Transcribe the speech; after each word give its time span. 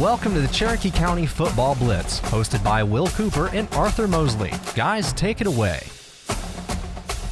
Welcome 0.00 0.34
to 0.34 0.40
the 0.40 0.48
Cherokee 0.48 0.90
County 0.90 1.24
Football 1.24 1.74
Blitz, 1.74 2.20
hosted 2.20 2.62
by 2.62 2.82
Will 2.82 3.06
Cooper 3.06 3.48
and 3.54 3.66
Arthur 3.72 4.06
Mosley. 4.06 4.52
Guys, 4.74 5.10
take 5.14 5.40
it 5.40 5.46
away. 5.46 5.80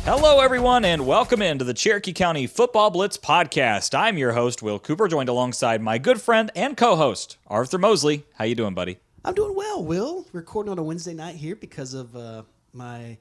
Hello, 0.07 0.41
everyone, 0.41 0.83
and 0.87 1.07
welcome 1.07 1.43
into 1.43 1.63
the 1.63 1.75
Cherokee 1.75 2.15
County 2.15 2.47
Football 2.47 2.89
Blitz 2.91 3.19
podcast. 3.19 3.95
I'm 3.95 4.17
your 4.17 4.33
host, 4.33 4.63
Will 4.63 4.79
Cooper, 4.79 5.09
joined 5.09 5.29
alongside 5.29 5.83
my 5.83 5.99
good 5.99 6.23
friend 6.23 6.51
and 6.57 6.75
co-host, 6.75 7.37
Arthur 7.49 7.77
Mosley. 7.77 8.25
How 8.37 8.47
you 8.47 8.55
doing, 8.55 8.73
buddy? 8.73 8.97
I'm 9.27 9.35
doing 9.35 9.55
well, 9.55 9.85
Will. 9.85 10.25
Recording 10.33 10.71
on 10.71 10.79
a 10.79 10.83
Wednesday 10.83 11.13
night 11.13 11.35
here 11.35 11.57
because 11.57 11.93
of 11.93 12.17
uh, 12.17 12.45
my 12.73 13.19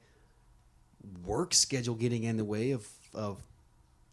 work 1.26 1.52
schedule 1.52 1.96
getting 1.96 2.24
in 2.24 2.38
the 2.38 2.46
way 2.46 2.70
of, 2.70 2.88
of 3.12 3.42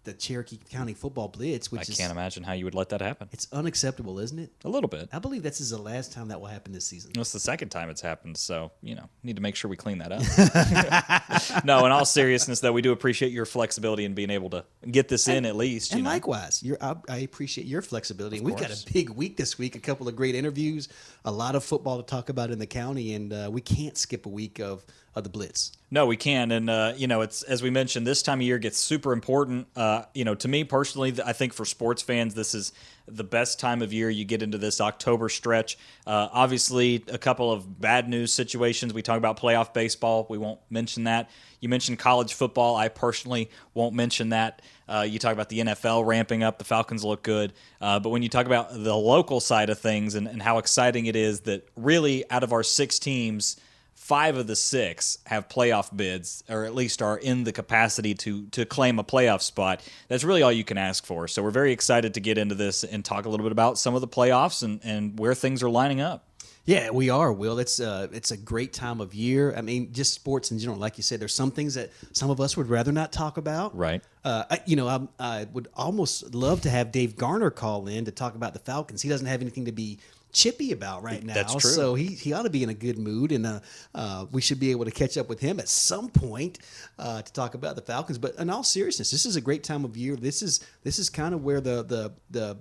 the 0.03 0.13
Cherokee 0.13 0.57
County 0.69 0.93
Football 0.93 1.27
Blitz, 1.27 1.71
which 1.71 1.81
I 1.81 1.91
is 1.91 1.97
can't 1.97 2.11
imagine 2.11 2.43
how 2.43 2.53
you 2.53 2.65
would 2.65 2.73
let 2.75 2.89
that 2.89 3.01
happen. 3.01 3.29
it's 3.31 3.47
unacceptable, 3.51 4.19
isn't 4.19 4.39
it? 4.39 4.51
A 4.65 4.69
little 4.69 4.87
bit. 4.87 5.09
I 5.13 5.19
believe 5.19 5.43
this 5.43 5.61
is 5.61 5.69
the 5.69 5.77
last 5.77 6.11
time 6.11 6.29
that 6.29 6.39
will 6.39 6.47
happen 6.47 6.73
this 6.73 6.85
season. 6.85 7.11
It's 7.15 7.31
the 7.31 7.39
second 7.39 7.69
time 7.69 7.89
it's 7.89 8.01
happened, 8.01 8.37
so 8.37 8.71
you 8.81 8.95
know, 8.95 9.09
need 9.23 9.35
to 9.35 9.41
make 9.41 9.55
sure 9.55 9.69
we 9.69 9.77
clean 9.77 9.99
that 9.99 10.11
up. 10.11 11.63
no, 11.65 11.85
in 11.85 11.91
all 11.91 12.05
seriousness, 12.05 12.59
though, 12.59 12.73
we 12.73 12.81
do 12.81 12.91
appreciate 12.91 13.31
your 13.31 13.45
flexibility 13.45 14.05
in 14.05 14.13
being 14.13 14.29
able 14.31 14.49
to 14.51 14.63
get 14.89 15.07
this 15.07 15.27
in 15.27 15.45
at 15.45 15.55
least. 15.55 15.91
You 15.91 15.97
And 15.97 16.05
know? 16.05 16.11
likewise, 16.11 16.63
I, 16.81 16.95
I 17.07 17.17
appreciate 17.17 17.67
your 17.67 17.81
flexibility. 17.81 18.37
And 18.37 18.45
we've 18.45 18.57
got 18.57 18.71
a 18.71 18.93
big 18.93 19.09
week 19.09 19.37
this 19.37 19.57
week, 19.57 19.75
a 19.75 19.79
couple 19.79 20.07
of 20.07 20.15
great 20.15 20.35
interviews, 20.35 20.89
a 21.25 21.31
lot 21.31 21.55
of 21.55 21.63
football 21.63 21.97
to 22.01 22.03
talk 22.03 22.29
about 22.29 22.51
in 22.51 22.59
the 22.59 22.67
county, 22.67 23.13
and 23.13 23.31
uh, 23.31 23.49
we 23.51 23.61
can't 23.61 23.97
skip 23.97 24.25
a 24.25 24.29
week 24.29 24.59
of, 24.59 24.85
of 25.13 25.23
the 25.23 25.29
Blitz. 25.29 25.71
No, 25.89 26.05
we 26.05 26.15
can, 26.15 26.51
and 26.51 26.69
uh, 26.69 26.93
you 26.95 27.07
know, 27.07 27.21
it's 27.21 27.43
as 27.43 27.61
we 27.61 27.69
mentioned, 27.69 28.07
this 28.07 28.23
time 28.23 28.39
of 28.39 28.45
year 28.45 28.57
gets 28.59 28.77
super 28.77 29.11
important. 29.11 29.67
Uh, 29.75 30.03
you 30.13 30.23
know, 30.23 30.35
to 30.35 30.47
me 30.47 30.63
personally, 30.63 31.13
I 31.25 31.33
think 31.33 31.53
for 31.53 31.65
sports 31.65 32.01
fans, 32.01 32.33
this 32.33 32.55
is 32.55 32.71
the 33.07 33.23
best 33.25 33.59
time 33.59 33.81
of 33.81 33.91
year. 33.91 34.09
You 34.09 34.23
get 34.23 34.41
into 34.41 34.57
this 34.57 34.79
October 34.79 35.27
stretch. 35.27 35.77
Uh, 36.07 36.29
obviously, 36.31 37.03
a 37.09 37.17
couple 37.17 37.51
of 37.51 37.81
bad 37.81 38.07
news 38.07 38.31
situations. 38.31 38.93
We 38.93 39.01
talk 39.01 39.17
about 39.17 39.37
playoff 39.37 39.73
baseball. 39.73 40.25
We 40.29 40.37
won't 40.37 40.61
mention 40.69 41.03
that. 41.03 41.29
You 41.59 41.67
mentioned 41.67 41.99
college 41.99 42.33
football. 42.33 42.77
I 42.77 42.87
personally 42.87 43.49
won't 43.73 43.93
mention 43.93 44.29
that. 44.29 44.61
Uh, 44.87 45.01
you 45.01 45.19
talk 45.19 45.33
about 45.33 45.49
the 45.49 45.59
NFL 45.59 46.05
ramping 46.05 46.41
up. 46.41 46.57
The 46.57 46.65
Falcons 46.65 47.03
look 47.03 47.21
good. 47.21 47.51
Uh, 47.81 47.99
but 47.99 48.09
when 48.09 48.23
you 48.23 48.29
talk 48.29 48.45
about 48.45 48.71
the 48.71 48.95
local 48.95 49.41
side 49.41 49.69
of 49.69 49.77
things 49.77 50.15
and, 50.15 50.27
and 50.27 50.41
how 50.41 50.57
exciting 50.57 51.05
it 51.05 51.17
is 51.17 51.41
that 51.41 51.67
really 51.75 52.29
out 52.31 52.43
of 52.43 52.53
our 52.53 52.63
six 52.63 52.97
teams, 52.97 53.59
five 54.01 54.35
of 54.35 54.47
the 54.47 54.55
six 54.55 55.19
have 55.27 55.47
playoff 55.47 55.95
bids, 55.95 56.43
or 56.49 56.65
at 56.65 56.73
least 56.73 57.03
are 57.03 57.19
in 57.19 57.43
the 57.43 57.51
capacity 57.53 58.15
to 58.15 58.47
to 58.47 58.65
claim 58.65 58.97
a 58.97 59.03
playoff 59.03 59.41
spot. 59.41 59.87
That's 60.07 60.23
really 60.23 60.41
all 60.41 60.51
you 60.51 60.63
can 60.63 60.79
ask 60.79 61.05
for. 61.05 61.27
So 61.27 61.43
we're 61.43 61.51
very 61.51 61.71
excited 61.71 62.15
to 62.15 62.19
get 62.19 62.39
into 62.39 62.55
this 62.55 62.83
and 62.83 63.05
talk 63.05 63.25
a 63.25 63.29
little 63.29 63.45
bit 63.45 63.51
about 63.51 63.77
some 63.77 63.93
of 63.93 64.01
the 64.01 64.07
playoffs 64.07 64.63
and, 64.63 64.79
and 64.83 65.19
where 65.19 65.35
things 65.35 65.61
are 65.61 65.69
lining 65.69 66.01
up. 66.01 66.25
Yeah, 66.65 66.89
we 66.89 67.11
are. 67.11 67.31
Will 67.31 67.59
it's 67.59 67.79
uh 67.79 68.07
it's 68.11 68.31
a 68.31 68.37
great 68.37 68.73
time 68.73 69.01
of 69.01 69.13
year. 69.13 69.53
I 69.55 69.61
mean, 69.61 69.93
just 69.93 70.15
sports 70.15 70.49
in 70.49 70.57
general. 70.57 70.79
Like 70.79 70.97
you 70.97 71.03
said, 71.03 71.19
there's 71.19 71.35
some 71.35 71.51
things 71.51 71.75
that 71.75 71.91
some 72.11 72.31
of 72.31 72.41
us 72.41 72.57
would 72.57 72.69
rather 72.69 72.91
not 72.91 73.11
talk 73.11 73.37
about. 73.37 73.77
Right. 73.77 74.01
Uh, 74.23 74.45
I, 74.49 74.61
you 74.65 74.75
know, 74.75 74.87
I, 74.87 75.07
I 75.19 75.47
would 75.53 75.67
almost 75.75 76.33
love 76.33 76.61
to 76.61 76.71
have 76.71 76.91
Dave 76.91 77.15
Garner 77.15 77.51
call 77.51 77.87
in 77.87 78.05
to 78.05 78.11
talk 78.11 78.33
about 78.33 78.53
the 78.53 78.59
Falcons. 78.59 79.03
He 79.03 79.09
doesn't 79.09 79.27
have 79.27 79.41
anything 79.41 79.65
to 79.65 79.71
be 79.71 79.99
chippy 80.31 80.71
about 80.71 81.03
right 81.03 81.23
now. 81.23 81.33
That's 81.33 81.55
true. 81.55 81.71
So 81.71 81.95
he, 81.95 82.07
he 82.07 82.33
ought 82.33 82.43
to 82.43 82.49
be 82.49 82.63
in 82.63 82.69
a 82.69 82.73
good 82.73 82.97
mood, 82.97 83.31
and 83.31 83.45
uh, 83.45 83.59
uh, 83.93 84.25
we 84.31 84.41
should 84.41 84.59
be 84.59 84.71
able 84.71 84.85
to 84.85 84.91
catch 84.91 85.17
up 85.17 85.29
with 85.29 85.39
him 85.39 85.59
at 85.59 85.69
some 85.69 86.09
point 86.09 86.59
uh, 86.97 87.21
to 87.21 87.33
talk 87.33 87.53
about 87.53 87.75
the 87.75 87.81
Falcons. 87.81 88.17
But 88.17 88.35
in 88.35 88.49
all 88.49 88.63
seriousness, 88.63 89.11
this 89.11 89.25
is 89.25 89.35
a 89.35 89.41
great 89.41 89.63
time 89.63 89.85
of 89.85 89.97
year. 89.97 90.15
This 90.15 90.41
is 90.41 90.65
this 90.83 90.99
is 90.99 91.09
kind 91.09 91.33
of 91.33 91.43
where 91.43 91.61
the 91.61 91.83
the 91.83 92.13
the 92.29 92.57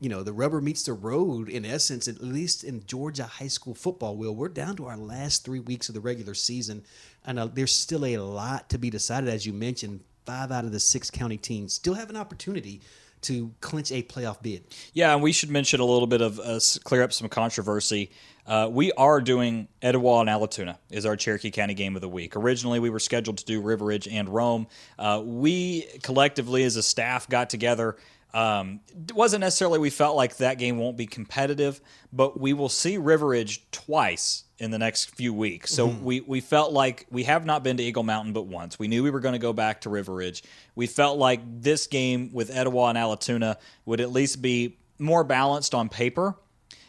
you 0.00 0.08
know 0.08 0.22
the 0.22 0.32
rubber 0.32 0.60
meets 0.60 0.82
the 0.82 0.92
road 0.92 1.48
in 1.48 1.64
essence 1.64 2.06
at 2.06 2.20
least 2.20 2.64
in 2.64 2.84
georgia 2.86 3.24
high 3.24 3.48
school 3.48 3.74
football 3.74 4.14
will 4.14 4.34
we're 4.34 4.48
down 4.48 4.76
to 4.76 4.84
our 4.84 4.96
last 4.96 5.44
three 5.44 5.60
weeks 5.60 5.88
of 5.88 5.94
the 5.94 6.00
regular 6.00 6.34
season 6.34 6.84
and 7.24 7.38
uh, 7.38 7.46
there's 7.46 7.74
still 7.74 8.04
a 8.04 8.18
lot 8.18 8.68
to 8.68 8.76
be 8.76 8.90
decided 8.90 9.28
as 9.28 9.46
you 9.46 9.54
mentioned 9.54 10.00
five 10.26 10.52
out 10.52 10.64
of 10.64 10.72
the 10.72 10.80
six 10.80 11.10
county 11.10 11.38
teams 11.38 11.72
still 11.72 11.94
have 11.94 12.10
an 12.10 12.16
opportunity 12.16 12.80
to 13.26 13.52
clinch 13.60 13.92
a 13.92 14.02
playoff 14.02 14.40
bid 14.42 14.64
Yeah, 14.92 15.12
and 15.12 15.22
we 15.22 15.32
should 15.32 15.50
mention 15.50 15.80
a 15.80 15.84
little 15.84 16.06
bit 16.06 16.20
of 16.20 16.38
uh, 16.40 16.60
clear 16.84 17.02
up 17.02 17.12
some 17.12 17.28
controversy. 17.28 18.10
Uh, 18.46 18.68
we 18.70 18.92
are 18.92 19.20
doing 19.20 19.66
Etowah 19.82 20.20
and 20.20 20.28
Allatoona 20.28 20.78
is 20.88 21.04
our 21.04 21.16
Cherokee 21.16 21.50
County 21.50 21.74
game 21.74 21.96
of 21.96 22.02
the 22.02 22.08
week. 22.08 22.36
Originally, 22.36 22.78
we 22.78 22.90
were 22.90 23.00
scheduled 23.00 23.38
to 23.38 23.44
do 23.44 23.60
River 23.60 23.86
Ridge 23.86 24.06
and 24.06 24.28
Rome. 24.28 24.68
Uh, 24.98 25.20
we 25.24 25.82
collectively, 26.02 26.62
as 26.62 26.76
a 26.76 26.82
staff, 26.82 27.28
got 27.28 27.50
together. 27.50 27.96
Um, 28.36 28.80
it 29.08 29.14
wasn't 29.14 29.40
necessarily 29.40 29.78
we 29.78 29.88
felt 29.88 30.14
like 30.14 30.36
that 30.36 30.58
game 30.58 30.76
won't 30.76 30.98
be 30.98 31.06
competitive, 31.06 31.80
but 32.12 32.38
we 32.38 32.52
will 32.52 32.68
see 32.68 32.98
River 32.98 33.28
Ridge 33.28 33.64
twice 33.70 34.44
in 34.58 34.70
the 34.70 34.78
next 34.78 35.06
few 35.16 35.32
weeks. 35.32 35.72
So 35.72 35.86
we, 35.86 36.20
we 36.20 36.42
felt 36.42 36.70
like 36.70 37.06
we 37.10 37.24
have 37.24 37.46
not 37.46 37.62
been 37.62 37.78
to 37.78 37.82
Eagle 37.82 38.02
Mountain 38.02 38.34
but 38.34 38.46
once. 38.46 38.78
We 38.78 38.88
knew 38.88 39.02
we 39.02 39.08
were 39.08 39.20
going 39.20 39.32
to 39.32 39.38
go 39.38 39.54
back 39.54 39.80
to 39.82 39.90
River 39.90 40.12
Ridge. 40.12 40.42
We 40.74 40.86
felt 40.86 41.18
like 41.18 41.40
this 41.62 41.86
game 41.86 42.28
with 42.30 42.50
Etowah 42.50 42.90
and 42.90 42.98
Allatoona 42.98 43.56
would 43.86 44.02
at 44.02 44.12
least 44.12 44.42
be 44.42 44.76
more 44.98 45.24
balanced 45.24 45.74
on 45.74 45.88
paper. 45.88 46.36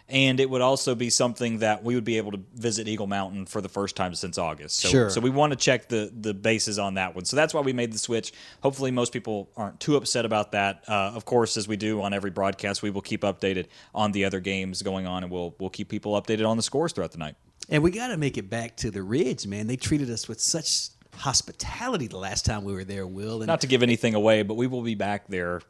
And 0.10 0.40
it 0.40 0.50
would 0.50 0.62
also 0.62 0.96
be 0.96 1.10
something 1.10 1.58
that 1.60 1.84
we 1.84 1.94
would 1.94 2.06
be 2.06 2.16
able 2.16 2.32
to 2.32 2.40
visit 2.56 2.88
Eagle 2.88 3.08
Mountain 3.08 3.46
for 3.46 3.60
the 3.60 3.68
first 3.68 3.98
time 3.98 4.16
since 4.16 4.38
August. 4.38 4.78
So, 4.80 4.88
Sure. 4.88 5.10
so 5.10 5.20
we 5.20 5.30
want 5.30 5.52
to 5.52 5.58
check 5.58 5.90
the 5.90 6.10
the 6.18 6.34
bases 6.34 6.80
on 6.80 6.94
that 6.94 7.14
one. 7.14 7.26
So 7.26 7.36
that's 7.36 7.54
why 7.54 7.60
we 7.60 7.74
made 7.74 7.92
the 7.92 7.98
switch. 7.98 8.32
Hopefully, 8.64 8.90
most 8.90 9.12
people 9.12 9.50
aren't 9.58 9.82
too 9.82 9.98
upset 9.98 10.24
about 10.24 10.54
that. 10.54 10.86
Uh, 10.88 11.12
of 11.14 11.26
course, 11.26 11.58
as 11.58 11.68
we 11.68 11.76
do 11.76 12.02
on 12.02 12.14
every 12.14 12.30
broadcast, 12.32 12.82
we 12.82 12.90
will 12.90 13.02
keep 13.02 13.22
updated 13.24 13.66
on 13.94 14.14
the 14.14 14.24
other 14.24 14.40
games 14.40 14.82
going 14.82 15.06
on, 15.06 15.24
and 15.24 15.32
we'll 15.32 15.56
we'll 15.60 15.70
keep 15.70 15.90
people 15.90 16.14
updated 16.14 16.48
on 16.48 16.56
the 16.56 16.64
scores 16.64 16.94
throughout 16.94 17.12
the 17.12 17.18
night. 17.18 17.36
and 17.70 17.84
we 17.84 17.92
got 17.92 18.08
to 18.08 18.16
make 18.18 18.38
it 18.38 18.50
back 18.50 18.78
to 18.78 18.90
the 18.92 19.04
ridge 19.04 19.46
man 19.46 19.68
they 19.68 19.76
treated 19.76 20.10
us 20.10 20.30
with 20.30 20.40
such 20.40 20.88
hospitality 21.16 22.08
the 22.08 22.16
last 22.18 22.46
time 22.46 22.64
we 22.64 22.72
were 22.72 22.86
there 22.86 23.06
will 23.06 23.42
and 23.42 23.48
Not 23.48 23.60
to 23.62 23.68
give 23.68 23.84
anything 23.84 24.16
away, 24.16 24.44
but 24.44 24.54
we 24.54 24.68
will 24.68 24.84
be 24.84 24.96
back 24.96 25.28
there 25.28 25.62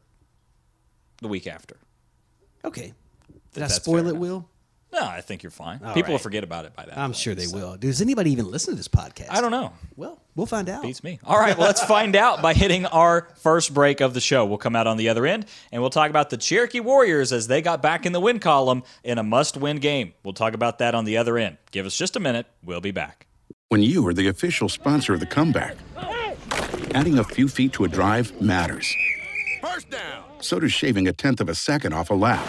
the 1.24 1.28
week 1.28 1.48
after. 1.48 1.78
okay 2.64 2.94
did 3.54 3.64
i 3.64 3.68
spoil 3.68 4.08
it 4.08 4.10
enough. 4.12 4.18
will 4.18 4.50
No, 4.94 5.04
I 5.06 5.22
think 5.22 5.44
you're 5.44 5.52
fine. 5.52 5.80
people 5.94 6.14
will 6.14 6.20
forget 6.20 6.44
about 6.44 6.66
it 6.66 6.76
by 6.76 6.86
that. 6.86 6.98
i'm 6.98 7.10
point, 7.12 7.18
sure 7.18 7.36
they 7.36 7.46
so. 7.46 7.58
will 7.58 7.78
does 7.78 8.02
anybody 8.02 8.32
even 8.32 8.50
listen 8.50 8.74
to 8.74 8.78
this 8.78 8.88
podcast 8.88 9.28
I 9.30 9.42
don't 9.42 9.52
know. 9.52 9.74
well 9.96 10.22
we'll 10.36 10.46
find 10.48 10.70
out 10.70 10.84
Beats 10.84 11.04
me. 11.04 11.20
All 11.24 11.40
right, 11.40 11.58
well, 11.58 11.68
let's 11.68 11.84
find 11.96 12.16
out 12.16 12.42
by 12.42 12.54
hitting 12.54 12.86
our 12.86 13.28
first 13.42 13.74
break 13.74 14.02
of 14.02 14.14
the 14.14 14.22
show. 14.22 14.46
We'll 14.46 14.58
come 14.60 14.76
out 14.76 14.86
on 14.88 14.98
the 14.98 15.10
other 15.10 15.26
end 15.26 15.46
and 15.72 15.82
we'll 15.82 15.90
talk 15.90 16.10
about 16.10 16.30
the 16.30 16.38
Cherokee 16.38 16.80
Warriors 16.80 17.34
as 17.34 17.48
they 17.48 17.62
got 17.62 17.82
back 17.82 18.06
in 18.06 18.14
the 18.14 18.20
win 18.20 18.40
column 18.40 18.84
in 19.04 19.18
a 19.18 19.24
must 19.24 19.58
win 19.58 19.78
game. 19.78 20.14
We'll 20.24 20.34
talk 20.36 20.54
about 20.54 20.78
that 20.80 20.94
on 20.96 21.06
the 21.06 21.18
other 21.18 21.38
end. 21.38 21.58
Give 21.72 21.86
us 21.86 21.98
just 21.98 22.16
a 22.16 22.20
minute. 22.20 22.46
We'll 22.64 22.82
be 22.82 22.92
back. 22.92 23.26
When 23.70 23.82
you 23.84 24.08
are 24.08 24.14
the 24.14 24.28
official 24.30 24.70
sponsor 24.70 25.14
of 25.14 25.20
the 25.20 25.26
comeback, 25.26 25.76
adding 26.94 27.18
a 27.20 27.24
few 27.24 27.48
feet 27.50 27.74
to 27.74 27.84
a 27.84 27.88
drive 27.90 28.40
matters. 28.42 28.94
First 29.62 29.90
down. 29.90 30.24
So 30.40 30.60
does 30.60 30.72
shaving 30.72 31.08
a 31.08 31.14
tenth 31.14 31.42
of 31.42 31.50
a 31.50 31.56
second 31.56 31.94
off 31.94 32.10
a 32.10 32.14
lap. 32.14 32.46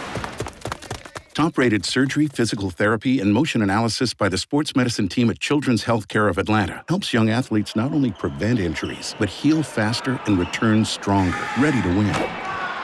Top 1.38 1.56
rated 1.56 1.87
surgery, 1.87 2.26
physical 2.26 2.69
therapy, 2.69 3.21
and 3.21 3.32
motion 3.32 3.62
analysis 3.62 4.12
by 4.12 4.28
the 4.28 4.37
sports 4.37 4.75
medicine 4.75 5.06
team 5.06 5.31
at 5.31 5.38
Children's 5.38 5.84
Healthcare 5.84 6.28
of 6.28 6.37
Atlanta 6.37 6.82
helps 6.88 7.12
young 7.12 7.31
athletes 7.31 7.76
not 7.76 7.93
only 7.93 8.10
prevent 8.10 8.59
injuries, 8.59 9.15
but 9.21 9.28
heal 9.28 9.62
faster 9.62 10.21
and 10.27 10.37
return 10.37 10.84
stronger, 10.84 11.38
ready 11.60 11.81
to 11.82 11.88
win. 11.91 12.10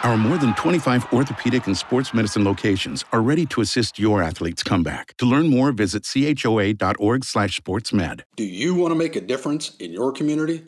Our 0.04 0.16
more 0.16 0.38
than 0.38 0.54
25 0.54 1.12
orthopedic 1.12 1.66
and 1.66 1.76
sports 1.76 2.14
medicine 2.14 2.44
locations 2.44 3.04
are 3.10 3.22
ready 3.22 3.44
to 3.46 3.60
assist 3.60 3.98
your 3.98 4.22
athlete's 4.22 4.62
comeback. 4.62 5.16
To 5.16 5.26
learn 5.26 5.48
more, 5.48 5.72
visit 5.72 6.04
choa.org/sportsmed. 6.04 8.20
Do 8.36 8.44
you 8.44 8.76
want 8.76 8.92
to 8.92 8.96
make 8.96 9.16
a 9.16 9.20
difference 9.20 9.74
in 9.80 9.92
your 9.92 10.12
community? 10.12 10.62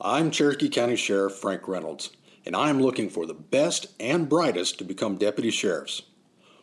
I'm 0.00 0.32
Cherokee 0.32 0.68
County 0.68 0.96
Sheriff 0.96 1.34
Frank 1.34 1.68
Reynolds, 1.68 2.10
and 2.44 2.56
I 2.56 2.68
am 2.68 2.82
looking 2.82 3.08
for 3.08 3.26
the 3.26 3.34
best 3.34 3.86
and 4.00 4.28
brightest 4.28 4.78
to 4.78 4.84
become 4.84 5.16
deputy 5.16 5.52
sheriffs. 5.52 6.02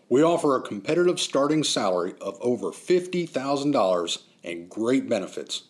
We 0.07 0.21
offer 0.21 0.55
a 0.55 0.61
competitive 0.61 1.19
starting 1.19 1.63
salary 1.63 2.13
of 2.21 2.37
over 2.39 2.67
$50,000 2.67 4.21
and 4.43 4.69
great 4.69 5.09
benefits. 5.09 5.63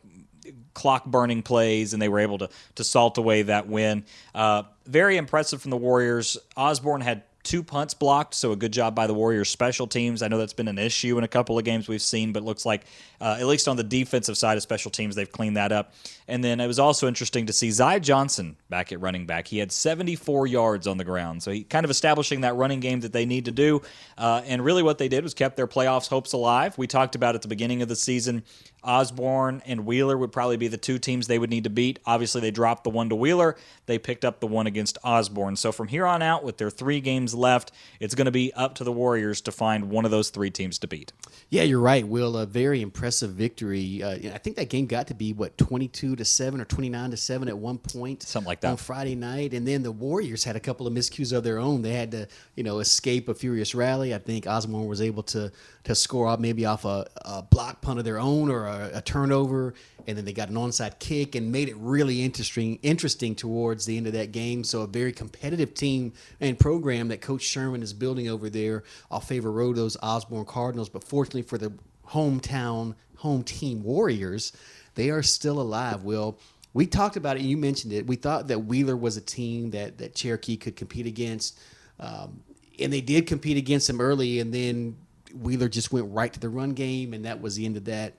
clock 0.73 1.05
burning 1.05 1.43
plays, 1.43 1.93
and 1.93 2.01
they 2.01 2.09
were 2.09 2.19
able 2.19 2.39
to 2.39 2.49
to 2.73 2.83
salt 2.83 3.19
away 3.19 3.43
that 3.43 3.67
win. 3.67 4.03
Uh, 4.33 4.63
very 4.87 5.17
impressive 5.17 5.61
from 5.61 5.69
the 5.69 5.77
Warriors. 5.77 6.35
Osborne 6.57 7.01
had 7.01 7.21
two 7.43 7.61
punts 7.61 7.93
blocked, 7.93 8.33
so 8.33 8.51
a 8.51 8.55
good 8.55 8.73
job 8.73 8.95
by 8.95 9.05
the 9.05 9.13
Warriors 9.13 9.49
special 9.49 9.85
teams. 9.85 10.21
I 10.21 10.27
know 10.29 10.37
that's 10.37 10.53
been 10.53 10.67
an 10.67 10.79
issue 10.79 11.17
in 11.17 11.23
a 11.23 11.27
couple 11.27 11.57
of 11.57 11.65
games 11.65 11.87
we've 11.87 12.01
seen, 12.01 12.31
but 12.31 12.43
looks 12.43 12.65
like 12.65 12.85
uh, 13.21 13.37
at 13.39 13.45
least 13.45 13.67
on 13.67 13.75
the 13.75 13.83
defensive 13.83 14.37
side 14.37 14.57
of 14.57 14.63
special 14.63 14.89
teams, 14.89 15.15
they've 15.15 15.31
cleaned 15.31 15.57
that 15.57 15.71
up. 15.71 15.93
And 16.27 16.43
then 16.43 16.59
it 16.59 16.67
was 16.67 16.79
also 16.79 17.07
interesting 17.07 17.45
to 17.47 17.53
see 17.53 17.71
Zy 17.71 17.99
Johnson 17.99 18.57
back 18.69 18.91
at 18.91 18.99
running 19.01 19.25
back. 19.25 19.47
He 19.47 19.57
had 19.57 19.71
74 19.71 20.47
yards 20.47 20.87
on 20.87 20.97
the 20.97 21.03
ground, 21.03 21.43
so 21.43 21.51
he 21.51 21.63
kind 21.63 21.83
of 21.83 21.91
establishing 21.91 22.41
that 22.41 22.55
running 22.55 22.79
game 22.79 23.01
that 23.01 23.13
they 23.13 23.25
need 23.25 23.45
to 23.45 23.51
do. 23.51 23.81
Uh, 24.17 24.41
and 24.45 24.63
really, 24.63 24.83
what 24.83 24.97
they 24.97 25.07
did 25.07 25.23
was 25.23 25.33
kept 25.33 25.57
their 25.57 25.67
playoffs 25.67 26.07
hopes 26.07 26.33
alive. 26.33 26.77
We 26.77 26.87
talked 26.87 27.15
about 27.15 27.35
at 27.35 27.41
the 27.41 27.47
beginning 27.47 27.81
of 27.81 27.87
the 27.87 27.95
season. 27.95 28.43
Osborne 28.83 29.61
and 29.65 29.85
Wheeler 29.85 30.17
would 30.17 30.31
probably 30.31 30.57
be 30.57 30.67
the 30.67 30.77
two 30.77 30.99
teams 30.99 31.27
they 31.27 31.39
would 31.39 31.49
need 31.49 31.63
to 31.63 31.69
beat. 31.69 31.99
Obviously, 32.05 32.41
they 32.41 32.51
dropped 32.51 32.83
the 32.83 32.89
one 32.89 33.09
to 33.09 33.15
Wheeler. 33.15 33.55
They 33.85 33.97
picked 33.97 34.25
up 34.25 34.39
the 34.39 34.47
one 34.47 34.67
against 34.67 34.97
Osborne. 35.03 35.55
So 35.55 35.71
from 35.71 35.87
here 35.87 36.05
on 36.05 36.21
out, 36.21 36.43
with 36.43 36.57
their 36.57 36.69
three 36.69 36.99
games 36.99 37.33
left, 37.33 37.71
it's 37.99 38.15
going 38.15 38.25
to 38.25 38.31
be 38.31 38.53
up 38.53 38.75
to 38.75 38.83
the 38.83 38.91
Warriors 38.91 39.41
to 39.41 39.51
find 39.51 39.89
one 39.89 40.05
of 40.05 40.11
those 40.11 40.29
three 40.29 40.49
teams 40.49 40.77
to 40.79 40.87
beat. 40.87 41.13
Yeah, 41.49 41.63
you're 41.63 41.79
right, 41.79 42.07
Will. 42.07 42.37
A 42.37 42.45
very 42.45 42.81
impressive 42.81 43.31
victory. 43.31 44.03
Uh, 44.03 44.33
I 44.33 44.37
think 44.37 44.57
that 44.57 44.69
game 44.69 44.85
got 44.85 45.07
to 45.07 45.13
be 45.13 45.33
what 45.33 45.57
22 45.57 46.12
to 46.15 46.25
seven 46.25 46.61
or 46.61 46.65
29 46.65 47.11
to 47.11 47.17
seven 47.17 47.47
at 47.47 47.57
one 47.57 47.77
point, 47.77 48.23
something 48.23 48.47
like 48.47 48.61
that, 48.61 48.71
on 48.71 48.77
Friday 48.77 49.15
night. 49.15 49.53
And 49.53 49.67
then 49.67 49.83
the 49.83 49.91
Warriors 49.91 50.43
had 50.43 50.55
a 50.55 50.59
couple 50.59 50.87
of 50.87 50.93
miscues 50.93 51.35
of 51.35 51.43
their 51.43 51.59
own. 51.59 51.81
They 51.81 51.93
had 51.93 52.11
to, 52.11 52.27
you 52.55 52.63
know, 52.63 52.79
escape 52.79 53.29
a 53.29 53.33
furious 53.33 53.75
rally. 53.75 54.13
I 54.13 54.17
think 54.17 54.47
Osborne 54.47 54.87
was 54.87 55.01
able 55.01 55.23
to 55.23 55.51
to 55.85 55.95
score 55.95 56.27
off 56.27 56.39
maybe 56.39 56.65
off 56.65 56.85
a, 56.85 57.05
a 57.25 57.41
block 57.41 57.81
punt 57.81 57.99
of 57.99 58.05
their 58.05 58.17
own 58.17 58.49
or 58.49 58.67
a, 58.67 58.91
a 58.95 59.01
turnover, 59.01 59.73
and 60.07 60.17
then 60.17 60.25
they 60.25 60.33
got 60.33 60.49
an 60.49 60.55
onside 60.55 60.97
kick 60.99 61.35
and 61.35 61.51
made 61.51 61.67
it 61.67 61.75
really 61.77 62.21
interesting 62.23 62.79
interesting 62.81 63.35
towards 63.35 63.85
the 63.85 63.97
end 63.97 64.07
of 64.07 64.13
that 64.13 64.31
game. 64.31 64.63
So 64.63 64.81
a 64.81 64.87
very 64.87 65.11
competitive 65.11 65.73
team 65.73 66.13
and 66.39 66.57
program 66.57 67.09
that 67.09 67.21
Coach 67.21 67.41
Sherman 67.41 67.83
is 67.83 67.93
building 67.93 68.29
over 68.29 68.49
there. 68.49 68.83
I'll 69.11 69.19
favor 69.19 69.51
road 69.51 69.75
those 69.75 69.97
Osborne 70.01 70.45
Cardinals, 70.45 70.89
but 70.89 71.03
fortunately 71.03 71.43
for 71.43 71.57
the 71.57 71.73
hometown 72.09 72.95
home 73.17 73.43
team 73.43 73.83
Warriors, 73.83 74.51
they 74.95 75.09
are 75.09 75.23
still 75.23 75.59
alive. 75.59 76.03
Will 76.03 76.37
we 76.73 76.87
talked 76.87 77.17
about 77.17 77.37
it? 77.37 77.43
You 77.43 77.57
mentioned 77.57 77.93
it. 77.93 78.07
We 78.07 78.15
thought 78.15 78.47
that 78.47 78.65
Wheeler 78.65 78.97
was 78.97 79.17
a 79.17 79.21
team 79.21 79.71
that 79.71 79.97
that 79.99 80.15
Cherokee 80.15 80.57
could 80.57 80.75
compete 80.75 81.05
against. 81.05 81.59
Um, 81.99 82.41
and 82.79 82.91
they 82.91 83.01
did 83.01 83.27
compete 83.27 83.57
against 83.57 83.87
them 83.87 84.01
early, 84.01 84.39
and 84.39 84.53
then 84.53 84.97
Wheeler 85.39 85.69
just 85.69 85.91
went 85.91 86.11
right 86.11 86.31
to 86.33 86.39
the 86.39 86.49
run 86.49 86.73
game, 86.73 87.13
and 87.13 87.25
that 87.25 87.41
was 87.41 87.55
the 87.55 87.65
end 87.65 87.77
of 87.77 87.85
that. 87.85 88.13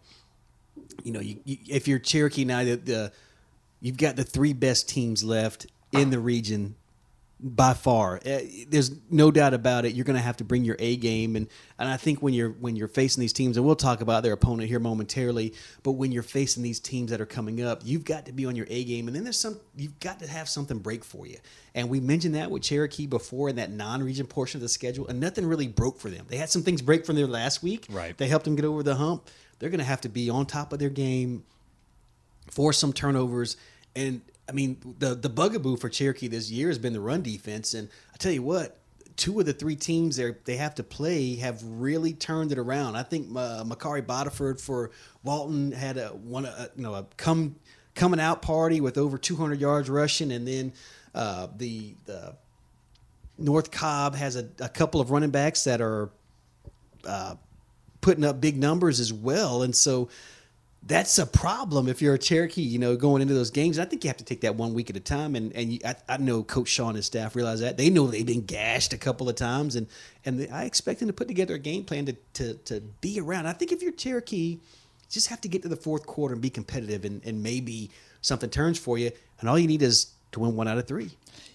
You 1.03 1.12
know, 1.12 1.21
you, 1.21 1.37
you, 1.44 1.59
if 1.69 1.88
you're 1.88 1.99
Cherokee 1.99 2.44
now, 2.44 2.65
the, 2.65 2.77
the 2.77 3.12
you've 3.81 3.97
got 3.97 4.17
the 4.17 4.25
three 4.25 4.53
best 4.53 4.88
teams 4.88 5.25
left 5.25 5.67
in 5.93 6.11
the 6.11 6.19
region 6.19 6.77
by 7.46 7.75
far. 7.75 8.17
Uh, 8.25 8.38
there's 8.69 8.91
no 9.11 9.31
doubt 9.31 9.52
about 9.52 9.85
it. 9.85 9.94
You're 9.94 10.06
going 10.06 10.17
to 10.17 10.23
have 10.23 10.38
to 10.38 10.44
bring 10.44 10.64
your 10.64 10.76
A 10.79 10.96
game, 10.96 11.37
and 11.37 11.46
and 11.79 11.91
I 11.91 11.99
think 11.99 12.23
when 12.23 12.32
you're 12.32 12.49
when 12.52 12.75
you're 12.75 12.88
facing 12.88 13.20
these 13.20 13.35
teams, 13.35 13.58
and 13.58 13.67
we'll 13.67 13.76
talk 13.76 14.00
about 14.00 14.23
their 14.23 14.32
opponent 14.32 14.70
here 14.70 14.79
momentarily, 14.81 15.52
but 15.82 15.93
when 15.93 16.11
you're 16.11 16.23
facing 16.23 16.62
these 16.62 16.81
teams 16.81 17.11
that 17.11 17.20
are 17.20 17.26
coming 17.26 17.62
up, 17.62 17.82
you've 17.85 18.06
got 18.06 18.25
to 18.26 18.32
be 18.32 18.46
on 18.46 18.56
your 18.56 18.67
A 18.70 18.85
game, 18.85 19.08
and 19.08 19.14
then 19.14 19.25
there's 19.25 19.38
some 19.38 19.61
you've 19.76 20.00
got 20.00 20.20
to 20.20 20.26
have 20.26 20.49
something 20.49 20.79
break 20.79 21.05
for 21.05 21.26
you. 21.26 21.37
And 21.75 21.91
we 21.91 22.00
mentioned 22.00 22.35
that 22.35 22.50
with 22.50 22.62
Cherokee 22.62 23.06
before 23.06 23.50
in 23.50 23.56
that 23.56 23.70
non-region 23.70 24.26
portion 24.26 24.58
of 24.58 24.62
the 24.62 24.69
schedule, 24.70 25.06
and 25.06 25.20
nothing 25.20 25.44
really 25.44 25.69
broke 25.69 26.00
for 26.00 26.08
them. 26.08 26.25
They 26.29 26.38
had 26.38 26.49
some 26.49 26.62
things 26.62 26.81
break 26.81 27.05
from 27.05 27.17
their 27.17 27.26
last 27.26 27.62
week. 27.62 27.87
Right. 27.91 28.17
They 28.17 28.29
helped 28.29 28.46
them 28.46 28.56
get 28.56 28.64
over 28.64 28.82
the 28.82 28.94
hump. 28.94 29.29
They're 29.58 29.70
going 29.70 29.81
to 29.81 29.85
have 29.85 30.00
to 30.02 30.08
be 30.08 30.31
on 30.31 30.46
top 30.46 30.73
of 30.73 30.79
their 30.79 30.88
game, 30.88 31.44
force 32.50 32.79
some 32.79 32.94
turnovers, 32.94 33.58
and 33.94 34.23
I 34.49 34.52
mean, 34.52 34.76
the 34.99 35.14
the 35.14 35.29
bugaboo 35.29 35.76
for 35.76 35.88
Cherokee 35.88 36.29
this 36.29 36.50
year 36.50 36.69
has 36.69 36.79
been 36.79 36.93
the 36.93 37.00
run 37.00 37.23
defense, 37.23 37.75
and 37.75 37.88
I 38.12 38.17
tell 38.17 38.32
you 38.32 38.43
what, 38.43 38.79
two 39.17 39.38
of 39.41 39.46
the 39.46 39.52
three 39.52 39.76
teams 39.76 40.17
they 40.17 40.35
they 40.44 40.56
have 40.56 40.75
to 40.76 40.82
play 40.82 41.37
have 41.37 41.62
really 41.64 42.12
turned 42.12 42.52
it 42.52 42.58
around. 42.58 42.96
I 42.96 43.02
think 43.02 43.29
uh, 43.31 43.64
Makari 43.64 44.02
Bodiford 44.02 44.61
for 44.61 44.91
Walton 45.23 45.73
had 45.73 45.96
a 45.96 46.08
one 46.08 46.44
a, 46.44 46.70
you 46.76 46.82
know 46.82 46.94
a 46.94 47.06
come 47.17 47.56
coming 47.94 48.20
out 48.20 48.43
party 48.43 48.81
with 48.81 48.99
over 48.99 49.17
200 49.17 49.61
yards 49.61 49.88
rushing, 49.88 50.32
and 50.32 50.46
then 50.46 50.73
uh, 51.14 51.49
the 51.56 51.94
the 52.05 52.35
North 53.38 53.70
Cobb 53.70 54.14
has 54.14 54.37
a, 54.37 54.49
a 54.61 54.69
couple 54.69 55.00
of 55.00 55.11
running 55.11 55.31
backs 55.31 55.64
that 55.64 55.81
are 55.81 56.11
uh, 57.06 57.37
putting 58.00 58.25
up 58.25 58.41
big 58.41 58.58
numbers 58.58 59.00
as 59.00 59.12
well, 59.12 59.62
and 59.62 59.75
so 59.75 60.08
that's 60.86 61.19
a 61.19 61.26
problem 61.26 61.88
if 61.88 62.02
you're 62.02 62.14
a 62.14 62.19
Cherokee, 62.19 62.62
you 62.62 62.78
know, 62.78 62.94
going 62.94 63.22
into 63.22 63.32
those 63.32 63.50
games. 63.50 63.78
I 63.78 63.86
think 63.86 64.04
you 64.04 64.08
have 64.08 64.19
to 64.19 64.25
take 64.25 64.42
that 64.42 64.54
one 64.56 64.75
week 64.75 64.90
at 64.90 64.96
a 64.96 65.00
time. 65.00 65.34
And 65.34 65.52
and 65.54 65.72
you, 65.72 65.78
I, 65.84 65.94
I, 66.08 66.16
know 66.19 66.42
Coach 66.42 66.69
Shaw 66.69 66.88
and 66.88 66.96
his 66.96 67.06
staff 67.06 67.34
realize 67.34 67.60
that 67.60 67.76
they 67.78 67.88
know 67.88 68.06
they've 68.06 68.26
been 68.26 68.44
gashed 68.44 68.92
a 68.92 68.98
couple 68.98 69.28
of 69.28 69.36
times, 69.36 69.76
and 69.76 69.86
and 70.25 70.40
they, 70.40 70.48
I 70.48 70.64
expect 70.64 71.00
them 71.00 71.08
to 71.08 71.14
put 71.14 71.28
together 71.28 71.54
a 71.54 71.58
game 71.58 71.84
plan 71.84 72.06
to 72.06 72.16
to 72.34 72.54
to 72.54 72.81
be 73.00 73.19
around. 73.19 73.46
I 73.46 73.52
think 73.52 73.72
if 73.72 73.82
you're 73.82 73.92
Cherokee, 73.92 74.36
you 74.36 74.60
just 75.08 75.28
have 75.28 75.40
to 75.42 75.48
get 75.48 75.62
to 75.62 75.69
the 75.69 75.76
fourth 75.76 76.06
quarter 76.06 76.34
and 76.34 76.42
be 76.42 76.50
competitive, 76.50 77.04
and 77.04 77.25
and 77.25 77.42
maybe 77.42 77.90
something 78.20 78.50
turns 78.50 78.78
for 78.78 78.98
you. 78.98 79.10
And 79.40 79.48
all 79.48 79.58
you 79.58 79.69
need 79.69 79.82
is 79.82 80.12
to 80.32 80.40
win 80.40 80.54
one 80.54 80.69
out 80.69 80.76
of 80.76 80.86
three. 80.86 81.10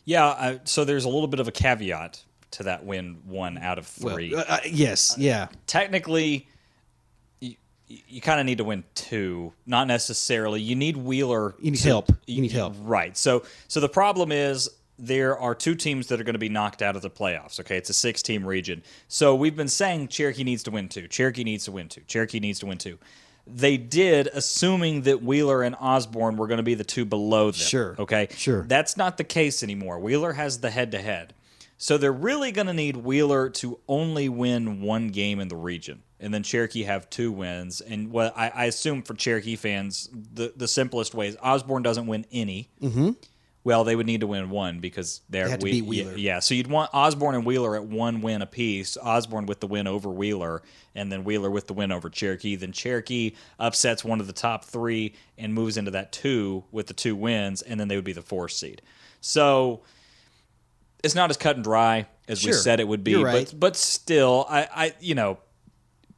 Yeah. 0.05 0.25
Uh, 0.25 0.57
so 0.63 0.85
there's 0.85 1.05
a 1.05 1.09
little 1.09 1.27
bit 1.27 1.39
of 1.39 1.47
a 1.47 1.51
caveat 1.51 2.23
to 2.51 2.63
that 2.63 2.85
win 2.85 3.19
one 3.25 3.57
out 3.57 3.77
of 3.77 3.85
three. 3.85 4.33
Well, 4.33 4.45
uh, 4.47 4.59
yes. 4.65 5.15
Yeah. 5.17 5.49
Technically 5.67 6.47
you 7.89 8.21
kind 8.21 8.39
of 8.39 8.45
need 8.45 8.59
to 8.59 8.63
win 8.63 8.83
two, 8.93 9.51
not 9.65 9.87
necessarily. 9.87 10.61
You 10.61 10.75
need 10.75 10.95
Wheeler. 10.95 11.55
You 11.59 11.71
need 11.71 11.77
to, 11.79 11.87
help. 11.87 12.11
You 12.27 12.41
need 12.41 12.51
help. 12.51 12.75
Right. 12.81 13.17
So, 13.17 13.43
so 13.67 13.79
the 13.79 13.89
problem 13.89 14.31
is 14.31 14.69
there 14.99 15.37
are 15.39 15.55
two 15.55 15.73
teams 15.75 16.07
that 16.07 16.21
are 16.21 16.23
going 16.23 16.33
to 16.33 16.39
be 16.39 16.49
knocked 16.49 16.81
out 16.81 16.95
of 16.95 17.01
the 17.01 17.09
playoffs. 17.09 17.59
Okay, 17.59 17.77
it's 17.77 17.89
a 17.89 17.93
six-team 17.93 18.45
region. 18.45 18.83
So 19.07 19.33
we've 19.33 19.55
been 19.55 19.67
saying 19.67 20.09
Cherokee 20.09 20.43
needs 20.43 20.63
to 20.63 20.71
win 20.71 20.87
two. 20.87 21.07
Cherokee 21.07 21.43
needs 21.43 21.65
to 21.65 21.71
win 21.71 21.89
two. 21.89 22.01
Cherokee 22.01 22.39
needs 22.39 22.59
to 22.59 22.67
win 22.67 22.77
two. 22.77 22.99
They 23.47 23.77
did, 23.77 24.27
assuming 24.27 25.03
that 25.03 25.23
Wheeler 25.23 25.63
and 25.63 25.75
Osborne 25.79 26.37
were 26.37 26.45
going 26.45 26.57
to 26.57 26.63
be 26.63 26.75
the 26.75 26.83
two 26.83 27.05
below 27.05 27.45
them. 27.45 27.53
Sure. 27.59 27.95
Okay. 27.97 28.27
Sure. 28.35 28.63
That's 28.63 28.95
not 28.97 29.17
the 29.17 29.23
case 29.23 29.63
anymore. 29.63 29.97
Wheeler 29.97 30.33
has 30.33 30.59
the 30.59 30.69
head-to-head. 30.69 31.33
So 31.77 31.97
they're 31.97 32.11
really 32.11 32.51
going 32.51 32.67
to 32.67 32.73
need 32.73 32.97
Wheeler 32.97 33.49
to 33.51 33.79
only 33.87 34.29
win 34.29 34.81
one 34.81 35.07
game 35.07 35.39
in 35.39 35.47
the 35.47 35.55
region 35.55 36.03
and 36.19 36.33
then 36.33 36.43
Cherokee 36.43 36.83
have 36.83 37.09
two 37.09 37.31
wins. 37.31 37.81
And 37.81 38.11
what 38.11 38.37
I, 38.37 38.49
I, 38.49 38.65
assume 38.65 39.03
for 39.03 39.13
Cherokee 39.13 39.55
fans, 39.55 40.09
the 40.33 40.53
the 40.55 40.67
simplest 40.67 41.13
way 41.13 41.27
is 41.27 41.37
Osborne 41.41 41.83
doesn't 41.83 42.07
win 42.07 42.25
any. 42.31 42.69
Mm-hmm. 42.81 43.11
Well, 43.63 43.83
they 43.83 43.95
would 43.95 44.05
need 44.05 44.21
to 44.21 44.27
win 44.27 44.49
one 44.49 44.79
because 44.79 45.21
they're 45.29 45.49
they 45.49 45.57
beat 45.57 45.85
Wheeler. 45.85 46.11
Yeah, 46.11 46.35
yeah, 46.35 46.39
so 46.39 46.55
you'd 46.55 46.67
want 46.67 46.89
Osborne 46.93 47.35
and 47.35 47.45
Wheeler 47.45 47.75
at 47.75 47.83
one 47.83 48.21
win 48.21 48.41
apiece. 48.41 48.97
Osborne 48.97 49.45
with 49.45 49.59
the 49.59 49.67
win 49.67 49.85
over 49.85 50.09
Wheeler, 50.09 50.61
and 50.95 51.11
then 51.11 51.23
Wheeler 51.23 51.49
with 51.49 51.67
the 51.67 51.73
win 51.73 51.91
over 51.91 52.09
Cherokee. 52.09 52.55
Then 52.55 52.71
Cherokee 52.71 53.35
upsets 53.59 54.03
one 54.03 54.21
of 54.21 54.27
the 54.27 54.33
top 54.33 54.63
three 54.65 55.13
and 55.37 55.53
moves 55.53 55.77
into 55.77 55.91
that 55.91 56.11
two 56.11 56.63
with 56.71 56.87
the 56.87 56.93
two 56.93 57.15
wins, 57.15 57.61
and 57.61 57.79
then 57.79 57.89
they 57.89 57.95
would 57.95 58.05
be 58.05 58.13
the 58.13 58.21
fourth 58.21 58.53
seed. 58.53 58.81
So 59.19 59.81
it's 61.03 61.15
not 61.15 61.29
as 61.29 61.37
cut 61.37 61.55
and 61.57 61.63
dry 61.63 62.07
as 62.29 62.39
sure. 62.39 62.51
we 62.51 62.53
said 62.53 62.79
it 62.79 62.87
would 62.87 63.03
be, 63.03 63.15
right. 63.15 63.45
but 63.45 63.59
but 63.59 63.75
still, 63.75 64.45
I, 64.49 64.67
I 64.73 64.93
you 65.01 65.15
know 65.15 65.37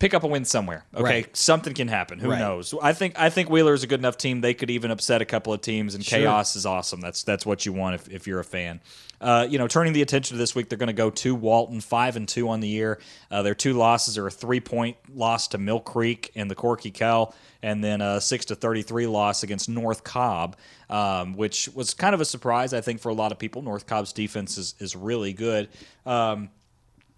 pick 0.01 0.15
up 0.15 0.23
a 0.23 0.27
win 0.27 0.43
somewhere. 0.43 0.83
Okay, 0.95 1.03
right. 1.03 1.37
something 1.37 1.75
can 1.75 1.87
happen. 1.87 2.17
Who 2.17 2.31
right. 2.31 2.39
knows? 2.39 2.73
I 2.81 2.91
think 2.91 3.19
I 3.19 3.29
think 3.29 3.49
Wheeler 3.49 3.73
is 3.73 3.83
a 3.83 3.87
good 3.87 3.99
enough 3.99 4.17
team. 4.17 4.41
They 4.41 4.55
could 4.55 4.71
even 4.71 4.89
upset 4.89 5.21
a 5.21 5.25
couple 5.25 5.53
of 5.53 5.61
teams, 5.61 5.93
and 5.93 6.03
sure. 6.03 6.19
chaos 6.19 6.55
is 6.55 6.65
awesome. 6.65 6.99
That's 6.99 7.23
that's 7.23 7.45
what 7.45 7.65
you 7.65 7.71
want 7.71 7.95
if, 7.95 8.09
if 8.09 8.27
you're 8.27 8.39
a 8.39 8.43
fan. 8.43 8.81
Uh, 9.21 9.45
you 9.47 9.59
know, 9.59 9.67
turning 9.67 9.93
the 9.93 10.01
attention 10.01 10.35
to 10.35 10.39
this 10.39 10.55
week, 10.55 10.67
they're 10.67 10.79
going 10.79 10.87
to 10.87 10.93
go 10.93 11.11
to 11.11 11.35
Walton, 11.35 11.79
five 11.79 12.15
and 12.15 12.27
two 12.27 12.49
on 12.49 12.59
the 12.59 12.67
year. 12.67 12.99
Uh, 13.29 13.43
their 13.43 13.53
two 13.53 13.73
losses 13.73 14.17
are 14.17 14.25
a 14.25 14.31
three 14.31 14.59
point 14.59 14.97
loss 15.13 15.47
to 15.49 15.59
Mill 15.59 15.79
Creek 15.79 16.31
and 16.35 16.49
the 16.49 16.55
Corky 16.55 16.89
Kell, 16.89 17.35
and 17.61 17.83
then 17.83 18.01
a 18.01 18.19
six 18.19 18.45
to 18.45 18.55
thirty 18.55 18.81
three 18.81 19.05
loss 19.05 19.43
against 19.43 19.69
North 19.69 20.03
Cobb, 20.03 20.57
um, 20.89 21.33
which 21.33 21.69
was 21.75 21.93
kind 21.93 22.15
of 22.15 22.21
a 22.21 22.25
surprise, 22.25 22.73
I 22.73 22.81
think, 22.81 22.99
for 23.01 23.09
a 23.09 23.13
lot 23.13 23.31
of 23.31 23.37
people. 23.37 23.61
North 23.61 23.85
Cobb's 23.85 24.13
defense 24.13 24.57
is 24.57 24.73
is 24.79 24.95
really 24.95 25.33
good. 25.33 25.69
Um, 26.07 26.49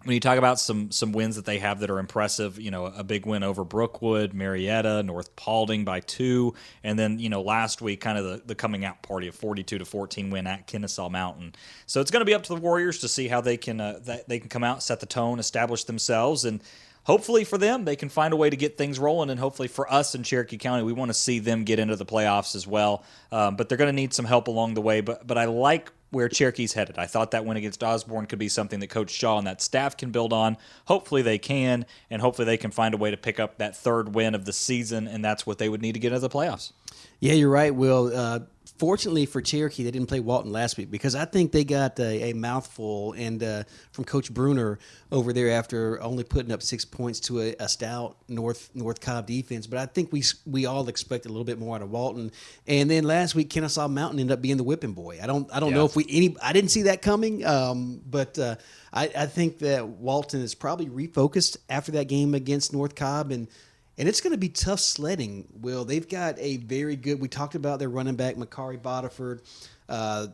when 0.04 0.14
you 0.14 0.20
talk 0.20 0.38
about 0.38 0.60
some 0.60 0.90
some 0.90 1.12
wins 1.12 1.36
that 1.36 1.44
they 1.44 1.58
have 1.58 1.80
that 1.80 1.90
are 1.90 1.98
impressive, 1.98 2.60
you 2.60 2.70
know, 2.70 2.86
a 2.86 3.02
big 3.02 3.26
win 3.26 3.42
over 3.42 3.64
Brookwood, 3.64 4.34
Marietta, 4.34 5.02
North 5.02 5.34
Paulding 5.36 5.84
by 5.84 6.00
two, 6.00 6.54
and 6.82 6.98
then 6.98 7.18
you 7.18 7.28
know 7.28 7.42
last 7.42 7.82
week 7.82 8.00
kind 8.00 8.18
of 8.18 8.24
the, 8.24 8.42
the 8.46 8.54
coming 8.54 8.84
out 8.84 9.02
party 9.02 9.28
of 9.28 9.34
forty 9.34 9.62
two 9.62 9.78
to 9.78 9.84
fourteen 9.84 10.30
win 10.30 10.46
at 10.46 10.66
Kennesaw 10.66 11.08
Mountain. 11.08 11.54
So 11.86 12.00
it's 12.00 12.10
going 12.10 12.20
to 12.20 12.26
be 12.26 12.34
up 12.34 12.42
to 12.44 12.54
the 12.54 12.60
Warriors 12.60 12.98
to 13.00 13.08
see 13.08 13.28
how 13.28 13.40
they 13.40 13.56
can 13.56 13.80
uh, 13.80 14.00
that 14.04 14.28
they 14.28 14.38
can 14.38 14.48
come 14.48 14.64
out, 14.64 14.82
set 14.82 15.00
the 15.00 15.06
tone, 15.06 15.38
establish 15.38 15.84
themselves, 15.84 16.44
and 16.44 16.62
hopefully 17.04 17.44
for 17.44 17.58
them 17.58 17.84
they 17.84 17.96
can 17.96 18.08
find 18.08 18.34
a 18.34 18.36
way 18.36 18.50
to 18.50 18.56
get 18.56 18.76
things 18.76 18.98
rolling, 18.98 19.30
and 19.30 19.40
hopefully 19.40 19.68
for 19.68 19.90
us 19.92 20.14
in 20.14 20.22
Cherokee 20.22 20.58
County 20.58 20.82
we 20.82 20.92
want 20.92 21.08
to 21.08 21.14
see 21.14 21.38
them 21.38 21.64
get 21.64 21.78
into 21.78 21.96
the 21.96 22.06
playoffs 22.06 22.54
as 22.54 22.66
well. 22.66 23.04
Um, 23.32 23.56
but 23.56 23.68
they're 23.68 23.78
going 23.78 23.88
to 23.88 23.96
need 23.96 24.12
some 24.12 24.26
help 24.26 24.48
along 24.48 24.74
the 24.74 24.82
way. 24.82 25.00
But 25.00 25.26
but 25.26 25.38
I 25.38 25.46
like 25.46 25.90
where 26.14 26.28
Cherokee's 26.28 26.72
headed. 26.72 26.98
I 26.98 27.06
thought 27.06 27.32
that 27.32 27.44
win 27.44 27.56
against 27.56 27.82
Osborne 27.82 28.26
could 28.26 28.38
be 28.38 28.48
something 28.48 28.80
that 28.80 28.88
Coach 28.88 29.10
Shaw 29.10 29.38
and 29.38 29.46
that 29.46 29.60
staff 29.60 29.96
can 29.96 30.10
build 30.10 30.32
on. 30.32 30.56
Hopefully 30.86 31.22
they 31.22 31.38
can, 31.38 31.84
and 32.10 32.22
hopefully 32.22 32.46
they 32.46 32.56
can 32.56 32.70
find 32.70 32.94
a 32.94 32.96
way 32.96 33.10
to 33.10 33.16
pick 33.16 33.40
up 33.40 33.58
that 33.58 33.76
third 33.76 34.14
win 34.14 34.34
of 34.34 34.44
the 34.44 34.52
season, 34.52 35.08
and 35.08 35.24
that's 35.24 35.46
what 35.46 35.58
they 35.58 35.68
would 35.68 35.82
need 35.82 35.92
to 35.92 35.98
get 35.98 36.12
into 36.12 36.20
the 36.20 36.30
playoffs. 36.30 36.72
Yeah, 37.20 37.32
you're 37.34 37.50
right, 37.50 37.74
Will. 37.74 38.12
Uh, 38.14 38.40
fortunately 38.78 39.26
for 39.26 39.40
Cherokee, 39.40 39.84
they 39.84 39.90
didn't 39.90 40.08
play 40.08 40.20
Walton 40.20 40.52
last 40.52 40.76
week 40.76 40.90
because 40.90 41.14
I 41.14 41.24
think 41.24 41.52
they 41.52 41.64
got 41.64 41.98
a, 42.00 42.30
a 42.30 42.32
mouthful 42.32 43.12
and 43.12 43.42
uh, 43.42 43.64
from 43.92 44.04
Coach 44.04 44.32
Brunner 44.32 44.78
over 45.12 45.32
there 45.32 45.50
after 45.50 46.02
only 46.02 46.24
putting 46.24 46.50
up 46.50 46.62
six 46.62 46.84
points 46.84 47.20
to 47.20 47.40
a, 47.40 47.54
a, 47.60 47.68
stout 47.68 48.16
North 48.28 48.70
North 48.74 49.00
Cobb 49.00 49.26
defense. 49.26 49.66
But 49.66 49.78
I 49.78 49.86
think 49.86 50.12
we 50.12 50.22
we 50.46 50.66
all 50.66 50.88
expect 50.88 51.26
a 51.26 51.28
little 51.28 51.44
bit 51.44 51.58
more 51.58 51.76
out 51.76 51.82
of 51.82 51.90
Walton. 51.90 52.32
And 52.66 52.90
then 52.90 53.04
last 53.04 53.34
week, 53.34 53.50
Kennesaw 53.50 53.88
Mountain 53.88 54.20
ended 54.20 54.32
up 54.32 54.42
being 54.42 54.56
the 54.56 54.64
whipping 54.64 54.92
boy. 54.92 55.20
I 55.22 55.26
don't 55.26 55.48
I 55.54 55.60
don't 55.60 55.70
yeah. 55.70 55.76
know 55.76 55.84
if 55.84 55.96
we 55.96 56.06
any 56.08 56.36
I 56.42 56.52
didn't 56.52 56.70
see 56.70 56.82
that 56.82 57.02
coming, 57.02 57.44
um, 57.44 58.00
but 58.08 58.38
uh, 58.38 58.56
I, 58.92 59.10
I 59.16 59.26
think 59.26 59.58
that 59.60 59.86
Walton 59.86 60.40
is 60.40 60.54
probably 60.54 60.86
refocused 60.86 61.56
after 61.68 61.92
that 61.92 62.08
game 62.08 62.34
against 62.34 62.72
North 62.72 62.94
Cobb 62.94 63.30
and 63.30 63.48
and 63.96 64.08
it's 64.08 64.20
going 64.20 64.32
to 64.32 64.38
be 64.38 64.48
tough 64.48 64.80
sledding. 64.80 65.46
Will 65.60 65.84
they've 65.84 66.08
got 66.08 66.38
a 66.38 66.58
very 66.58 66.96
good? 66.96 67.20
We 67.20 67.28
talked 67.28 67.54
about 67.54 67.78
their 67.78 67.88
running 67.88 68.16
back 68.16 68.36
Makari 68.36 68.80
Bodiford. 68.80 69.40
Uh, 69.88 70.28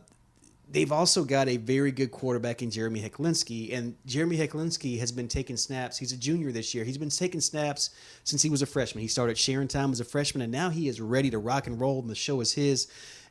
they've 0.71 0.91
also 0.91 1.23
got 1.23 1.47
a 1.47 1.57
very 1.57 1.91
good 1.91 2.11
quarterback 2.11 2.61
in 2.61 2.71
Jeremy 2.71 3.01
Hecklinski, 3.01 3.75
and 3.75 3.95
Jeremy 4.05 4.37
Hecklinski 4.37 4.99
has 4.99 5.11
been 5.11 5.27
taking 5.27 5.57
snaps. 5.57 5.97
He's 5.97 6.11
a 6.11 6.17
junior 6.17 6.51
this 6.51 6.73
year. 6.73 6.83
He's 6.83 6.97
been 6.97 7.09
taking 7.09 7.41
snaps 7.41 7.91
since 8.23 8.41
he 8.41 8.49
was 8.49 8.61
a 8.61 8.65
freshman. 8.65 9.01
He 9.01 9.07
started 9.07 9.37
sharing 9.37 9.67
time 9.67 9.91
as 9.91 9.99
a 9.99 10.05
freshman, 10.05 10.41
and 10.41 10.51
now 10.51 10.69
he 10.69 10.87
is 10.87 11.01
ready 11.01 11.29
to 11.29 11.37
rock 11.37 11.67
and 11.67 11.79
roll, 11.79 11.99
and 11.99 12.09
the 12.09 12.15
show 12.15 12.41
is 12.41 12.53
his. 12.53 12.87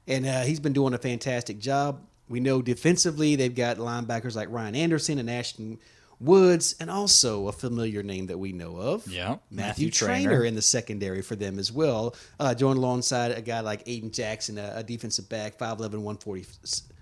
And 0.07 0.27
uh, 0.27 0.43
he's 0.43 0.61
been 0.61 0.73
doing 0.73 0.95
a 0.95 0.99
fantastic 0.99 1.59
job. 1.59 2.07
We 2.29 2.41
know 2.41 2.63
defensively 2.63 3.37
they've 3.37 3.55
got 3.55 3.79
linebackers 3.79 4.37
like 4.37 4.49
Ryan 4.51 4.77
Anderson 4.77 5.19
and 5.19 5.29
Ashton 5.29 5.79
Woods, 6.21 6.77
and 6.79 6.91
also 6.91 7.49
a 7.49 7.53
familiar 7.53 8.03
name 8.03 8.27
that 8.27 8.39
we 8.39 8.53
know 8.53 8.77
of. 8.77 9.07
Yeah, 9.07 9.39
Matthew, 9.51 9.87
Matthew 9.87 9.91
Trainer. 9.91 10.45
In 10.45 10.55
the 10.55 10.63
secondary 10.63 11.23
for 11.23 11.35
them 11.35 11.59
as 11.59 11.73
well. 11.73 12.15
Uh, 12.39 12.55
joined 12.55 12.79
alongside 12.79 13.33
a 13.33 13.41
guy 13.41 13.61
like 13.61 13.85
Aiden 13.87 14.13
Jackson, 14.13 14.59
a, 14.59 14.73
a 14.77 14.83
defensive 14.83 15.29
back, 15.29 15.57
5'11", 15.57 15.79
140, 15.79 16.45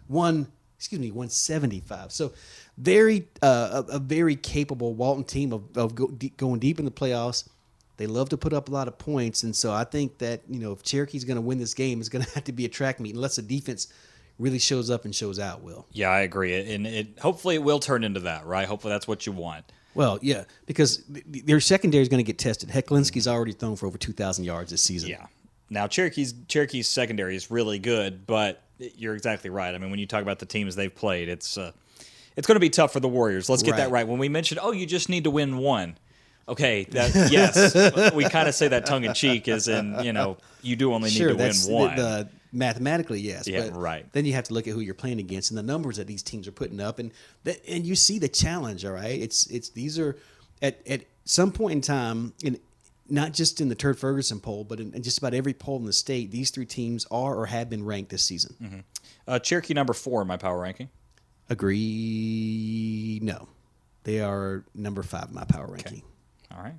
one, 0.07 0.47
excuse 0.77 1.01
me, 1.01 1.11
175. 1.11 2.13
So 2.13 2.33
very 2.77 3.27
uh, 3.43 3.83
a, 3.89 3.97
a, 3.97 3.99
very 3.99 4.37
capable 4.37 4.95
Walton 4.95 5.25
team 5.25 5.53
of, 5.53 5.77
of 5.77 5.97
go, 5.97 6.07
going 6.37 6.61
deep 6.61 6.79
in 6.79 6.85
the 6.85 6.91
playoffs. 6.91 7.49
They 7.97 8.07
love 8.07 8.29
to 8.29 8.37
put 8.37 8.53
up 8.53 8.69
a 8.69 8.73
lot 8.73 8.87
of 8.87 8.97
points, 8.99 9.43
and 9.43 9.55
so 9.55 9.73
I 9.73 9.83
think 9.83 10.19
that 10.19 10.43
you 10.49 10.61
know 10.61 10.71
if 10.71 10.85
Cherokee's 10.85 11.25
going 11.25 11.37
to 11.37 11.43
win 11.43 11.59
this 11.59 11.75
game, 11.75 11.99
it's 11.99 12.09
going 12.09 12.25
to 12.25 12.31
have 12.35 12.45
to 12.45 12.53
be 12.53 12.65
a 12.65 12.69
track 12.69 13.01
meet 13.01 13.17
unless 13.17 13.37
the 13.37 13.43
defense– 13.43 13.89
really 14.39 14.59
shows 14.59 14.91
up 14.91 15.05
and 15.05 15.15
shows 15.15 15.39
out. 15.39 15.63
Will. 15.63 15.87
Yeah, 15.93 16.11
I 16.11 16.21
agree, 16.21 16.75
and 16.75 16.87
it 16.87 17.19
hopefully 17.21 17.57
it 17.57 17.63
will 17.63 17.81
turn 17.81 18.05
into 18.05 18.21
that, 18.21 18.47
right? 18.47 18.67
Hopefully 18.67 18.93
that's 18.93 19.09
what 19.09 19.27
you 19.27 19.33
want. 19.33 19.65
Well, 19.95 20.19
yeah, 20.23 20.45
because 20.67 21.03
their 21.09 21.61
secondary 21.61 22.03
is 22.03 22.09
going 22.09 22.25
to 22.25 22.25
get 22.25 22.39
tested. 22.39 22.69
Hecklinski's 22.69 23.27
already 23.27 23.53
thrown 23.53 23.77
for 23.77 23.87
over 23.87 23.99
two 23.99 24.13
thousand 24.13 24.45
yards 24.45 24.71
this 24.71 24.83
season. 24.83 25.11
Yeah. 25.11 25.27
Now 25.71 25.87
Cherokee's 25.87 26.35
Cherokee's 26.47 26.89
secondary 26.89 27.37
is 27.37 27.51
really 27.51 27.79
good, 27.79 28.27
but 28.27 28.63
you're 28.79 29.15
exactly 29.15 29.51
right. 29.51 29.75
I 29.75 29.79
mean, 29.79 29.91
when 29.91 29.99
you 29.99 30.07
talk 30.07 30.23
about 30.23 30.39
the 30.39 30.47
teams 30.47 30.77
they've 30.77 30.95
played, 30.95 31.29
it's 31.29 31.59
uh, 31.59 31.73
it's 32.37 32.47
going 32.47 32.57
to 32.57 32.61
be 32.61 32.71
tough 32.71 32.93
for 32.93 33.01
the 33.01 33.09
Warriors. 33.09 33.49
Let's 33.49 33.63
get 33.63 33.73
right. 33.73 33.77
that 33.79 33.91
right. 33.91 34.07
When 34.07 34.19
we 34.19 34.29
mentioned, 34.29 34.61
oh, 34.63 34.73
you 34.73 34.87
just 34.87 35.09
need 35.09 35.25
to 35.25 35.31
win 35.31 35.59
one. 35.59 35.99
Okay, 36.49 36.85
that, 36.85 37.31
yes, 37.31 38.13
we 38.15 38.25
kind 38.25 38.49
of 38.49 38.55
say 38.55 38.69
that 38.69 38.87
tongue 38.87 39.05
in 39.05 39.13
cheek, 39.13 39.49
as 39.49 39.69
in 39.69 40.03
you 40.03 40.15
know 40.15 40.39
you 40.63 40.77
do 40.77 40.95
only 40.95 41.11
need 41.11 41.17
sure, 41.17 41.29
to 41.29 41.35
win 41.35 41.55
one. 41.69 41.97
The, 41.97 42.29
mathematically 42.53 43.21
yes 43.21 43.47
yeah 43.47 43.69
right 43.73 44.11
then 44.13 44.25
you 44.25 44.33
have 44.33 44.45
to 44.45 44.55
look 44.55 44.67
at 44.67 44.73
who 44.73 44.81
you're 44.81 44.95
playing 44.95 45.21
against 45.21 45.51
and 45.51 45.59
the 45.59 45.63
numbers 45.63 45.97
that 45.97 46.07
these 46.07 46.23
teams 46.23 46.49
are 46.49 46.53
putting 46.53 46.81
up 46.81 46.99
and 46.99 47.13
that, 47.45 47.61
and 47.69 47.85
you 47.85 47.95
see 47.95 48.19
the 48.19 48.29
challenge 48.29 48.85
all 48.85 48.93
right 48.93 49.21
it's 49.21 49.47
it's 49.49 49.69
these 49.71 49.99
are 49.99 50.17
at 50.63 50.81
at 50.87 51.05
some 51.25 51.53
point 51.53 51.73
in 51.73 51.81
time 51.81 52.33
in 52.43 52.59
not 53.09 53.33
just 53.33 53.61
in 53.61 53.69
the 53.69 53.75
Turd 53.75 53.99
Ferguson 53.99 54.39
poll, 54.39 54.65
but 54.65 54.81
in, 54.81 54.93
in, 54.93 55.03
just 55.03 55.19
about 55.19 55.35
every 55.35 55.55
poll 55.55 55.79
in 55.79 55.85
the 55.85 55.93
state, 55.93 56.31
these 56.31 56.51
three 56.51 56.67
teams 56.67 57.07
are 57.11 57.35
or 57.35 57.47
have 57.47 57.71
been 57.71 57.85
ranked 57.85 58.11
this 58.11 58.25
season. 58.25 58.55
Mm-hmm. 58.63 58.79
Uh, 59.27 59.39
Cherokee 59.39 59.75
number 59.75 59.95
four 59.95 60.23
in 60.23 60.29
my 60.29 60.37
power 60.37 60.61
ranking. 60.61 60.91
Agree? 61.49 63.19
No, 63.23 63.49
they 64.05 64.21
are 64.21 64.65
number 64.75 65.03
five 65.03 65.29
in 65.29 65.35
my 65.35 65.45
power 65.45 65.67
ranking. 65.67 66.03
Okay. 66.03 66.57
All 66.57 66.63
right, 66.63 66.75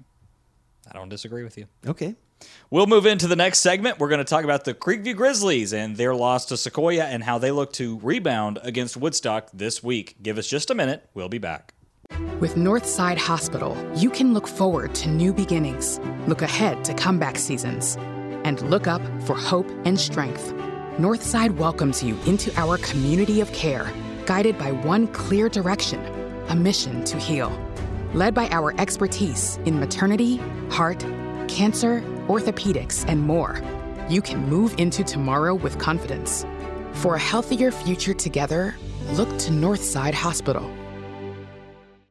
I 0.89 0.93
don't 0.93 1.09
disagree 1.09 1.43
with 1.43 1.57
you. 1.57 1.65
Okay. 1.87 2.15
We'll 2.69 2.87
move 2.87 3.05
into 3.05 3.27
the 3.27 3.35
next 3.35 3.59
segment. 3.59 3.99
We're 3.99 4.09
going 4.09 4.19
to 4.19 4.23
talk 4.23 4.43
about 4.43 4.63
the 4.63 4.73
Creekview 4.73 5.15
Grizzlies 5.15 5.73
and 5.73 5.97
their 5.97 6.13
loss 6.13 6.45
to 6.47 6.57
Sequoia 6.57 7.05
and 7.05 7.23
how 7.23 7.37
they 7.37 7.51
look 7.51 7.73
to 7.73 7.99
rebound 8.03 8.59
against 8.63 8.95
Woodstock 8.95 9.49
this 9.53 9.83
week. 9.83 10.15
Give 10.21 10.37
us 10.37 10.47
just 10.47 10.69
a 10.69 10.75
minute. 10.75 11.09
We'll 11.13 11.29
be 11.29 11.39
back. 11.39 11.73
With 12.39 12.55
Northside 12.55 13.17
Hospital, 13.17 13.75
you 13.95 14.09
can 14.09 14.33
look 14.33 14.47
forward 14.47 14.95
to 14.95 15.09
new 15.09 15.33
beginnings, 15.33 15.99
look 16.27 16.41
ahead 16.41 16.83
to 16.85 16.93
comeback 16.93 17.37
seasons, 17.37 17.97
and 18.45 18.61
look 18.69 18.87
up 18.87 19.01
for 19.23 19.35
hope 19.35 19.69
and 19.85 19.99
strength. 19.99 20.53
Northside 20.97 21.55
welcomes 21.57 22.01
you 22.01 22.17
into 22.25 22.53
our 22.59 22.77
community 22.77 23.41
of 23.41 23.51
care, 23.51 23.91
guided 24.25 24.57
by 24.57 24.71
one 24.71 25.07
clear 25.07 25.49
direction 25.49 26.05
a 26.49 26.55
mission 26.55 27.03
to 27.05 27.17
heal. 27.17 27.51
Led 28.13 28.33
by 28.33 28.47
our 28.49 28.73
expertise 28.79 29.57
in 29.65 29.79
maternity, 29.79 30.37
heart, 30.71 31.05
cancer, 31.47 32.01
orthopedics, 32.29 33.03
and 33.07 33.21
more, 33.21 33.61
you 34.07 34.21
can 34.21 34.47
move 34.47 34.75
into 34.77 35.03
tomorrow 35.03 35.55
with 35.55 35.77
confidence. 35.79 36.45
For 36.93 37.15
a 37.15 37.19
healthier 37.19 37.71
future 37.71 38.13
together, 38.13 38.75
look 39.13 39.29
to 39.39 39.51
Northside 39.51 40.13
Hospital. 40.13 40.69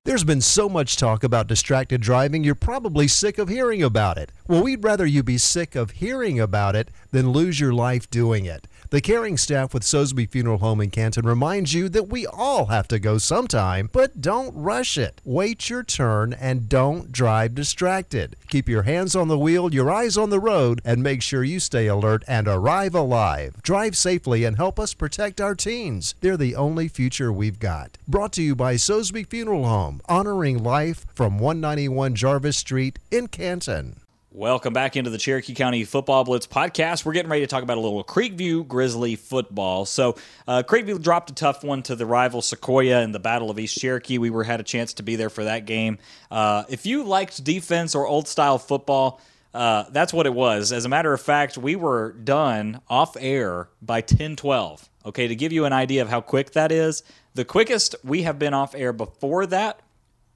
There's 0.04 0.24
been 0.24 0.40
so 0.40 0.68
much 0.68 0.96
talk 0.96 1.22
about 1.22 1.48
distracted 1.48 2.00
driving, 2.00 2.42
you're 2.42 2.54
probably 2.54 3.08
sick 3.08 3.38
of 3.38 3.48
hearing 3.48 3.82
about 3.82 4.16
it. 4.16 4.32
Well, 4.48 4.62
we'd 4.62 4.82
rather 4.82 5.04
you 5.04 5.22
be 5.22 5.38
sick 5.38 5.76
of 5.76 5.90
hearing 5.90 6.40
about 6.40 6.74
it 6.74 6.90
than 7.10 7.30
lose 7.30 7.60
your 7.60 7.74
life 7.74 8.08
doing 8.10 8.46
it. 8.46 8.66
The 8.90 9.02
caring 9.02 9.36
staff 9.36 9.74
with 9.74 9.82
Soseby 9.82 10.30
Funeral 10.30 10.58
Home 10.58 10.80
in 10.80 10.88
Canton 10.88 11.26
reminds 11.26 11.74
you 11.74 11.90
that 11.90 12.08
we 12.08 12.26
all 12.26 12.66
have 12.66 12.88
to 12.88 12.98
go 12.98 13.18
sometime, 13.18 13.90
but 13.92 14.22
don't 14.22 14.54
rush 14.56 14.96
it. 14.96 15.20
Wait 15.26 15.68
your 15.68 15.82
turn 15.82 16.32
and 16.32 16.70
don't 16.70 17.12
drive 17.12 17.54
distracted. 17.54 18.34
Keep 18.48 18.66
your 18.66 18.84
hands 18.84 19.14
on 19.14 19.28
the 19.28 19.38
wheel, 19.38 19.74
your 19.74 19.90
eyes 19.90 20.16
on 20.16 20.30
the 20.30 20.40
road, 20.40 20.80
and 20.86 21.02
make 21.02 21.20
sure 21.20 21.44
you 21.44 21.60
stay 21.60 21.86
alert 21.86 22.24
and 22.26 22.48
arrive 22.48 22.94
alive. 22.94 23.60
Drive 23.62 23.94
safely 23.94 24.44
and 24.44 24.56
help 24.56 24.80
us 24.80 24.94
protect 24.94 25.38
our 25.38 25.54
teens. 25.54 26.14
They're 26.22 26.38
the 26.38 26.56
only 26.56 26.88
future 26.88 27.30
we've 27.30 27.58
got. 27.58 27.98
Brought 28.08 28.32
to 28.32 28.42
you 28.42 28.56
by 28.56 28.76
Soseby 28.76 29.28
Funeral 29.28 29.66
Home, 29.66 30.00
honoring 30.08 30.62
life 30.62 31.04
from 31.14 31.38
191 31.38 32.14
Jarvis 32.14 32.56
Street 32.56 32.98
in 33.10 33.28
Canton. 33.28 34.00
Welcome 34.38 34.72
back 34.72 34.94
into 34.94 35.10
the 35.10 35.18
Cherokee 35.18 35.52
County 35.52 35.82
Football 35.82 36.22
Blitz 36.22 36.46
podcast. 36.46 37.04
We're 37.04 37.12
getting 37.12 37.28
ready 37.28 37.42
to 37.42 37.48
talk 37.48 37.64
about 37.64 37.76
a 37.76 37.80
little 37.80 38.04
Creekview 38.04 38.68
Grizzly 38.68 39.16
football. 39.16 39.84
So, 39.84 40.14
uh, 40.46 40.62
Creekview 40.62 41.02
dropped 41.02 41.30
a 41.30 41.34
tough 41.34 41.64
one 41.64 41.82
to 41.82 41.96
the 41.96 42.06
rival 42.06 42.40
Sequoia 42.40 43.02
in 43.02 43.10
the 43.10 43.18
Battle 43.18 43.50
of 43.50 43.58
East 43.58 43.76
Cherokee. 43.80 44.16
We 44.16 44.30
were 44.30 44.44
had 44.44 44.60
a 44.60 44.62
chance 44.62 44.94
to 44.94 45.02
be 45.02 45.16
there 45.16 45.28
for 45.28 45.42
that 45.42 45.66
game. 45.66 45.98
Uh, 46.30 46.62
if 46.68 46.86
you 46.86 47.02
liked 47.02 47.42
defense 47.42 47.96
or 47.96 48.06
old 48.06 48.28
style 48.28 48.58
football, 48.58 49.20
uh, 49.54 49.86
that's 49.90 50.12
what 50.12 50.24
it 50.24 50.34
was. 50.34 50.70
As 50.70 50.84
a 50.84 50.88
matter 50.88 51.12
of 51.12 51.20
fact, 51.20 51.58
we 51.58 51.74
were 51.74 52.12
done 52.12 52.80
off 52.88 53.16
air 53.18 53.70
by 53.82 54.02
10 54.02 54.36
12. 54.36 54.88
Okay, 55.06 55.26
to 55.26 55.34
give 55.34 55.52
you 55.52 55.64
an 55.64 55.72
idea 55.72 56.00
of 56.00 56.10
how 56.10 56.20
quick 56.20 56.52
that 56.52 56.70
is, 56.70 57.02
the 57.34 57.44
quickest 57.44 57.96
we 58.04 58.22
have 58.22 58.38
been 58.38 58.54
off 58.54 58.76
air 58.76 58.92
before 58.92 59.46
that 59.46 59.80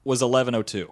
was 0.03 0.21
1102 0.21 0.91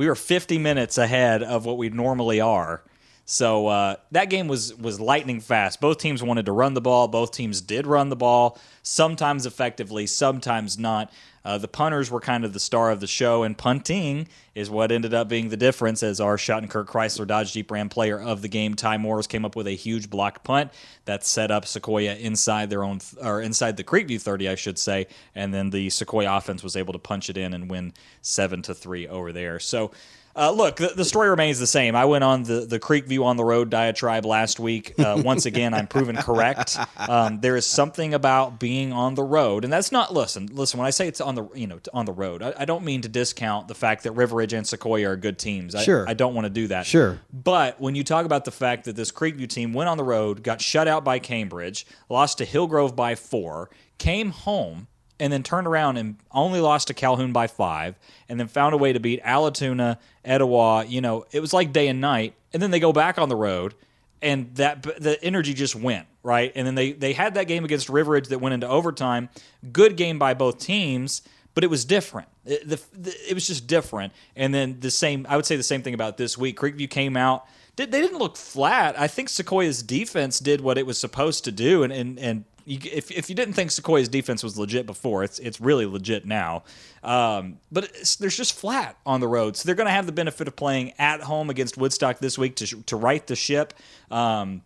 we 0.00 0.08
were 0.08 0.14
50 0.14 0.56
minutes 0.56 0.96
ahead 0.96 1.42
of 1.42 1.66
what 1.66 1.76
we 1.76 1.90
normally 1.90 2.40
are. 2.40 2.82
So 3.30 3.68
uh, 3.68 3.94
that 4.10 4.28
game 4.28 4.48
was 4.48 4.74
was 4.74 4.98
lightning 4.98 5.38
fast. 5.38 5.80
Both 5.80 5.98
teams 5.98 6.20
wanted 6.20 6.46
to 6.46 6.52
run 6.52 6.74
the 6.74 6.80
ball. 6.80 7.06
Both 7.06 7.30
teams 7.30 7.60
did 7.60 7.86
run 7.86 8.08
the 8.08 8.16
ball, 8.16 8.58
sometimes 8.82 9.46
effectively, 9.46 10.08
sometimes 10.08 10.76
not. 10.76 11.12
Uh, 11.44 11.56
the 11.56 11.68
punters 11.68 12.10
were 12.10 12.20
kind 12.20 12.44
of 12.44 12.52
the 12.52 12.58
star 12.58 12.90
of 12.90 12.98
the 12.98 13.06
show, 13.06 13.44
and 13.44 13.56
punting 13.56 14.26
is 14.56 14.68
what 14.68 14.90
ended 14.90 15.14
up 15.14 15.28
being 15.28 15.48
the 15.48 15.56
difference. 15.56 16.02
As 16.02 16.20
our 16.20 16.36
Schottenkirk 16.36 16.86
Chrysler 16.86 17.24
Dodge 17.24 17.52
Jeep 17.52 17.70
Ram 17.70 17.88
player 17.88 18.20
of 18.20 18.42
the 18.42 18.48
game, 18.48 18.74
Ty 18.74 18.98
Morris, 18.98 19.28
came 19.28 19.44
up 19.44 19.54
with 19.54 19.68
a 19.68 19.76
huge 19.76 20.10
block 20.10 20.42
punt 20.42 20.72
that 21.04 21.24
set 21.24 21.52
up 21.52 21.66
Sequoia 21.66 22.16
inside 22.16 22.68
their 22.68 22.82
own 22.82 22.98
or 23.22 23.40
inside 23.40 23.76
the 23.76 23.84
Creekview 23.84 24.20
30, 24.20 24.48
I 24.48 24.56
should 24.56 24.76
say, 24.76 25.06
and 25.36 25.54
then 25.54 25.70
the 25.70 25.88
Sequoia 25.88 26.36
offense 26.36 26.64
was 26.64 26.74
able 26.74 26.94
to 26.94 26.98
punch 26.98 27.30
it 27.30 27.36
in 27.36 27.54
and 27.54 27.70
win 27.70 27.92
seven 28.22 28.60
to 28.62 28.74
three 28.74 29.06
over 29.06 29.32
there. 29.32 29.60
So 29.60 29.92
uh, 30.36 30.50
look, 30.52 30.76
the, 30.76 30.88
the, 30.88 31.04
story 31.04 31.28
remains 31.28 31.58
the 31.58 31.66
same. 31.66 31.96
I 31.96 32.04
went 32.04 32.22
on 32.22 32.44
the, 32.44 32.60
the 32.60 32.78
Creekview 32.78 33.24
on 33.24 33.36
the 33.36 33.44
Road 33.44 33.68
diatribe 33.68 34.24
last 34.24 34.60
week. 34.60 34.94
Uh, 34.98 35.20
once 35.24 35.44
again, 35.44 35.74
I'm 35.74 35.88
proven 35.88 36.16
correct. 36.16 36.78
Um, 36.96 37.40
there 37.40 37.56
is 37.56 37.66
something 37.66 38.14
about 38.14 38.60
being 38.60 38.92
on 38.92 39.16
the 39.16 39.24
road, 39.24 39.64
and 39.64 39.72
that's 39.72 39.90
not 39.90 40.14
listen. 40.14 40.46
Listen, 40.52 40.78
when 40.78 40.86
I 40.86 40.90
say 40.90 41.08
it's 41.08 41.20
on 41.20 41.34
the 41.34 41.48
you 41.54 41.66
know 41.66 41.80
on 41.92 42.06
the 42.06 42.12
road, 42.12 42.42
I, 42.42 42.54
I 42.58 42.64
don't 42.64 42.84
mean 42.84 43.02
to 43.02 43.08
discount 43.08 43.66
the 43.66 43.74
fact 43.74 44.04
that 44.04 44.12
River 44.12 44.36
Ridge 44.36 44.52
and 44.52 44.66
Sequoia 44.66 45.10
are 45.10 45.16
good 45.16 45.38
teams. 45.38 45.74
I, 45.74 45.82
sure, 45.82 46.08
I 46.08 46.14
don't 46.14 46.34
want 46.34 46.44
to 46.44 46.50
do 46.50 46.68
that. 46.68 46.86
Sure, 46.86 47.18
but 47.32 47.80
when 47.80 47.96
you 47.96 48.04
talk 48.04 48.24
about 48.24 48.44
the 48.44 48.52
fact 48.52 48.84
that 48.84 48.94
this 48.94 49.10
Creekview 49.10 49.48
team 49.48 49.72
went 49.72 49.88
on 49.88 49.96
the 49.96 50.04
road, 50.04 50.44
got 50.44 50.60
shut 50.60 50.86
out 50.86 51.04
by 51.04 51.18
Cambridge, 51.18 51.86
lost 52.08 52.38
to 52.38 52.44
Hillgrove 52.44 52.94
by 52.94 53.16
four, 53.16 53.68
came 53.98 54.30
home 54.30 54.86
and 55.20 55.32
then 55.32 55.42
turned 55.42 55.66
around 55.66 55.98
and 55.98 56.16
only 56.32 56.58
lost 56.60 56.88
to 56.88 56.94
Calhoun 56.94 57.32
by 57.32 57.46
five, 57.46 57.94
and 58.28 58.40
then 58.40 58.48
found 58.48 58.74
a 58.74 58.78
way 58.78 58.92
to 58.92 58.98
beat 58.98 59.22
Allatoona, 59.22 59.98
Etowah. 60.24 60.86
You 60.86 61.00
know, 61.00 61.26
it 61.30 61.40
was 61.40 61.52
like 61.52 61.72
day 61.72 61.86
and 61.86 62.00
night. 62.00 62.34
And 62.52 62.60
then 62.60 62.72
they 62.72 62.80
go 62.80 62.92
back 62.92 63.18
on 63.18 63.28
the 63.28 63.36
road 63.36 63.74
and 64.22 64.54
that 64.56 64.82
the 64.82 65.22
energy 65.22 65.54
just 65.54 65.76
went 65.76 66.06
right. 66.22 66.52
And 66.54 66.66
then 66.66 66.74
they 66.74 66.92
they 66.92 67.12
had 67.12 67.34
that 67.34 67.46
game 67.46 67.64
against 67.64 67.88
River 67.88 68.12
Ridge 68.12 68.28
that 68.28 68.40
went 68.40 68.54
into 68.54 68.68
overtime. 68.68 69.28
Good 69.72 69.96
game 69.96 70.18
by 70.18 70.34
both 70.34 70.58
teams, 70.58 71.22
but 71.54 71.64
it 71.64 71.68
was 71.68 71.84
different. 71.84 72.28
It, 72.44 72.68
the, 72.68 72.80
the, 72.92 73.14
it 73.28 73.34
was 73.34 73.46
just 73.46 73.66
different. 73.66 74.12
And 74.34 74.54
then 74.54 74.80
the 74.80 74.90
same, 74.90 75.26
I 75.28 75.36
would 75.36 75.46
say 75.46 75.56
the 75.56 75.62
same 75.62 75.82
thing 75.82 75.94
about 75.94 76.16
this 76.16 76.36
week. 76.36 76.58
Creekview 76.58 76.90
came 76.90 77.16
out. 77.16 77.46
They 77.76 77.86
didn't 77.86 78.18
look 78.18 78.36
flat. 78.36 78.98
I 78.98 79.06
think 79.06 79.30
Sequoia's 79.30 79.82
defense 79.82 80.38
did 80.38 80.60
what 80.60 80.76
it 80.76 80.86
was 80.86 80.98
supposed 80.98 81.44
to 81.44 81.52
do, 81.52 81.82
and 81.82 81.92
and, 81.92 82.18
and 82.18 82.44
you, 82.64 82.78
if, 82.92 83.10
if 83.10 83.28
you 83.28 83.34
didn't 83.34 83.54
think 83.54 83.70
Sequoia's 83.70 84.08
defense 84.08 84.42
was 84.42 84.58
legit 84.58 84.86
before, 84.86 85.24
it's 85.24 85.38
it's 85.38 85.60
really 85.60 85.86
legit 85.86 86.24
now. 86.26 86.64
Um, 87.02 87.58
but 87.70 87.90
there's 88.18 88.36
just 88.36 88.58
flat 88.58 88.96
on 89.04 89.20
the 89.20 89.28
road, 89.28 89.56
so 89.56 89.66
they're 89.66 89.74
going 89.74 89.86
to 89.86 89.92
have 89.92 90.06
the 90.06 90.12
benefit 90.12 90.48
of 90.48 90.56
playing 90.56 90.92
at 90.98 91.20
home 91.20 91.50
against 91.50 91.76
Woodstock 91.76 92.18
this 92.18 92.38
week 92.38 92.56
to 92.56 92.66
to 92.82 92.96
right 92.96 93.26
the 93.26 93.36
ship. 93.36 93.74
Um, 94.10 94.62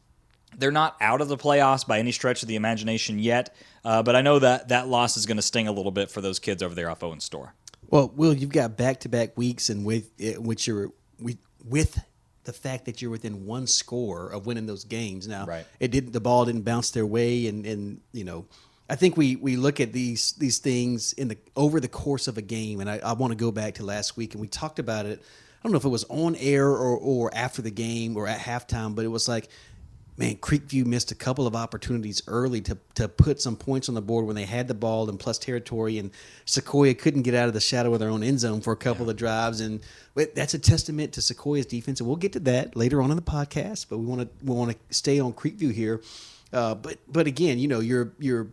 they're 0.56 0.70
not 0.72 0.96
out 1.00 1.20
of 1.20 1.28
the 1.28 1.36
playoffs 1.36 1.86
by 1.86 1.98
any 1.98 2.12
stretch 2.12 2.42
of 2.42 2.48
the 2.48 2.56
imagination 2.56 3.18
yet, 3.18 3.54
uh, 3.84 4.02
but 4.02 4.14
I 4.14 4.22
know 4.22 4.38
that 4.38 4.68
that 4.68 4.88
loss 4.88 5.16
is 5.16 5.26
going 5.26 5.36
to 5.36 5.42
sting 5.42 5.68
a 5.68 5.72
little 5.72 5.92
bit 5.92 6.10
for 6.10 6.20
those 6.20 6.38
kids 6.38 6.62
over 6.62 6.74
there 6.74 6.90
off 6.90 7.02
Owen 7.02 7.20
Store. 7.20 7.54
Well, 7.88 8.12
Will, 8.14 8.34
you've 8.34 8.50
got 8.50 8.76
back 8.76 9.00
to 9.00 9.08
back 9.08 9.36
weeks, 9.36 9.68
and 9.70 9.84
with 9.84 10.10
which 10.38 10.66
you're 10.66 10.90
with 11.64 11.98
the 12.44 12.52
fact 12.52 12.86
that 12.86 13.02
you're 13.02 13.10
within 13.10 13.46
one 13.46 13.66
score 13.66 14.28
of 14.28 14.46
winning 14.46 14.66
those 14.66 14.84
games. 14.84 15.26
Now, 15.26 15.46
right. 15.46 15.66
it 15.80 15.90
didn't 15.90 16.12
the 16.12 16.20
ball 16.20 16.44
didn't 16.44 16.62
bounce 16.62 16.90
their 16.90 17.06
way, 17.06 17.46
and 17.46 17.66
and 17.66 18.00
you 18.12 18.24
know. 18.24 18.46
I 18.86 18.96
think 18.96 19.16
we, 19.16 19.36
we 19.36 19.56
look 19.56 19.80
at 19.80 19.94
these 19.94 20.32
these 20.32 20.58
things 20.58 21.14
in 21.14 21.28
the 21.28 21.38
over 21.56 21.80
the 21.80 21.88
course 21.88 22.28
of 22.28 22.36
a 22.36 22.42
game, 22.42 22.80
and 22.80 22.90
I, 22.90 22.98
I 22.98 23.14
want 23.14 23.30
to 23.30 23.34
go 23.34 23.50
back 23.50 23.76
to 23.76 23.82
last 23.82 24.14
week, 24.14 24.34
and 24.34 24.42
we 24.42 24.46
talked 24.46 24.78
about 24.78 25.06
it. 25.06 25.20
I 25.20 25.62
don't 25.62 25.72
know 25.72 25.78
if 25.78 25.86
it 25.86 25.88
was 25.88 26.04
on 26.10 26.36
air 26.36 26.68
or, 26.68 26.98
or 26.98 27.34
after 27.34 27.62
the 27.62 27.70
game 27.70 28.18
or 28.18 28.28
at 28.28 28.38
halftime, 28.38 28.94
but 28.94 29.06
it 29.06 29.08
was 29.08 29.26
like 29.26 29.48
man, 30.16 30.36
Creekview 30.36 30.86
missed 30.86 31.10
a 31.10 31.14
couple 31.14 31.46
of 31.46 31.56
opportunities 31.56 32.22
early 32.26 32.60
to, 32.62 32.78
to 32.94 33.08
put 33.08 33.40
some 33.40 33.56
points 33.56 33.88
on 33.88 33.94
the 33.94 34.02
board 34.02 34.26
when 34.26 34.36
they 34.36 34.44
had 34.44 34.68
the 34.68 34.74
ball 34.74 35.08
and 35.08 35.18
plus 35.18 35.38
territory, 35.38 35.98
and 35.98 36.10
Sequoia 36.44 36.94
couldn't 36.94 37.22
get 37.22 37.34
out 37.34 37.48
of 37.48 37.54
the 37.54 37.60
shadow 37.60 37.92
of 37.92 38.00
their 38.00 38.10
own 38.10 38.22
end 38.22 38.40
zone 38.40 38.60
for 38.60 38.72
a 38.72 38.76
couple 38.76 39.06
yeah. 39.06 39.10
of 39.10 39.16
drives, 39.16 39.60
and 39.60 39.80
that's 40.34 40.54
a 40.54 40.58
testament 40.58 41.12
to 41.14 41.22
Sequoia's 41.22 41.66
defense, 41.66 42.00
and 42.00 42.06
we'll 42.06 42.16
get 42.16 42.32
to 42.32 42.40
that 42.40 42.76
later 42.76 43.02
on 43.02 43.10
in 43.10 43.16
the 43.16 43.22
podcast. 43.22 43.86
But 43.88 43.98
we 43.98 44.06
want 44.06 44.22
to 44.22 44.44
we 44.44 44.54
want 44.54 44.70
to 44.70 44.94
stay 44.94 45.18
on 45.18 45.32
Creekview 45.32 45.72
here, 45.72 46.00
uh, 46.52 46.74
but 46.74 46.98
but 47.08 47.26
again, 47.26 47.58
you 47.58 47.68
know, 47.68 47.80
you're 47.80 48.12
you're 48.18 48.48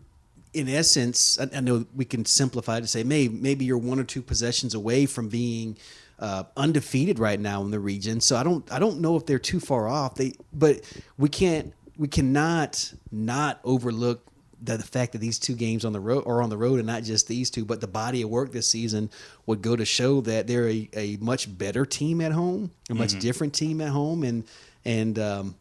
in 0.54 0.68
essence, 0.68 1.40
I, 1.40 1.58
I 1.58 1.60
know 1.62 1.86
we 1.96 2.06
can 2.06 2.26
simplify 2.26 2.80
to 2.80 2.88
say 2.88 3.04
maybe 3.04 3.34
maybe 3.34 3.66
you're 3.66 3.78
one 3.78 4.00
or 4.00 4.04
two 4.04 4.22
possessions 4.22 4.74
away 4.74 5.06
from 5.06 5.30
being 5.30 5.78
uh, 6.22 6.44
undefeated 6.56 7.20
right 7.20 7.40
now 7.40 7.64
in 7.64 7.72
the 7.72 7.80
region. 7.80 8.22
So 8.22 8.38
I 8.38 8.44
don't 8.44 8.72
I 8.72 8.80
don't 8.80 9.02
know 9.02 9.18
if 9.18 9.26
they're 9.26 9.40
too 9.40 9.60
far 9.60 9.88
off. 9.88 10.16
They 10.16 10.34
but 10.54 10.82
we 11.18 11.28
can't 11.28 11.74
we 11.98 12.08
cannot 12.08 12.94
not 13.12 13.60
overlook 13.64 14.26
the, 14.62 14.78
the 14.78 14.84
fact 14.84 15.14
that 15.14 15.18
these 15.18 15.40
two 15.40 15.56
games 15.56 15.84
on 15.84 15.94
the 15.94 16.00
road 16.00 16.24
are 16.28 16.42
on 16.42 16.50
the 16.50 16.58
road 16.58 16.78
and 16.78 16.88
not 16.88 17.04
just 17.04 17.28
these 17.28 17.50
two, 17.50 17.66
but 17.66 17.82
the 17.82 17.88
body 17.88 18.22
of 18.22 18.30
work 18.30 18.52
this 18.52 18.68
season 18.68 19.10
would 19.48 19.62
go 19.62 19.76
to 19.76 19.86
show 19.86 20.22
that 20.22 20.48
they're 20.48 20.70
a, 20.70 20.90
a 20.94 21.18
much 21.20 21.58
better 21.58 21.86
team 21.86 22.22
at 22.22 22.32
home, 22.32 22.72
a 22.90 22.94
much 22.94 23.10
mm-hmm. 23.10 23.20
different 23.20 23.54
team 23.54 23.82
at 23.82 23.90
home, 23.90 24.24
and 24.24 24.44
and 24.86 25.18
um, 25.18 25.56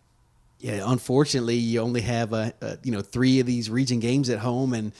yeah, 0.58 0.82
unfortunately, 0.84 1.56
you 1.56 1.80
only 1.80 2.02
have 2.02 2.34
a, 2.34 2.52
a 2.60 2.78
you 2.82 2.92
know 2.92 3.00
three 3.00 3.40
of 3.40 3.46
these 3.46 3.70
region 3.70 4.00
games 4.00 4.28
at 4.28 4.38
home, 4.38 4.74
and 4.74 4.92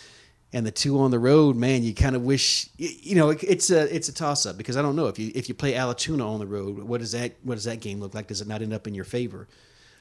and 0.53 0.67
the 0.67 0.71
two 0.71 0.99
on 1.01 1.11
the 1.11 1.19
road, 1.19 1.55
man, 1.57 1.83
you 1.83 1.95
kind 1.95 2.17
of 2.17 2.23
wish 2.23 2.69
you 2.77 3.15
know 3.15 3.31
it's 3.31 3.71
a 3.71 3.95
it's 3.95 4.09
a 4.09 4.15
toss 4.15 4.47
up 4.47 4.57
because 4.57 4.77
I 4.77 4.83
don't 4.83 4.97
know 4.97 5.07
if 5.07 5.19
you 5.19 5.31
if 5.35 5.49
you 5.49 5.55
play 5.55 5.75
Allatoona 5.75 6.27
on 6.27 6.41
the 6.41 6.47
road, 6.47 6.79
what 6.79 7.01
does 7.01 7.13
that 7.13 7.33
what 7.43 7.55
does 7.55 7.65
that 7.65 7.81
game 7.81 8.01
look 8.01 8.15
like? 8.15 8.27
Does 8.27 8.41
it 8.41 8.49
not 8.49 8.63
end 8.63 8.73
up 8.73 8.87
in 8.87 8.95
your 8.95 9.05
favor? 9.05 9.47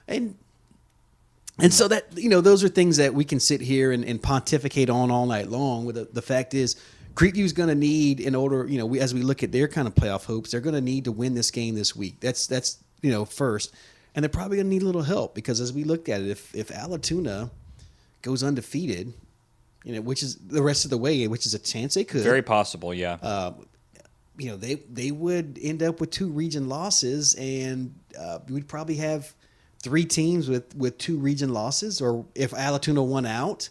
And 0.07 0.35
and 1.59 1.73
so 1.73 1.87
that 1.89 2.17
you 2.17 2.29
know 2.29 2.41
those 2.41 2.63
are 2.63 2.69
things 2.69 2.97
that 2.97 3.13
we 3.13 3.25
can 3.25 3.39
sit 3.39 3.61
here 3.61 3.91
and, 3.91 4.03
and 4.03 4.21
pontificate 4.21 4.89
on 4.89 5.11
all 5.11 5.25
night 5.25 5.49
long. 5.49 5.85
With 5.85 5.95
the, 5.95 6.07
the 6.11 6.21
fact 6.21 6.53
is, 6.53 6.75
Creekview's 7.13 7.53
going 7.53 7.69
to 7.69 7.75
need 7.75 8.19
in 8.19 8.33
order 8.33 8.65
you 8.67 8.79
know 8.79 8.87
we, 8.87 8.99
as 8.99 9.13
we 9.13 9.21
look 9.21 9.43
at 9.43 9.51
their 9.51 9.67
kind 9.67 9.87
of 9.87 9.93
playoff 9.93 10.25
hopes, 10.25 10.51
they're 10.51 10.61
going 10.61 10.75
to 10.75 10.81
need 10.81 11.05
to 11.05 11.11
win 11.11 11.35
this 11.35 11.51
game 11.51 11.75
this 11.75 11.95
week. 11.95 12.19
That's 12.21 12.47
that's 12.47 12.79
you 13.01 13.11
know 13.11 13.23
first, 13.23 13.71
and 14.15 14.23
they're 14.23 14.29
probably 14.29 14.57
going 14.57 14.67
to 14.67 14.73
need 14.73 14.81
a 14.81 14.85
little 14.85 15.03
help 15.03 15.35
because 15.35 15.61
as 15.61 15.71
we 15.71 15.83
look 15.83 16.09
at 16.09 16.21
it, 16.21 16.29
if 16.29 16.55
if 16.55 16.69
Allatoona 16.69 17.51
goes 18.23 18.41
undefeated 18.41 19.13
you 19.83 19.93
know, 19.93 20.01
which 20.01 20.23
is 20.23 20.35
the 20.35 20.61
rest 20.61 20.85
of 20.85 20.91
the 20.91 20.97
way, 20.97 21.27
which 21.27 21.45
is 21.45 21.53
a 21.53 21.59
chance 21.59 21.93
they 21.93 22.03
could. 22.03 22.21
Very 22.21 22.41
possible, 22.41 22.93
yeah. 22.93 23.17
Uh, 23.21 23.53
you 24.37 24.49
know, 24.49 24.55
they 24.55 24.75
they 24.75 25.11
would 25.11 25.59
end 25.61 25.83
up 25.83 25.99
with 25.99 26.11
two 26.11 26.29
region 26.29 26.69
losses, 26.69 27.35
and 27.35 27.93
uh, 28.17 28.39
we'd 28.47 28.67
probably 28.67 28.95
have 28.95 29.33
three 29.81 30.05
teams 30.05 30.49
with 30.49 30.75
with 30.75 30.97
two 30.97 31.17
region 31.17 31.53
losses, 31.53 32.01
or 32.01 32.25
if 32.35 32.51
Allatoona 32.51 33.05
won 33.05 33.25
out, 33.25 33.69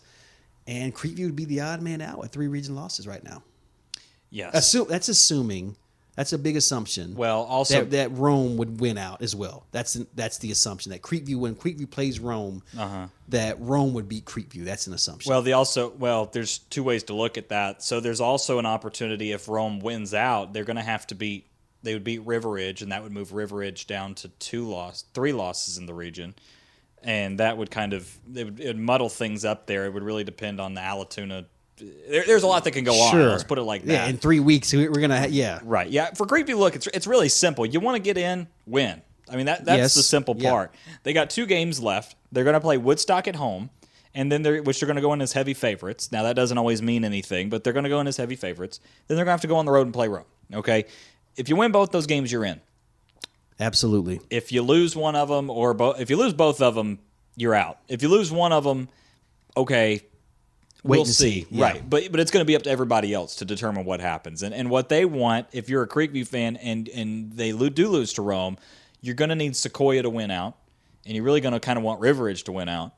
and 0.66 0.94
Creekview 0.94 1.27
would 1.27 1.37
be 1.37 1.47
the 1.47 1.61
odd 1.61 1.83
man 1.83 2.01
out 2.01 2.18
with 2.18 2.31
three 2.31 2.49
region 2.49 2.75
losses 2.75 3.07
right 3.07 3.25
now. 3.25 3.42
Yes, 4.31 4.55
Assume, 4.55 4.88
that's 4.88 5.09
assuming 5.09 5.77
that's 6.18 6.33
a 6.33 6.38
big 6.38 6.57
assumption. 6.57 7.14
Well, 7.14 7.44
also 7.44 7.85
that, 7.85 7.90
that, 7.92 8.18
Rome 8.18 8.57
would 8.57 8.81
win 8.81 8.98
out 8.98 9.22
as 9.22 9.37
well. 9.37 9.68
That's 9.70 9.94
that's 10.16 10.38
the 10.38 10.50
assumption 10.50 10.90
that 10.90 11.00
Creekview 11.00 11.37
when 11.37 11.54
Creekview 11.54 11.88
plays 11.88 12.18
Rome, 12.18 12.64
uh-huh. 12.76 13.07
that 13.28 13.61
Rome 13.61 13.94
would 13.94 14.09
beat 14.09 14.24
Creekview. 14.24 14.64
That's 14.64 14.88
an 14.88 14.94
assumption. 14.94 15.31
Well, 15.31 15.42
the 15.42 15.52
also 15.52 15.90
well, 15.90 16.26
there's 16.26 16.59
two 16.59 16.83
ways 16.83 17.04
to 17.04 17.14
look 17.14 17.38
at 17.38 17.50
that. 17.50 17.85
So 17.85 18.00
there's 18.00 18.20
also 18.20 18.59
an 18.59 18.66
opportunity 18.66 19.31
if 19.31 19.46
Rome 19.48 19.78
wins 19.78 20.12
out, 20.12 20.52
they're 20.52 20.64
going 20.64 20.74
to 20.74 20.83
have 20.83 21.07
to 21.07 21.14
beat. 21.14 21.46
They 21.85 21.92
would 21.92 22.02
beat 22.02 22.26
River 22.26 22.50
Ridge, 22.50 22.83
and 22.83 22.90
that 22.90 23.04
would 23.04 23.12
move 23.12 23.33
River 23.33 23.59
Ridge 23.59 23.87
down 23.87 24.16
to 24.16 24.28
two 24.28 24.66
loss, 24.66 25.04
three 25.14 25.33
losses 25.33 25.78
in 25.78 25.87
the 25.87 25.94
region, 25.94 26.35
and 27.00 27.38
that 27.38 27.57
would 27.57 27.70
kind 27.70 27.92
of 27.92 28.18
it 28.35 28.44
would, 28.44 28.59
it 28.59 28.66
would 28.66 28.76
muddle 28.76 29.09
things 29.09 29.44
up 29.44 29.68
there. 29.68 29.85
It 29.85 29.94
would 29.94 30.02
really 30.02 30.24
depend 30.24 30.61
on 30.61 30.74
the 30.74 30.81
Allatoona 30.81 31.46
there, 31.79 32.25
there's 32.27 32.43
a 32.43 32.47
lot 32.47 32.64
that 32.64 32.73
can 32.73 32.85
go 32.85 32.93
sure. 32.93 33.23
on. 33.23 33.29
Let's 33.31 33.45
put 33.45 33.59
it 33.59 33.62
like 33.62 33.83
that. 33.85 33.93
Yeah, 33.93 34.07
in 34.07 34.17
three 34.17 34.41
weeks 34.41 34.73
we're 34.73 34.88
gonna 34.88 35.27
yeah 35.29 35.61
right 35.62 35.88
yeah 35.88 36.12
for 36.14 36.27
Creepy 36.27 36.55
look 36.55 36.75
it's 36.77 36.87
it's 36.88 37.07
really 37.07 37.29
simple. 37.29 37.67
You 37.67 37.81
want 37.81 37.97
to 37.97 38.03
get 38.03 38.17
in, 38.17 38.49
win. 38.67 39.03
I 39.31 39.37
mean 39.37 39.47
that 39.47 39.64
that's 39.64 39.79
yes. 39.79 39.95
the 39.95 40.03
simple 40.03 40.35
part. 40.35 40.73
Yeah. 40.73 40.93
They 41.03 41.12
got 41.12 41.31
two 41.31 41.47
games 41.47 41.81
left. 41.81 42.17
They're 42.33 42.45
gonna 42.45 42.61
play 42.61 42.79
Woodstock 42.79 43.29
at 43.29 43.37
home, 43.37 43.71
and 44.14 44.31
then 44.31 44.43
they're 44.43 44.62
which 44.62 44.81
they're 44.81 44.87
gonna 44.87 45.01
go 45.01 45.12
in 45.12 45.21
as 45.21 45.33
heavy 45.33 45.55
favorites. 45.55 46.12
Now 46.12 46.25
that 46.25 46.37
doesn't 46.37 46.59
always 46.59 46.83
mean 46.83 47.05
anything, 47.05 47.49
but 47.49 47.64
they're 47.64 47.73
gonna 47.73 47.88
go 47.88 48.01
in 48.01 48.07
as 48.07 48.17
heavy 48.17 48.37
favorites. 48.37 48.81
Then 49.07 49.17
they're 49.17 49.25
gonna 49.25 49.33
have 49.33 49.43
to 49.43 49.49
go 49.49 49.57
on 49.57 49.67
the 49.67 49.73
road 49.73 49.87
and 49.87 49.95
play 49.95 50.09
Rome. 50.09 50.25
Okay, 50.53 50.87
if 51.37 51.49
you 51.49 51.57
win 51.57 51.73
both 51.73 51.91
those 51.91 52.07
games, 52.07 52.33
you're 52.33 52.45
in. 52.45 52.61
Absolutely. 53.61 54.21
If 54.31 54.53
you 54.53 54.62
lose 54.62 54.95
one 54.95 55.17
of 55.17 55.29
them, 55.29 55.51
or 55.51 55.75
both, 55.75 56.01
if 56.01 56.11
you 56.11 56.17
lose 56.17 56.33
both 56.33 56.61
of 56.61 56.75
them, 56.75 56.99
you're 57.37 57.55
out. 57.55 57.79
If 57.88 58.03
you 58.03 58.09
lose 58.09 58.31
one 58.31 58.53
of 58.53 58.64
them, 58.64 58.88
okay, 59.57 60.03
we'll 60.83 61.05
see. 61.05 61.43
see. 61.43 61.47
Yeah. 61.51 61.64
Right. 61.64 61.91
But 61.91 62.11
but 62.11 62.21
it's 62.21 62.31
going 62.31 62.43
to 62.43 62.47
be 62.47 62.57
up 62.57 62.62
to 62.62 62.71
everybody 62.71 63.12
else 63.12 63.37
to 63.37 63.45
determine 63.45 63.85
what 63.85 64.01
happens. 64.01 64.43
And 64.43 64.55
and 64.55 64.71
what 64.71 64.88
they 64.88 65.05
want, 65.05 65.47
if 65.53 65.69
you're 65.69 65.83
a 65.83 65.88
Creekview 65.88 66.27
fan 66.27 66.57
and 66.57 66.88
and 66.88 67.33
they 67.33 67.53
do 67.53 67.88
lose 67.88 68.12
to 68.14 68.23
Rome, 68.23 68.57
you're 69.01 69.14
going 69.14 69.31
to 69.31 69.35
need 69.35 69.57
Sequoia 69.57 70.03
to 70.03 70.11
win 70.11 70.31
out, 70.31 70.57
and 71.05 71.14
you're 71.14 71.25
really 71.25 71.41
going 71.41 71.55
to 71.55 71.61
kind 71.61 71.79
of 71.79 71.85
want 71.85 72.01
River 72.01 72.25
Ridge 72.25 72.45
to 72.45 72.53
win 72.53 72.69
out 72.69 72.93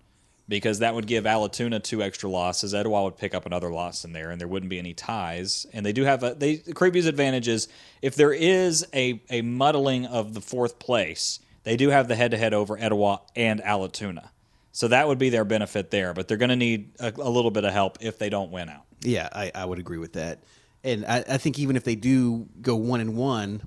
because 0.51 0.81
that 0.81 0.95
would 0.95 1.07
give 1.07 1.25
Allatoona 1.25 1.83
two 1.83 2.03
extra 2.03 2.29
losses. 2.29 2.75
Etowah 2.75 3.05
would 3.05 3.17
pick 3.17 3.35
up 3.35 3.47
another 3.47 3.71
loss 3.71 4.05
in 4.05 4.13
there, 4.13 4.33
and 4.33 4.41
there 4.41 4.49
wouldn't 4.49 4.69
be 4.69 4.81
any 4.81 4.93
ties. 4.93 5.65
And 5.73 5.87
they 5.87 5.93
do 5.93 6.05
have 6.05 6.23
a 6.23 6.35
they 6.35 6.59
Creekview's 6.59 7.07
advantage 7.07 7.49
is 7.49 7.69
if 8.03 8.17
there 8.17 8.33
is 8.33 8.87
a 8.93 9.23
a 9.31 9.43
muddling 9.43 10.07
of 10.07 10.35
the 10.35 10.41
fourth 10.41 10.79
place, 10.79 11.39
they 11.63 11.77
do 11.77 11.91
have 11.91 12.09
the 12.09 12.17
head 12.17 12.33
to 12.33 12.37
head 12.37 12.53
over 12.53 12.77
Etowah 12.77 13.21
and 13.37 13.61
Allatoona. 13.63 14.31
So 14.73 14.89
that 14.89 15.09
would 15.09 15.19
be 15.19 15.31
their 15.31 15.45
benefit 15.45 15.91
there, 15.91 16.15
but 16.15 16.29
they're 16.29 16.37
going 16.37 16.51
to 16.51 16.57
need 16.57 16.93
a, 17.01 17.13
a, 17.17 17.31
little 17.31 17.51
bit 17.51 17.65
of 17.65 17.73
help 17.73 17.99
if 18.01 18.19
they 18.19 18.29
don't 18.29 18.53
win 18.53 18.69
out. 18.69 18.85
Yeah, 19.01 19.29
I, 19.33 19.51
I 19.55 19.65
would 19.65 19.79
agree 19.79 19.99
with 19.99 20.13
that. 20.13 20.45
And 20.85 21.05
I, 21.05 21.25
I 21.29 21.39
think 21.39 21.59
even 21.59 21.77
if 21.77 21.85
they 21.85 21.97
do 21.97 22.47
go 22.61 22.77
one 22.77 23.01
and 23.01 23.17
one, 23.17 23.63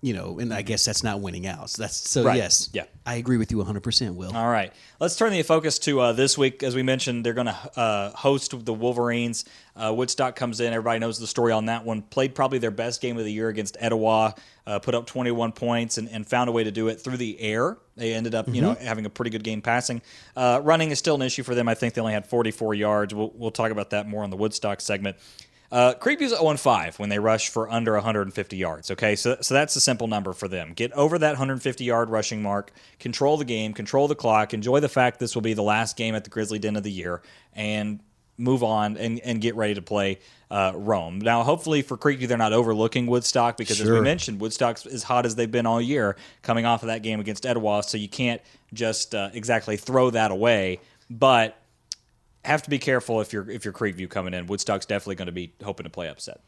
you 0.00 0.14
know, 0.14 0.38
and 0.38 0.54
I 0.54 0.62
guess 0.62 0.84
that's 0.84 1.02
not 1.02 1.20
winning 1.20 1.46
out. 1.46 1.70
So 1.70 1.82
that's 1.82 2.08
so 2.08 2.22
right. 2.24 2.36
yes, 2.36 2.68
yeah, 2.72 2.84
I 3.04 3.16
agree 3.16 3.36
with 3.36 3.50
you 3.50 3.58
100. 3.58 3.82
percent 3.82 4.14
Will. 4.14 4.34
All 4.36 4.48
right, 4.48 4.72
let's 5.00 5.16
turn 5.16 5.32
the 5.32 5.42
focus 5.42 5.78
to 5.80 6.00
uh, 6.00 6.12
this 6.12 6.38
week. 6.38 6.62
As 6.62 6.76
we 6.76 6.82
mentioned, 6.82 7.26
they're 7.26 7.34
going 7.34 7.48
to 7.48 7.78
uh, 7.78 8.10
host 8.10 8.64
the 8.64 8.72
Wolverines. 8.72 9.44
Uh, 9.74 9.92
Woodstock 9.92 10.36
comes 10.36 10.60
in. 10.60 10.72
Everybody 10.72 10.98
knows 11.00 11.18
the 11.18 11.26
story 11.26 11.52
on 11.52 11.66
that 11.66 11.84
one. 11.84 12.02
Played 12.02 12.34
probably 12.34 12.58
their 12.58 12.70
best 12.70 13.00
game 13.00 13.16
of 13.18 13.24
the 13.24 13.32
year 13.32 13.48
against 13.48 13.76
Etowah. 13.80 14.34
Uh, 14.66 14.78
put 14.78 14.94
up 14.94 15.06
21 15.06 15.52
points 15.52 15.96
and, 15.96 16.10
and, 16.10 16.26
found 16.26 16.50
a 16.50 16.52
way 16.52 16.62
to 16.62 16.70
do 16.70 16.88
it 16.88 17.00
through 17.00 17.16
the 17.16 17.40
air. 17.40 17.78
They 17.96 18.12
ended 18.12 18.34
up, 18.34 18.44
mm-hmm. 18.44 18.54
you 18.54 18.60
know, 18.60 18.74
mm-hmm. 18.74 18.84
having 18.84 19.06
a 19.06 19.10
pretty 19.10 19.30
good 19.30 19.42
game 19.42 19.62
passing. 19.62 20.02
Uh, 20.36 20.60
running 20.62 20.90
is 20.90 20.98
still 20.98 21.14
an 21.14 21.22
issue 21.22 21.42
for 21.42 21.54
them. 21.54 21.68
I 21.68 21.74
think 21.74 21.94
they 21.94 22.02
only 22.02 22.12
had 22.12 22.26
44 22.26 22.74
yards. 22.74 23.14
We'll, 23.14 23.32
we'll 23.34 23.50
talk 23.50 23.70
about 23.70 23.90
that 23.90 24.06
more 24.06 24.24
on 24.24 24.30
the 24.30 24.36
Woodstock 24.36 24.82
segment. 24.82 25.16
Uh, 25.70 25.92
Creekview's 25.94 26.30
0 26.30 26.56
5 26.56 26.98
when 26.98 27.10
they 27.10 27.18
rush 27.18 27.50
for 27.50 27.70
under 27.70 27.92
150 27.94 28.56
yards. 28.56 28.90
Okay, 28.90 29.14
so 29.16 29.36
so 29.40 29.54
that's 29.54 29.76
a 29.76 29.80
simple 29.80 30.06
number 30.06 30.32
for 30.32 30.48
them. 30.48 30.72
Get 30.72 30.92
over 30.92 31.18
that 31.18 31.32
150 31.32 31.84
yard 31.84 32.08
rushing 32.08 32.42
mark, 32.42 32.72
control 32.98 33.36
the 33.36 33.44
game, 33.44 33.74
control 33.74 34.08
the 34.08 34.14
clock, 34.14 34.54
enjoy 34.54 34.80
the 34.80 34.88
fact 34.88 35.20
this 35.20 35.34
will 35.34 35.42
be 35.42 35.52
the 35.52 35.62
last 35.62 35.96
game 35.96 36.14
at 36.14 36.24
the 36.24 36.30
Grizzly 36.30 36.58
Den 36.58 36.76
of 36.76 36.84
the 36.84 36.90
year, 36.90 37.20
and 37.52 38.00
move 38.38 38.62
on 38.62 38.96
and, 38.96 39.18
and 39.20 39.40
get 39.40 39.56
ready 39.56 39.74
to 39.74 39.82
play 39.82 40.20
uh, 40.50 40.72
Rome. 40.74 41.18
Now, 41.18 41.42
hopefully 41.42 41.82
for 41.82 41.96
Creepy, 41.96 42.26
they're 42.26 42.38
not 42.38 42.52
overlooking 42.52 43.06
Woodstock 43.06 43.56
because, 43.56 43.80
as 43.80 43.90
we 43.90 44.00
mentioned, 44.00 44.40
Woodstock's 44.40 44.86
as 44.86 45.02
hot 45.02 45.26
as 45.26 45.34
they've 45.34 45.50
been 45.50 45.66
all 45.66 45.82
year 45.82 46.16
coming 46.42 46.64
off 46.64 46.82
of 46.82 46.86
that 46.86 47.02
game 47.02 47.20
against 47.20 47.44
Etowah. 47.44 47.82
So 47.82 47.98
you 47.98 48.08
can't 48.08 48.40
just 48.72 49.14
uh, 49.14 49.30
exactly 49.34 49.76
throw 49.76 50.10
that 50.10 50.30
away. 50.30 50.80
But 51.10 51.60
have 52.48 52.62
to 52.62 52.70
be 52.70 52.78
careful 52.78 53.20
if 53.20 53.32
you're 53.32 53.48
if 53.50 53.64
you're 53.64 53.72
Creekview 53.74 54.08
coming 54.10 54.34
in. 54.34 54.46
Woodstock's 54.46 54.86
definitely 54.86 55.14
going 55.16 55.26
to 55.26 55.32
be 55.32 55.52
hoping 55.62 55.84
to 55.84 55.90
play 55.90 56.08
upset. 56.08 56.40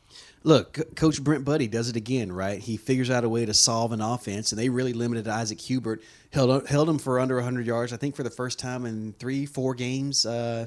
Look, 0.43 0.77
C- 0.79 0.83
Coach 0.97 1.23
Brent 1.23 1.45
Budde 1.45 1.71
does 1.71 1.89
it 1.89 1.97
again, 1.97 2.33
right? 2.33 2.59
He 2.59 2.77
figures 2.77 3.11
out 3.11 3.25
a 3.25 3.29
way 3.29 3.45
to 3.47 3.55
solve 3.55 3.93
an 3.93 4.01
offense, 4.01 4.53
and 4.53 4.59
they 4.59 4.69
really 4.69 4.93
limited 4.93 5.29
Isaac 5.29 5.61
Hubert. 5.61 6.03
held 6.33 6.67
held 6.69 6.89
him 6.89 6.99
for 6.99 7.21
under 7.21 7.37
100 7.37 7.67
yards, 7.67 7.93
I 7.93 7.97
think, 7.97 8.17
for 8.17 8.23
the 8.23 8.31
first 8.31 8.59
time 8.59 8.87
in 8.87 9.15
three, 9.19 9.47
four 9.47 9.75
games. 9.75 10.25
Uh, 10.27 10.67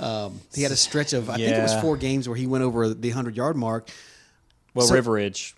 um, 0.00 0.40
he 0.54 0.62
had 0.62 0.70
a 0.72 0.76
stretch 0.76 1.12
of, 1.12 1.28
I 1.28 1.36
think 1.36 1.48
it 1.56 1.62
was 1.62 1.80
four 1.80 1.96
games 1.96 2.28
where 2.28 2.36
he 2.36 2.46
went 2.46 2.62
over 2.62 2.88
the 2.94 3.08
100 3.08 3.36
yard 3.36 3.56
mark. 3.56 3.90
Well, 4.74 4.86
So- 4.86 4.94
River 4.94 5.12
Ridge, 5.12 5.56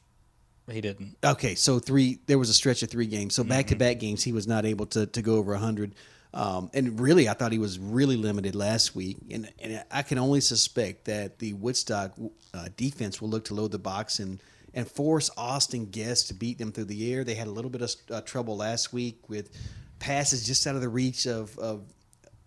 he 0.71 0.81
didn't. 0.81 1.17
Okay, 1.23 1.55
so 1.55 1.79
three. 1.79 2.21
There 2.27 2.39
was 2.39 2.49
a 2.49 2.55
stretch 2.55 2.83
of 2.83 2.89
three 2.91 3.07
games. 3.07 3.35
So 3.35 3.45
back 3.45 3.67
to 3.69 3.77
back 3.77 3.99
games, 3.99 4.23
he 4.25 4.33
was 4.33 4.47
not 4.47 4.65
able 4.65 4.87
to, 4.87 5.05
to 5.07 5.21
go 5.23 5.35
over 5.37 5.55
hundred. 5.57 5.95
Um, 6.33 6.71
and 6.75 7.01
really, 7.01 7.29
I 7.29 7.35
thought 7.35 7.53
he 7.53 7.59
was 7.59 7.79
really 7.79 8.17
limited 8.17 8.55
last 8.55 8.95
week. 8.95 9.17
And, 9.31 9.53
and 9.59 9.85
I 9.91 10.03
can 10.03 10.19
only 10.19 10.41
suspect 10.41 11.07
that 11.07 11.39
the 11.39 11.55
Woodstock 11.55 12.13
uh, 12.55 12.69
defense 12.77 13.21
will 13.21 13.29
look 13.29 13.47
to 13.47 13.55
load 13.55 13.73
the 13.73 13.79
box 13.79 14.19
and 14.19 14.41
and 14.73 14.87
force 14.89 15.31
Austin 15.37 15.87
Guest 15.87 16.29
to 16.29 16.35
beat 16.35 16.59
them 16.59 16.71
through 16.71 16.85
the 16.85 17.13
air. 17.13 17.25
They 17.25 17.35
had 17.35 17.49
a 17.49 17.51
little 17.51 17.71
bit 17.71 17.83
of 17.83 17.91
uh, 18.09 18.21
trouble 18.21 18.57
last 18.57 18.93
week 18.93 19.29
with 19.29 19.51
passes 19.99 20.47
just 20.47 20.65
out 20.65 20.77
of 20.77 20.81
the 20.81 20.89
reach 20.89 21.27
of, 21.27 21.59
of 21.59 21.83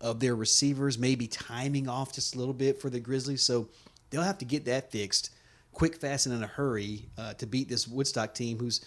of 0.00 0.20
their 0.20 0.34
receivers, 0.34 0.98
maybe 0.98 1.26
timing 1.26 1.88
off 1.88 2.14
just 2.14 2.34
a 2.34 2.38
little 2.38 2.54
bit 2.54 2.80
for 2.80 2.90
the 2.90 3.00
Grizzlies. 3.00 3.42
So 3.42 3.68
they'll 4.10 4.22
have 4.22 4.38
to 4.38 4.44
get 4.44 4.64
that 4.66 4.90
fixed 4.90 5.30
quick, 5.74 5.96
fast, 5.96 6.26
and 6.26 6.34
in 6.34 6.42
a 6.42 6.46
hurry 6.46 7.06
uh, 7.18 7.34
to 7.34 7.46
beat 7.46 7.68
this 7.68 7.86
Woodstock 7.86 8.34
team 8.34 8.58
who's, 8.58 8.84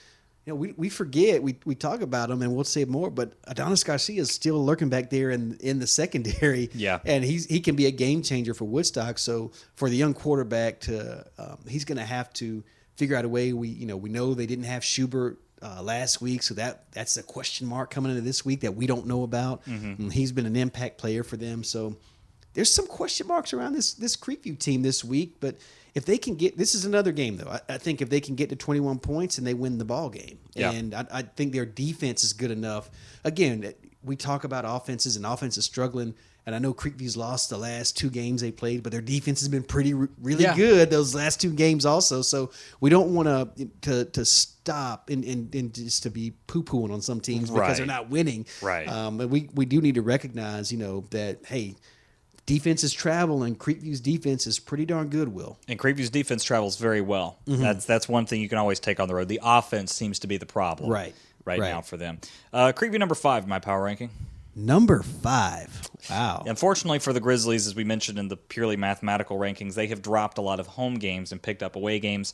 you 0.47 0.53
know, 0.53 0.55
we, 0.55 0.71
we 0.77 0.87
forget, 0.87 1.43
we, 1.43 1.57
we 1.65 1.75
talk 1.75 1.99
about 1.99 2.29
them 2.29 2.41
and 2.41 2.55
we'll 2.55 2.63
say 2.63 2.85
more, 2.85 3.11
but 3.11 3.33
Adonis 3.43 3.83
Garcia 3.83 4.21
is 4.21 4.31
still 4.31 4.63
lurking 4.63 4.87
back 4.87 5.09
there 5.09 5.29
in, 5.29 5.57
in 5.59 5.79
the 5.79 5.87
secondary. 5.87 6.69
Yeah. 6.77 6.99
And 7.05 7.23
he's 7.23 7.47
he 7.47 7.59
can 7.59 7.75
be 7.75 7.87
a 7.87 7.91
game 7.91 8.21
changer 8.21 8.53
for 8.53 8.65
Woodstock. 8.65 9.17
So 9.17 9.51
for 9.75 9.89
the 9.89 9.95
young 9.95 10.13
quarterback 10.13 10.79
to, 10.81 11.25
um, 11.39 11.57
he's 11.67 11.85
going 11.85 11.97
to 11.97 12.03
have 12.05 12.31
to 12.33 12.63
figure 12.95 13.15
out 13.15 13.25
a 13.25 13.29
way. 13.29 13.51
We, 13.51 13.69
you 13.69 13.87
know, 13.87 13.97
we 13.97 14.09
know 14.09 14.33
they 14.33 14.45
didn't 14.45 14.65
have 14.65 14.83
Schubert 14.85 15.39
uh, 15.61 15.81
last 15.81 16.21
week, 16.21 16.43
so 16.43 16.53
that 16.53 16.91
that's 16.91 17.17
a 17.17 17.23
question 17.23 17.67
mark 17.67 17.89
coming 17.89 18.11
into 18.11 18.21
this 18.21 18.45
week 18.45 18.61
that 18.61 18.75
we 18.75 18.85
don't 18.85 19.07
know 19.07 19.23
about. 19.23 19.65
And 19.65 20.13
he's 20.13 20.31
been 20.31 20.45
an 20.45 20.55
impact 20.55 20.97
player 20.99 21.23
for 21.23 21.35
them, 21.35 21.63
so 21.63 21.97
there's 22.57 22.73
some 22.73 22.87
question 22.87 23.27
marks 23.27 23.53
around 23.53 23.73
this 23.73 23.93
this 23.93 24.17
Creekview 24.17 24.57
team 24.57 24.81
this 24.81 25.03
week. 25.05 25.35
But 25.39 25.57
if 25.93 26.05
they 26.05 26.17
can 26.17 26.33
get 26.35 26.57
this 26.57 26.73
is 26.73 26.85
another 26.85 27.11
game 27.11 27.37
though. 27.37 27.49
I, 27.51 27.75
I 27.75 27.77
think 27.77 28.01
if 28.01 28.09
they 28.09 28.19
can 28.19 28.33
get 28.35 28.49
to 28.49 28.55
21 28.55 28.97
points 28.99 29.37
and 29.37 29.45
they 29.45 29.53
win 29.53 29.77
the 29.77 29.85
ball 29.85 30.09
game, 30.09 30.39
Yeah. 30.55 30.71
and 30.71 30.93
I, 30.95 31.05
I 31.11 31.21
think 31.21 31.53
their 31.53 31.67
defense 31.67 32.23
is 32.23 32.33
good 32.33 32.49
enough. 32.51 32.89
Again, 33.23 33.73
we 34.03 34.15
talk 34.15 34.43
about 34.43 34.65
offenses 34.67 35.15
and 35.17 35.25
offenses 35.25 35.65
struggling. 35.65 36.15
And 36.47 36.55
I 36.55 36.59
know 36.59 36.73
Creekview's 36.73 37.17
lost 37.17 37.49
the 37.49 37.57
last 37.57 37.97
two 37.97 38.09
games 38.09 38.39
they 38.39 38.51
played, 38.53 38.81
but 38.81 38.93
their 38.93 39.01
defense 39.01 39.41
has 39.41 39.49
been 39.49 39.63
pretty, 39.63 39.93
really 39.93 40.43
Yeah. 40.45 40.55
good 40.55 40.89
those 40.89 41.13
last 41.13 41.41
two 41.41 41.51
games 41.51 41.85
also. 41.85 42.21
So 42.21 42.51
we 42.79 42.89
don't 42.89 43.13
want 43.13 43.27
to 43.27 43.65
to 43.81 44.05
to 44.05 44.23
stop 44.25 45.09
and, 45.09 45.23
and, 45.25 45.53
and 45.53 45.73
just 45.73 46.03
to 46.03 46.09
be 46.09 46.31
poo 46.47 46.63
pooing 46.63 46.91
on 46.93 47.01
some 47.01 47.19
teams 47.19 47.49
because 47.51 47.59
Right. 47.59 47.77
they're 47.77 47.85
not 47.85 48.09
winning. 48.09 48.45
Right. 48.61 48.87
Um, 48.87 49.17
but 49.17 49.27
we 49.29 49.49
we 49.55 49.65
do 49.65 49.81
need 49.81 49.95
to 49.95 50.01
recognize, 50.01 50.71
you 50.71 50.77
know, 50.77 51.03
that 51.09 51.45
hey, 51.47 51.75
defenses 52.47 52.91
travel 52.93 53.43
and 53.43 53.59
Creekview's 53.59 53.99
defense 54.01 54.47
is 54.47 54.57
pretty 54.57 54.85
darn 54.85 55.09
good. 55.09 55.27
Will 55.29 55.59
And 55.67 55.77
Creekview's 55.77 56.09
defense 56.09 56.43
travels 56.43 56.77
very 56.77 57.01
well. 57.01 57.37
Mm-hmm. 57.45 57.61
That's 57.61 57.85
that's 57.85 58.09
one 58.09 58.25
thing 58.25 58.41
you 58.41 58.49
can 58.49 58.57
always 58.57 58.79
take 58.79 58.99
on 58.99 59.07
the 59.07 59.13
road. 59.13 59.27
The 59.27 59.39
offense 59.43 59.93
seems 59.93 60.17
to 60.19 60.27
be 60.27 60.37
the 60.37 60.47
problem, 60.47 60.89
Right. 60.89 61.13
Right, 61.45 61.59
Right. 61.59 61.69
now 61.69 61.81
for 61.81 61.95
them. 61.95 62.19
Uh, 62.51 62.73
Creekview 62.75 62.97
number 62.99 63.15
five, 63.15 63.43
in 63.43 63.49
my 63.49 63.59
power 63.59 63.83
ranking. 63.83 64.09
number 64.55 65.03
five. 65.03 65.89
Wow. 66.09 66.43
Unfortunately 66.47 66.99
for 66.99 67.13
the 67.13 67.19
Grizzlies, 67.21 67.67
as 67.67 67.75
we 67.75 67.83
mentioned 67.83 68.17
in 68.17 68.27
the 68.27 68.35
purely 68.37 68.75
mathematical 68.75 69.37
rankings, 69.37 69.75
they 69.75 69.87
have 69.87 70.01
dropped 70.01 70.39
a 70.39 70.41
lot 70.41 70.59
of 70.59 70.67
home 70.67 70.95
games 70.95 71.31
and 71.31 71.41
picked 71.41 71.61
up 71.63 71.75
away 71.75 71.99
games. 71.99 72.33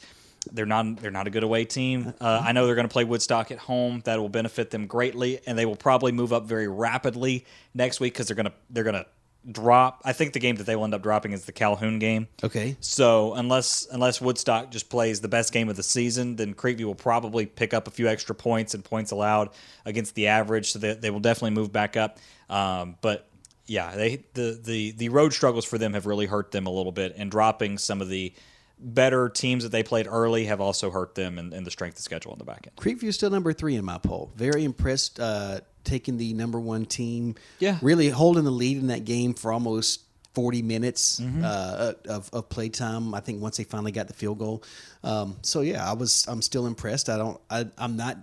They're 0.51 0.65
not 0.65 0.97
they're 0.97 1.11
not 1.11 1.25
a 1.27 1.29
good 1.29 1.43
away 1.43 1.63
team. 1.65 2.13
Uh, 2.19 2.41
I 2.43 2.51
know 2.51 2.65
they're 2.65 2.75
going 2.75 2.87
to 2.87 2.91
play 2.93 3.03
Woodstock 3.05 3.49
at 3.51 3.59
home. 3.59 4.01
That 4.05 4.19
will 4.19 4.29
benefit 4.29 4.71
them 4.71 4.87
greatly, 4.87 5.39
and 5.47 5.57
they 5.57 5.65
will 5.65 5.75
probably 5.77 6.11
move 6.11 6.33
up 6.33 6.45
very 6.45 6.67
rapidly 6.67 7.45
next 7.73 7.99
week 7.99 8.13
because 8.13 8.27
they're 8.27 8.35
going 8.35 8.47
to 8.47 8.53
they're 8.69 8.83
going 8.83 8.95
to 8.95 9.05
drop. 9.51 10.01
I 10.05 10.13
think 10.13 10.33
the 10.33 10.39
game 10.39 10.55
that 10.55 10.65
they 10.65 10.75
will 10.75 10.85
end 10.85 10.93
up 10.93 11.01
dropping 11.01 11.33
is 11.33 11.45
the 11.45 11.51
Calhoun 11.51 11.99
game. 11.99 12.27
Okay. 12.43 12.77
So 12.79 13.33
unless 13.33 13.87
unless 13.91 14.21
Woodstock 14.21 14.71
just 14.71 14.89
plays 14.89 15.21
the 15.21 15.27
best 15.27 15.51
game 15.51 15.69
of 15.69 15.75
the 15.75 15.83
season, 15.83 16.35
then 16.35 16.53
Creekview 16.53 16.85
will 16.85 16.95
probably 16.95 17.45
pick 17.45 17.73
up 17.73 17.87
a 17.87 17.91
few 17.91 18.07
extra 18.07 18.35
points 18.35 18.73
and 18.73 18.83
points 18.83 19.11
allowed 19.11 19.49
against 19.85 20.15
the 20.15 20.27
average, 20.27 20.71
so 20.71 20.79
they, 20.79 20.93
they 20.93 21.09
will 21.09 21.19
definitely 21.19 21.51
move 21.51 21.71
back 21.71 21.97
up. 21.97 22.19
Um, 22.49 22.97
but 23.01 23.27
yeah, 23.65 23.95
they 23.95 24.23
the, 24.33 24.59
the 24.63 24.91
the 24.91 25.09
road 25.09 25.33
struggles 25.33 25.65
for 25.65 25.77
them 25.77 25.93
have 25.93 26.05
really 26.05 26.25
hurt 26.25 26.51
them 26.51 26.67
a 26.67 26.71
little 26.71 26.91
bit, 26.91 27.15
and 27.17 27.29
dropping 27.31 27.77
some 27.77 28.01
of 28.01 28.09
the 28.09 28.33
better 28.79 29.29
teams 29.29 29.63
that 29.63 29.69
they 29.69 29.83
played 29.83 30.07
early 30.07 30.45
have 30.45 30.59
also 30.59 30.91
hurt 30.91 31.15
them 31.15 31.39
in, 31.39 31.53
in 31.53 31.63
the 31.63 31.71
strength 31.71 31.97
of 31.97 32.03
schedule 32.03 32.33
on 32.33 32.37
the 32.37 32.43
back 32.43 32.67
end. 32.67 32.75
Creekview 32.75 33.09
is 33.09 33.15
still 33.15 33.29
number 33.29 33.53
three 33.53 33.75
in 33.75 33.85
my 33.85 33.97
poll. 33.97 34.31
Very 34.35 34.63
impressed 34.65 35.19
uh, 35.19 35.61
taking 35.83 36.17
the 36.17 36.33
number 36.33 36.59
one 36.59 36.85
team. 36.85 37.35
Yeah. 37.59 37.77
Really 37.81 38.09
holding 38.09 38.43
the 38.43 38.51
lead 38.51 38.77
in 38.77 38.87
that 38.87 39.05
game 39.05 39.33
for 39.33 39.51
almost 39.51 40.01
40 40.33 40.61
minutes 40.63 41.19
Mm-hmm. 41.19 41.43
uh, 41.45 41.93
of, 42.09 42.29
of 42.33 42.49
play 42.49 42.69
time. 42.69 43.13
I 43.13 43.19
think 43.19 43.41
once 43.41 43.57
they 43.57 43.63
finally 43.63 43.91
got 43.91 44.07
the 44.07 44.13
field 44.13 44.39
goal. 44.39 44.63
Um, 45.03 45.37
so 45.43 45.61
yeah, 45.61 45.87
I 45.87 45.93
was 45.93 46.25
I'm 46.27 46.41
still 46.41 46.65
impressed. 46.65 47.09
I 47.09 47.17
don't 47.17 47.39
I, 47.49 47.67
I'm 47.77 47.95
not 47.97 48.17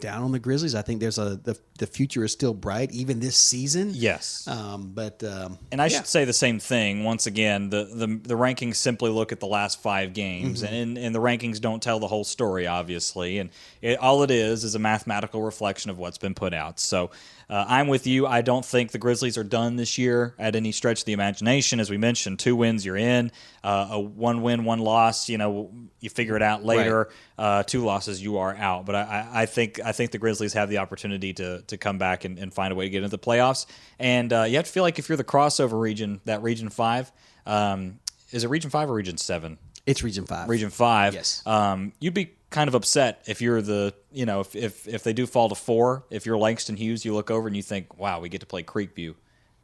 down 0.00 0.22
on 0.22 0.32
the 0.32 0.38
Grizzlies. 0.38 0.74
I 0.74 0.82
think 0.82 1.00
there's 1.00 1.18
a 1.18 1.36
the, 1.36 1.58
the 1.78 1.86
future 1.86 2.24
is 2.24 2.32
still 2.32 2.54
bright 2.54 2.90
even 2.92 3.20
this 3.20 3.36
season. 3.36 3.90
Yes. 3.94 4.46
Um, 4.48 4.92
but 4.94 5.22
um, 5.24 5.58
And 5.72 5.80
I 5.80 5.86
yeah. 5.86 5.96
should 5.98 6.06
say 6.06 6.24
the 6.24 6.32
same 6.32 6.58
thing 6.58 7.04
once 7.04 7.26
again. 7.26 7.70
The 7.70 7.84
the, 7.84 8.06
the 8.06 8.34
rankings 8.34 8.76
simply 8.76 9.10
look 9.10 9.32
at 9.32 9.40
the 9.40 9.46
last 9.46 9.80
five 9.82 10.12
games, 10.12 10.62
Mm-hmm. 10.62 10.74
and 10.74 10.98
and 10.98 11.14
the 11.14 11.20
rankings 11.20 11.60
don't 11.60 11.82
tell 11.82 11.98
the 12.00 12.08
whole 12.08 12.24
story, 12.24 12.66
obviously. 12.66 13.38
And 13.38 13.50
it, 13.82 13.98
all 13.98 14.22
it 14.22 14.30
is 14.30 14.64
is 14.64 14.74
a 14.74 14.78
mathematical 14.78 15.42
reflection 15.42 15.90
of 15.90 15.98
what's 15.98 16.18
been 16.18 16.34
put 16.34 16.52
out. 16.54 16.78
So 16.80 17.10
uh, 17.48 17.64
I'm 17.68 17.86
with 17.86 18.06
you. 18.06 18.26
I 18.26 18.42
don't 18.42 18.64
think 18.64 18.90
the 18.90 18.98
Grizzlies 18.98 19.38
are 19.38 19.44
done 19.44 19.76
this 19.76 19.98
year 19.98 20.34
at 20.38 20.56
any 20.56 20.72
stretch 20.72 21.00
of 21.00 21.04
the 21.04 21.12
imagination. 21.12 21.78
As 21.78 21.88
we 21.88 21.96
mentioned, 21.96 22.38
two 22.38 22.56
wins, 22.56 22.84
you're 22.84 22.96
in. 22.96 23.30
Uh, 23.62 23.88
a 23.92 24.00
one 24.00 24.42
win, 24.42 24.64
one 24.64 24.80
loss. 24.80 25.28
You 25.28 25.38
know, 25.38 25.70
you 26.00 26.10
figure 26.10 26.36
it 26.36 26.42
out 26.42 26.64
later. 26.64 27.08
Uh, 27.38 27.62
two 27.62 27.84
losses, 27.84 28.22
you 28.22 28.38
are 28.38 28.54
out. 28.54 28.84
But 28.86 28.96
I, 28.96 29.00
I, 29.00 29.42
I 29.42 29.46
think 29.46 29.80
I 29.84 29.92
think 29.92 30.10
the 30.10 30.18
Grizzlies 30.18 30.54
have 30.54 30.68
the 30.68 30.78
opportunity 30.78 31.32
to 31.34 31.62
to 31.62 31.76
come 31.76 31.98
back 31.98 32.24
and, 32.24 32.38
and 32.38 32.52
find 32.52 32.72
a 32.72 32.76
way 32.76 32.86
to 32.86 32.90
get 32.90 33.04
into 33.04 33.16
the 33.16 33.18
playoffs. 33.18 33.66
And 33.98 34.32
uh, 34.32 34.42
you 34.42 34.56
have 34.56 34.66
to 34.66 34.72
feel 34.72 34.82
like 34.82 34.98
if 34.98 35.08
you're 35.08 35.16
the 35.16 35.24
crossover 35.24 35.80
region, 35.80 36.20
that 36.24 36.42
region 36.42 36.68
five, 36.68 37.12
um, 37.46 38.00
is 38.32 38.44
it 38.44 38.48
region 38.48 38.70
five 38.70 38.90
or 38.90 38.94
region 38.94 39.16
seven? 39.16 39.58
it's 39.86 40.02
Region 40.02 40.26
Five. 40.26 40.48
Region 40.48 40.70
five. 40.70 41.14
Yes. 41.14 41.46
Um, 41.46 41.92
you'd 42.00 42.12
be 42.12 42.32
kind 42.50 42.68
of 42.68 42.74
upset 42.74 43.22
if 43.26 43.40
you're 43.42 43.60
the 43.60 43.92
you 44.12 44.24
know 44.24 44.40
if, 44.40 44.54
if 44.54 44.86
if 44.88 45.02
they 45.02 45.12
do 45.12 45.26
fall 45.26 45.48
to 45.48 45.54
four. 45.54 46.04
If 46.10 46.26
you're 46.26 46.38
Langston 46.38 46.76
Hughes, 46.76 47.04
you 47.04 47.14
look 47.14 47.30
over 47.30 47.46
and 47.48 47.56
you 47.56 47.62
think, 47.62 47.98
wow, 47.98 48.20
we 48.20 48.28
get 48.28 48.40
to 48.40 48.46
play 48.46 48.62
Creekview. 48.62 49.14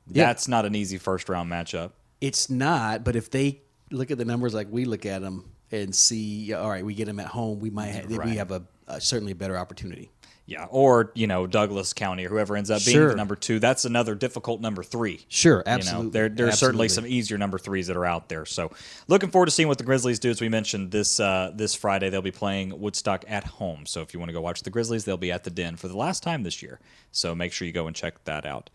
Yeah. 0.08 0.26
That's 0.26 0.48
not 0.48 0.66
an 0.66 0.74
easy 0.74 0.98
first 0.98 1.28
round 1.28 1.50
matchup. 1.50 1.92
It's 2.20 2.50
not, 2.50 3.04
but 3.04 3.16
if 3.16 3.30
they 3.30 3.62
look 3.90 4.10
at 4.10 4.18
the 4.18 4.24
numbers 4.24 4.54
like 4.54 4.68
we 4.70 4.84
look 4.84 5.06
at 5.06 5.22
them 5.22 5.50
and 5.70 5.94
see, 5.94 6.52
all 6.52 6.68
right, 6.70 6.84
we 6.84 6.94
get 6.94 7.06
them 7.06 7.18
at 7.20 7.26
home, 7.26 7.60
we 7.60 7.70
might 7.70 7.88
have, 7.88 8.10
Right. 8.10 8.28
we 8.28 8.36
have 8.36 8.50
a, 8.50 8.62
a 8.86 9.00
certainly 9.00 9.32
a 9.32 9.34
better 9.34 9.56
opportunity. 9.56 10.10
Yeah, 10.44 10.66
or 10.70 11.12
you 11.14 11.28
know 11.28 11.46
Douglas 11.46 11.92
County 11.92 12.26
or 12.26 12.28
whoever 12.28 12.56
ends 12.56 12.68
up 12.70 12.84
being 12.84 12.96
Sure. 12.96 13.08
the 13.10 13.16
number 13.16 13.36
two. 13.36 13.60
That's 13.60 13.84
another 13.84 14.14
difficult 14.16 14.60
number 14.60 14.82
three. 14.82 15.24
Sure, 15.28 15.58
You 15.58 15.62
absolutely. 15.66 16.04
know, 16.06 16.10
there 16.10 16.28
there's 16.28 16.58
certainly 16.58 16.86
Absolutely. 16.86 17.10
some 17.10 17.16
easier 17.18 17.38
number 17.38 17.58
threes 17.58 17.86
that 17.86 17.96
are 17.96 18.04
out 18.04 18.28
there. 18.28 18.44
So 18.44 18.72
looking 19.06 19.30
forward 19.30 19.46
to 19.46 19.52
seeing 19.52 19.68
what 19.68 19.78
the 19.78 19.84
Grizzlies 19.84 20.18
do. 20.18 20.30
As 20.30 20.40
we 20.40 20.48
mentioned 20.48 20.90
this 20.90 21.20
uh, 21.20 21.52
this 21.54 21.76
Friday, 21.76 22.10
they'll 22.10 22.22
be 22.22 22.32
playing 22.32 22.78
Woodstock 22.80 23.24
at 23.28 23.44
home. 23.44 23.86
So 23.86 24.00
if 24.02 24.12
you 24.12 24.18
want 24.18 24.30
to 24.30 24.32
go 24.32 24.40
watch 24.40 24.62
the 24.64 24.70
Grizzlies, 24.70 25.04
they'll 25.04 25.16
be 25.16 25.30
at 25.30 25.44
the 25.44 25.50
Den 25.50 25.76
for 25.76 25.86
the 25.86 25.96
last 25.96 26.24
time 26.24 26.42
this 26.42 26.60
year. 26.60 26.80
So 27.12 27.36
make 27.36 27.52
sure 27.52 27.66
you 27.66 27.72
go 27.72 27.86
and 27.86 27.94
check 27.94 28.22
that 28.24 28.44
out. 28.44 28.68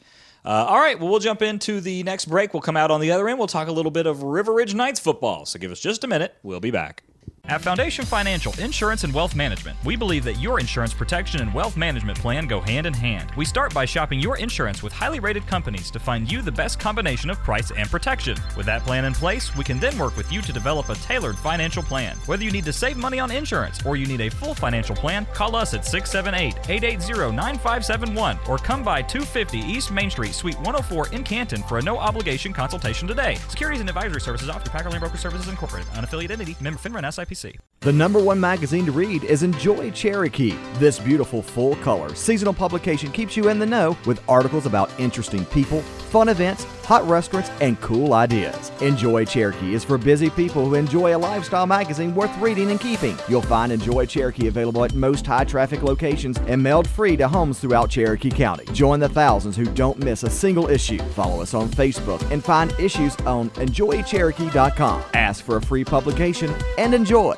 Uh, 0.45 0.65
all 0.69 0.79
right, 0.79 0.97
well 0.97 1.09
we'll 1.09 1.19
jump 1.19 1.41
into 1.41 1.81
the 1.81 2.01
next 2.03 2.25
break. 2.25 2.53
We'll 2.53 2.61
come 2.61 2.77
out 2.77 2.91
on 2.91 3.01
the 3.01 3.11
other 3.11 3.27
end. 3.27 3.37
We'll 3.39 3.47
talk 3.49 3.67
a 3.67 3.73
little 3.73 3.91
bit 3.91 4.07
of 4.07 4.23
River 4.23 4.53
Ridge 4.53 4.73
Knights 4.73 5.01
football. 5.01 5.45
So 5.45 5.59
give 5.59 5.71
us 5.71 5.81
just 5.81 6.05
a 6.05 6.07
minute. 6.07 6.33
We'll 6.43 6.61
be 6.61 6.71
back. 6.71 7.03
At 7.49 7.61
Foundation 7.61 8.03
Financial 8.03 8.53
Insurance 8.59 9.05
and 9.05 9.13
Wealth 9.13 9.33
Management, 9.33 9.77
we 9.85 9.95
believe 9.95 10.25
that 10.25 10.33
your 10.33 10.59
insurance 10.59 10.93
protection 10.93 11.39
and 11.39 11.53
wealth 11.53 11.77
management 11.77 12.19
plan 12.19 12.45
go 12.45 12.59
hand 12.59 12.85
in 12.85 12.93
hand. 12.93 13.31
We 13.37 13.45
start 13.45 13.73
by 13.73 13.85
shopping 13.85 14.19
your 14.19 14.37
insurance 14.37 14.83
with 14.83 14.91
highly 14.91 15.21
rated 15.21 15.47
companies 15.47 15.89
to 15.91 15.99
find 15.99 16.29
you 16.29 16.41
the 16.41 16.51
best 16.51 16.77
combination 16.77 17.29
of 17.29 17.37
price 17.39 17.71
and 17.71 17.89
protection. 17.89 18.37
With 18.57 18.65
that 18.65 18.83
plan 18.83 19.05
in 19.05 19.13
place, 19.13 19.55
we 19.55 19.63
can 19.63 19.79
then 19.79 19.97
work 19.97 20.17
with 20.17 20.29
you 20.29 20.41
to 20.41 20.51
develop 20.51 20.89
a 20.89 20.95
tailored 20.95 21.37
financial 21.37 21.81
plan. 21.81 22.17
Whether 22.25 22.43
you 22.43 22.51
need 22.51 22.65
to 22.65 22.73
save 22.73 22.97
money 22.97 23.17
on 23.17 23.31
insurance 23.31 23.79
or 23.85 23.95
you 23.95 24.07
need 24.07 24.19
a 24.19 24.29
full 24.29 24.53
financial 24.53 24.95
plan, 24.95 25.25
call 25.27 25.55
us 25.55 25.73
at 25.73 25.85
678 25.85 26.69
880 26.69 27.33
9571 27.33 28.39
or 28.49 28.57
come 28.57 28.83
by 28.83 29.01
250 29.01 29.59
East 29.59 29.89
Main 29.89 30.09
Street, 30.09 30.33
Suite 30.33 30.57
104 30.57 31.13
in 31.13 31.23
Canton 31.23 31.63
for 31.63 31.77
a 31.77 31.81
no 31.81 31.97
obligation 31.97 32.51
consultation 32.51 33.07
today. 33.07 33.35
Securities 33.47 33.79
and 33.79 33.87
advisory 33.87 34.19
services 34.19 34.49
offered 34.49 34.69
through 34.69 34.81
Packerland 34.81 34.99
Broker 34.99 35.17
Services 35.17 35.47
Incorporated, 35.47 35.87
unaffiliated 35.93 36.31
entity, 36.31 36.57
member 36.59 36.77
FINRA 36.77 36.97
and 36.97 37.05
SIPC. 37.05 37.36
The 37.81 37.93
number 37.93 38.19
one 38.21 38.39
magazine 38.39 38.85
to 38.87 38.91
read 38.91 39.23
is 39.23 39.43
Enjoy 39.43 39.91
Cherokee. 39.91 40.57
This 40.79 40.97
beautiful 40.97 41.43
full 41.43 41.75
color 41.77 42.15
seasonal 42.15 42.53
publication 42.53 43.11
keeps 43.11 43.37
you 43.37 43.49
in 43.49 43.59
the 43.59 43.65
know 43.65 43.95
with 44.07 44.21
articles 44.27 44.65
about 44.65 44.89
interesting 44.99 45.45
people, 45.45 45.81
fun 45.81 46.29
events, 46.29 46.65
hot 46.87 47.05
restaurants, 47.05 47.51
and 47.59 47.79
cool 47.81 48.13
ideas. 48.13 48.71
Enjoy 48.79 49.25
Cherokee 49.25 49.73
is 49.73 49.83
for 49.83 49.97
busy 49.97 50.29
people 50.29 50.63
who 50.65 50.75
enjoy 50.75 51.13
a 51.13 51.17
lifestyle 51.17 51.67
magazine 51.67 52.15
worth 52.15 52.35
reading 52.37 52.71
and 52.71 52.79
keeping. 52.79 53.17
You'll 53.27 53.41
find 53.41 53.73
Enjoy 53.73 54.05
Cherokee 54.05 54.47
available 54.47 54.85
at 54.85 54.93
most 54.93 55.27
high 55.27 55.43
traffic 55.43 55.83
locations 55.83 56.37
and 56.47 56.63
mailed 56.63 56.87
free 56.87 57.17
to 57.17 57.27
homes 57.27 57.59
throughout 57.59 57.89
Cherokee 57.89 58.31
County. 58.31 58.63
Join 58.71 59.01
the 59.01 59.09
thousands 59.09 59.57
who 59.57 59.65
don't 59.65 59.99
miss 59.99 60.23
a 60.23 60.29
single 60.29 60.69
issue. 60.69 60.99
Follow 61.09 61.41
us 61.41 61.53
on 61.53 61.67
Facebook 61.67 62.21
and 62.31 62.41
find 62.41 62.73
issues 62.79 63.17
on 63.25 63.49
enjoycherokee.com. 63.51 65.03
Ask 65.13 65.43
for 65.43 65.57
a 65.57 65.61
free 65.61 65.83
publication 65.83 66.55
and 66.77 66.93
enjoy. 66.93 67.37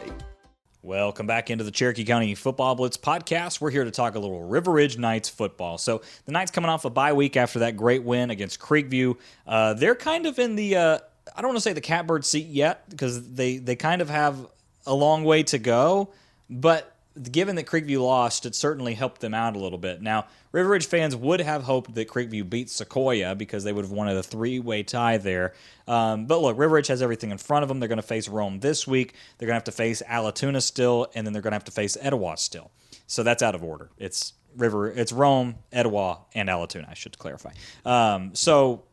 Welcome 0.82 1.28
back 1.28 1.50
into 1.50 1.66
the 1.66 1.72
Cherokee 1.72 2.06
County 2.06 2.34
Football 2.36 2.74
Blitz 2.74 2.96
podcast. 2.96 3.60
We're 3.60 3.70
here 3.70 3.84
to 3.84 3.92
talk 3.92 4.16
a 4.16 4.20
little 4.20 4.46
River 4.46 4.72
Ridge 4.72 4.98
Knights 4.98 5.28
football. 5.28 5.78
So 5.78 6.02
the 6.24 6.32
Knights 6.32 6.52
coming 6.52 6.70
off 6.70 6.86
a 6.86 6.90
bye 6.90 7.12
week 7.12 7.36
after 7.36 7.60
that 7.60 7.76
great 7.76 8.02
win 8.02 8.30
against 8.30 8.62
Creekview. 8.62 9.18
Uh, 9.46 9.74
they're 9.74 9.94
kind 9.94 10.26
of 10.26 10.40
in 10.40 10.56
the 10.56 10.78
uh, 10.78 11.00
I 11.36 11.42
don't 11.42 11.50
want 11.50 11.58
to 11.58 11.62
say 11.62 11.74
the 11.74 11.82
catbird 11.82 12.24
seat 12.24 12.48
yet 12.48 12.90
because 12.90 13.34
they 13.34 13.58
they 13.58 13.76
kind 13.76 14.02
of 14.02 14.10
have 14.10 14.48
a 14.86 14.94
long 14.94 15.26
way 15.26 15.44
to 15.44 15.60
go, 15.60 16.14
but 16.50 16.96
given 17.22 17.56
that 17.56 17.66
Creekview 17.66 18.02
lost, 18.02 18.46
it 18.46 18.56
certainly 18.56 18.94
helped 18.94 19.22
them 19.22 19.34
out 19.34 19.56
a 19.56 19.60
little 19.60 19.78
bit. 19.78 20.02
Now, 20.02 20.28
River 20.52 20.70
Ridge 20.70 20.88
fans 20.88 21.16
would 21.16 21.42
have 21.42 21.64
hoped 21.64 21.94
that 21.96 22.08
Creekview 22.08 22.50
beat 22.50 22.70
Sequoia 22.70 23.36
because 23.36 23.64
they 23.64 23.74
would 23.74 23.86
have 23.86 23.92
wanted 23.92 24.18
a 24.18 24.24
three 24.24 24.60
way 24.60 24.84
tie 24.84 25.18
there. 25.18 25.54
Um, 25.88 26.26
but 26.26 26.42
look, 26.42 26.58
River 26.58 26.76
Ridge 26.76 26.88
has 26.88 27.02
everything 27.02 27.32
in 27.32 27.38
front 27.38 27.64
of 27.64 27.70
them. 27.70 27.80
They're 27.80 27.90
going 27.90 27.98
to 27.98 28.04
face 28.04 28.28
Rome 28.28 28.60
this 28.60 28.88
week. 28.88 29.16
They're 29.38 29.48
going 29.48 29.54
to 29.54 29.58
have 29.58 29.64
to 29.66 29.72
face 29.72 30.02
Allatoona 30.08 30.62
still, 30.62 31.08
and 31.14 31.26
then 31.26 31.34
they're 31.34 31.42
going 31.42 31.52
to 31.52 31.56
have 31.56 31.66
to 31.66 31.72
face 31.72 31.98
Etowah 32.00 32.38
still. 32.38 32.72
So 33.08 33.24
that's 33.24 33.44
out 33.44 33.56
of 33.56 33.64
order. 33.64 33.90
It's 33.98 34.34
River, 34.56 34.90
it's 34.90 35.12
Rome, 35.12 35.56
Etowah, 35.72 36.20
and 36.34 36.50
Allatoona. 36.50 36.90
I 36.90 36.94
should 36.94 37.18
clarify. 37.18 37.52
Um, 37.86 38.34
so 38.34 38.84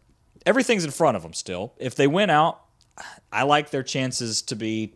everything's 0.45 0.85
in 0.85 0.91
front 0.91 1.17
of 1.17 1.23
them 1.23 1.33
still. 1.33 1.75
If 1.79 1.97
they 1.97 2.07
win 2.07 2.31
out, 2.31 2.61
I 3.33 3.43
like 3.43 3.71
their 3.71 3.83
chances 3.83 4.43
to 4.43 4.57
be 4.57 4.95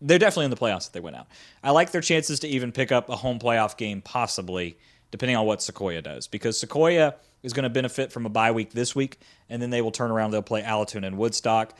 they're 0.00 0.18
definitely 0.18 0.46
in 0.46 0.50
the 0.50 0.56
playoffs 0.56 0.86
if 0.86 0.92
they 0.92 1.00
win 1.00 1.14
out. 1.14 1.26
I 1.62 1.70
like 1.70 1.90
their 1.90 2.00
chances 2.00 2.40
to 2.40 2.48
even 2.48 2.72
pick 2.72 2.90
up 2.92 3.08
a 3.08 3.16
home 3.16 3.38
playoff 3.38 3.76
game, 3.76 4.00
possibly, 4.02 4.78
depending 5.10 5.36
on 5.36 5.46
what 5.46 5.62
Sequoia 5.62 6.02
does, 6.02 6.26
because 6.26 6.58
Sequoia 6.58 7.14
is 7.42 7.52
going 7.52 7.64
to 7.64 7.70
benefit 7.70 8.12
from 8.12 8.26
a 8.26 8.28
bye 8.28 8.52
week 8.52 8.72
this 8.72 8.94
week, 8.94 9.18
and 9.48 9.60
then 9.60 9.70
they 9.70 9.82
will 9.82 9.90
turn 9.90 10.10
around. 10.10 10.30
They'll 10.30 10.42
play 10.42 10.62
Allatoona 10.62 11.06
and 11.06 11.18
Woodstock. 11.18 11.74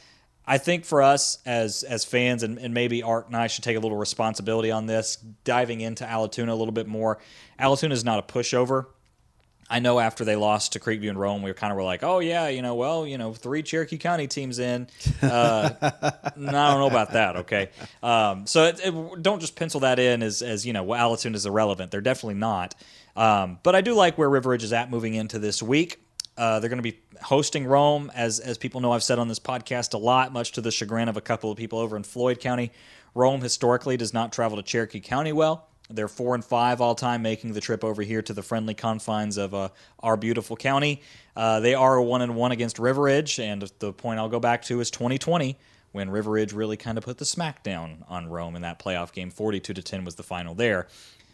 I 0.46 0.58
think 0.58 0.84
for 0.84 1.02
us 1.02 1.38
as 1.46 1.82
as 1.82 2.04
fans, 2.04 2.42
and, 2.42 2.58
and 2.58 2.74
maybe 2.74 3.02
Art 3.02 3.26
and 3.26 3.36
I 3.36 3.46
should 3.46 3.62
take 3.62 3.76
a 3.76 3.80
little 3.80 3.98
responsibility 3.98 4.70
on 4.70 4.86
this, 4.86 5.16
diving 5.44 5.80
into 5.80 6.04
Allatoona 6.04 6.48
a 6.48 6.54
little 6.54 6.72
bit 6.72 6.86
more. 6.86 7.18
Allatoona 7.58 7.92
is 7.92 8.04
not 8.04 8.18
a 8.18 8.32
pushover. 8.32 8.86
I 9.70 9.78
know 9.78 10.00
after 10.00 10.24
they 10.24 10.34
lost 10.34 10.72
to 10.72 10.80
Creekview 10.80 11.08
and 11.08 11.18
Rome, 11.18 11.42
we 11.42 11.50
were 11.50 11.54
kind 11.54 11.70
of 11.70 11.76
were 11.76 11.84
like, 11.84 12.02
oh 12.02 12.18
yeah, 12.18 12.48
you 12.48 12.60
know, 12.60 12.74
well, 12.74 13.06
you 13.06 13.16
know, 13.16 13.32
three 13.32 13.62
Cherokee 13.62 13.98
County 13.98 14.26
teams 14.26 14.58
in. 14.58 14.88
Uh, 15.22 15.70
I 15.80 16.32
don't 16.34 16.52
know 16.52 16.88
about 16.88 17.12
that. 17.12 17.36
Okay, 17.36 17.70
um, 18.02 18.46
so 18.48 18.64
it, 18.64 18.80
it, 18.84 19.22
don't 19.22 19.38
just 19.38 19.54
pencil 19.54 19.80
that 19.80 20.00
in 20.00 20.24
as 20.24 20.42
as 20.42 20.66
you 20.66 20.72
know, 20.72 20.82
well, 20.82 21.14
Allatoona 21.14 21.36
is 21.36 21.46
irrelevant. 21.46 21.92
They're 21.92 22.00
definitely 22.00 22.34
not. 22.34 22.74
Um, 23.14 23.60
but 23.62 23.76
I 23.76 23.80
do 23.80 23.94
like 23.94 24.18
where 24.18 24.28
River 24.28 24.50
Ridge 24.50 24.64
is 24.64 24.72
at 24.72 24.90
moving 24.90 25.14
into 25.14 25.38
this 25.38 25.62
week. 25.62 26.04
Uh, 26.36 26.58
they're 26.58 26.70
going 26.70 26.82
to 26.82 26.82
be 26.82 26.98
hosting 27.22 27.64
Rome, 27.64 28.10
as 28.14 28.40
as 28.40 28.58
people 28.58 28.80
know, 28.80 28.90
I've 28.90 29.04
said 29.04 29.20
on 29.20 29.28
this 29.28 29.38
podcast 29.38 29.94
a 29.94 29.98
lot, 29.98 30.32
much 30.32 30.52
to 30.52 30.60
the 30.60 30.72
chagrin 30.72 31.08
of 31.08 31.16
a 31.16 31.20
couple 31.20 31.50
of 31.52 31.56
people 31.56 31.78
over 31.78 31.96
in 31.96 32.02
Floyd 32.02 32.40
County. 32.40 32.72
Rome 33.14 33.40
historically 33.40 33.96
does 33.96 34.12
not 34.12 34.32
travel 34.32 34.56
to 34.56 34.62
Cherokee 34.64 35.00
County 35.00 35.32
well. 35.32 35.69
They're 35.90 36.08
four 36.08 36.34
and 36.34 36.44
five 36.44 36.80
all 36.80 36.94
time, 36.94 37.22
making 37.22 37.52
the 37.52 37.60
trip 37.60 37.84
over 37.84 38.02
here 38.02 38.22
to 38.22 38.32
the 38.32 38.42
friendly 38.42 38.74
confines 38.74 39.36
of 39.36 39.54
uh, 39.54 39.68
our 40.00 40.16
beautiful 40.16 40.56
county. 40.56 41.02
Uh, 41.36 41.60
they 41.60 41.74
are 41.74 41.96
a 41.96 42.02
one 42.02 42.22
and 42.22 42.36
one 42.36 42.52
against 42.52 42.78
River 42.78 43.02
Ridge, 43.02 43.38
and 43.38 43.70
the 43.78 43.92
point 43.92 44.18
I'll 44.18 44.28
go 44.28 44.40
back 44.40 44.62
to 44.62 44.80
is 44.80 44.90
2020 44.90 45.58
when 45.92 46.10
River 46.10 46.30
Ridge 46.30 46.52
really 46.52 46.76
kind 46.76 46.98
of 46.98 47.04
put 47.04 47.18
the 47.18 47.24
smackdown 47.24 48.04
on 48.08 48.28
Rome 48.28 48.56
in 48.56 48.62
that 48.62 48.78
playoff 48.78 49.12
game. 49.12 49.30
42 49.30 49.74
to 49.74 49.82
10 49.82 50.04
was 50.04 50.14
the 50.14 50.22
final 50.22 50.54
there. 50.54 50.86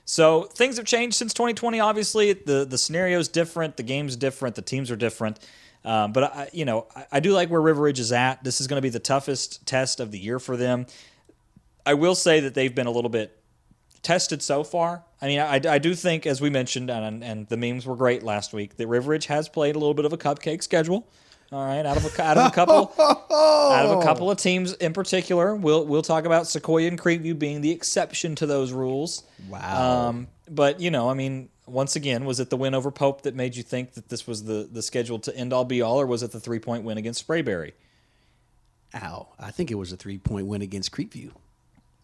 So 0.06 0.44
things 0.44 0.76
have 0.76 0.86
changed 0.86 1.16
since 1.16 1.34
2020. 1.34 1.80
Obviously, 1.80 2.32
the 2.32 2.64
the 2.64 2.78
scenario's 2.78 3.28
different, 3.28 3.76
the 3.76 3.82
game's 3.82 4.16
different, 4.16 4.54
the 4.54 4.62
teams 4.62 4.90
are 4.90 4.96
different. 4.96 5.40
Um, 5.84 6.12
but 6.12 6.24
I, 6.24 6.50
you 6.52 6.64
know, 6.64 6.86
I, 6.94 7.06
I 7.12 7.20
do 7.20 7.32
like 7.32 7.50
where 7.50 7.60
River 7.60 7.82
Ridge 7.82 8.00
is 8.00 8.12
at. 8.12 8.42
This 8.42 8.60
is 8.60 8.66
going 8.66 8.78
to 8.78 8.82
be 8.82 8.88
the 8.88 8.98
toughest 8.98 9.66
test 9.66 10.00
of 10.00 10.10
the 10.10 10.18
year 10.18 10.38
for 10.38 10.56
them. 10.56 10.86
I 11.84 11.94
will 11.94 12.16
say 12.16 12.40
that 12.40 12.54
they've 12.54 12.74
been 12.74 12.88
a 12.88 12.90
little 12.90 13.10
bit 13.10 13.35
tested 14.06 14.40
so 14.40 14.62
far. 14.62 15.02
I 15.20 15.26
mean, 15.26 15.40
I, 15.40 15.60
I 15.68 15.78
do 15.78 15.92
think, 15.94 16.26
as 16.26 16.40
we 16.40 16.48
mentioned, 16.48 16.90
and, 16.90 17.24
and 17.24 17.48
the 17.48 17.56
memes 17.56 17.84
were 17.84 17.96
great 17.96 18.22
last 18.22 18.52
week, 18.52 18.76
that 18.76 18.86
River 18.86 19.10
Ridge 19.10 19.26
has 19.26 19.48
played 19.48 19.74
a 19.74 19.78
little 19.80 19.94
bit 19.94 20.04
of 20.04 20.12
a 20.12 20.16
cupcake 20.16 20.62
schedule. 20.62 21.08
All 21.50 21.64
right, 21.64 21.84
out 21.84 21.96
of 21.96 22.04
a, 22.04 22.22
out 22.22 22.38
of 22.38 22.46
a 22.46 22.54
couple 22.54 22.92
out 22.98 23.86
of 23.86 24.00
a 24.00 24.02
couple 24.02 24.30
of 24.30 24.38
teams 24.38 24.72
in 24.74 24.92
particular, 24.92 25.54
we'll 25.54 25.84
we'll 25.84 26.02
talk 26.02 26.24
about 26.24 26.48
Sequoia 26.48 26.88
and 26.88 27.00
Creekview 27.00 27.38
being 27.38 27.60
the 27.60 27.70
exception 27.70 28.34
to 28.36 28.46
those 28.46 28.72
rules. 28.72 29.22
Wow. 29.48 30.08
Um, 30.08 30.28
but 30.50 30.80
you 30.80 30.90
know, 30.90 31.08
I 31.08 31.14
mean, 31.14 31.48
once 31.66 31.94
again, 31.94 32.24
was 32.24 32.40
it 32.40 32.50
the 32.50 32.56
win 32.56 32.74
over 32.74 32.90
Pope 32.90 33.22
that 33.22 33.36
made 33.36 33.54
you 33.54 33.62
think 33.62 33.94
that 33.94 34.08
this 34.08 34.26
was 34.26 34.42
the 34.42 34.68
the 34.70 34.82
schedule 34.82 35.20
to 35.20 35.36
end 35.36 35.52
all 35.52 35.64
be 35.64 35.82
all, 35.82 36.00
or 36.00 36.06
was 36.06 36.24
it 36.24 36.32
the 36.32 36.40
three 36.40 36.58
point 36.58 36.82
win 36.82 36.98
against 36.98 37.26
Sprayberry? 37.26 37.72
Ow! 38.96 39.28
I 39.38 39.52
think 39.52 39.70
it 39.70 39.76
was 39.76 39.92
a 39.92 39.96
three 39.96 40.18
point 40.18 40.48
win 40.48 40.62
against 40.62 40.90
Creekview. 40.90 41.30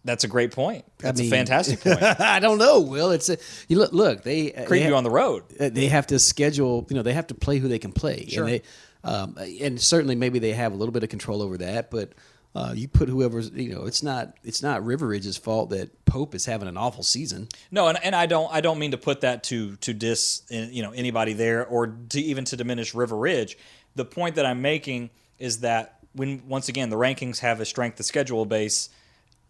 That's 0.04 0.24
a 0.24 0.28
great 0.28 0.50
point. 0.50 0.84
That's 0.98 1.20
I 1.20 1.22
mean, 1.22 1.32
a 1.32 1.36
fantastic 1.36 1.80
point. 1.82 2.02
I 2.02 2.40
don't 2.40 2.58
know, 2.58 2.80
Will. 2.80 3.10
It's 3.12 3.28
a, 3.28 3.36
you 3.68 3.78
look. 3.78 3.92
Look, 3.92 4.22
they 4.22 4.50
they 4.50 4.80
have, 4.80 4.94
on 4.94 5.04
the 5.04 5.10
road. 5.10 5.44
uh, 5.60 5.68
They 5.68 5.86
have 5.86 6.08
to 6.08 6.18
schedule. 6.18 6.86
You 6.90 6.96
know, 6.96 7.02
they 7.02 7.12
have 7.12 7.28
to 7.28 7.34
play 7.34 7.58
who 7.58 7.68
they 7.68 7.78
can 7.78 7.92
play. 7.92 8.26
Sure. 8.26 8.44
And, 8.44 8.52
they, 8.54 8.62
um, 9.04 9.36
and 9.60 9.80
certainly, 9.80 10.14
maybe 10.14 10.38
they 10.38 10.52
have 10.52 10.72
a 10.72 10.76
little 10.76 10.92
bit 10.92 11.02
of 11.04 11.08
control 11.08 11.40
over 11.42 11.56
that. 11.58 11.90
But 11.90 12.12
uh, 12.54 12.72
you 12.76 12.88
put 12.88 13.08
whoever's. 13.08 13.50
You 13.50 13.74
know, 13.74 13.84
it's 13.86 14.02
not. 14.02 14.36
It's 14.42 14.62
not 14.62 14.84
River 14.84 15.06
Ridge's 15.06 15.36
fault 15.36 15.70
that 15.70 16.04
Pope 16.04 16.34
is 16.34 16.46
having 16.46 16.66
an 16.68 16.76
awful 16.76 17.04
season. 17.04 17.48
No, 17.70 17.86
and, 17.86 17.96
and 18.02 18.14
I 18.16 18.26
don't 18.26 18.52
I 18.52 18.60
don't 18.60 18.78
mean 18.80 18.90
to 18.90 18.98
put 18.98 19.20
that 19.20 19.44
to 19.44 19.76
to 19.76 19.94
dis 19.94 20.42
uh, 20.52 20.56
you 20.56 20.82
know 20.82 20.90
anybody 20.90 21.32
there 21.32 21.64
or 21.64 21.94
to 22.10 22.20
even 22.20 22.44
to 22.46 22.56
diminish 22.56 22.92
River 22.94 23.16
Ridge. 23.16 23.56
The 23.94 24.04
point 24.04 24.34
that 24.34 24.46
I'm 24.46 24.62
making 24.62 25.10
is 25.38 25.60
that 25.60 25.98
when 26.12 26.42
once 26.48 26.68
again 26.68 26.90
the 26.90 26.96
rankings 26.96 27.38
have 27.38 27.60
a 27.60 27.64
strength 27.64 27.98
of 28.00 28.06
schedule 28.06 28.44
base, 28.44 28.88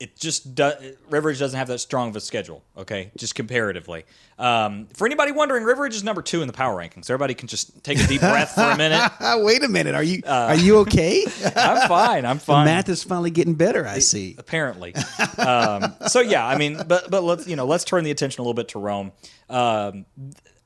it 0.03 0.17
just 0.17 0.57
does, 0.57 0.75
River 1.09 1.29
Ridge 1.29 1.39
doesn't 1.39 1.57
have 1.57 1.69
that 1.69 1.79
strong 1.79 2.09
of 2.09 2.17
a 2.17 2.21
schedule. 2.21 2.65
Okay, 2.77 3.13
just 3.17 3.37
comparatively. 3.37 4.05
Um, 4.37 4.89
for 4.95 5.07
anybody 5.07 5.31
wondering, 5.31 5.63
River 5.63 5.85
Ridge 5.85 5.95
is 5.95 6.03
number 6.03 6.23
two 6.23 6.43
in 6.43 6.49
the 6.49 6.53
power 6.53 6.77
rankings. 6.77 7.09
Everybody 7.09 7.35
can 7.35 7.47
just 7.47 7.85
take 7.85 8.01
a 8.01 8.07
deep 8.09 8.21
breath 8.21 8.57
for 8.57 8.63
a 8.63 8.77
minute. 8.77 9.01
Wait 9.45 9.63
a 9.63 9.69
minute. 9.69 9.95
Are 9.95 10.03
you 10.03 10.23
are 10.27 10.57
you 10.57 10.79
okay? 10.79 11.25
I'm 11.57 11.89
fine. 11.89 12.27
I'm 12.27 12.39
the 12.39 12.45
fine. 12.45 12.65
math 12.65 12.89
is 12.89 13.05
finally 13.05 13.31
getting 13.31 13.55
better. 13.55 13.87
I 13.87 14.01
see. 14.01 14.35
apparently. 14.39 14.93
um, 15.39 15.95
so 16.09 16.19
yeah, 16.19 16.45
I 16.45 16.59
mean, 16.59 16.83
but 16.89 17.09
but 17.09 17.23
let's 17.23 17.47
you 17.47 17.55
know 17.55 17.65
let's 17.65 17.85
turn 17.85 18.03
the 18.03 18.11
attention 18.11 18.41
a 18.41 18.43
little 18.43 18.55
bit 18.55 18.69
to 18.71 18.81
Rome. 18.81 19.13
Um, 19.49 20.05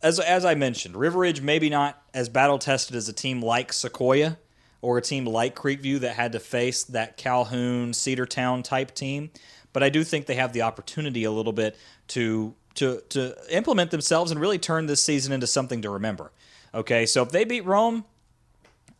as 0.02 0.18
as 0.18 0.46
I 0.46 0.54
mentioned, 0.54 0.96
River 0.96 1.18
Ridge 1.18 1.42
maybe 1.42 1.68
not 1.68 2.02
as 2.14 2.30
battle 2.30 2.58
tested 2.58 2.96
as 2.96 3.10
a 3.10 3.12
team 3.12 3.42
like 3.42 3.74
Sequoia 3.74 4.38
or 4.86 4.98
a 4.98 5.02
team 5.02 5.26
like 5.26 5.56
Creekview 5.56 5.98
that 5.98 6.14
had 6.14 6.30
to 6.30 6.38
face 6.38 6.84
that 6.84 7.16
Calhoun 7.16 7.90
Cedartown 7.90 8.62
type 8.62 8.94
team, 8.94 9.30
but 9.72 9.82
I 9.82 9.88
do 9.88 10.04
think 10.04 10.26
they 10.26 10.36
have 10.36 10.52
the 10.52 10.62
opportunity 10.62 11.24
a 11.24 11.30
little 11.32 11.52
bit 11.52 11.76
to 12.08 12.54
to 12.76 13.02
to 13.08 13.36
implement 13.50 13.90
themselves 13.90 14.30
and 14.30 14.40
really 14.40 14.58
turn 14.58 14.86
this 14.86 15.02
season 15.02 15.32
into 15.32 15.48
something 15.48 15.82
to 15.82 15.90
remember. 15.90 16.30
Okay, 16.72 17.04
so 17.04 17.22
if 17.22 17.30
they 17.30 17.44
beat 17.44 17.64
Rome, 17.64 18.04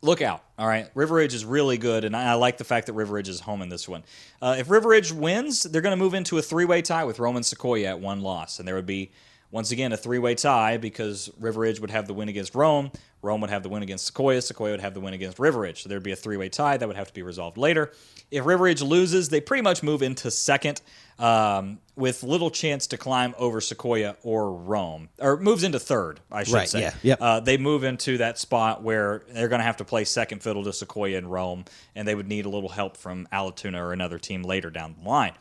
look 0.03 0.21
out. 0.21 0.43
All 0.59 0.67
right, 0.67 0.91
River 0.97 1.15
Ridge 1.15 1.35
is 1.35 1.45
really 1.45 1.79
good, 1.79 2.03
and 2.03 2.17
I, 2.17 2.35
like 2.35 2.59
the 2.59 2.65
fact 2.65 2.89
that 2.89 2.95
River 2.95 3.15
Ridge 3.15 3.29
is 3.29 3.39
home 3.39 3.63
in 3.63 3.69
this 3.69 3.89
one. 3.89 4.03
Uh, 4.43 4.57
if 4.59 4.69
River 4.69 4.89
Ridge 4.89 5.13
wins, 5.13 5.63
they're 5.63 5.83
going 5.83 5.97
to 5.97 6.05
move 6.05 6.15
into 6.15 6.37
a 6.37 6.43
three-way 6.43 6.83
tie 6.83 7.05
with 7.05 7.21
Roman 7.21 7.45
Sequoia 7.45 7.91
at 7.91 8.01
one 8.01 8.23
loss, 8.23 8.59
and 8.59 8.67
there 8.67 8.75
would 8.75 8.87
be 8.87 9.13
Once 9.51 9.71
again, 9.71 9.93
a 9.93 9.97
three 9.97 10.19
way 10.19 10.35
tie 10.35 10.77
because 10.77 11.31
River 11.39 11.61
Ridge 11.61 11.81
would 11.81 11.91
have 11.91 12.07
the 12.07 12.15
win 12.15 12.29
against 12.29 12.55
Rome. 12.55 12.91
Rome 13.23 13.41
would 13.41 13.51
have 13.51 13.63
the 13.63 13.69
win 13.69 13.83
against 13.83 14.07
Sequoia. 14.07 14.41
Sequoia 14.43 14.73
would 14.73 14.81
have 14.81 14.95
the 14.95 15.01
win 15.01 15.15
against 15.15 15.39
River 15.39 15.61
Ridge. 15.61 15.83
So 15.83 15.89
there'd 15.89 16.03
be 16.03 16.13
a 16.13 16.17
three 16.17 16.37
way 16.37 16.49
tie 16.49 16.77
that 16.77 16.87
would 16.87 16.97
have 16.97 17.09
to 17.09 17.15
be 17.15 17.23
resolved 17.23 17.57
later. 17.57 17.93
If 18.31 18.45
River 18.45 18.65
Ridge 18.65 18.83
loses, 18.83 19.29
they 19.29 19.41
pretty 19.41 19.63
much 19.63 19.83
move 19.83 20.03
into 20.03 20.31
second 20.31 20.81
um, 21.19 21.79
with 21.95 22.23
little 22.23 22.51
chance 22.51 22.89
to 22.89 22.99
climb 22.99 23.35
over 23.39 23.61
Sequoia 23.61 24.17
or 24.23 24.53
Rome, 24.53 25.09
or 25.19 25.39
moves 25.39 25.63
into 25.65 25.79
third, 25.79 26.21
I 26.31 26.43
should 26.45 26.55
Right, 26.55 26.69
say. 26.69 26.81
yeah, 26.83 26.95
yep. 27.03 27.19
Uh, 27.21 27.41
they 27.41 27.57
move 27.57 27.85
into 27.85 28.19
that 28.19 28.39
spot 28.39 28.83
where 28.83 29.23
they're 29.31 29.49
going 29.49 29.61
to 29.61 29.65
have 29.65 29.79
to 29.79 29.85
play 29.85 30.05
second 30.05 30.43
fiddle 30.43 30.65
to 30.65 30.73
Sequoia 30.73 31.17
and 31.17 31.31
Rome, 31.31 31.65
and 31.95 32.07
they 32.07 32.15
would 32.15 32.29
need 32.29 32.45
a 32.45 32.51
little 32.51 32.69
help 32.69 32.97
from 32.97 33.27
Allatoona 33.33 33.79
or 33.81 33.93
another 33.93 34.19
team 34.19 34.43
later 34.43 34.69
down 34.71 34.95
the 35.03 35.09
line. 35.09 35.33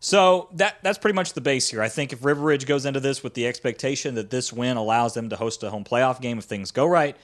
So 0.00 0.48
that 0.54 0.78
that's 0.82 0.98
pretty 0.98 1.14
much 1.14 1.34
the 1.34 1.42
base 1.42 1.68
here. 1.68 1.82
I 1.82 1.90
think 1.90 2.12
if 2.12 2.24
River 2.24 2.40
Ridge 2.40 2.66
goes 2.66 2.86
into 2.86 3.00
this 3.00 3.22
with 3.22 3.34
the 3.34 3.46
expectation 3.46 4.14
that 4.14 4.30
this 4.30 4.52
win 4.52 4.78
allows 4.78 5.12
them 5.12 5.28
to 5.28 5.36
host 5.36 5.62
a 5.62 5.70
home 5.70 5.84
playoff 5.84 6.20
game 6.22 6.38
if 6.38 6.44
things 6.44 6.70
go 6.70 6.86
right, 6.86 7.16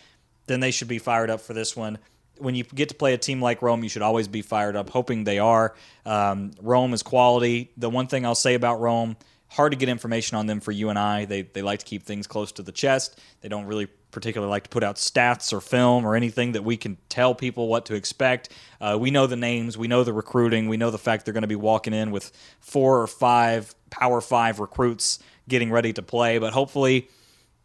then 0.46 0.60
they 0.60 0.70
should 0.70 0.88
be 0.88 0.98
fired 0.98 1.30
up 1.30 1.40
for 1.40 1.54
this 1.54 1.74
one. 1.74 1.98
When 2.38 2.54
you 2.54 2.64
get 2.64 2.90
to 2.90 2.94
play 2.94 3.14
a 3.14 3.18
team 3.18 3.40
like 3.40 3.62
Rome, 3.62 3.82
you 3.82 3.88
should 3.88 4.02
always 4.02 4.28
be 4.28 4.42
fired 4.42 4.76
up, 4.76 4.90
hoping 4.90 5.24
they 5.24 5.38
are. 5.38 5.74
Um, 6.04 6.50
Rome 6.60 6.92
is 6.92 7.02
quality. 7.02 7.72
The 7.78 7.88
one 7.88 8.08
thing 8.08 8.26
I'll 8.26 8.34
say 8.34 8.54
about 8.54 8.78
Rome, 8.78 9.16
hard 9.48 9.72
to 9.72 9.78
get 9.78 9.88
information 9.88 10.36
on 10.36 10.46
them 10.46 10.60
for 10.60 10.70
you 10.70 10.90
and 10.90 10.98
I. 10.98 11.24
They 11.24 11.42
they 11.42 11.62
like 11.62 11.78
to 11.78 11.86
keep 11.86 12.02
things 12.02 12.26
close 12.26 12.52
to 12.52 12.62
the 12.62 12.72
chest. 12.72 13.18
They 13.40 13.48
don't 13.48 13.64
really 13.64 13.88
particularly 14.16 14.50
like 14.50 14.62
to 14.62 14.70
put 14.70 14.82
out 14.82 14.96
stats 14.96 15.52
or 15.52 15.60
film 15.60 16.06
or 16.06 16.16
anything 16.16 16.52
that 16.52 16.64
we 16.64 16.74
can 16.78 16.96
tell 17.10 17.34
people 17.34 17.68
what 17.68 17.84
to 17.84 17.94
expect. 17.94 18.48
Uh, 18.80 18.96
we 18.98 19.10
know 19.10 19.26
the 19.26 19.36
names, 19.36 19.76
we 19.76 19.86
know 19.88 20.04
the 20.04 20.12
recruiting, 20.14 20.68
we 20.70 20.78
know 20.78 20.90
the 20.90 20.96
fact 20.96 21.26
they're 21.26 21.34
going 21.34 21.42
to 21.42 21.46
be 21.46 21.54
walking 21.54 21.92
in 21.92 22.10
with 22.10 22.32
four 22.58 23.02
or 23.02 23.06
five 23.06 23.74
Power 23.90 24.22
Five 24.22 24.58
recruits 24.58 25.18
getting 25.50 25.70
ready 25.70 25.92
to 25.92 26.00
play. 26.02 26.38
But 26.38 26.54
hopefully, 26.54 27.08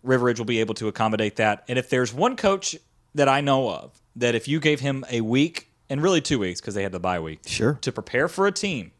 River 0.03 0.25
Ridge 0.25 0.39
will 0.39 0.45
be 0.45 0.59
able 0.59 0.73
to 0.75 0.89
accommodate 0.89 1.37
that. 1.37 1.63
And 1.69 1.79
if 1.79 1.89
there's 1.89 2.13
one 2.13 2.35
coach 2.35 2.75
that 3.15 3.29
I 3.29 3.39
know 3.39 3.69
of 3.69 4.01
that 4.17 4.35
if 4.35 4.45
you 4.49 4.59
gave 4.59 4.81
him 4.81 5.05
a 5.09 5.21
week 5.21 5.69
and 5.89 6.03
really 6.03 6.19
two 6.19 6.37
weeks 6.37 6.59
because 6.59 6.75
they 6.75 6.83
had 6.83 6.91
the 6.91 6.99
bye 6.99 7.21
week, 7.21 7.39
Sure. 7.45 7.77
to 7.81 7.93
prepare 7.93 8.27
for 8.27 8.45
a 8.45 8.51
team, 8.51 8.91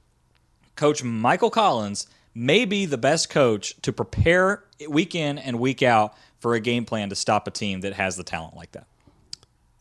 Coach 0.77 1.03
Michael 1.03 1.49
Collins 1.49 2.07
may 2.33 2.63
be 2.63 2.85
the 2.85 2.97
best 2.97 3.29
coach 3.29 3.75
to 3.81 3.91
prepare 3.91 4.63
week 4.87 5.13
in 5.13 5.37
and 5.37 5.59
week 5.59 5.83
out 5.83 6.15
for 6.41 6.55
a 6.55 6.59
game 6.59 6.85
plan 6.85 7.09
to 7.09 7.15
stop 7.15 7.47
a 7.47 7.51
team 7.51 7.81
that 7.81 7.93
has 7.93 8.17
the 8.17 8.23
talent 8.23 8.55
like 8.55 8.71
that. 8.73 8.87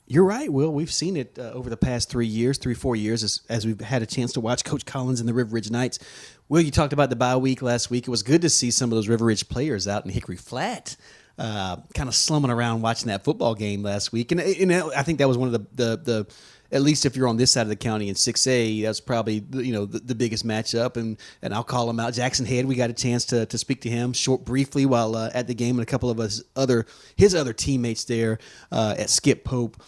You're 0.06 0.24
right, 0.24 0.52
Will. 0.52 0.72
We've 0.72 0.92
seen 0.92 1.16
it 1.16 1.38
uh, 1.38 1.52
over 1.52 1.70
the 1.70 1.76
past 1.76 2.10
three 2.10 2.26
years, 2.26 2.58
three, 2.58 2.74
four 2.74 2.96
years, 2.96 3.22
as, 3.22 3.40
as 3.48 3.64
we've 3.64 3.80
had 3.80 4.02
a 4.02 4.06
chance 4.06 4.32
to 4.34 4.40
watch 4.40 4.64
Coach 4.66 4.84
Collins 4.84 5.20
and 5.20 5.28
the 5.28 5.32
River 5.32 5.54
Ridge 5.54 5.70
Knights. 5.70 5.98
Will, 6.48 6.60
you 6.60 6.70
talked 6.70 6.92
about 6.92 7.10
the 7.10 7.16
bye 7.16 7.36
week 7.36 7.62
last 7.62 7.90
week. 7.90 8.06
It 8.06 8.10
was 8.10 8.22
good 8.22 8.42
to 8.42 8.50
see 8.50 8.70
some 8.70 8.90
of 8.92 8.96
those 8.96 9.08
River 9.08 9.24
Ridge 9.24 9.48
players 9.48 9.88
out 9.88 10.04
in 10.04 10.10
Hickory 10.10 10.36
Flat, 10.36 10.96
uh, 11.38 11.76
kind 11.94 12.08
of 12.08 12.14
slumming 12.14 12.50
around 12.50 12.82
watching 12.82 13.08
that 13.08 13.24
football 13.24 13.54
game 13.54 13.82
last 13.82 14.12
week. 14.12 14.32
And, 14.32 14.40
and 14.40 14.72
I 14.72 15.02
think 15.02 15.18
that 15.20 15.28
was 15.28 15.38
one 15.38 15.46
of 15.46 15.52
the, 15.52 15.66
the, 15.74 15.96
the 15.96 16.26
at 16.72 16.82
least 16.82 17.04
if 17.06 17.16
you're 17.16 17.28
on 17.28 17.36
this 17.36 17.50
side 17.50 17.62
of 17.62 17.68
the 17.68 17.76
county 17.76 18.08
in 18.08 18.14
6A, 18.14 18.82
that's 18.82 19.00
probably 19.00 19.40
the- 19.40 19.64
you 19.64 19.72
know 19.72 19.86
the, 19.86 19.98
the 20.00 20.14
biggest 20.14 20.46
matchup. 20.46 20.96
And 20.96 21.18
and 21.42 21.52
I'll 21.54 21.64
call 21.64 21.88
him 21.90 21.98
out. 22.00 22.14
Jackson 22.14 22.46
Head, 22.46 22.66
we 22.66 22.74
got 22.74 22.90
a 22.90 22.94
chance 22.94 23.24
to, 23.26 23.46
to 23.46 23.58
speak 23.58 23.80
to 23.82 23.90
him 23.90 24.12
short 24.12 24.44
briefly 24.44 24.86
while 24.86 25.16
uh, 25.16 25.30
at 25.34 25.46
the 25.46 25.54
game, 25.54 25.76
and 25.78 25.82
a 25.82 25.90
couple 25.90 26.10
of 26.10 26.20
us 26.20 26.42
other 26.56 26.86
his 27.16 27.34
other 27.34 27.52
teammates 27.52 28.04
there 28.04 28.38
uh, 28.72 28.94
at 28.98 29.10
Skip 29.10 29.44
Pope. 29.44 29.82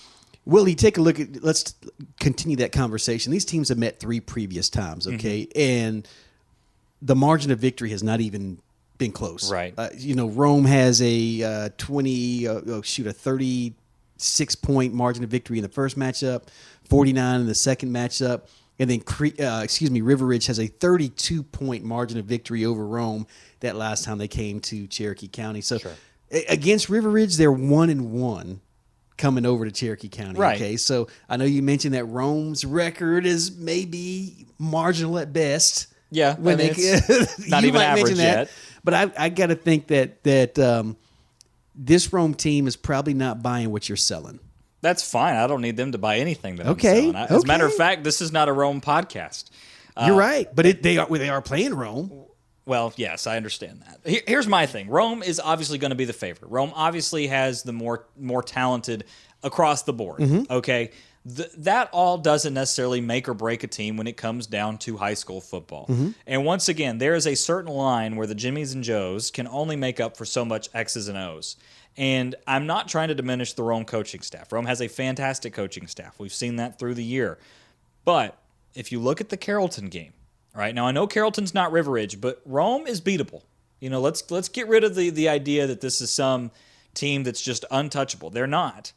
Willie, 0.44 0.74
take 0.74 0.98
a 0.98 1.00
look 1.00 1.20
at. 1.20 1.44
Let's 1.44 1.74
continue 2.18 2.56
that 2.56 2.72
conversation. 2.72 3.30
These 3.30 3.44
teams 3.44 3.68
have 3.68 3.78
met 3.78 4.00
three 4.00 4.18
previous 4.18 4.68
times, 4.68 5.06
okay, 5.06 5.46
and 5.54 6.06
the 7.00 7.14
margin 7.14 7.50
of 7.52 7.58
victory 7.60 7.90
has 7.90 8.02
not 8.02 8.20
even 8.20 8.58
been 8.98 9.12
close. 9.12 9.50
Right. 9.50 9.74
Uh, 9.76 9.90
you 9.96 10.14
know, 10.14 10.28
Rome 10.28 10.64
has 10.64 11.00
a 11.02 11.42
uh, 11.42 11.68
twenty, 11.78 12.46
uh, 12.48 12.60
oh, 12.66 12.82
shoot, 12.82 13.06
a 13.06 13.12
thirty-six 14.22 14.54
point 14.54 14.94
margin 14.94 15.24
of 15.24 15.30
victory 15.30 15.58
in 15.58 15.62
the 15.62 15.68
first 15.68 15.98
matchup, 15.98 16.44
forty-nine 16.88 17.40
in 17.40 17.46
the 17.46 17.54
second 17.54 17.90
matchup, 17.90 18.42
and 18.78 18.88
then 18.88 19.02
uh, 19.40 19.60
excuse 19.62 19.90
me, 19.90 20.00
River 20.00 20.26
Ridge 20.26 20.46
has 20.46 20.58
a 20.58 20.66
thirty-two 20.66 21.42
point 21.42 21.84
margin 21.84 22.18
of 22.18 22.24
victory 22.24 22.64
over 22.64 22.86
Rome 22.86 23.26
that 23.60 23.76
last 23.76 24.04
time 24.04 24.18
they 24.18 24.28
came 24.28 24.60
to 24.60 24.86
Cherokee 24.86 25.28
County. 25.28 25.60
So 25.60 25.78
a- 26.30 26.44
against 26.46 26.88
River 26.88 27.10
Ridge, 27.10 27.36
they're 27.36 27.52
one 27.52 27.90
and 27.90 28.12
one 28.12 28.60
coming 29.16 29.44
over 29.46 29.64
to 29.64 29.70
Cherokee 29.70 30.08
County. 30.08 30.38
Right. 30.38 30.56
Okay, 30.56 30.76
so 30.76 31.08
I 31.28 31.36
know 31.36 31.44
you 31.44 31.62
mentioned 31.62 31.94
that 31.94 32.04
Rome's 32.04 32.64
record 32.64 33.26
is 33.26 33.56
maybe 33.56 34.46
marginal 34.58 35.18
at 35.18 35.32
best. 35.32 35.88
Yeah, 36.10 36.36
when 36.36 36.60
I 36.60 36.64
mean, 36.64 36.74
they 36.74 37.00
not 37.48 37.62
you 37.62 37.68
even 37.68 37.80
might 37.80 37.94
mention 37.94 38.18
that, 38.18 38.36
yet. 38.36 38.50
But 38.84 38.94
I, 38.94 39.10
I 39.16 39.28
got 39.30 39.46
to 39.46 39.54
think 39.54 39.86
that 39.88 40.22
that 40.24 40.58
um, 40.58 40.96
this 41.74 42.12
Rome 42.12 42.34
team 42.34 42.66
is 42.66 42.76
probably 42.76 43.14
not 43.14 43.42
buying 43.42 43.70
what 43.70 43.88
you're 43.88 43.96
selling. 43.96 44.40
That's 44.80 45.08
fine. 45.08 45.36
I 45.36 45.46
don't 45.46 45.62
need 45.62 45.76
them 45.76 45.92
to 45.92 45.98
buy 45.98 46.18
anything 46.18 46.56
that 46.56 46.66
Okay, 46.66 47.06
I'm 47.08 47.12
selling. 47.12 47.28
As 47.30 47.44
a 47.44 47.46
matter 47.46 47.66
of 47.66 47.74
fact, 47.74 48.02
this 48.04 48.20
is 48.20 48.32
not 48.32 48.48
a 48.48 48.52
Rome 48.52 48.80
podcast. 48.80 49.50
you're 50.06 50.14
uh, 50.14 50.18
right, 50.18 50.54
but 50.54 50.66
it, 50.66 50.82
they 50.82 50.98
are 50.98 51.06
they 51.06 51.28
are 51.28 51.40
playing 51.42 51.74
Rome. 51.74 52.10
Well, 52.64 52.92
yes, 52.96 53.26
I 53.26 53.36
understand 53.36 53.82
that. 53.86 54.00
Here- 54.08 54.22
Here's 54.26 54.46
my 54.46 54.66
thing. 54.66 54.88
Rome 54.88 55.22
is 55.22 55.40
obviously 55.40 55.78
going 55.78 55.90
to 55.90 55.96
be 55.96 56.04
the 56.04 56.12
favorite. 56.12 56.48
Rome 56.50 56.72
obviously 56.74 57.26
has 57.28 57.62
the 57.62 57.72
more 57.72 58.06
more 58.18 58.42
talented 58.42 59.04
across 59.42 59.82
the 59.82 59.92
board. 59.92 60.20
Mm-hmm. 60.20 60.52
Okay, 60.52 60.90
Th- 61.24 61.52
that 61.58 61.88
all 61.92 62.18
doesn't 62.18 62.54
necessarily 62.54 63.00
make 63.00 63.28
or 63.28 63.34
break 63.34 63.62
a 63.62 63.68
team 63.68 63.96
when 63.96 64.06
it 64.06 64.16
comes 64.16 64.46
down 64.46 64.78
to 64.78 64.96
high 64.96 65.14
school 65.14 65.40
football. 65.40 65.86
Mm-hmm. 65.86 66.10
And 66.26 66.44
once 66.44 66.68
again, 66.68 66.98
there 66.98 67.14
is 67.14 67.26
a 67.26 67.36
certain 67.36 67.72
line 67.72 68.16
where 68.16 68.26
the 68.26 68.34
Jimmies 68.34 68.74
and 68.74 68.82
Joes 68.82 69.30
can 69.30 69.46
only 69.46 69.76
make 69.76 70.00
up 70.00 70.16
for 70.16 70.24
so 70.24 70.44
much 70.44 70.68
X's 70.74 71.08
and 71.08 71.16
O's. 71.16 71.56
And 71.96 72.34
I'm 72.46 72.66
not 72.66 72.88
trying 72.88 73.08
to 73.08 73.14
diminish 73.14 73.52
the 73.52 73.62
Rome 73.62 73.84
coaching 73.84 74.22
staff. 74.22 74.52
Rome 74.52 74.66
has 74.66 74.80
a 74.80 74.88
fantastic 74.88 75.52
coaching 75.52 75.86
staff. 75.86 76.18
We've 76.18 76.32
seen 76.32 76.56
that 76.56 76.78
through 76.78 76.94
the 76.94 77.04
year. 77.04 77.38
But 78.04 78.38
if 78.74 78.90
you 78.90 78.98
look 78.98 79.20
at 79.20 79.28
the 79.28 79.36
Carrollton 79.36 79.88
game, 79.88 80.14
right 80.54 80.74
now 80.74 80.86
I 80.86 80.92
know 80.92 81.06
Carrollton's 81.06 81.54
not 81.54 81.70
River 81.70 81.92
Ridge, 81.92 82.20
but 82.20 82.40
Rome 82.44 82.86
is 82.86 83.00
beatable. 83.00 83.42
You 83.78 83.90
know, 83.90 84.00
let's 84.00 84.30
let's 84.30 84.48
get 84.48 84.68
rid 84.68 84.84
of 84.84 84.94
the 84.94 85.10
the 85.10 85.28
idea 85.28 85.66
that 85.66 85.80
this 85.80 86.00
is 86.00 86.10
some 86.10 86.50
team 86.94 87.24
that's 87.24 87.42
just 87.42 87.64
untouchable. 87.70 88.30
They're 88.30 88.46
not. 88.46 88.92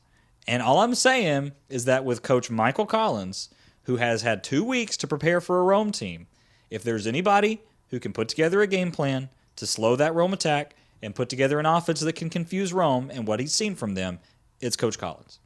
And 0.48 0.62
all 0.62 0.80
I'm 0.80 0.96
saying 0.96 1.54
is 1.70 1.86
that 1.86 2.06
with 2.06 2.22
Coach 2.22 2.50
Michael 2.50 2.86
Collins, 2.86 3.50
who 3.84 3.98
has 3.98 4.22
had 4.22 4.44
two 4.44 4.64
weeks 4.64 4.98
to 4.98 5.08
prepare 5.08 5.42
for 5.42 5.60
a 5.60 5.64
Rome 5.64 5.92
team, 5.92 6.28
if 6.70 6.84
there's 6.84 7.08
anybody 7.08 7.62
who 7.90 8.00
can 8.00 8.14
put 8.14 8.30
together 8.30 8.62
a 8.62 8.68
game 8.68 8.92
plan 8.92 9.30
to 9.56 9.66
slow 9.66 9.96
that 9.96 10.14
Rome 10.14 10.34
attack 10.34 10.76
and 11.02 11.16
put 11.16 11.30
together 11.30 11.60
an 11.60 11.66
offense 11.66 12.00
that 12.00 12.14
can 12.14 12.30
confuse 12.30 12.74
Rome 12.74 13.12
and 13.14 13.28
what 13.28 13.40
he's 13.40 13.54
seen 13.54 13.76
from 13.76 13.94
them, 13.94 14.20
it's 14.60 14.76
Coach 14.76 14.98
Collins. 14.98 15.40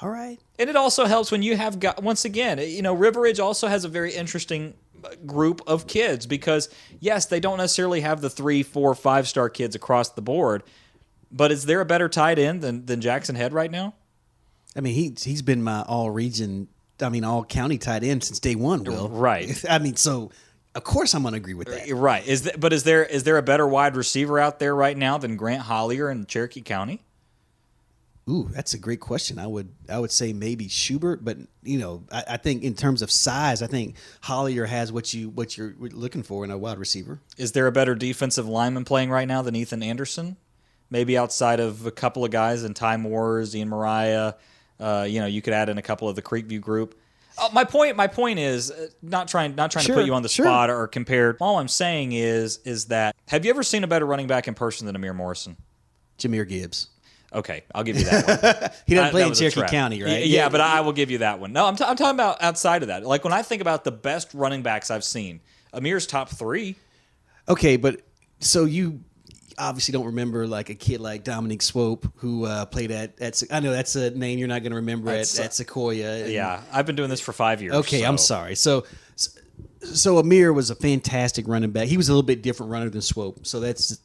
All 0.00 0.08
right. 0.08 0.38
And 0.58 0.70
it 0.70 0.76
also 0.76 1.06
helps 1.06 1.32
when 1.32 1.42
you 1.42 1.56
have 1.56 1.80
got 1.80 2.02
once 2.02 2.24
again, 2.24 2.58
you 2.58 2.82
know, 2.82 2.94
River 2.94 3.22
Ridge 3.22 3.40
also 3.40 3.66
has 3.66 3.84
a 3.84 3.88
very 3.88 4.14
interesting 4.14 4.74
group 5.26 5.62
of 5.66 5.86
kids 5.86 6.26
because 6.26 6.68
yes, 7.00 7.26
they 7.26 7.40
don't 7.40 7.58
necessarily 7.58 8.00
have 8.00 8.20
the 8.20 8.30
three, 8.30 8.62
four, 8.62 8.94
five 8.94 9.26
star 9.26 9.48
kids 9.48 9.74
across 9.74 10.10
the 10.10 10.22
board, 10.22 10.62
but 11.32 11.50
is 11.50 11.66
there 11.66 11.80
a 11.80 11.84
better 11.84 12.08
tight 12.08 12.38
end 12.38 12.60
than 12.60 12.86
than 12.86 13.00
Jackson 13.00 13.34
Head 13.34 13.52
right 13.52 13.70
now? 13.70 13.94
I 14.76 14.80
mean, 14.80 14.94
he 14.94 15.14
he's 15.18 15.42
been 15.42 15.62
my 15.62 15.82
all 15.82 16.10
region, 16.10 16.68
I 17.00 17.08
mean, 17.08 17.24
all 17.24 17.44
county 17.44 17.78
tight 17.78 18.04
end 18.04 18.24
since 18.24 18.38
day 18.38 18.54
one. 18.54 18.84
Will 18.84 19.08
Right. 19.08 19.62
I 19.70 19.78
mean, 19.78 19.96
so 19.96 20.30
of 20.74 20.84
course 20.84 21.14
I'm 21.14 21.22
going 21.22 21.32
to 21.32 21.38
agree 21.38 21.54
with 21.54 21.68
that. 21.68 21.92
Right. 21.94 22.26
Is 22.26 22.42
th- 22.42 22.56
but 22.58 22.72
is 22.72 22.84
there 22.84 23.04
is 23.04 23.24
there 23.24 23.36
a 23.36 23.42
better 23.42 23.66
wide 23.66 23.96
receiver 23.96 24.38
out 24.38 24.58
there 24.58 24.74
right 24.74 24.96
now 24.96 25.18
than 25.18 25.36
Grant 25.36 25.62
Hollier 25.62 26.10
in 26.10 26.26
Cherokee 26.26 26.62
County? 26.62 27.02
Ooh, 28.28 28.48
that's 28.52 28.74
a 28.74 28.78
great 28.78 29.00
question. 29.00 29.40
I 29.40 29.46
would 29.46 29.70
I 29.88 29.98
would 29.98 30.12
say 30.12 30.32
maybe 30.32 30.68
Schubert, 30.68 31.24
but 31.24 31.38
you 31.64 31.78
know, 31.78 32.04
I, 32.12 32.24
I 32.30 32.36
think 32.36 32.62
in 32.62 32.74
terms 32.74 33.02
of 33.02 33.10
size, 33.10 33.60
I 33.62 33.66
think 33.66 33.96
Hollier 34.20 34.66
has 34.66 34.92
what 34.92 35.12
you 35.12 35.30
what 35.30 35.56
you're 35.58 35.74
looking 35.78 36.22
for 36.22 36.44
in 36.44 36.50
a 36.52 36.58
wide 36.58 36.78
receiver. 36.78 37.18
Is 37.36 37.52
there 37.52 37.66
a 37.66 37.72
better 37.72 37.96
defensive 37.96 38.46
lineman 38.46 38.84
playing 38.84 39.10
right 39.10 39.26
now 39.26 39.42
than 39.42 39.56
Ethan 39.56 39.82
Anderson? 39.82 40.36
Maybe 40.90 41.16
outside 41.18 41.60
of 41.60 41.86
a 41.86 41.90
couple 41.90 42.24
of 42.24 42.30
guys 42.30 42.62
in 42.62 42.74
Ty 42.74 42.98
Moores, 42.98 43.54
Ian 43.56 43.68
Mariah. 43.68 44.34
Uh, 44.80 45.06
you 45.08 45.20
know, 45.20 45.26
you 45.26 45.42
could 45.42 45.52
add 45.52 45.68
in 45.68 45.78
a 45.78 45.82
couple 45.82 46.08
of 46.08 46.16
the 46.16 46.22
Creekview 46.22 46.60
group. 46.60 46.98
Uh, 47.38 47.48
my 47.52 47.64
point, 47.64 47.96
my 47.96 48.06
point 48.06 48.38
is 48.38 48.70
uh, 48.70 48.88
not 49.02 49.28
trying, 49.28 49.54
not 49.54 49.70
trying 49.70 49.84
to 49.84 49.94
put 49.94 50.06
you 50.06 50.14
on 50.14 50.22
the 50.22 50.28
sure. 50.28 50.46
spot 50.46 50.70
or 50.70 50.86
compared. 50.88 51.36
All 51.40 51.58
I'm 51.58 51.68
saying 51.68 52.12
is, 52.12 52.58
is 52.64 52.86
that 52.86 53.14
have 53.28 53.44
you 53.44 53.50
ever 53.50 53.62
seen 53.62 53.84
a 53.84 53.86
better 53.86 54.06
running 54.06 54.26
back 54.26 54.48
in 54.48 54.54
person 54.54 54.86
than 54.86 54.96
Amir 54.96 55.14
Morrison? 55.14 55.56
Jahmyr 56.18 56.48
Gibbs. 56.48 56.88
Okay, 57.32 57.62
I'll 57.74 57.84
give 57.84 57.96
you 57.96 58.04
that 58.06 58.26
one. 58.26 58.70
He 58.86 58.94
doesn't 58.96 59.12
play 59.12 59.22
in 59.26 59.34
Cherokee. 59.34 59.70
County, 59.70 60.02
right? 60.02 60.10
Y- 60.12 60.18
Yeah, 60.24 60.48
but 60.48 60.60
I 60.60 60.80
will 60.80 60.92
give 60.92 61.10
you 61.12 61.18
that 61.18 61.38
one. 61.38 61.52
No, 61.52 61.66
I'm, 61.66 61.76
t- 61.76 61.84
I'm 61.84 61.94
talking 61.94 62.16
about 62.16 62.42
outside 62.42 62.82
of 62.82 62.88
that. 62.88 63.06
Like 63.06 63.22
when 63.22 63.32
I 63.32 63.42
think 63.42 63.62
about 63.62 63.84
the 63.84 63.92
best 63.92 64.34
running 64.34 64.62
backs 64.62 64.90
I've 64.90 65.04
seen, 65.04 65.40
Amir's 65.72 66.06
top 66.06 66.28
three. 66.28 66.74
Okay, 67.48 67.76
but 67.76 68.00
so 68.40 68.64
you 68.64 69.00
obviously 69.60 69.92
don't 69.92 70.06
remember 70.06 70.46
like 70.46 70.70
a 70.70 70.74
kid 70.74 71.00
like 71.00 71.22
Dominic 71.24 71.62
Swope 71.62 72.10
who 72.16 72.46
uh, 72.46 72.64
played 72.64 72.90
at 72.90 73.20
at. 73.20 73.42
I 73.50 73.60
know 73.60 73.70
that's 73.72 73.94
a 73.96 74.10
name 74.10 74.38
you're 74.38 74.48
not 74.48 74.62
going 74.62 74.70
to 74.72 74.76
remember 74.76 75.10
at, 75.10 75.18
at 75.38 75.50
Sequoyah. 75.52 76.22
and- 76.24 76.32
Yeah, 76.32 76.62
I've 76.72 76.86
been 76.86 76.96
doing 76.96 77.10
this 77.10 77.20
for 77.20 77.32
five 77.32 77.62
years. 77.62 77.74
Okay, 77.74 78.02
I'm 78.04 78.18
sorry. 78.18 78.54
So, 78.56 78.84
so 79.82 80.18
Amir 80.18 80.52
was 80.52 80.70
a 80.70 80.74
fantastic 80.74 81.46
running 81.48 81.70
back. 81.70 81.88
He 81.88 81.96
was 81.96 82.08
a 82.08 82.12
little 82.12 82.22
bit 82.26 82.42
different 82.42 82.72
runner 82.72 82.90
than 82.90 83.00
Swope. 83.02 83.46
So 83.46 83.60
that's 83.60 83.98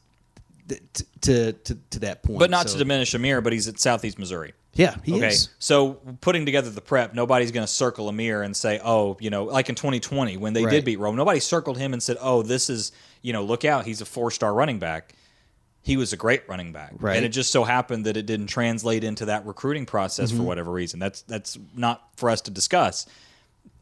to, 1.22 1.52
to 1.52 1.74
to 1.90 1.98
that 2.00 2.22
point. 2.22 2.38
But 2.38 2.50
not 2.50 2.68
So- 2.68 2.74
to 2.74 2.78
diminish 2.78 3.14
Amir, 3.14 3.40
but 3.40 3.52
he's 3.52 3.68
at 3.68 3.78
Southeast 3.78 4.18
Missouri. 4.18 4.52
Yeah, 4.74 4.96
he 5.04 5.14
okay. 5.14 5.28
is. 5.28 5.48
So 5.58 5.94
putting 6.20 6.44
together 6.44 6.68
the 6.68 6.82
prep, 6.82 7.14
nobody's 7.14 7.50
going 7.50 7.66
to 7.66 7.72
circle 7.72 8.10
Amir 8.10 8.42
and 8.42 8.54
say, 8.54 8.78
"Oh, 8.84 9.16
you 9.20 9.30
know, 9.30 9.44
like 9.44 9.70
in 9.70 9.74
2020 9.74 10.36
when 10.36 10.52
they 10.52 10.64
Right. 10.64 10.70
did 10.70 10.84
beat 10.84 10.98
Rome, 10.98 11.16
nobody 11.16 11.40
circled 11.40 11.78
him 11.78 11.94
and 11.94 12.02
said, 12.02 12.18
"Oh, 12.20 12.42
this 12.42 12.68
is, 12.68 12.92
you 13.22 13.32
know, 13.32 13.42
look 13.42 13.64
out, 13.64 13.86
he's 13.86 14.02
a 14.02 14.04
four-star 14.04 14.52
running 14.52 14.78
back." 14.78 15.14
He 15.86 15.96
was 15.96 16.12
a 16.12 16.16
great 16.16 16.42
running 16.48 16.72
back, 16.72 16.94
Right. 16.98 17.16
and 17.16 17.24
it 17.24 17.28
just 17.28 17.52
so 17.52 17.62
happened 17.62 18.06
that 18.06 18.16
it 18.16 18.26
didn't 18.26 18.48
translate 18.48 19.04
into 19.04 19.26
that 19.26 19.46
recruiting 19.46 19.86
process 19.86 20.30
Mm-hmm. 20.30 20.38
for 20.38 20.42
whatever 20.42 20.72
reason. 20.72 20.98
That's 20.98 21.22
that's 21.22 21.56
not 21.76 22.02
for 22.16 22.28
us 22.28 22.40
to 22.42 22.50
discuss. 22.50 23.06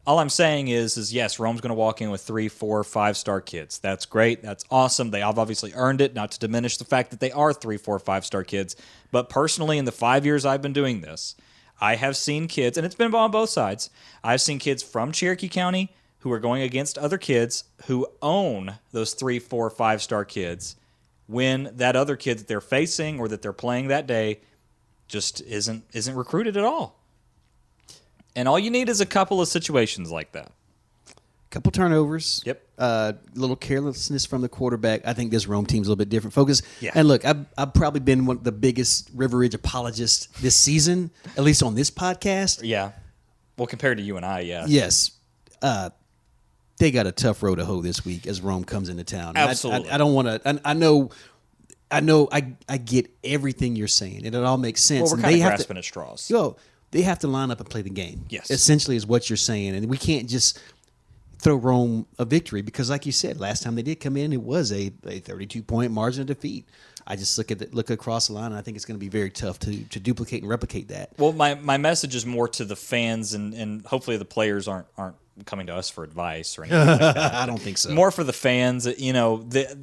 All 0.07 0.19
I'm 0.19 0.29
saying 0.29 0.69
is, 0.69 0.99
is 0.99 1.15
yes, 1.15 1.39
Rome's 1.39 1.63
going 1.63 1.71
to 1.71 1.75
walk 1.75 2.03
in 2.03 2.11
with 2.11 2.21
three, 2.21 2.49
four, 2.49 2.85
five 2.85 3.17
star 3.17 3.41
kids. 3.41 3.79
That's 3.79 4.05
great. 4.05 4.43
That's 4.43 4.63
awesome. 4.71 5.13
They 5.13 5.21
have 5.21 5.39
obviously 5.39 5.73
earned 5.75 6.03
it. 6.03 6.15
Not 6.15 6.31
to 6.33 6.39
diminish 6.39 6.77
the 6.77 6.85
fact 6.85 7.11
that 7.11 7.21
they 7.21 7.33
are 7.33 7.55
three, 7.55 7.79
four, 7.79 7.99
five 7.99 8.27
star 8.27 8.45
kids, 8.45 8.77
but 9.11 9.31
personally, 9.31 9.79
in 9.79 9.87
the 9.87 9.91
five 9.93 10.27
years 10.27 10.45
I've 10.45 10.61
been 10.61 10.75
doing 10.75 11.01
this, 11.01 11.37
I 11.81 11.95
have 11.97 12.19
seen 12.19 12.49
kids, 12.49 12.77
and 12.77 12.85
it's 12.85 12.95
been 12.95 13.15
on 13.15 13.31
both 13.31 13.49
sides. 13.49 13.89
I've 14.23 14.43
seen 14.43 14.59
kids 14.59 14.83
from 14.83 15.11
Cherokee 15.11 15.49
County 15.49 15.91
who 16.19 16.31
are 16.33 16.39
going 16.39 16.61
against 16.61 16.99
other 16.99 17.17
kids 17.17 17.65
who 17.87 18.07
own 18.21 18.75
those 18.93 19.15
three, 19.15 19.39
four, 19.39 19.71
five 19.71 20.03
star 20.03 20.27
kids 20.27 20.77
when 21.27 21.70
that 21.75 21.97
other 21.97 22.16
kid 22.16 22.39
that 22.39 22.49
they're 22.49 22.61
facing 22.61 23.18
or 23.18 23.29
that 23.29 23.43
they're 23.43 23.53
playing 23.53 23.89
that 23.89 24.07
day 24.07 24.41
just 25.09 25.41
isn't 25.43 25.85
isn't 25.93 26.14
recruited 26.14 26.57
at 26.57 26.64
all. 26.64 27.01
And 28.37 28.49
all 28.49 28.59
you 28.59 28.70
need 28.70 28.89
is 28.89 29.01
a 29.01 29.07
couple 29.07 29.41
of 29.41 29.49
situations 29.49 30.11
like 30.11 30.33
that. 30.33 30.51
A 31.09 31.51
couple 31.51 31.70
turnovers. 31.70 32.43
Yep. 32.45 32.62
Uh, 32.77 33.12
little 33.35 33.55
carelessness 33.55 34.27
from 34.27 34.43
the 34.43 34.49
quarterback. 34.49 35.07
I 35.07 35.12
think 35.12 35.31
this 35.31 35.47
Rome 35.47 35.66
team's 35.66 35.87
a 35.87 35.91
little 35.91 35.99
bit 35.99 36.09
different 36.09 36.35
focus. 36.35 36.62
Yeah. 36.81 36.91
And 36.97 37.07
look, 37.07 37.25
I've, 37.25 37.47
I've 37.57 37.72
probably 37.72 38.01
been 38.01 38.27
one 38.27 38.39
of 38.39 38.45
the 38.45 38.51
biggest 38.51 39.09
River 39.14 39.39
Ridge 39.39 39.55
apologists 39.55 40.27
this 40.41 40.57
season, 40.57 41.11
at 41.37 41.45
least 41.45 41.62
on 41.62 41.77
this 41.77 41.93
podcast. 41.93 42.61
Yeah. 42.64 42.91
Well, 43.57 43.68
compared 43.68 43.99
to 43.99 44.03
you 44.03 44.16
and 44.16 44.27
I, 44.27 44.41
yeah. 44.41 44.64
Yes. 44.66 45.12
Uh, 45.62 45.91
they 46.79 46.91
got 46.91 47.07
a 47.07 47.12
tough 47.12 47.43
road 47.43 47.57
to 47.57 47.64
hoe 47.64 47.81
this 47.83 48.05
week 48.05 48.27
as 48.27 48.41
Rome 48.41 48.64
comes 48.64 48.89
into 48.89 49.05
town. 49.05 49.31
And 49.31 49.39
I- 49.39 49.51
Absolutely. 49.51 49.91
I, 49.91 49.95
I 49.95 49.99
don't 49.99 50.14
want 50.14 50.29
to. 50.29 50.49
I, 50.49 50.70
I 50.70 50.75
know. 50.75 51.11
I 51.91 52.01
know. 52.01 52.29
I 52.33 52.55
I 52.68 52.79
get 52.79 53.11
everything 53.22 53.77
you're 53.77 53.87
saying, 53.89 54.27
and 54.27 54.35
it 54.35 54.43
all 54.45 54.57
makes 54.59 54.83
sense. 54.83 55.11
Well, 55.11 55.16
we're 55.16 55.22
kind 55.22 55.35
they 55.35 55.41
of 55.41 55.43
have 55.45 55.53
to- 55.53 55.57
grasping 55.59 55.77
at 55.79 55.85
straws. 55.85 56.31
Yo, 56.31 56.57
they 56.91 57.03
have 57.03 57.20
to 57.20 57.29
line 57.29 57.51
up 57.51 57.61
and 57.61 57.68
play 57.70 57.83
the 57.83 57.91
game. 57.91 58.25
Yes. 58.29 58.51
Essentially, 58.51 58.97
is 58.97 59.07
what 59.07 59.31
you're 59.31 59.37
saying, 59.37 59.75
and 59.77 59.87
we 59.89 59.97
can't 59.99 60.29
just 60.29 60.59
throw 61.39 61.57
Rome 61.57 62.07
a 62.18 62.25
victory 62.25 62.62
because, 62.62 62.89
like 62.89 63.05
you 63.07 63.12
said, 63.12 63.39
last 63.39 63.62
time 63.62 63.75
they 63.75 63.83
did 63.83 63.97
come 64.01 64.16
in, 64.16 64.33
it 64.33 64.41
was 64.41 64.72
a, 64.72 64.91
a 65.07 65.18
32 65.20 65.62
point 65.62 65.93
margin 65.93 66.22
of 66.22 66.27
defeat. 66.29 66.66
I 67.07 67.16
just 67.16 67.37
look 67.37 67.51
at 67.51 67.59
the, 67.59 67.68
look 67.70 67.91
across 67.91 68.29
the 68.29 68.33
line, 68.33 68.47
and 68.47 68.57
I 68.57 68.62
think 68.62 68.77
it's 68.77 68.87
going 68.87 68.99
to 68.99 69.05
be 69.05 69.11
very 69.11 69.31
tough 69.31 69.59
to 69.61 69.85
to 69.85 70.01
duplicate 70.01 70.43
and 70.43 70.49
replicate 70.51 70.89
that. 70.89 71.11
Well, 71.18 71.33
my, 71.33 71.55
my 71.55 71.77
message 71.77 72.14
is 72.14 72.25
more 72.25 72.49
to 72.49 72.64
the 72.64 72.77
fans, 72.77 73.35
and, 73.35 73.53
and 73.55 73.85
hopefully 73.87 74.16
the 74.16 74.25
players 74.25 74.66
aren't 74.66 74.87
aren't 74.97 75.16
coming 75.47 75.66
to 75.66 75.74
us 75.74 75.91
for 75.91 76.05
advice 76.05 76.59
or 76.59 76.64
anything 76.64 76.87
like 76.87 76.99
that. 76.99 77.35
I 77.35 77.47
don't 77.47 77.61
think 77.61 77.78
so. 77.78 77.93
More 77.93 78.11
for 78.11 78.24
the 78.24 78.32
fans. 78.32 78.87
You 78.99 79.12
know, 79.12 79.39
the 79.39 79.76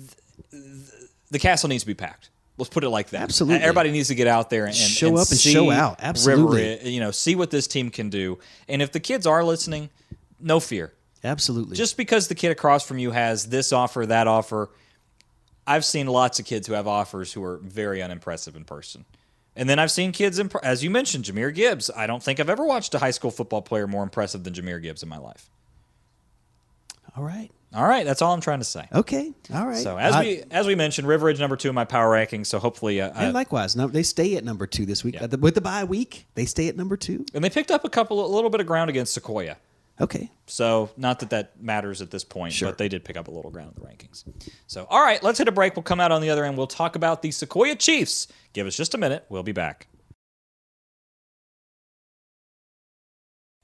the 1.32 1.40
castle 1.40 1.70
needs 1.70 1.84
to 1.84 1.88
be 1.88 1.94
packed. 1.94 2.30
Let's 2.58 2.70
put 2.70 2.84
it 2.84 2.90
like 2.90 3.10
that. 3.10 3.22
Absolutely. 3.22 3.62
Everybody 3.62 3.92
needs 3.92 4.10
to 4.10 4.16
get 4.16 4.28
out 4.28 4.50
there 4.50 4.66
and, 4.66 4.76
Show 4.76 5.08
and 5.08 5.18
up 5.18 5.30
and 5.30 5.40
show 5.40 5.72
out. 5.72 5.98
Absolutely. 6.00 6.64
River, 6.64 6.90
you 6.90 7.00
know, 7.00 7.10
see 7.12 7.36
what 7.36 7.50
this 7.50 7.66
team 7.66 7.90
can 7.90 8.10
do. 8.10 8.38
And 8.68 8.82
if 8.82 8.92
the 8.92 9.00
kids 9.00 9.26
are 9.26 9.44
listening, 9.44 9.90
no 10.40 10.60
fear. 10.60 10.94
Absolutely. 11.24 11.76
Just 11.76 11.98
because 11.98 12.28
the 12.28 12.36
kid 12.36 12.52
across 12.52 12.86
from 12.86 13.00
you 13.00 13.12
has 13.12 13.48
this 13.48 13.72
offer, 13.72 14.06
that 14.06 14.28
offer, 14.28 14.70
I've 15.66 15.86
seen 15.86 16.08
lots 16.08 16.40
of 16.40 16.46
kids 16.46 16.68
who 16.68 16.74
have 16.74 16.88
offers 16.88 17.34
who 17.34 17.44
are 17.44 17.58
very 17.58 18.02
unimpressive 18.02 18.56
in 18.56 18.66
person. 18.66 19.06
And 19.56 19.70
then 19.70 19.80
I've 19.80 19.92
seen 19.92 20.12
kids, 20.14 20.40
imp- 20.40 20.56
as 20.64 20.84
you 20.84 20.90
mentioned, 20.90 21.26
Jahmyr 21.26 21.54
Gibbs. 21.54 21.90
I 21.96 22.08
don't 22.08 22.24
think 22.24 22.40
I've 22.40 22.50
ever 22.50 22.66
watched 22.66 22.94
a 22.96 23.00
high 23.00 23.12
school 23.12 23.32
football 23.32 23.62
player 23.62 23.86
more 23.88 24.04
impressive 24.04 24.44
than 24.44 24.54
Jahmyr 24.54 24.82
Gibbs 24.82 25.04
in 25.04 25.10
my 25.10 25.18
life. 25.18 25.50
all 27.18 27.24
right. 27.24 27.50
All 27.74 27.88
right, 27.88 28.06
that's 28.06 28.22
all 28.22 28.34
I'm 28.34 28.42
trying 28.42 28.60
to 28.60 28.66
say. 28.66 28.86
Okay. 28.94 29.32
All 29.54 29.66
right. 29.66 29.78
So 29.78 29.98
as 29.98 30.14
I- 30.14 30.22
we 30.24 30.44
as 30.52 30.68
we 30.68 30.76
mentioned, 30.76 31.08
River 31.08 31.28
Ridge 31.28 31.40
number 31.40 31.56
two 31.56 31.70
in 31.70 31.76
my 31.76 31.86
power 31.86 32.10
ranking. 32.10 32.44
So 32.44 32.60
hopefully, 32.60 33.00
uh, 33.00 33.12
and 33.16 33.34
likewise, 33.34 33.78
no, 33.78 33.88
they 33.88 34.04
stay 34.04 34.36
at 34.36 34.44
number 34.44 34.68
two 34.68 34.86
this 34.86 35.06
week 35.06 35.16
Yeah. 35.16 35.24
Uh, 35.32 35.38
with 35.40 35.56
the 35.56 35.62
bye 35.62 35.86
week. 35.86 36.28
They 36.36 36.44
stay 36.46 36.68
at 36.68 36.76
number 36.76 36.98
two. 36.98 37.26
and 37.34 37.42
they 37.44 37.50
picked 37.50 37.72
up 37.72 37.86
a 37.86 37.90
couple, 37.90 38.26
a 38.26 38.28
little 38.28 38.50
bit 38.50 38.60
of 38.60 38.68
ground 38.68 38.90
against 38.90 39.18
Sequoyah. 39.18 39.56
Okay. 40.02 40.32
So 40.48 40.90
not 40.98 41.20
that 41.20 41.30
that 41.30 41.62
matters 41.62 42.02
at 42.02 42.10
this 42.12 42.24
point, 42.24 42.54
Sure. 42.54 42.70
but 42.70 42.78
they 42.80 42.90
did 42.90 43.06
pick 43.06 43.16
up 43.16 43.28
a 43.28 43.32
little 43.32 43.52
ground 43.52 43.74
in 43.78 43.84
the 43.84 43.88
rankings. 43.88 44.24
So 44.68 44.86
all 44.90 45.02
right, 45.02 45.22
let's 45.22 45.38
hit 45.38 45.48
a 45.48 45.52
break. 45.52 45.76
We'll 45.76 45.84
come 45.84 46.00
out 46.00 46.12
on 46.12 46.22
the 46.22 46.30
other 46.32 46.44
end. 46.44 46.58
We'll 46.58 46.68
talk 46.68 46.96
about 46.96 47.22
the 47.22 47.30
Sequoyah 47.30 47.78
Chiefs. 47.80 48.28
Give 48.54 48.66
us 48.68 48.76
just 48.76 48.94
a 48.96 48.98
minute. 48.98 49.26
We'll 49.30 49.44
be 49.44 49.52
back. 49.52 49.88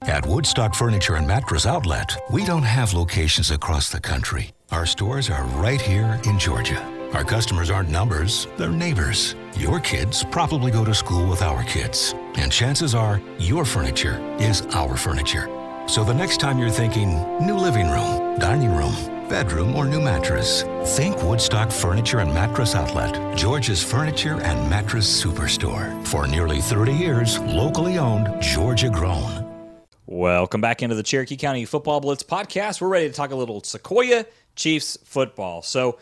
At 0.02 0.24
Woodstock 0.26 0.74
Furniture 0.76 1.16
and 1.16 1.26
Mattress 1.26 1.66
Outlet, 1.66 2.16
we 2.30 2.44
don't 2.44 2.62
have 2.62 2.94
locations 2.94 3.50
across 3.50 3.90
the 3.90 4.00
country. 4.00 4.52
Our 4.70 4.86
stores 4.86 5.28
are 5.28 5.44
right 5.44 5.80
here 5.80 6.20
in 6.24 6.38
Georgia. 6.38 6.80
Our 7.14 7.24
customers 7.24 7.68
aren't 7.68 7.88
numbers, 7.88 8.46
they're 8.58 8.68
neighbors. 8.70 9.34
Your 9.56 9.80
kids 9.80 10.24
probably 10.30 10.70
go 10.70 10.84
to 10.84 10.94
school 10.94 11.28
with 11.28 11.42
our 11.42 11.64
kids, 11.64 12.14
and 12.36 12.52
chances 12.52 12.94
are 12.94 13.20
your 13.38 13.64
furniture 13.64 14.20
is 14.38 14.62
our 14.74 14.96
furniture. 14.96 15.48
So 15.88 16.04
the 16.04 16.12
next 16.12 16.36
time 16.36 16.58
you're 16.58 16.68
thinking 16.68 17.14
new 17.40 17.56
living 17.56 17.88
room, 17.88 18.38
dining 18.38 18.76
room, 18.76 18.94
bedroom, 19.26 19.74
or 19.74 19.86
new 19.86 20.02
mattress, 20.02 20.62
think 20.94 21.22
Woodstock 21.22 21.70
Furniture 21.70 22.18
and 22.18 22.32
Mattress 22.34 22.74
Outlet, 22.74 23.34
Georgia's 23.34 23.82
furniture 23.82 24.38
and 24.42 24.68
mattress 24.68 25.08
superstore. 25.24 26.06
For 26.06 26.26
nearly 26.26 26.60
30 26.60 26.92
years, 26.92 27.38
locally 27.38 27.96
owned, 27.96 28.42
Georgia 28.42 28.90
grown. 28.90 29.46
Welcome 30.04 30.60
back 30.60 30.82
into 30.82 30.94
the 30.94 31.02
Cherokee 31.02 31.38
County 31.38 31.64
Football 31.64 32.00
Blitz 32.00 32.22
podcast. 32.22 32.82
We're 32.82 32.88
ready 32.88 33.08
to 33.08 33.14
talk 33.14 33.30
a 33.30 33.36
little 33.36 33.62
Sequoyah 33.62 34.26
Chiefs 34.56 34.98
football. 35.04 35.62
So, 35.62 35.98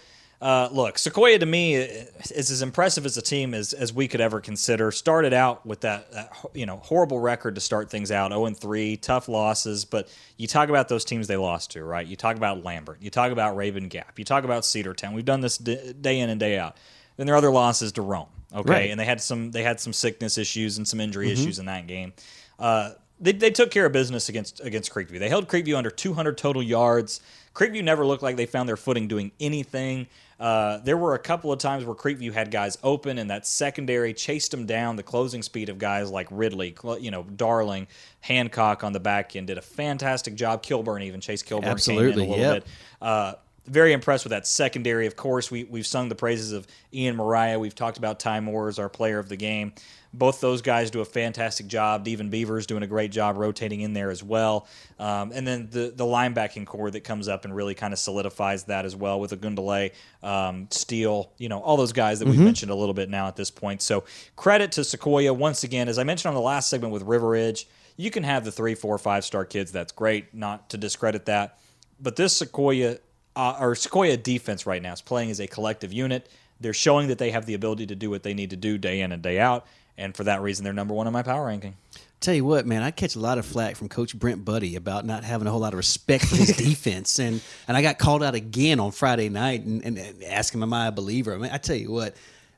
uh, 0.46 0.68
look, 0.70 0.94
Sequoyah 0.94 1.40
to 1.40 1.46
me 1.46 1.74
is 1.74 2.50
as 2.52 2.62
impressive 2.62 3.04
as 3.04 3.16
a 3.16 3.22
team 3.22 3.52
as, 3.52 3.72
as 3.72 3.92
we 3.92 4.06
could 4.06 4.20
ever 4.20 4.40
consider. 4.40 4.92
Started 4.92 5.32
out 5.32 5.66
with 5.66 5.80
that, 5.80 6.12
that 6.12 6.32
you 6.54 6.66
know 6.66 6.76
horrible 6.76 7.18
record 7.18 7.56
to 7.56 7.60
start 7.60 7.90
things 7.90 8.12
out, 8.12 8.30
zero 8.30 8.46
and 8.46 8.56
three, 8.56 8.96
tough 8.96 9.28
losses. 9.28 9.84
But 9.84 10.08
you 10.36 10.46
talk 10.46 10.68
about 10.68 10.88
those 10.88 11.04
teams 11.04 11.26
they 11.26 11.36
lost 11.36 11.72
to, 11.72 11.82
right? 11.82 12.06
You 12.06 12.14
talk 12.14 12.36
about 12.36 12.62
Lambert, 12.62 12.98
you 13.02 13.10
talk 13.10 13.32
about 13.32 13.56
Rabun 13.56 13.88
Gap, 13.88 14.20
you 14.20 14.24
talk 14.24 14.44
about 14.44 14.64
Cedar 14.64 14.94
Cedartown. 14.94 15.14
We've 15.14 15.24
done 15.24 15.40
this 15.40 15.58
d- 15.58 15.94
day 16.00 16.20
in 16.20 16.30
and 16.30 16.38
day 16.38 16.56
out. 16.58 16.76
Then 17.16 17.26
there 17.26 17.34
are 17.34 17.38
other 17.38 17.50
losses 17.50 17.90
to 17.92 18.02
Rome, 18.02 18.28
okay, 18.54 18.70
Right. 18.70 18.90
and 18.90 19.00
they 19.00 19.04
had 19.04 19.20
some 19.20 19.50
they 19.50 19.64
had 19.64 19.80
some 19.80 19.92
sickness 19.92 20.38
issues 20.38 20.78
and 20.78 20.86
some 20.86 21.00
injury 21.00 21.32
issues 21.32 21.58
in 21.58 21.66
that 21.66 21.88
game. 21.88 22.12
Uh, 22.56 22.92
they, 23.18 23.32
they 23.32 23.50
took 23.50 23.72
care 23.72 23.86
of 23.86 23.92
business 23.92 24.28
against 24.28 24.60
against 24.60 24.92
Creekview. 24.92 25.18
They 25.18 25.28
held 25.28 25.48
Creekview 25.48 25.76
under 25.76 25.90
200 25.90 26.38
total 26.38 26.62
yards. 26.62 27.20
Creekview 27.52 27.82
never 27.82 28.06
looked 28.06 28.22
like 28.22 28.36
they 28.36 28.46
found 28.46 28.68
their 28.68 28.76
footing 28.76 29.08
doing 29.08 29.32
anything. 29.40 30.06
Uh, 30.38 30.78
there 30.78 30.96
were 30.98 31.14
a 31.14 31.18
couple 31.18 31.50
of 31.50 31.58
times 31.58 31.84
where 31.84 31.94
Creekview 31.94 32.32
had 32.32 32.50
guys 32.50 32.76
open, 32.82 33.18
and 33.18 33.30
that 33.30 33.46
secondary 33.46 34.12
chased 34.12 34.50
them 34.50 34.66
down. 34.66 34.96
The 34.96 35.02
closing 35.02 35.42
speed 35.42 35.68
of 35.68 35.78
guys 35.78 36.10
like 36.10 36.28
Ridley, 36.30 36.76
you 37.00 37.10
know, 37.10 37.22
Darling, 37.22 37.86
Hancock 38.20 38.84
on 38.84 38.92
the 38.92 39.00
back 39.00 39.34
end 39.34 39.46
did 39.46 39.56
a 39.56 39.62
fantastic 39.62 40.34
job. 40.34 40.62
Kilburn 40.62 41.02
even 41.02 41.20
Chase 41.20 41.42
Kilburn 41.42 41.70
Absolutely, 41.70 42.24
a 42.24 42.28
little 42.28 42.36
yep. 42.36 42.64
bit. 42.64 42.72
Uh, 43.00 43.34
very 43.66 43.92
impressed 43.92 44.24
with 44.24 44.30
that 44.30 44.46
secondary. 44.46 45.06
Of 45.06 45.16
course, 45.16 45.50
we 45.50 45.64
we've 45.64 45.86
sung 45.86 46.08
the 46.08 46.14
praises 46.14 46.52
of 46.52 46.66
Ian 46.92 47.16
Mariah. 47.16 47.58
We've 47.58 47.74
talked 47.74 47.98
about 47.98 48.20
Ty 48.20 48.40
Moore 48.40 48.68
as 48.68 48.78
our 48.78 48.88
player 48.88 49.18
of 49.18 49.28
the 49.28 49.36
game. 49.36 49.72
Both 50.12 50.40
those 50.40 50.62
guys 50.62 50.90
do 50.90 51.00
a 51.00 51.04
fantastic 51.04 51.66
job. 51.66 52.04
Devin 52.04 52.30
Beaver's 52.30 52.66
doing 52.66 52.82
a 52.82 52.86
great 52.86 53.12
job 53.12 53.36
rotating 53.36 53.80
in 53.80 53.92
there 53.92 54.10
as 54.10 54.22
well. 54.22 54.66
Um, 54.98 55.32
and 55.32 55.46
then 55.46 55.68
the 55.70 55.92
the 55.94 56.04
linebacking 56.04 56.66
core 56.66 56.90
that 56.90 57.04
comes 57.04 57.28
up 57.28 57.44
and 57.44 57.54
really 57.54 57.74
kind 57.74 57.92
of 57.92 57.98
solidifies 57.98 58.64
that 58.64 58.84
as 58.84 58.96
well 58.96 59.20
with 59.20 59.32
a 59.32 59.36
Gundele, 59.36 59.92
um, 60.22 60.68
Steele, 60.70 61.30
you 61.38 61.48
know, 61.48 61.60
all 61.60 61.76
those 61.76 61.92
guys 61.92 62.18
that 62.20 62.28
we've 62.28 62.40
mentioned 62.40 62.70
a 62.70 62.74
little 62.74 62.94
bit 62.94 63.10
now 63.10 63.28
at 63.28 63.36
this 63.36 63.50
point. 63.50 63.82
So 63.82 64.04
credit 64.36 64.72
to 64.72 64.82
Sequoyah 64.82 65.36
once 65.36 65.64
again. 65.64 65.88
As 65.88 65.98
I 65.98 66.04
mentioned 66.04 66.28
on 66.30 66.34
the 66.34 66.40
last 66.40 66.70
segment 66.70 66.92
with 66.92 67.02
River 67.02 67.28
Ridge, 67.28 67.68
you 67.96 68.10
can 68.10 68.22
have 68.24 68.44
the 68.44 68.52
three, 68.52 68.74
four, 68.74 68.96
five 68.98 69.24
star 69.24 69.44
kids. 69.44 69.72
That's 69.72 69.92
great. 69.92 70.34
Not 70.34 70.70
to 70.70 70.78
discredit 70.78 71.26
that. 71.26 71.58
But 72.00 72.16
this 72.16 72.40
Sequoyah 72.40 72.98
uh, 73.36 73.56
or 73.60 73.74
Sequoyah 73.74 74.22
defense 74.22 74.66
right 74.66 74.82
now 74.82 74.94
is 74.94 75.02
playing 75.02 75.30
as 75.30 75.40
a 75.40 75.46
collective 75.46 75.92
unit. 75.92 76.28
They're 76.58 76.72
showing 76.72 77.08
that 77.08 77.18
they 77.18 77.30
have 77.30 77.44
the 77.44 77.54
ability 77.54 77.86
to 77.88 77.94
do 77.94 78.08
what 78.08 78.22
they 78.22 78.34
need 78.34 78.50
to 78.50 78.56
do 78.56 78.78
day 78.78 79.02
in 79.02 79.12
and 79.12 79.22
day 79.22 79.38
out, 79.38 79.66
and 79.98 80.14
for 80.14 80.24
that 80.24 80.42
reason, 80.42 80.64
they're 80.64 80.72
number 80.72 80.94
one 80.94 81.06
in 81.06 81.12
my 81.12 81.22
power 81.22 81.46
ranking. 81.46 81.74
Tell 82.20 82.34
you 82.34 82.44
what, 82.44 82.66
man, 82.66 82.82
I 82.82 82.90
catch 82.90 83.14
a 83.14 83.20
lot 83.20 83.36
of 83.36 83.44
flack 83.44 83.76
from 83.76 83.88
Coach 83.88 84.18
Brent 84.18 84.44
Budde 84.44 84.76
about 84.76 85.04
not 85.04 85.22
having 85.22 85.46
a 85.46 85.50
whole 85.50 85.60
lot 85.60 85.74
of 85.74 85.76
respect 85.76 86.24
for 86.24 86.36
his 86.36 86.56
defense, 86.56 87.18
and 87.18 87.42
and 87.68 87.76
I 87.76 87.82
got 87.82 87.98
called 87.98 88.22
out 88.22 88.34
again 88.34 88.80
on 88.80 88.90
Friday 88.90 89.28
night 89.28 89.64
and, 89.64 89.84
and, 89.84 89.98
and 89.98 90.24
asking, 90.24 90.62
"Am 90.62 90.72
I 90.72 90.86
a 90.86 90.92
believer?" 90.92 91.34
I 91.34 91.38
mean, 91.38 91.50
I 91.52 91.58
tell 91.58 91.76
you 91.76 91.90
what, 91.92 92.16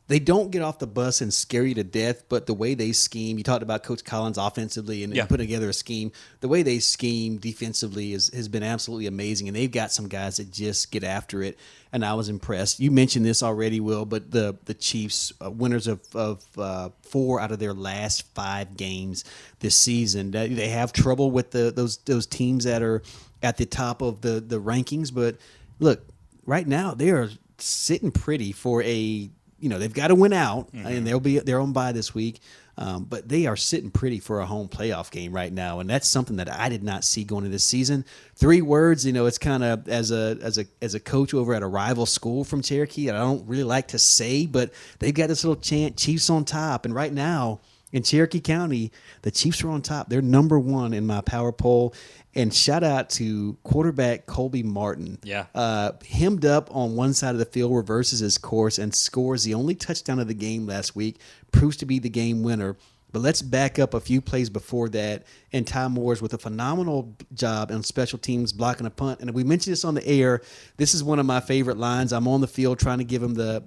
they 0.09 0.19
don't 0.19 0.51
get 0.51 0.63
off 0.63 0.79
the 0.79 0.87
bus 0.87 1.21
and 1.21 1.33
scare 1.33 1.65
you 1.65 1.75
to 1.75 1.85
death, 1.85 2.25
but 2.31 2.47
the 2.47 2.55
way 2.55 2.73
they 2.75 2.93
scheme, 2.93 3.37
you 3.37 3.45
talked 3.45 3.63
about 3.63 3.83
Coach 3.83 4.03
Collins 4.05 4.39
offensively 4.39 5.05
and, 5.05 5.15
Yeah. 5.15 5.23
and 5.23 5.29
putting 5.29 5.47
together 5.47 5.69
a 5.69 5.73
scheme. 5.75 6.13
The 6.41 6.49
way 6.49 6.63
they 6.63 6.79
scheme 6.79 7.37
defensively 7.37 8.15
is, 8.15 8.29
has 8.35 8.49
been 8.49 8.63
absolutely 8.63 9.07
amazing, 9.07 9.49
and 9.49 9.57
they've 9.57 9.71
got 9.71 9.93
some 9.93 10.09
guys 10.09 10.39
that 10.39 10.51
just 10.51 10.91
get 10.91 11.05
after 11.05 11.43
it. 11.43 11.59
And 11.93 12.05
I 12.05 12.15
was 12.15 12.29
impressed. 12.29 12.81
You 12.81 12.91
mentioned 12.91 13.25
this 13.27 13.43
already, 13.43 13.81
Will, 13.81 14.05
but 14.05 14.31
the 14.31 14.57
the 14.67 14.75
Chiefs, 14.75 15.33
uh, 15.45 15.51
winners 15.51 15.87
of, 15.87 16.01
of 16.15 16.45
uh, 16.59 16.89
four 17.03 17.41
out 17.41 17.51
of 17.53 17.59
their 17.59 17.73
last 17.75 18.23
five 18.35 18.77
games 18.77 19.25
this 19.61 19.75
season, 19.75 20.31
they 20.31 20.49
they 20.49 20.69
have 20.69 20.93
trouble 20.93 21.31
with 21.31 21.51
the 21.51 21.71
those 21.71 21.97
those 21.99 22.27
teams 22.27 22.65
that 22.65 22.83
are 22.83 23.03
at 23.43 23.57
the 23.57 23.65
top 23.67 24.03
of 24.03 24.21
the 24.21 24.41
the 24.41 24.61
rankings. 24.61 25.15
But 25.15 25.37
look, 25.79 26.03
right 26.45 26.67
now 26.67 26.93
they 26.93 27.09
are 27.11 27.31
sitting 27.57 28.11
pretty 28.11 28.53
for 28.53 28.83
a 28.83 29.31
you 29.61 29.69
know 29.69 29.79
they've 29.79 29.95
got 29.95 30.09
to 30.09 30.15
win 30.15 30.33
out 30.33 30.69
and 30.73 31.07
they'll 31.07 31.21
be 31.21 31.39
they're 31.39 31.61
on 31.61 31.73
by 31.73 31.93
this 31.93 32.15
week 32.15 32.41
um, 32.77 33.05
but 33.05 33.29
they 33.29 33.47
are 33.47 33.57
sitting 33.57 33.91
pretty 33.91 34.21
for 34.21 34.41
a 34.41 34.47
home 34.47 34.69
playoff 34.69 35.11
game 35.11 35.33
right 35.33 35.53
now 35.53 35.81
and 35.81 35.91
that's 35.91 36.09
something 36.09 36.37
that 36.37 36.51
i 36.51 36.69
did 36.69 36.83
not 36.83 37.05
see 37.05 37.25
going 37.25 37.45
into 37.45 37.53
this 37.55 37.65
season 37.65 38.05
three 38.35 38.63
words 38.63 39.05
you 39.05 39.13
know 39.13 39.27
it's 39.27 39.39
kind 39.39 39.65
of 39.65 39.89
as 39.89 40.11
a 40.11 40.39
as 40.43 40.59
a 40.59 40.65
as 40.81 40.95
a 40.95 41.01
coach 41.01 41.35
over 41.35 41.55
at 41.55 41.63
a 41.63 41.67
rival 41.67 42.07
school 42.07 42.45
from 42.45 42.63
cherokee 42.63 43.11
i 43.11 43.13
don't 43.13 43.47
really 43.47 43.65
like 43.65 43.89
to 43.89 43.99
say 43.99 44.47
but 44.47 44.73
they've 44.99 45.15
got 45.15 45.29
this 45.29 45.45
little 45.45 45.61
chant 45.61 45.97
chiefs 45.97 46.31
on 46.31 46.45
top 46.45 46.85
and 46.85 46.95
right 46.95 47.13
now 47.13 47.61
in 47.93 48.03
Cherokee 48.03 48.41
County, 48.41 48.93
the 49.23 49.31
Chiefs 49.31 49.65
are 49.65 49.71
on 49.71 49.81
top. 49.81 50.09
They're 50.09 50.21
number 50.21 50.59
one 50.59 50.93
in 50.93 51.07
my 51.07 51.21
power 51.23 51.53
poll. 51.53 51.95
And 52.39 52.55
shout 52.55 52.85
out 52.85 53.11
to 53.11 53.59
quarterback 53.65 54.27
Colby 54.27 54.63
Martin. 54.63 55.19
Yeah. 55.25 55.47
Uh, 55.57 55.93
hemmed 56.09 56.45
up 56.45 56.75
on 56.75 56.95
one 56.95 57.13
side 57.13 57.31
of 57.35 57.41
the 57.41 57.45
field, 57.45 57.75
reverses 57.75 58.21
his 58.21 58.39
course, 58.39 58.79
and 58.79 58.95
scores 58.95 59.43
the 59.43 59.55
only 59.55 59.75
touchdown 59.75 60.21
of 60.21 60.29
the 60.29 60.35
game 60.35 60.65
last 60.65 60.95
week. 60.95 61.19
Proves 61.51 61.77
to 61.79 61.87
be 61.87 61.99
the 61.99 62.09
game 62.09 62.45
winner. 62.45 62.77
But 63.11 63.23
let's 63.23 63.43
back 63.43 63.81
up 63.81 63.93
a 63.93 64.01
few 64.01 64.21
plays 64.21 64.51
before 64.51 64.89
that. 64.91 65.25
And 65.53 65.67
Ty 65.67 65.89
Moores 65.89 66.23
with 66.23 66.33
a 66.33 66.39
phenomenal 66.39 67.13
job 67.35 67.73
on 67.73 67.83
special 67.83 68.21
teams 68.21 68.53
blocking 68.53 68.87
a 68.87 68.91
punt. 68.91 69.19
And 69.19 69.35
we 69.35 69.43
mentioned 69.43 69.73
this 69.73 69.85
on 69.85 69.95
the 69.95 70.07
air. 70.07 70.41
This 70.77 70.95
is 70.95 71.03
one 71.03 71.19
of 71.19 71.27
my 71.27 71.41
favorite 71.41 71.79
lines. 71.79 72.13
I'm 72.13 72.29
on 72.29 72.41
the 72.41 72.47
field 72.47 72.79
trying 72.79 72.99
to 72.99 73.05
give 73.05 73.21
him 73.21 73.35
the 73.35 73.65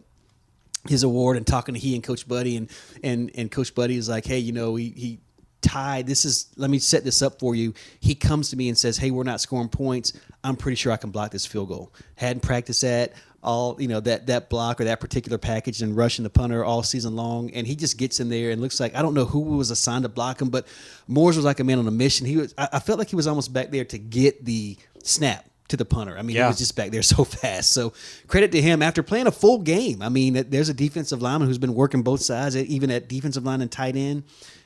his 0.87 1.03
award 1.03 1.37
and 1.37 1.45
talking 1.45 1.75
to 1.75 1.79
he 1.79 1.93
and 1.93 2.03
Coach 2.03 2.27
Budde 2.27 2.57
and 2.57 2.69
and 3.03 3.31
and 3.35 3.51
Coach 3.51 3.75
Budde 3.75 3.97
is 3.97 4.07
like, 4.07 4.25
hey, 4.25 4.39
you 4.39 4.53
know, 4.53 4.75
he 4.75 4.93
he 4.95 5.19
tied. 5.61 6.07
This 6.07 6.25
is 6.25 6.47
let 6.57 6.69
me 6.69 6.79
set 6.79 7.03
this 7.03 7.21
up 7.21 7.39
for 7.39 7.55
you. 7.55 7.73
He 7.99 8.15
comes 8.15 8.49
to 8.49 8.57
me 8.57 8.69
and 8.69 8.77
says, 8.77 8.97
hey, 8.97 9.11
we're 9.11 9.23
not 9.23 9.41
scoring 9.41 9.69
points. 9.69 10.13
I'm 10.43 10.55
pretty 10.55 10.75
sure 10.75 10.91
I 10.91 10.97
can 10.97 11.11
block 11.11 11.31
this 11.31 11.45
field 11.45 11.69
goal. 11.69 11.93
Hadn't 12.15 12.41
practiced 12.41 12.81
that 12.81 13.13
all 13.43 13.75
you 13.81 13.87
know 13.87 13.99
that 13.99 14.27
that 14.27 14.49
block 14.49 14.79
or 14.79 14.83
that 14.83 14.99
particular 14.99 15.37
package 15.37 15.81
and 15.81 15.97
rushing 15.97 16.23
the 16.23 16.29
punter 16.29 16.63
all 16.63 16.83
season 16.83 17.15
long. 17.15 17.51
And 17.51 17.65
he 17.65 17.75
just 17.75 17.97
gets 17.97 18.19
in 18.19 18.29
there 18.29 18.51
and 18.51 18.61
looks 18.61 18.79
like 18.79 18.95
I 18.95 19.01
don't 19.01 19.13
know 19.13 19.25
who 19.25 19.39
was 19.39 19.71
assigned 19.71 20.03
to 20.03 20.09
block 20.09 20.41
him, 20.41 20.49
but 20.49 20.67
Moores 21.07 21.35
was 21.35 21.45
like 21.45 21.59
a 21.59 21.63
man 21.63 21.79
on 21.79 21.87
a 21.87 21.91
mission. 21.91 22.25
He 22.27 22.37
was. 22.37 22.53
I, 22.57 22.69
I 22.73 22.79
felt 22.79 22.99
like 22.99 23.09
he 23.09 23.15
was 23.15 23.27
almost 23.27 23.53
back 23.53 23.71
there 23.71 23.85
to 23.85 23.97
get 23.97 24.45
the 24.45 24.77
snap 25.03 25.45
to 25.69 25.77
the 25.77 25.85
punter. 25.85 26.17
I 26.17 26.21
mean, 26.21 26.35
he 26.35 26.41
was 26.43 26.57
just 26.57 26.75
back 26.75 26.91
there 26.91 27.01
so 27.01 27.23
fast. 27.23 27.71
So 27.73 27.93
credit 28.27 28.51
to 28.51 28.61
him 28.61 28.81
after 28.81 29.01
playing 29.01 29.27
a 29.27 29.31
full 29.31 29.59
game. 29.59 30.01
I 30.01 30.09
mean, 30.09 30.33
there's 30.49 30.69
a 30.69 30.73
defensive 30.73 31.21
lineman 31.21 31.47
who's 31.47 31.57
been 31.57 31.73
working 31.73 32.03
both 32.03 32.21
sides, 32.21 32.55
even 32.55 32.91
at 32.91 33.09
defensive 33.09 33.43
line 33.43 33.61
and 33.61 33.71
tight 33.71 33.95
end, 33.95 34.23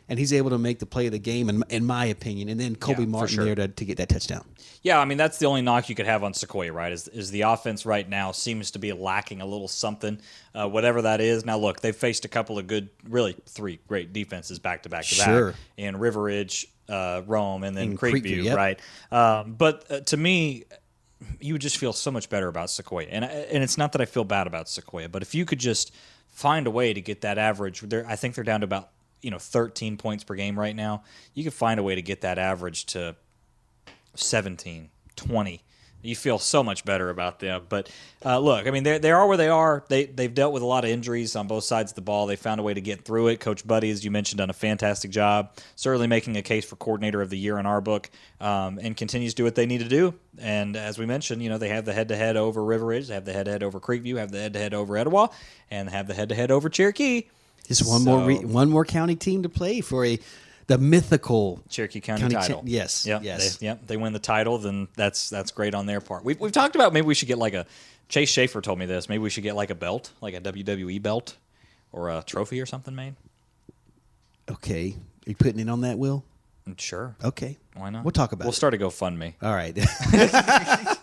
and 0.07 0.19
he's 0.19 0.31
able 0.33 0.49
to 0.51 0.57
make 0.57 0.79
the 0.79 0.85
play 0.85 1.05
of 1.07 1.11
the 1.11 1.19
game, 1.19 1.49
in, 1.49 1.63
in 1.69 1.85
my 1.85 2.05
opinion. 2.05 2.49
And 2.49 2.59
then 2.59 2.75
Kobe 2.75 3.01
Yeah, 3.03 3.07
Martin 3.09 3.35
sure. 3.35 3.45
there 3.45 3.55
to, 3.55 3.67
to 3.67 3.85
get 3.85 3.97
that 3.97 4.09
touchdown. 4.09 4.45
Yeah, 4.83 4.99
I 4.99 5.05
mean 5.05 5.17
that's 5.17 5.39
the 5.39 5.47
only 5.47 5.61
knock 5.63 5.89
you 5.89 5.95
could 5.95 6.05
have 6.05 6.23
on 6.23 6.33
Sequoyah, 6.33 6.71
right? 6.71 6.91
Is 6.91 7.07
is 7.07 7.31
the 7.31 7.41
offense 7.41 7.85
right 7.87 8.07
now 8.07 8.31
seems 8.31 8.69
to 8.71 8.79
be 8.79 8.93
lacking 8.93 9.41
a 9.41 9.45
little 9.45 9.67
something, 9.67 10.19
uh, 10.53 10.67
whatever 10.69 11.01
that 11.01 11.21
is. 11.21 11.43
Now 11.43 11.57
look, 11.57 11.81
they've 11.81 11.95
faced 11.95 12.23
a 12.23 12.27
couple 12.27 12.59
of 12.59 12.67
good, 12.67 12.89
really 13.09 13.35
three 13.47 13.79
great 13.87 14.13
defenses 14.13 14.59
back 14.59 14.83
to 14.83 14.89
back 14.89 15.05
to 15.05 15.15
Sure. 15.15 15.51
back 15.51 15.59
in 15.77 15.97
River 15.97 16.21
Ridge, 16.21 16.67
uh, 16.87 17.23
Rome, 17.25 17.63
and 17.63 17.75
then 17.75 17.89
And 17.89 17.99
Creekview, 17.99 18.21
Creekview, 18.23 18.43
yep. 18.43 18.57
right? 18.57 18.79
Um, 19.11 19.53
but 19.53 19.89
uh, 19.91 19.99
to 20.01 20.17
me, 20.17 20.65
you 21.39 21.53
would 21.55 21.61
just 21.61 21.77
feel 21.77 21.93
so 21.93 22.11
much 22.11 22.29
better 22.29 22.47
about 22.47 22.67
Sequoyah, 22.67 23.07
and 23.09 23.25
and 23.25 23.63
it's 23.63 23.79
not 23.79 23.91
that 23.93 24.01
I 24.01 24.05
feel 24.05 24.23
bad 24.23 24.45
about 24.45 24.67
Sequoyah, 24.67 25.11
but 25.11 25.23
if 25.23 25.33
you 25.33 25.45
could 25.45 25.59
just 25.59 25.91
find 26.27 26.67
a 26.67 26.71
way 26.71 26.93
to 26.93 27.01
get 27.01 27.21
that 27.21 27.39
average, 27.39 27.83
I 28.07 28.15
think 28.15 28.35
they're 28.35 28.43
down 28.43 28.59
to 28.59 28.65
about 28.65 28.89
you 29.21 29.31
know 29.31 29.39
13 29.39 29.97
points 29.97 30.23
per 30.23 30.35
game 30.35 30.57
right 30.57 30.75
now. 30.75 31.03
You 31.33 31.43
could 31.43 31.53
find 31.53 31.79
a 31.79 31.83
way 31.83 31.95
to 31.95 32.01
get 32.01 32.21
that 32.21 32.37
average 32.37 32.85
to 32.87 33.15
17, 34.15 34.89
20. 35.15 35.61
You 36.01 36.15
feel 36.15 36.37
so 36.37 36.61
much 36.61 36.85
better 36.85 37.09
about 37.09 37.39
them. 37.39 37.63
But 37.67 37.89
uh, 38.23 38.37
look, 38.37 38.67
I 38.67 38.71
mean, 38.71 38.83
they 38.83 38.99
they 38.99 39.11
are 39.11 39.27
where 39.27 39.37
they 39.37 39.47
are. 39.47 39.83
They 39.89 40.05
they've 40.05 40.31
dealt 40.33 40.53
with 40.53 40.61
a 40.61 40.65
lot 40.65 40.83
of 40.83 40.91
injuries 40.91 41.35
on 41.35 41.47
both 41.47 41.63
sides 41.63 41.91
of 41.91 41.95
the 41.95 42.01
ball. 42.01 42.27
They 42.27 42.35
found 42.35 42.59
a 42.59 42.63
way 42.63 42.75
to 42.75 42.81
get 42.81 43.03
through 43.03 43.29
it. 43.29 43.39
Coach 43.39 43.65
Budde, 43.65 43.89
as 43.91 44.05
you 44.05 44.11
mentioned, 44.11 44.37
done 44.37 44.51
a 44.51 44.53
fantastic 44.53 45.09
job. 45.09 45.57
Certainly 45.75 46.05
making 46.05 46.37
a 46.37 46.43
case 46.43 46.63
for 46.63 46.75
coordinator 46.75 47.23
of 47.23 47.31
the 47.31 47.37
year 47.39 47.57
in 47.57 47.65
our 47.65 47.81
book, 47.81 48.11
um, 48.39 48.77
and 48.79 48.95
continues 48.95 49.33
to 49.33 49.37
do 49.37 49.43
what 49.45 49.55
they 49.55 49.65
need 49.65 49.79
to 49.79 49.89
do. 49.89 50.13
And 50.37 50.75
as 50.75 50.99
we 50.99 51.07
mentioned, 51.07 51.41
you 51.41 51.49
know, 51.49 51.57
they 51.57 51.69
have 51.69 51.85
the 51.85 51.93
head 51.93 52.09
to 52.09 52.15
head 52.15 52.37
over 52.37 52.63
River 52.63 52.85
Ridge, 52.85 53.07
they 53.07 53.15
have 53.15 53.25
the 53.25 53.33
head 53.33 53.45
to 53.45 53.51
head 53.51 53.63
over 53.63 53.79
Creekview, 53.79 54.17
have 54.17 54.31
the 54.31 54.41
head 54.41 54.53
to 54.53 54.59
head 54.59 54.75
over 54.75 54.95
Etowah, 54.97 55.31
and 55.71 55.89
have 55.89 56.05
the 56.05 56.13
head 56.13 56.29
to 56.29 56.35
head 56.35 56.51
over 56.51 56.69
Cherokee. 56.69 57.23
Just 57.67 57.87
one 57.87 58.03
more 58.03 58.25
re- 58.25 58.45
one 58.45 58.69
more 58.69 58.85
county 58.85 59.15
team 59.15 59.43
to 59.43 59.49
play 59.49 59.81
for 59.81 60.05
a 60.05 60.19
the 60.67 60.77
mythical 60.79 61.61
Cherokee 61.69 61.99
County, 62.01 62.21
County 62.23 62.35
title. 62.35 62.63
yes, 62.65 63.05
Yep. 63.05 63.23
yes. 63.23 63.57
They, 63.57 63.67
yep. 63.67 63.85
They 63.85 63.97
win 63.97 64.13
the 64.13 64.19
title, 64.19 64.57
then 64.57 64.87
that's 64.95 65.29
that's 65.29 65.51
great 65.51 65.75
on 65.75 65.85
their 65.85 66.01
part. 66.01 66.23
We've, 66.25 66.39
we've 66.39 66.51
talked 66.51 66.75
about 66.75 66.91
maybe 66.93 67.05
we 67.05 67.13
should 67.13 67.27
get 67.27 67.37
like 67.37 67.53
a 67.53 67.65
Chase 68.09 68.29
Schaefer 68.29 68.61
told 68.61 68.79
me 68.79 68.85
this. 68.85 69.07
Maybe 69.09 69.19
we 69.21 69.29
should 69.29 69.43
get 69.43 69.55
like 69.55 69.69
a 69.69 69.75
belt, 69.75 70.11
like 70.21 70.33
a 70.33 70.41
WWE 70.41 71.01
belt 71.01 71.35
or 71.91 72.09
a 72.09 72.23
trophy 72.25 72.59
or 72.61 72.65
something 72.65 72.95
made. 72.95 73.15
Okay, 74.49 74.95
are 75.25 75.29
you 75.29 75.35
putting 75.35 75.59
in 75.59 75.69
on 75.69 75.81
that, 75.81 75.97
Will? 75.97 76.23
Mm, 76.69 76.79
Sure. 76.79 77.15
Okay, 77.23 77.57
Why 77.75 77.89
not? 77.91 78.03
We'll 78.03 78.11
talk 78.11 78.31
about 78.31 78.45
We'll 78.45 78.51
it. 78.53 78.55
start 78.55 78.73
a 78.73 78.77
GoFundMe. 78.77 79.33
All 79.41 79.53
right. 79.53 79.75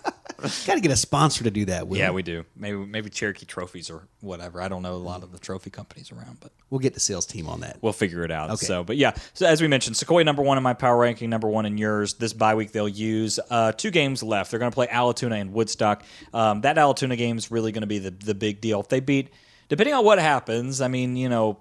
Got 0.67 0.75
to 0.75 0.81
get 0.81 0.91
a 0.91 0.97
sponsor 0.97 1.45
to 1.45 1.51
do 1.51 1.65
that, 1.67 1.89
Will. 1.89 1.99
Yeah, 1.99 2.11
we 2.11 2.23
do. 2.23 2.45
Maybe 2.57 2.77
maybe 2.77 3.11
Cherokee 3.11 3.47
trophies 3.47 3.91
or 3.91 4.09
whatever. 4.21 4.61
I 4.61 4.69
don't 4.69 4.83
know 4.83 4.95
a 4.95 4.97
lot 4.97 5.23
of 5.23 5.33
the 5.33 5.39
trophy 5.39 5.71
companies 5.71 6.11
around, 6.13 6.39
but 6.41 6.53
We'll 6.73 6.79
get 6.79 6.95
the 6.95 7.01
sales 7.01 7.27
team 7.27 7.49
on 7.49 7.61
that. 7.61 7.77
We'll 7.83 7.93
figure 7.93 8.25
it 8.25 8.31
out. 8.31 8.49
Okay. 8.51 8.65
So, 8.65 8.83
but 8.83 8.97
yeah. 8.97 9.13
So 9.35 9.47
as 9.47 9.61
we 9.61 9.69
mentioned, 9.69 9.95
Sequoyah 9.95 10.25
number 10.25 10.41
one 10.41 10.57
in 10.57 10.63
my 10.65 10.73
power 10.73 10.97
ranking, 10.97 11.29
number 11.29 11.47
one 11.47 11.67
in 11.67 11.77
yours. 11.77 12.15
This 12.15 12.33
bye 12.33 12.55
week 12.55 12.73
they'll 12.73 12.89
use 12.89 13.39
uh, 13.51 13.73
two 13.73 13.91
games 13.91 14.23
left. 14.23 14.51
They're 14.51 14.59
going 14.59 14.71
to 14.71 14.75
play 14.75 14.87
Allatoona 14.87 15.39
and 15.39 15.53
Woodstock. 15.53 16.03
Um, 16.33 16.63
that 16.63 16.77
Allatoona 16.77 17.19
game 17.19 17.37
is 17.37 17.51
really 17.51 17.73
going 17.73 17.83
to 17.83 17.87
be 17.87 17.99
the 17.99 18.11
the 18.11 18.35
big 18.35 18.63
deal. 18.63 18.81
If 18.81 18.89
they 18.89 19.01
beat, 19.01 19.29
depending 19.69 19.95
on 19.95 20.03
what 20.03 20.19
happens, 20.19 20.81
I 20.81 20.89
mean, 20.89 21.17
you 21.17 21.29
know. 21.29 21.61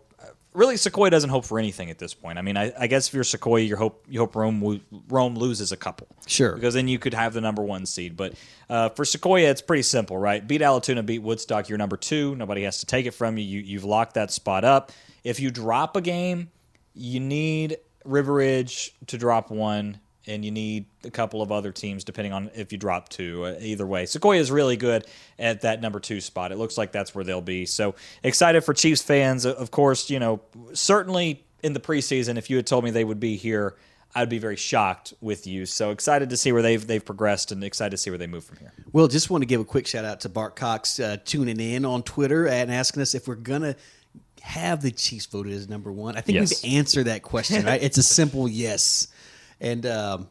Really, 0.53 0.75
Sequoyah 0.75 1.11
doesn't 1.11 1.29
hope 1.29 1.45
for 1.45 1.59
anything 1.59 1.89
at 1.89 1.97
this 1.97 2.13
point. 2.13 2.37
I 2.37 2.41
mean, 2.41 2.57
I, 2.57 2.73
I 2.77 2.87
guess 2.87 3.07
if 3.07 3.13
you're 3.13 3.23
Sequoyah, 3.23 3.65
you 3.65 3.77
hope 3.77 4.05
you 4.09 4.19
hope 4.19 4.35
Rome 4.35 4.59
wo- 4.59 4.81
Rome 5.07 5.35
loses 5.35 5.71
a 5.71 5.77
couple, 5.77 6.07
Sure. 6.27 6.55
because 6.55 6.73
then 6.73 6.89
you 6.89 6.99
could 6.99 7.13
have 7.13 7.33
the 7.33 7.39
number 7.39 7.61
one 7.61 7.85
seed. 7.85 8.17
But 8.17 8.33
uh, 8.69 8.89
for 8.89 9.05
Sequoyah, 9.05 9.49
it's 9.49 9.61
pretty 9.61 9.83
simple, 9.83 10.17
right? 10.17 10.45
Beat 10.45 10.59
Allatoona, 10.59 11.05
beat 11.05 11.19
Woodstock. 11.19 11.69
You're 11.69 11.77
number 11.77 11.95
two. 11.95 12.35
Nobody 12.35 12.63
has 12.63 12.79
to 12.79 12.85
take 12.85 13.05
it 13.05 13.11
from 13.11 13.37
you. 13.37 13.45
you 13.45 13.61
you've 13.61 13.85
locked 13.85 14.15
that 14.15 14.29
spot 14.29 14.65
up. 14.65 14.91
If 15.23 15.39
you 15.39 15.51
drop 15.51 15.95
a 15.95 16.01
game, 16.01 16.51
you 16.93 17.21
need 17.21 17.77
River 18.03 18.33
Ridge 18.33 18.93
to 19.07 19.17
drop 19.17 19.51
one, 19.51 20.00
and 20.27 20.45
you 20.45 20.51
need 20.51 20.85
a 21.03 21.09
couple 21.11 21.41
of 21.41 21.51
other 21.51 21.71
teams, 21.71 22.03
depending 22.03 22.31
on 22.33 22.51
if 22.55 22.71
you 22.71 22.77
drop 22.77 23.09
two. 23.09 23.45
Uh, 23.45 23.55
either 23.59 23.87
way, 23.87 24.03
Sequoyah 24.05 24.39
is 24.39 24.51
really 24.51 24.77
good 24.77 25.05
at 25.39 25.61
that 25.61 25.81
number 25.81 25.99
two 25.99 26.21
spot. 26.21 26.51
It 26.51 26.57
looks 26.57 26.77
like 26.77 26.91
that's 26.91 27.15
where 27.15 27.23
they'll 27.23 27.41
be. 27.41 27.65
So 27.65 27.95
excited 28.23 28.61
for 28.61 28.73
Chiefs 28.73 29.01
fans. 29.01 29.45
Of 29.45 29.71
course, 29.71 30.09
you 30.09 30.19
know, 30.19 30.41
certainly 30.73 31.43
in 31.63 31.73
the 31.73 31.79
preseason, 31.79 32.37
if 32.37 32.49
you 32.49 32.55
had 32.55 32.67
told 32.67 32.83
me 32.83 32.91
they 32.91 33.03
would 33.03 33.19
be 33.19 33.35
here. 33.35 33.75
I'd 34.13 34.27
be 34.27 34.39
very 34.39 34.57
shocked 34.57 35.13
with 35.21 35.47
you. 35.47 35.65
So 35.65 35.91
excited 35.91 36.31
to 36.31 36.35
see 36.35 36.51
where 36.51 36.61
they've 36.61 36.85
they've 36.85 37.05
progressed, 37.05 37.53
and 37.53 37.63
excited 37.63 37.91
to 37.91 37.97
see 37.97 38.09
where 38.09 38.17
they 38.17 38.27
move 38.27 38.43
from 38.43 38.57
here. 38.57 38.73
Well, 38.91 39.07
just 39.07 39.29
want 39.29 39.41
to 39.41 39.45
give 39.45 39.61
a 39.61 39.63
quick 39.63 39.87
shout 39.87 40.03
out 40.03 40.19
to 40.21 40.29
Bart 40.29 40.57
Cox 40.57 40.99
uh, 40.99 41.15
tuning 41.23 41.61
in 41.61 41.85
on 41.85 42.03
Twitter 42.03 42.45
and 42.45 42.69
asking 42.69 43.03
us 43.03 43.15
if 43.15 43.25
we're 43.25 43.35
gonna 43.35 43.77
have 44.41 44.81
the 44.81 44.91
Chiefs 44.91 45.27
voted 45.27 45.53
as 45.53 45.69
number 45.69 45.93
one. 45.93 46.17
I 46.17 46.21
think 46.21 46.39
Yes. 46.39 46.61
we've 46.61 46.73
answered 46.73 47.05
that 47.05 47.21
question. 47.21 47.65
Right? 47.65 47.81
it's 47.81 47.97
a 47.97 48.03
simple 48.03 48.49
yes, 48.49 49.07
and 49.61 49.85
um, 49.85 50.29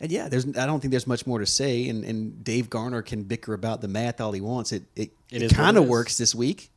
and 0.00 0.10
yeah, 0.10 0.28
there's 0.28 0.46
I 0.46 0.64
don't 0.64 0.80
think 0.80 0.92
there's 0.92 1.06
much 1.06 1.26
more 1.26 1.40
to 1.40 1.46
say. 1.46 1.88
And, 1.88 2.04
and 2.04 2.42
Dave 2.42 2.70
Garner 2.70 3.02
can 3.02 3.24
bicker 3.24 3.52
about 3.52 3.82
the 3.82 3.88
math 3.88 4.20
all 4.20 4.32
he 4.32 4.40
wants. 4.40 4.72
It 4.72 4.84
it, 4.96 5.10
It 5.30 5.42
it, 5.42 5.54
kind 5.54 5.76
of 5.76 5.86
works 5.86 6.16
this 6.16 6.34
week. 6.34 6.70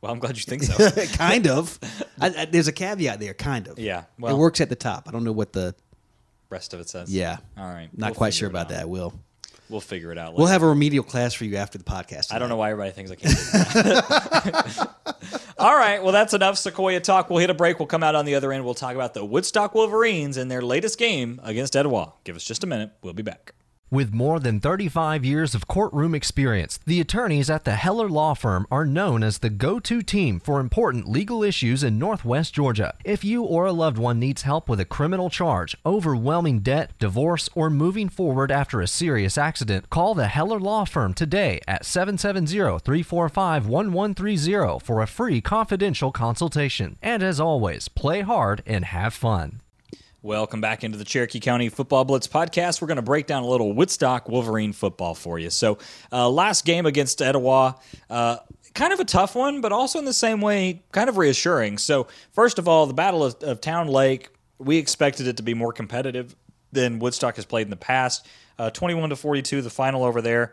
Well, 0.00 0.12
I'm 0.12 0.18
glad 0.18 0.36
you 0.36 0.42
think 0.42 0.62
so. 0.62 0.90
kind 1.16 1.46
of. 1.48 1.78
I, 2.20 2.26
I, 2.28 2.44
there's 2.44 2.68
a 2.68 2.72
caveat 2.72 3.18
there. 3.18 3.34
Kind 3.34 3.66
of. 3.66 3.78
Yeah, 3.78 4.04
Well, 4.18 4.34
it 4.34 4.38
works 4.38 4.60
at 4.60 4.68
the 4.68 4.76
top. 4.76 5.08
I 5.08 5.12
don't 5.12 5.24
know 5.24 5.32
what 5.32 5.52
the. 5.52 5.74
Rest 6.50 6.72
of 6.72 6.80
it 6.80 6.88
says. 6.88 7.12
Yeah. 7.12 7.38
All 7.58 7.66
right. 7.66 7.88
Not 7.96 8.10
We'll 8.10 8.14
quite 8.14 8.34
sure 8.34 8.48
about 8.48 8.70
that. 8.70 8.88
Will. 8.88 9.12
We'll 9.70 9.80
figure 9.80 10.10
it 10.12 10.18
out. 10.18 10.32
Later. 10.32 10.38
We'll 10.38 10.46
have 10.48 10.62
a 10.62 10.68
remedial 10.68 11.04
class 11.04 11.34
for 11.34 11.44
you 11.44 11.56
after 11.56 11.78
the 11.78 11.84
podcast. 11.84 12.32
I 12.32 12.38
don't 12.38 12.48
know 12.48 12.56
why 12.56 12.70
everybody 12.70 12.92
thinks 12.92 13.10
I 13.10 13.16
can't. 13.16 14.88
All 15.58 15.76
right. 15.76 16.02
Well, 16.02 16.12
that's 16.12 16.32
enough 16.34 16.54
Sequoyah 16.56 17.02
talk. 17.02 17.28
We'll 17.28 17.40
hit 17.40 17.50
a 17.50 17.54
break. 17.54 17.78
We'll 17.78 17.86
come 17.86 18.02
out 18.02 18.14
on 18.14 18.24
the 18.24 18.34
other 18.34 18.52
end. 18.52 18.64
We'll 18.64 18.74
talk 18.74 18.94
about 18.94 19.14
the 19.14 19.24
Woodstock 19.24 19.74
Wolverines 19.74 20.36
and 20.36 20.50
their 20.50 20.62
latest 20.62 20.98
game 20.98 21.40
against 21.42 21.76
Etowah. 21.76 22.12
Give 22.24 22.36
us 22.36 22.44
just 22.44 22.64
a 22.64 22.66
minute. 22.66 22.92
We'll 23.02 23.12
be 23.12 23.22
back. 23.22 23.54
With 23.90 24.12
more 24.12 24.38
than 24.38 24.60
35 24.60 25.24
years 25.24 25.54
of 25.54 25.66
courtroom 25.66 26.14
experience, 26.14 26.78
the 26.84 27.00
attorneys 27.00 27.48
at 27.48 27.64
the 27.64 27.76
Heller 27.76 28.10
Law 28.10 28.34
Firm 28.34 28.66
are 28.70 28.84
known 28.84 29.22
as 29.22 29.38
the 29.38 29.48
go 29.48 29.80
to 29.80 30.02
team 30.02 30.40
for 30.40 30.60
important 30.60 31.08
legal 31.08 31.42
issues 31.42 31.82
in 31.82 31.98
Northwest 31.98 32.52
Georgia. 32.52 32.94
If 33.02 33.24
you 33.24 33.44
or 33.44 33.64
a 33.64 33.72
loved 33.72 33.96
one 33.96 34.18
needs 34.18 34.42
help 34.42 34.68
with 34.68 34.78
a 34.78 34.84
criminal 34.84 35.30
charge, 35.30 35.74
overwhelming 35.86 36.58
debt, 36.58 36.90
divorce, 36.98 37.48
or 37.54 37.70
moving 37.70 38.10
forward 38.10 38.52
after 38.52 38.82
a 38.82 38.86
serious 38.86 39.38
accident, 39.38 39.88
call 39.88 40.14
the 40.14 40.28
Heller 40.28 40.60
Law 40.60 40.84
Firm 40.84 41.14
today 41.14 41.62
at 41.66 41.86
770 41.86 42.80
345 42.80 43.66
1130 43.66 44.84
for 44.84 45.00
a 45.00 45.06
free 45.06 45.40
confidential 45.40 46.12
consultation. 46.12 46.98
And 47.00 47.22
as 47.22 47.40
always, 47.40 47.88
play 47.88 48.20
hard 48.20 48.62
and 48.66 48.84
have 48.84 49.14
fun. 49.14 49.62
Welcome 50.22 50.60
back 50.60 50.82
into 50.82 50.98
the 50.98 51.04
Cherokee 51.04 51.38
County 51.38 51.68
Football 51.68 52.04
Blitz 52.04 52.26
podcast. 52.26 52.82
We're 52.82 52.88
going 52.88 52.96
to 52.96 53.02
break 53.02 53.28
down 53.28 53.44
a 53.44 53.46
little 53.46 53.72
Woodstock 53.72 54.28
Wolverine 54.28 54.72
football 54.72 55.14
for 55.14 55.38
you. 55.38 55.48
So, 55.48 55.78
uh, 56.10 56.28
last 56.28 56.64
game 56.64 56.86
against 56.86 57.22
Etowah, 57.22 57.76
uh, 58.10 58.38
kind 58.74 58.92
of 58.92 58.98
a 58.98 59.04
tough 59.04 59.36
one, 59.36 59.60
but 59.60 59.70
also 59.70 60.00
in 60.00 60.04
the 60.04 60.12
same 60.12 60.40
way, 60.40 60.82
kind 60.90 61.08
of 61.08 61.18
reassuring. 61.18 61.78
So, 61.78 62.08
first 62.32 62.58
of 62.58 62.66
all, 62.66 62.86
the 62.86 62.94
Battle 62.94 63.22
of, 63.22 63.36
of 63.44 63.60
Town 63.60 63.86
Lake, 63.86 64.30
we 64.58 64.76
expected 64.76 65.28
it 65.28 65.36
to 65.36 65.44
be 65.44 65.54
more 65.54 65.72
competitive 65.72 66.34
than 66.72 66.98
Woodstock 66.98 67.36
has 67.36 67.44
played 67.44 67.68
in 67.68 67.70
the 67.70 67.76
past. 67.76 68.26
Uh, 68.58 68.70
21 68.70 69.10
to 69.10 69.16
42, 69.16 69.62
the 69.62 69.70
final 69.70 70.02
over 70.02 70.20
there. 70.20 70.52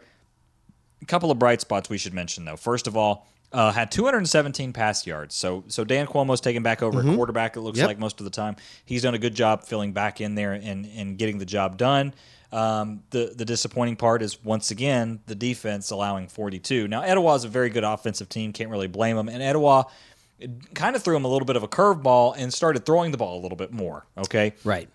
A 1.01 1.05
couple 1.05 1.31
of 1.31 1.39
bright 1.39 1.59
spots 1.59 1.89
we 1.89 1.97
should 1.97 2.13
mention, 2.13 2.45
though. 2.45 2.55
First 2.55 2.85
of 2.85 2.95
all, 2.95 3.27
uh, 3.53 3.71
had 3.71 3.91
217 3.91 4.73
pass 4.73 5.05
yards. 5.07 5.35
So 5.35 5.63
so 5.67 5.83
Dan 5.83 6.07
Cuomo's 6.07 6.41
taken 6.41 6.63
back 6.63 6.81
over 6.83 7.01
Mhm. 7.01 7.13
a 7.13 7.15
quarterback. 7.15 7.55
It 7.55 7.61
looks 7.61 7.77
Yep. 7.79 7.87
like 7.87 7.99
most 7.99 8.19
of 8.19 8.23
the 8.25 8.29
time. 8.31 8.55
He's 8.85 9.03
done 9.03 9.13
a 9.13 9.17
good 9.19 9.35
job 9.35 9.63
filling 9.63 9.93
back 9.93 10.19
in 10.21 10.35
there 10.35 10.53
and 10.53 10.85
and 10.85 11.17
getting 11.17 11.37
the 11.37 11.45
job 11.45 11.77
done. 11.77 12.13
Um, 12.51 13.03
the 13.09 13.33
the 13.35 13.45
disappointing 13.45 13.95
part 13.95 14.21
is 14.21 14.43
once 14.43 14.71
again 14.71 15.19
the 15.25 15.35
defense 15.35 15.91
allowing 15.91 16.27
42. 16.27 16.87
Now 16.87 17.01
Etowah 17.01 17.35
is 17.35 17.43
a 17.43 17.49
very 17.49 17.69
good 17.69 17.83
offensive 17.83 18.29
team. 18.29 18.53
Can't 18.53 18.69
really 18.69 18.87
blame 18.87 19.15
them. 19.15 19.29
And 19.29 19.41
Etowah 19.41 19.85
kind 20.73 20.95
of 20.95 21.01
threw 21.03 21.15
him 21.15 21.23
a 21.25 21.27
little 21.29 21.45
bit 21.45 21.55
of 21.55 21.63
a 21.63 21.67
curveball 21.67 22.35
and 22.37 22.53
started 22.53 22.85
throwing 22.85 23.11
the 23.11 23.17
ball 23.17 23.39
a 23.39 23.41
little 23.41 23.55
bit 23.57 23.71
more. 23.71 24.05
Okay, 24.17 24.53
right. 24.63 24.89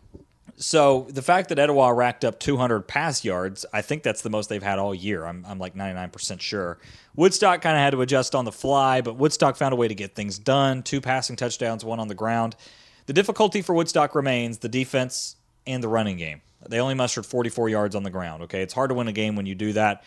So 0.61 1.07
the 1.09 1.23
fact 1.23 1.49
that 1.49 1.59
Etowah 1.59 1.95
racked 1.95 2.23
up 2.23 2.39
200 2.39 2.83
pass 2.83 3.25
yards, 3.25 3.65
I 3.73 3.81
think 3.81 4.03
that's 4.03 4.21
the 4.21 4.29
most 4.29 4.51
they've 4.51 4.63
had 4.63 4.79
all 4.79 4.95
year. 4.95 5.25
I'm, 5.25 5.43
I'm 5.49 5.59
like 5.59 5.75
99% 5.75 6.39
sure. 6.39 6.79
Woodstock 7.17 7.63
kind 7.63 7.77
of 7.77 7.81
had 7.81 7.91
to 7.93 8.03
adjust 8.03 8.35
on 8.35 8.45
the 8.45 8.53
fly, 8.53 9.01
but 9.01 9.17
Woodstock 9.17 9.57
found 9.57 9.73
a 9.73 9.77
way 9.77 9.89
to 9.89 9.95
get 9.95 10.15
things 10.15 10.39
done. 10.39 10.83
Two 10.83 11.01
passing 11.01 11.35
touchdowns, 11.35 11.83
one 11.83 11.99
on 11.99 12.09
the 12.09 12.15
ground. 12.15 12.57
The 13.07 13.15
difficulty 13.15 13.63
for 13.63 13.75
Woodstock 13.75 14.15
remains 14.15 14.59
the 14.59 14.69
defense 14.69 15.37
and 15.67 15.83
the 15.83 15.89
running 15.89 16.19
game. 16.19 16.43
They 16.69 16.79
only 16.79 16.95
mustered 16.95 17.25
44 17.25 17.71
yards 17.71 17.97
on 17.97 18.03
the 18.03 18.11
ground. 18.11 18.43
Okay, 18.43 18.61
it's 18.61 18.75
hard 18.75 18.91
to 18.91 18.95
win 18.95 19.09
a 19.09 19.13
game 19.13 19.37
when 19.37 19.47
you 19.47 19.55
do 19.55 19.73
that. 19.73 20.05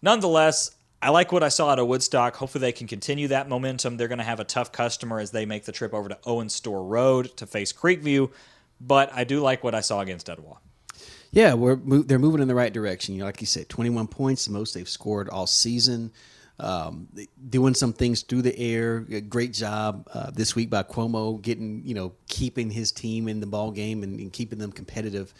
Nonetheless, 0.00 0.70
I 1.02 1.10
like 1.10 1.30
what 1.30 1.42
I 1.42 1.50
saw 1.50 1.68
out 1.68 1.78
of 1.78 1.86
Woodstock. 1.88 2.36
Hopefully, 2.36 2.60
they 2.60 2.72
can 2.72 2.86
continue 2.86 3.28
that 3.28 3.50
momentum. 3.50 3.98
They're 3.98 4.08
going 4.08 4.18
to 4.18 4.24
have 4.24 4.40
a 4.40 4.44
tough 4.44 4.72
customer 4.72 5.20
as 5.20 5.30
they 5.30 5.44
make 5.44 5.66
the 5.66 5.72
trip 5.72 5.92
over 5.92 6.08
to 6.08 6.18
Owens 6.24 6.54
Store 6.54 6.82
Road 6.82 7.36
to 7.36 7.46
face 7.46 7.72
Creekview, 7.72 8.30
but 8.80 9.12
I 9.12 9.24
do 9.24 9.40
like 9.40 9.62
what 9.62 9.74
I 9.74 9.80
saw 9.80 10.00
against 10.00 10.28
Etowah. 10.28 10.58
Yeah, 11.32 11.54
we're 11.54 11.76
they're 11.76 12.18
moving 12.18 12.42
in 12.42 12.48
the 12.48 12.54
right 12.54 12.72
direction. 12.72 13.14
You 13.14 13.20
know, 13.20 13.26
like 13.26 13.40
you 13.40 13.46
said, 13.46 13.68
21 13.68 14.08
points, 14.08 14.46
the 14.46 14.52
most 14.52 14.74
they've 14.74 14.88
scored 14.88 15.28
all 15.28 15.46
season. 15.46 16.12
Um, 16.58 17.08
doing 17.48 17.72
some 17.72 17.94
things 17.94 18.20
through 18.20 18.42
the 18.42 18.58
air. 18.58 19.00
Great 19.00 19.54
job 19.54 20.06
uh, 20.12 20.30
this 20.30 20.54
week 20.54 20.68
by 20.68 20.82
Cuomo, 20.82 21.40
getting 21.40 21.82
you 21.84 21.94
know 21.94 22.12
keeping 22.28 22.70
his 22.70 22.92
team 22.92 23.28
in 23.28 23.40
the 23.40 23.46
ball 23.46 23.70
game 23.70 24.02
and, 24.02 24.18
and 24.18 24.32
keeping 24.32 24.58
them 24.58 24.72
competitive. 24.72 25.32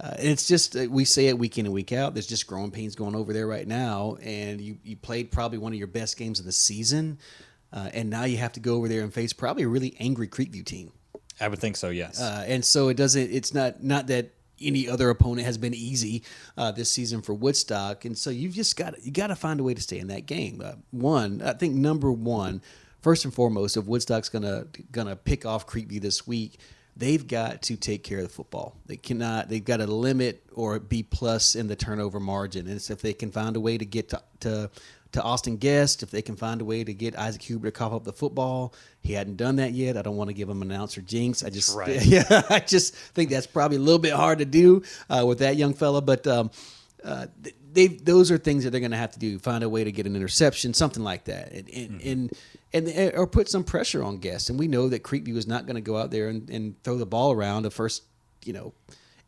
Uh, 0.00 0.14
and 0.18 0.28
it's 0.28 0.48
just 0.48 0.76
uh, 0.76 0.86
we 0.88 1.04
say 1.04 1.26
it 1.26 1.38
week 1.38 1.58
in 1.58 1.66
and 1.66 1.74
week 1.74 1.92
out. 1.92 2.14
There's 2.14 2.26
just 2.26 2.46
growing 2.46 2.70
pains 2.70 2.94
going 2.94 3.14
over 3.14 3.32
there 3.32 3.46
right 3.46 3.66
now, 3.66 4.16
and 4.22 4.60
you 4.60 4.78
you 4.82 4.96
played 4.96 5.30
probably 5.30 5.58
one 5.58 5.72
of 5.72 5.78
your 5.78 5.88
best 5.88 6.16
games 6.16 6.40
of 6.40 6.46
the 6.46 6.52
season, 6.52 7.18
uh, 7.72 7.90
and 7.92 8.08
now 8.08 8.24
you 8.24 8.38
have 8.38 8.52
to 8.52 8.60
go 8.60 8.76
over 8.76 8.88
there 8.88 9.02
and 9.02 9.12
face 9.12 9.32
probably 9.32 9.64
a 9.64 9.68
really 9.68 9.94
angry 10.00 10.26
Creekview 10.26 10.64
team. 10.64 10.92
I 11.40 11.48
would 11.48 11.58
think 11.58 11.76
so, 11.76 11.90
yes. 11.90 12.20
Uh, 12.20 12.44
and 12.46 12.64
so 12.64 12.88
it 12.88 12.96
doesn't. 12.96 13.30
It's 13.30 13.54
not 13.54 13.82
not 13.82 14.06
that 14.08 14.32
any 14.60 14.88
other 14.88 15.10
opponent 15.10 15.46
has 15.46 15.58
been 15.58 15.74
easy 15.74 16.22
uh, 16.56 16.72
this 16.72 16.90
season 16.90 17.22
for 17.22 17.34
Woodstock, 17.34 18.04
and 18.04 18.16
so 18.16 18.30
you've 18.30 18.54
just 18.54 18.76
got 18.76 19.02
you 19.04 19.12
got 19.12 19.28
to 19.28 19.36
find 19.36 19.60
a 19.60 19.62
way 19.62 19.74
to 19.74 19.80
stay 19.80 19.98
in 19.98 20.08
that 20.08 20.26
game. 20.26 20.60
Uh, 20.64 20.72
one, 20.90 21.42
I 21.42 21.52
think 21.52 21.74
number 21.74 22.10
one, 22.10 22.62
first 23.00 23.24
and 23.24 23.32
foremost, 23.32 23.76
if 23.76 23.84
Woodstock's 23.84 24.28
gonna 24.28 24.66
gonna 24.90 25.16
pick 25.16 25.46
off 25.46 25.66
Creekview 25.66 26.00
this 26.00 26.26
week, 26.26 26.58
they've 26.96 27.26
got 27.26 27.62
to 27.62 27.76
take 27.76 28.02
care 28.02 28.18
of 28.18 28.24
the 28.24 28.30
football. 28.30 28.76
They 28.86 28.96
cannot. 28.96 29.48
They've 29.48 29.64
got 29.64 29.78
to 29.78 29.86
limit 29.86 30.44
or 30.52 30.78
be 30.80 31.02
plus 31.02 31.54
in 31.54 31.68
the 31.68 31.76
turnover 31.76 32.20
margin, 32.20 32.66
and 32.66 32.82
so 32.82 32.92
if 32.92 33.02
they 33.02 33.12
can 33.12 33.30
find 33.30 33.56
a 33.56 33.60
way 33.60 33.78
to 33.78 33.84
get 33.84 34.10
to, 34.10 34.22
to 34.40 34.70
to 35.12 35.22
Austin 35.22 35.56
Guest, 35.56 36.02
if 36.02 36.10
they 36.10 36.22
can 36.22 36.36
find 36.36 36.60
a 36.60 36.64
way 36.64 36.84
to 36.84 36.92
get 36.92 37.18
Isaac 37.18 37.42
Huber 37.42 37.68
to 37.68 37.72
cough 37.72 37.92
up 37.92 38.04
the 38.04 38.12
football, 38.12 38.74
he 39.00 39.14
hadn't 39.14 39.36
done 39.36 39.56
that 39.56 39.72
yet. 39.72 39.96
I 39.96 40.02
don't 40.02 40.16
want 40.16 40.28
to 40.28 40.34
give 40.34 40.48
him 40.48 40.60
an 40.62 40.70
announcer 40.70 41.00
jinx. 41.00 41.42
I 41.42 41.50
just, 41.50 41.74
right. 41.74 42.04
yeah, 42.06 42.42
I 42.50 42.60
just 42.60 42.94
think 42.94 43.30
that's 43.30 43.46
probably 43.46 43.78
a 43.78 43.80
little 43.80 43.98
bit 43.98 44.12
hard 44.12 44.38
to 44.38 44.44
do 44.44 44.82
uh, 45.08 45.24
with 45.26 45.38
that 45.38 45.56
young 45.56 45.72
fella. 45.72 46.02
But 46.02 46.26
um, 46.26 46.50
uh, 47.02 47.26
they, 47.72 47.86
those 47.86 48.30
are 48.30 48.38
things 48.38 48.64
that 48.64 48.70
they're 48.70 48.80
going 48.80 48.90
to 48.90 48.98
have 48.98 49.12
to 49.12 49.18
do. 49.18 49.38
Find 49.38 49.64
a 49.64 49.68
way 49.68 49.84
to 49.84 49.92
get 49.92 50.06
an 50.06 50.14
interception, 50.14 50.74
something 50.74 51.02
like 51.02 51.24
that, 51.24 51.52
and 51.52 51.68
and, 51.70 52.32
and 52.72 52.88
and 52.88 53.14
or 53.14 53.26
put 53.26 53.48
some 53.48 53.64
pressure 53.64 54.02
on 54.02 54.18
Guest. 54.18 54.50
And 54.50 54.58
we 54.58 54.68
know 54.68 54.88
that 54.88 55.02
Creekview 55.02 55.36
is 55.36 55.46
not 55.46 55.66
going 55.66 55.76
to 55.76 55.80
go 55.80 55.96
out 55.96 56.10
there 56.10 56.28
and, 56.28 56.48
and 56.50 56.82
throw 56.82 56.96
the 56.96 57.06
ball 57.06 57.32
around 57.32 57.62
the 57.62 57.70
first, 57.70 58.02
you 58.44 58.52
know, 58.52 58.74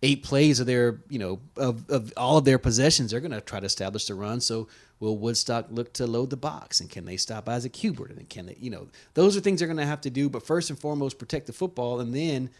eight 0.02 0.22
plays 0.22 0.60
of 0.60 0.66
their, 0.66 1.00
you 1.08 1.18
know, 1.18 1.40
of, 1.56 1.88
of 1.90 2.12
all 2.16 2.38
of 2.38 2.44
their 2.44 2.58
possessions, 2.58 3.10
they're 3.10 3.20
going 3.20 3.30
to 3.30 3.40
try 3.40 3.60
to 3.60 3.66
establish 3.66 4.06
the 4.06 4.14
run. 4.14 4.40
So 4.40 4.68
will 5.00 5.16
Woodstock 5.18 5.66
look 5.70 5.92
to 5.94 6.06
load 6.06 6.30
the 6.30 6.36
box, 6.36 6.80
and 6.80 6.88
can 6.88 7.06
they 7.06 7.16
stop 7.16 7.48
Isaac 7.48 7.74
Hubert? 7.74 8.10
And 8.10 8.28
can 8.28 8.46
they, 8.46 8.56
you 8.60 8.70
know, 8.70 8.86
those 9.14 9.36
are 9.36 9.40
things 9.40 9.58
they're 9.60 9.66
going 9.68 9.78
to 9.78 9.86
have 9.86 10.02
to 10.02 10.10
do. 10.10 10.28
But 10.28 10.46
first 10.46 10.70
and 10.70 10.78
foremost, 10.78 11.18
protect 11.18 11.46
the 11.46 11.52
football, 11.52 12.00
and 12.00 12.14
then 12.14 12.50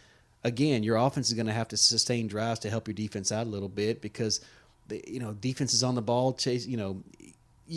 again, 0.43 0.81
your 0.83 0.97
offense 0.97 1.27
is 1.27 1.35
going 1.35 1.45
to 1.45 1.53
have 1.53 1.67
to 1.69 1.77
sustain 1.77 2.27
drives 2.27 2.59
to 2.61 2.69
help 2.69 2.87
your 2.87 2.95
defense 2.95 3.31
out 3.31 3.45
a 3.45 3.49
little 3.49 3.69
bit 3.69 4.01
because, 4.01 4.41
the, 4.87 5.03
you 5.07 5.19
know, 5.19 5.33
defense 5.33 5.73
is 5.73 5.83
on 5.83 5.93
the 5.95 6.01
ball, 6.01 6.33
chase, 6.33 6.65
you 6.67 6.77
know. 6.77 7.01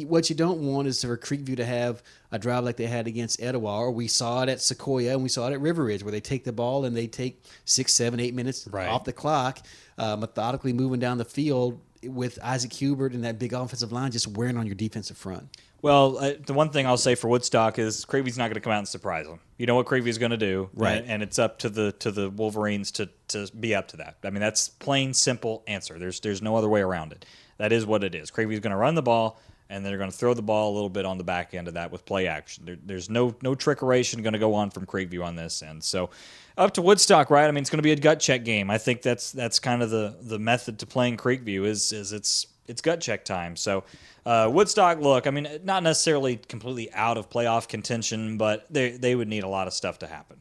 What 0.09 0.29
you 0.29 0.35
don't 0.35 0.59
want 0.63 0.89
is 0.89 1.03
for 1.03 1.17
Creekview 1.17 1.57
to 1.59 1.65
have 1.65 2.03
a 2.33 2.39
drive 2.39 2.65
like 2.65 2.77
they 2.77 2.87
had 2.87 3.07
against 3.07 3.41
Etowah, 3.41 3.79
or 3.79 3.91
we 3.93 4.09
saw 4.09 4.43
it 4.43 4.49
at 4.49 4.59
Sequoyah 4.59 5.13
and 5.13 5.23
we 5.23 5.29
saw 5.29 5.47
it 5.49 5.53
at 5.53 5.61
River 5.61 5.85
Ridge, 5.85 6.03
where 6.03 6.11
they 6.11 6.21
take 6.21 6.43
the 6.43 6.53
ball 6.53 6.85
and 6.85 6.97
they 6.97 7.07
take 7.07 7.41
six, 7.65 7.93
seven, 7.93 8.19
eight 8.19 8.35
minutes 8.35 8.67
Right. 8.67 8.89
off 8.89 9.05
the 9.05 9.13
clock, 9.13 9.61
uh, 9.97 10.17
methodically 10.17 10.73
moving 10.73 10.99
down 10.99 11.19
the 11.19 11.25
field 11.25 11.81
with 12.09 12.39
Isaac 12.43 12.73
Hubert 12.73 13.13
and 13.13 13.25
that 13.25 13.39
big 13.39 13.53
offensive 13.53 13.93
line 13.93 14.11
just 14.11 14.29
wearing 14.29 14.57
on 14.57 14.67
your 14.67 14.75
defensive 14.75 15.17
front. 15.17 15.49
Well, 15.83 16.17
uh, 16.17 16.33
the 16.47 16.55
one 16.55 16.71
thing 16.71 16.87
I'll 16.87 16.97
say 16.97 17.15
for 17.15 17.29
Woodstock 17.29 17.79
is 17.79 18.07
Cravy's 18.07 18.39
not 18.39 18.45
going 18.45 18.55
to 18.55 18.61
come 18.61 18.73
out 18.73 18.79
and 18.79 18.89
surprise 18.89 19.27
them. 19.27 19.41
You 19.59 19.67
know 19.67 19.75
what 19.75 19.85
Cravy's 19.85 20.17
going 20.17 20.31
to 20.31 20.39
do, 20.39 20.71
Right. 20.73 20.95
And, 20.97 21.11
and 21.11 21.23
it's 21.23 21.39
up 21.39 21.59
to 21.59 21.69
the 21.69 21.93
to 21.93 22.11
the 22.11 22.31
Wolverines 22.31 22.91
to 22.93 23.11
to 23.29 23.49
be 23.61 23.75
up 23.75 23.89
to 23.89 23.99
that. 23.99 24.17
I 24.25 24.31
mean, 24.31 24.41
that's 24.41 24.69
plain 24.69 25.13
simple 25.13 25.63
answer. 25.67 25.99
There's 25.99 26.21
there's 26.21 26.41
no 26.41 26.57
other 26.57 26.71
way 26.71 26.81
around 26.81 27.13
it. 27.13 27.27
That 27.59 27.71
is 27.71 27.85
what 27.85 28.03
it 28.03 28.15
is. 28.15 28.31
Cravy's 28.31 28.61
going 28.61 28.71
to 28.71 28.77
run 28.77 28.95
the 28.95 29.03
ball, 29.03 29.39
and 29.71 29.85
they're 29.85 29.99
going 29.99 30.11
to 30.11 30.17
throw 30.17 30.35
the 30.35 30.43
ball 30.43 30.73
a 30.73 30.75
little 30.75 30.89
bit 30.91 31.05
on 31.07 31.19
the 31.19 31.25
back 31.25 31.55
end 31.55 31.69
of 31.69 31.75
that 31.75 31.91
with 31.91 32.05
play 32.05 32.27
action. 32.27 32.65
There, 32.65 32.77
there's 32.85 33.09
no 33.11 33.35
no 33.43 33.55
trickeration 33.55 34.23
going 34.23 34.33
to 34.35 34.39
go 34.39 34.55
on 34.55 34.71
from 34.71 34.87
Creekview 34.87 35.25
on 35.25 35.37
this 35.37 35.63
end. 35.63 35.83
So 35.85 36.11
up 36.57 36.75
to 36.75 36.83
Woodstock, 36.83 37.31
right? 37.31 37.47
I 37.47 37.51
mean, 37.51 37.63
it's 37.63 37.71
going 37.71 37.79
to 37.79 37.83
be 37.83 37.93
a 37.93 37.97
gut 37.97 38.21
check 38.21 38.45
game. 38.45 38.71
I 38.71 38.79
think 38.79 39.03
that's 39.03 39.33
that's 39.33 39.59
kind 39.59 39.83
of 39.83 39.91
the 39.91 40.17
the 40.23 40.39
method 40.39 40.79
to 40.81 40.87
playing 40.87 41.17
Creekview 41.17 41.67
is 41.67 41.93
is 41.93 42.13
it's 42.13 42.47
it's 42.67 42.81
gut 42.81 43.01
check 43.01 43.25
time. 43.25 43.57
So 43.57 43.85
uh, 44.25 44.51
Woodstock, 44.53 45.01
look, 45.01 45.27
I 45.27 45.31
mean, 45.31 45.47
not 45.65 45.83
necessarily 45.83 46.37
completely 46.37 46.91
out 46.95 47.19
of 47.19 47.29
playoff 47.29 47.69
contention, 47.69 48.37
but 48.39 48.67
they 48.71 48.93
they 48.93 49.15
would 49.15 49.29
need 49.29 49.45
a 49.45 49.49
lot 49.49 49.67
of 49.67 49.73
stuff 49.75 49.99
to 50.01 50.07
happen. 50.07 50.39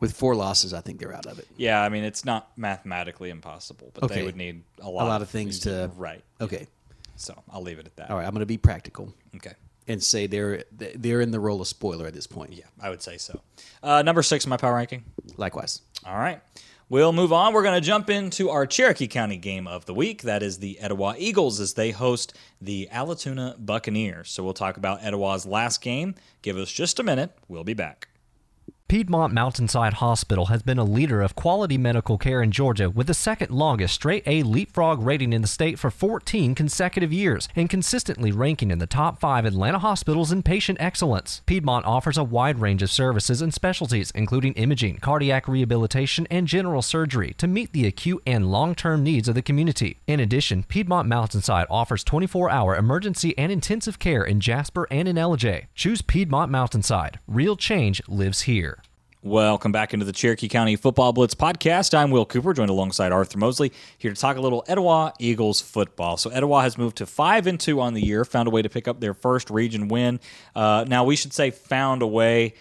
With 0.00 0.12
four 0.16 0.36
losses, 0.36 0.72
I 0.72 0.80
think 0.80 1.00
they're 1.00 1.12
out 1.14 1.26
of 1.26 1.40
it. 1.40 1.48
Yeah, 1.56 1.82
I 1.82 1.88
mean, 1.88 2.04
it's 2.04 2.24
not 2.24 2.56
mathematically 2.56 3.30
impossible, 3.30 3.90
but 3.94 4.04
Okay. 4.04 4.14
they 4.14 4.22
would 4.22 4.36
need 4.36 4.62
a 4.80 4.86
A 4.86 4.88
lot, 4.88 5.08
lot 5.08 5.22
of 5.22 5.28
things 5.28 5.58
to 5.60 5.90
right. 5.96 6.22
Okay. 6.40 6.68
So 7.18 7.34
I'll 7.50 7.62
leave 7.62 7.78
it 7.78 7.86
at 7.86 7.96
that. 7.96 8.10
All 8.10 8.16
right, 8.16 8.24
I'm 8.24 8.32
going 8.32 8.40
to 8.40 8.46
be 8.46 8.56
practical. 8.58 9.12
Okay. 9.36 9.52
And 9.86 10.02
say 10.02 10.26
they're 10.26 10.64
they're 10.70 11.20
in 11.20 11.30
the 11.30 11.40
role 11.40 11.60
of 11.60 11.66
spoiler 11.66 12.06
at 12.06 12.14
this 12.14 12.26
point. 12.26 12.52
Yeah, 12.52 12.66
I 12.80 12.90
would 12.90 13.02
say 13.02 13.16
so. 13.16 13.40
Uh, 13.82 14.02
number 14.02 14.22
six 14.22 14.44
in 14.44 14.50
my 14.50 14.56
power 14.58 14.74
ranking. 14.74 15.04
Likewise. 15.36 15.80
All 16.06 16.18
right. 16.18 16.40
We'll 16.90 17.12
move 17.12 17.34
on. 17.34 17.52
We're 17.52 17.62
going 17.62 17.78
to 17.78 17.86
jump 17.86 18.08
into 18.08 18.48
our 18.48 18.66
Cherokee 18.66 19.08
County 19.08 19.36
game 19.36 19.66
of 19.66 19.84
the 19.84 19.92
week. 19.92 20.22
That 20.22 20.42
is 20.42 20.58
the 20.58 20.78
Etowah 20.80 21.16
Eagles 21.18 21.60
as 21.60 21.74
they 21.74 21.90
host 21.90 22.34
the 22.62 22.88
Allatoona 22.90 23.56
Buccaneers. 23.58 24.30
So 24.30 24.42
we'll 24.42 24.54
talk 24.54 24.78
about 24.78 25.02
Etowah's 25.02 25.44
last 25.44 25.82
game. 25.82 26.14
Give 26.40 26.56
us 26.56 26.70
just 26.70 26.98
a 26.98 27.02
minute. 27.02 27.30
We'll 27.46 27.64
be 27.64 27.74
back. 27.74 28.08
Piedmont 28.88 29.34
Mountainside 29.34 29.92
Hospital 29.92 30.46
has 30.46 30.62
been 30.62 30.78
a 30.78 30.82
leader 30.82 31.20
of 31.20 31.34
quality 31.34 31.76
medical 31.76 32.16
care 32.16 32.40
in 32.40 32.50
Georgia 32.50 32.88
with 32.88 33.06
the 33.06 33.12
second 33.12 33.50
longest 33.50 33.92
straight 33.92 34.22
A 34.24 34.42
leapfrog 34.42 35.02
rating 35.02 35.34
in 35.34 35.42
the 35.42 35.46
state 35.46 35.78
for 35.78 35.90
14 35.90 36.54
consecutive 36.54 37.12
years 37.12 37.50
and 37.54 37.68
consistently 37.68 38.32
ranking 38.32 38.70
in 38.70 38.78
the 38.78 38.86
top 38.86 39.20
five 39.20 39.44
Atlanta 39.44 39.78
hospitals 39.78 40.32
in 40.32 40.42
patient 40.42 40.78
excellence. 40.80 41.42
Piedmont 41.44 41.84
offers 41.84 42.16
a 42.16 42.24
wide 42.24 42.62
range 42.62 42.82
of 42.82 42.90
services 42.90 43.42
and 43.42 43.52
specialties, 43.52 44.10
including 44.12 44.54
imaging, 44.54 44.96
cardiac 45.00 45.46
rehabilitation, 45.46 46.26
and 46.30 46.46
general 46.46 46.80
surgery 46.80 47.34
to 47.36 47.46
meet 47.46 47.74
the 47.74 47.86
acute 47.86 48.22
and 48.26 48.50
long 48.50 48.74
term 48.74 49.02
needs 49.02 49.28
of 49.28 49.34
the 49.34 49.42
community. 49.42 49.98
In 50.06 50.18
addition, 50.18 50.62
Piedmont 50.62 51.06
Mountainside 51.06 51.66
offers 51.68 52.02
24 52.04 52.48
hour 52.48 52.74
emergency 52.74 53.36
and 53.36 53.52
intensive 53.52 53.98
care 53.98 54.24
in 54.24 54.40
Jasper 54.40 54.88
and 54.90 55.06
in 55.06 55.16
Ellijay. 55.16 55.66
Choose 55.74 56.00
Piedmont 56.00 56.50
Mountainside. 56.50 57.18
Real 57.28 57.54
change 57.54 58.00
lives 58.08 58.42
here. 58.42 58.77
Welcome 59.24 59.72
back 59.72 59.92
into 59.92 60.06
the 60.06 60.12
Cherokee 60.12 60.46
County 60.46 60.76
Football 60.76 61.12
Blitz 61.12 61.34
podcast. 61.34 61.92
I'm 61.92 62.12
Will 62.12 62.24
Cooper, 62.24 62.54
joined 62.54 62.70
alongside 62.70 63.10
Arthur 63.10 63.36
Mosley, 63.36 63.72
here 63.98 64.14
to 64.14 64.20
talk 64.20 64.36
a 64.36 64.40
little 64.40 64.64
Etowah 64.68 65.12
Eagles 65.18 65.60
football. 65.60 66.16
So 66.16 66.30
Etowah 66.30 66.62
has 66.62 66.78
moved 66.78 66.98
to 66.98 67.06
five 67.06 67.48
and 67.48 67.58
two 67.58 67.80
on 67.80 67.94
the 67.94 68.00
year, 68.00 68.24
found 68.24 68.46
a 68.46 68.52
way 68.52 68.62
to 68.62 68.68
pick 68.68 68.86
up 68.86 69.00
their 69.00 69.14
first 69.14 69.50
region 69.50 69.88
win. 69.88 70.20
Uh, 70.54 70.84
now 70.86 71.02
we 71.02 71.16
should 71.16 71.32
say 71.32 71.50
found 71.50 72.02
a 72.02 72.06
way. 72.06 72.54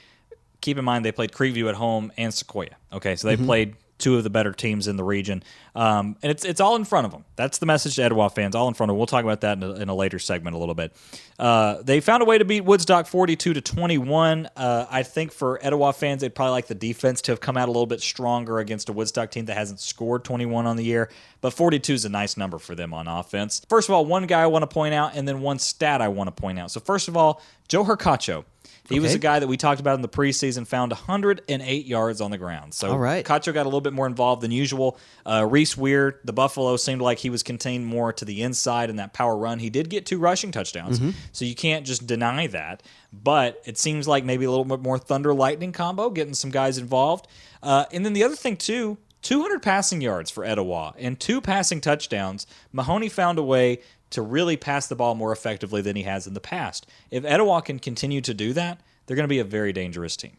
Keep 0.62 0.80
in 0.80 0.86
mind 0.86 1.06
they 1.06 1.12
played 1.12 1.32
Creekview 1.32 1.70
at 1.70 1.76
home 1.76 2.12
and 2.18 2.34
Sequoyah. 2.34 2.74
Okay, 2.92 3.16
so 3.16 3.28
they 3.28 3.36
mm-hmm. 3.36 3.46
played 3.46 3.76
two 3.98 4.16
of 4.18 4.24
the 4.24 4.30
better 4.30 4.52
teams 4.52 4.88
in 4.88 4.96
the 4.96 5.04
region. 5.04 5.44
Um, 5.76 6.16
and 6.22 6.32
it's 6.32 6.44
it's 6.44 6.60
all 6.60 6.76
in 6.76 6.86
front 6.86 7.06
of 7.06 7.12
them. 7.12 7.26
That's 7.36 7.60
the 7.60 7.66
message 7.66 7.96
to 7.96 8.04
Etowah 8.04 8.30
fans, 8.30 8.56
all 8.56 8.68
in 8.68 8.74
front 8.74 8.90
of 8.90 8.94
them. 8.94 8.98
We'll 8.98 9.08
talk 9.08 9.24
about 9.24 9.42
that 9.42 9.58
in 9.58 9.64
a, 9.64 9.74
in 9.74 9.90
a 9.90 9.96
later 9.96 10.20
segment 10.20 10.56
a 10.56 10.60
little 10.60 10.76
bit. 10.76 10.96
Uh, 11.38 11.82
they 11.84 12.00
found 12.00 12.24
a 12.24 12.26
way 12.26 12.38
to 12.38 12.46
beat 12.46 12.62
Woodstock 12.62 13.06
42 13.06 13.54
to 13.54 13.62
21. 13.62 14.50
Uh, 14.56 14.86
I 14.90 15.04
think 15.04 15.32
for 15.32 15.64
Etowah 15.64 15.94
fans, 15.94 16.22
they'd 16.22 16.34
probably 16.34 16.52
like 16.52 16.68
the 16.68 16.76
defense 16.76 17.22
to 17.24 17.32
have 17.32 17.40
come 17.40 17.58
out 17.58 17.68
a 17.68 17.72
little 17.72 17.86
bit 17.86 18.02
stronger 18.02 18.58
against 18.60 18.90
a 18.90 18.94
Woodstock 18.94 19.30
team 19.30 19.46
that 19.46 19.58
hasn't 19.58 19.80
scored 19.80 20.24
21 20.24 20.66
on 20.66 20.78
the 20.78 20.84
year. 20.84 21.10
But 21.42 21.54
42 21.54 21.94
is 21.94 22.06
a 22.06 22.10
nice 22.10 22.38
number 22.38 22.58
for 22.58 22.74
them 22.74 22.94
on 22.94 23.08
offense. 23.08 23.62
First 23.70 23.90
of 23.90 23.94
all, 23.94 24.06
one 24.06 24.26
guy 24.26 24.42
I 24.42 24.48
want 24.48 24.64
to 24.64 24.68
point 24.68 24.96
out, 24.96 25.16
and 25.16 25.28
then 25.28 25.42
one 25.42 25.60
stat 25.60 26.02
I 26.02 26.08
want 26.08 26.28
to 26.28 26.32
point 26.32 26.58
out. 26.58 26.72
So 26.72 26.80
first 26.80 27.08
of 27.08 27.16
all, 27.16 27.42
Joe 27.68 27.84
Hercacho. 27.84 28.46
He 28.90 28.96
okay. 28.96 29.00
was 29.02 29.14
a 29.14 29.20
guy 29.20 29.40
that 29.40 29.48
we 29.48 29.58
talked 29.58 29.82
about 29.82 29.96
in 29.96 30.02
the 30.02 30.10
preseason, 30.10 30.66
found 30.66 30.92
108 30.92 31.86
yards 31.86 32.22
on 32.22 32.32
the 32.32 32.38
ground. 32.38 32.74
So 32.74 32.92
All 32.92 33.00
right. 33.00 33.26
Cacho 33.26 33.54
got 33.54 33.64
a 33.64 33.70
little 33.70 33.82
bit 33.82 33.94
more 33.94 34.08
involved 34.08 34.42
than 34.42 34.52
usual. 34.52 34.98
Uh, 35.26 35.46
Reese 35.50 35.76
Weir, 35.76 36.20
the 36.24 36.34
Buffalo, 36.34 36.78
seemed 36.78 37.02
like 37.02 37.18
he 37.20 37.30
was 37.30 37.44
contained 37.44 37.86
more 37.86 38.14
to 38.14 38.26
the 38.26 38.44
inside 38.44 38.90
in 38.90 38.96
that 38.96 39.14
power 39.14 39.36
run. 39.36 39.60
He 39.60 39.70
did 39.70 39.90
get 39.90 40.06
two 40.06 40.20
rushing 40.20 40.52
touchdowns, 40.52 41.00
mm-hmm. 41.00 41.12
so 41.32 41.44
you 41.44 41.56
can't 41.56 41.86
just 41.86 42.08
deny 42.08 42.48
that. 42.48 42.84
But 43.12 43.62
it 43.66 43.78
seems 43.78 44.08
like 44.08 44.24
maybe 44.24 44.46
a 44.46 44.50
little 44.50 44.66
bit 44.66 44.82
more 44.82 44.98
thunder 44.98 45.34
lightning 45.34 45.74
combo, 45.74 46.10
getting 46.10 46.34
some 46.34 46.52
guys 46.52 46.78
involved. 46.78 47.28
Uh, 47.62 47.86
and 47.92 48.06
then 48.06 48.14
the 48.14 48.24
other 48.24 48.36
thing, 48.36 48.56
too, 48.56 48.98
200 49.24 49.62
passing 49.62 50.00
yards 50.00 50.32
for 50.32 50.46
Etowah 50.46 50.94
and 50.98 51.20
two 51.20 51.42
passing 51.42 51.82
touchdowns. 51.82 52.48
Mahoney 52.72 53.10
found 53.10 53.40
a 53.40 53.44
way 53.44 53.80
to 54.12 54.22
really 54.22 54.58
pass 54.58 54.88
the 54.88 54.96
ball 54.96 55.16
more 55.16 55.32
effectively 55.32 55.82
than 55.82 55.96
he 55.96 56.04
has 56.04 56.28
in 56.28 56.34
the 56.34 56.40
past. 56.40 56.88
If 57.12 57.26
Etowah 57.26 57.62
can 57.62 57.80
continue 57.80 58.22
to 58.22 58.34
do 58.34 58.54
that, 58.54 58.80
they're 59.06 59.16
going 59.16 59.24
to 59.24 59.28
be 59.28 59.40
a 59.40 59.46
very 59.46 59.74
dangerous 59.74 60.16
team. 60.16 60.38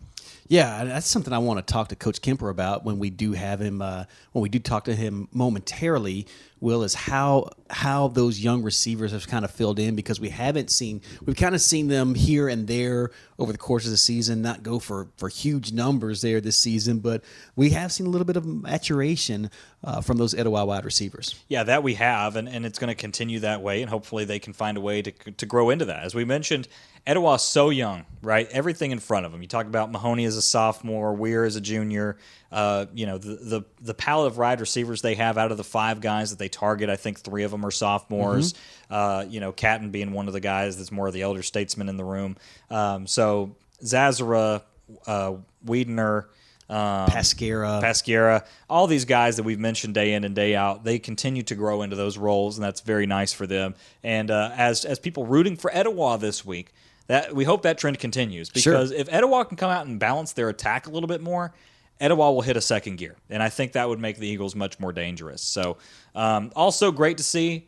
Yeah, 0.49 0.85
that's 0.85 1.07
something 1.07 1.33
I 1.33 1.39
want 1.39 1.65
to 1.65 1.73
talk 1.73 1.89
to 1.89 1.97
Coach 1.97 2.23
Kemper 2.23 2.49
about 2.49 2.83
when 2.83 2.99
we 2.99 3.11
do 3.11 3.33
have 3.33 3.61
him. 3.61 3.83
Uh, 3.83 4.05
when 4.33 4.43
we 4.43 4.49
do 4.49 4.59
talk 4.59 4.85
to 4.85 4.95
him 4.95 5.29
momentarily, 5.31 6.27
Will 6.61 6.83
is 6.83 6.95
how 6.95 7.51
how 7.71 8.09
those 8.09 8.41
young 8.41 8.63
receivers 8.63 9.13
have 9.13 9.29
kind 9.29 9.45
of 9.45 9.51
filled 9.51 9.79
in 9.79 9.95
because 9.95 10.19
we 10.19 10.31
haven't 10.31 10.71
seen 10.71 11.03
we've 11.25 11.37
kind 11.37 11.55
of 11.55 11.61
seen 11.61 11.89
them 11.89 12.15
here 12.15 12.49
and 12.49 12.67
there 12.67 13.11
over 13.39 13.53
the 13.53 13.59
course 13.59 13.85
of 13.85 13.91
the 13.91 13.99
season, 13.99 14.43
not 14.43 14.63
go 14.63 14.79
for 14.79 15.09
for 15.17 15.29
huge 15.29 15.71
numbers 15.73 16.23
there 16.23 16.41
this 16.41 16.59
season, 16.59 16.99
but 16.99 17.23
we 17.55 17.71
have 17.71 17.93
seen 17.93 18.07
a 18.07 18.11
little 18.11 18.25
bit 18.25 18.37
of 18.37 18.45
maturation 18.45 19.51
uh, 19.85 20.01
from 20.01 20.17
those 20.17 20.35
Etowah 20.35 20.65
wide 20.65 20.85
receivers. 20.85 21.37
Yeah, 21.49 21.63
that 21.65 21.83
we 21.83 21.95
have, 21.95 22.35
and, 22.37 22.49
and 22.49 22.67
it's 22.67 22.79
going 22.79 22.89
to 22.89 22.97
continue 22.97 23.41
that 23.41 23.61
way, 23.61 23.83
and 23.83 23.91
hopefully 23.91 24.25
they 24.25 24.39
can 24.39 24.53
find 24.53 24.77
a 24.77 24.81
way 24.81 25.03
to 25.03 25.13
to 25.13 25.47
grow 25.47 25.71
into 25.71 25.85
that. 25.85 26.03
As 26.03 26.15
we 26.15 26.25
mentioned, 26.25 26.67
Etowah's 27.09 27.43
so 27.43 27.71
young, 27.71 28.05
right? 28.21 28.47
Everything 28.51 28.91
in 28.91 28.99
front 28.99 29.25
of 29.25 29.33
him. 29.33 29.41
You 29.41 29.49
talk 29.49 29.65
about 29.65 29.91
Mahoney 29.91 30.27
as 30.27 30.37
a 30.37 30.43
sophomore, 30.43 31.15
Weir 31.15 31.45
as 31.45 31.57
a 31.57 31.61
junior. 31.61 32.19
Uh, 32.53 32.87
you 32.93 33.07
know 33.07 33.17
the, 33.19 33.35
the 33.37 33.63
the 33.81 33.95
palette 33.95 34.33
of 34.33 34.39
wide 34.39 34.61
receivers 34.61 35.01
they 35.01 35.15
have 35.15 35.39
out 35.39 35.51
of 35.51 35.57
the 35.57 35.65
five 35.65 36.01
guys 36.03 36.31
that 36.31 36.39
they 36.39 36.49
target. 36.49 36.91
I 36.91 36.97
think 36.97 37.21
three 37.21 37.45
of 37.45 37.51
them 37.51 37.65
are 37.65 37.71
sophomores. 37.71 38.53
Mm-hmm. 38.53 38.95
Uh, 38.95 39.25
you 39.29 39.41
know, 39.41 39.53
Catton 39.53 39.91
being 39.91 40.13
one 40.13 40.29
of 40.29 40.35
the 40.35 40.41
guys 40.41 40.77
that's 40.77 40.93
more 40.93 41.07
of 41.07 41.15
the 41.15 41.23
elder 41.23 41.43
statesman 41.43 41.89
in 41.89 41.97
the 41.97 42.05
room. 42.05 42.37
Um, 42.69 43.07
so 43.07 43.57
Zazara, 43.83 44.63
uh, 45.07 45.35
Wiedner. 45.65 46.27
Um, 46.71 47.09
Pasquera. 47.09 47.83
Pasquera, 47.83 48.45
all 48.69 48.87
these 48.87 49.07
guys 49.07 49.37
that 49.37 49.43
we've 49.43 49.59
mentioned 49.59 49.95
day 49.95 50.13
in 50.13 50.25
and 50.25 50.35
day 50.35 50.55
out, 50.55 50.85
they 50.85 50.99
continue 50.99 51.43
to 51.45 51.55
grow 51.55 51.81
into 51.81 51.97
those 51.97 52.19
roles, 52.19 52.59
and 52.59 52.65
that's 52.65 52.83
very 52.83 53.07
nice 53.07 53.33
for 53.33 53.47
them. 53.47 53.75
And 54.03 54.31
uh, 54.31 54.51
as 54.55 54.85
as 54.85 54.99
people 54.99 55.25
rooting 55.25 55.57
for 55.57 55.71
Etowah 55.73 56.19
this 56.19 56.45
week, 56.45 56.75
that 57.09 57.35
we 57.35 57.45
hope 57.45 57.63
that 57.63 57.79
trend 57.79 57.99
continues 57.99 58.49
because 58.49 58.91
sure. 58.91 58.99
if 58.99 59.09
Etowah 59.13 59.45
can 59.45 59.57
come 59.57 59.71
out 59.71 59.87
and 59.87 59.99
balance 59.99 60.33
their 60.33 60.49
attack 60.49 60.87
a 60.87 60.91
little 60.91 61.09
bit 61.09 61.21
more, 61.21 61.53
Etowah 62.01 62.33
will 62.33 62.43
hit 62.43 62.57
a 62.57 62.61
second 62.61 62.97
gear, 62.97 63.17
and 63.29 63.43
I 63.43 63.49
think 63.49 63.73
that 63.73 63.89
would 63.89 63.99
make 63.99 64.19
the 64.19 64.29
Eagles 64.29 64.55
much 64.55 64.79
more 64.79 64.93
dangerous. 64.93 65.43
So, 65.43 65.79
um, 66.15 66.53
also 66.55 66.93
great 66.93 67.17
to 67.19 67.25
see 67.25 67.67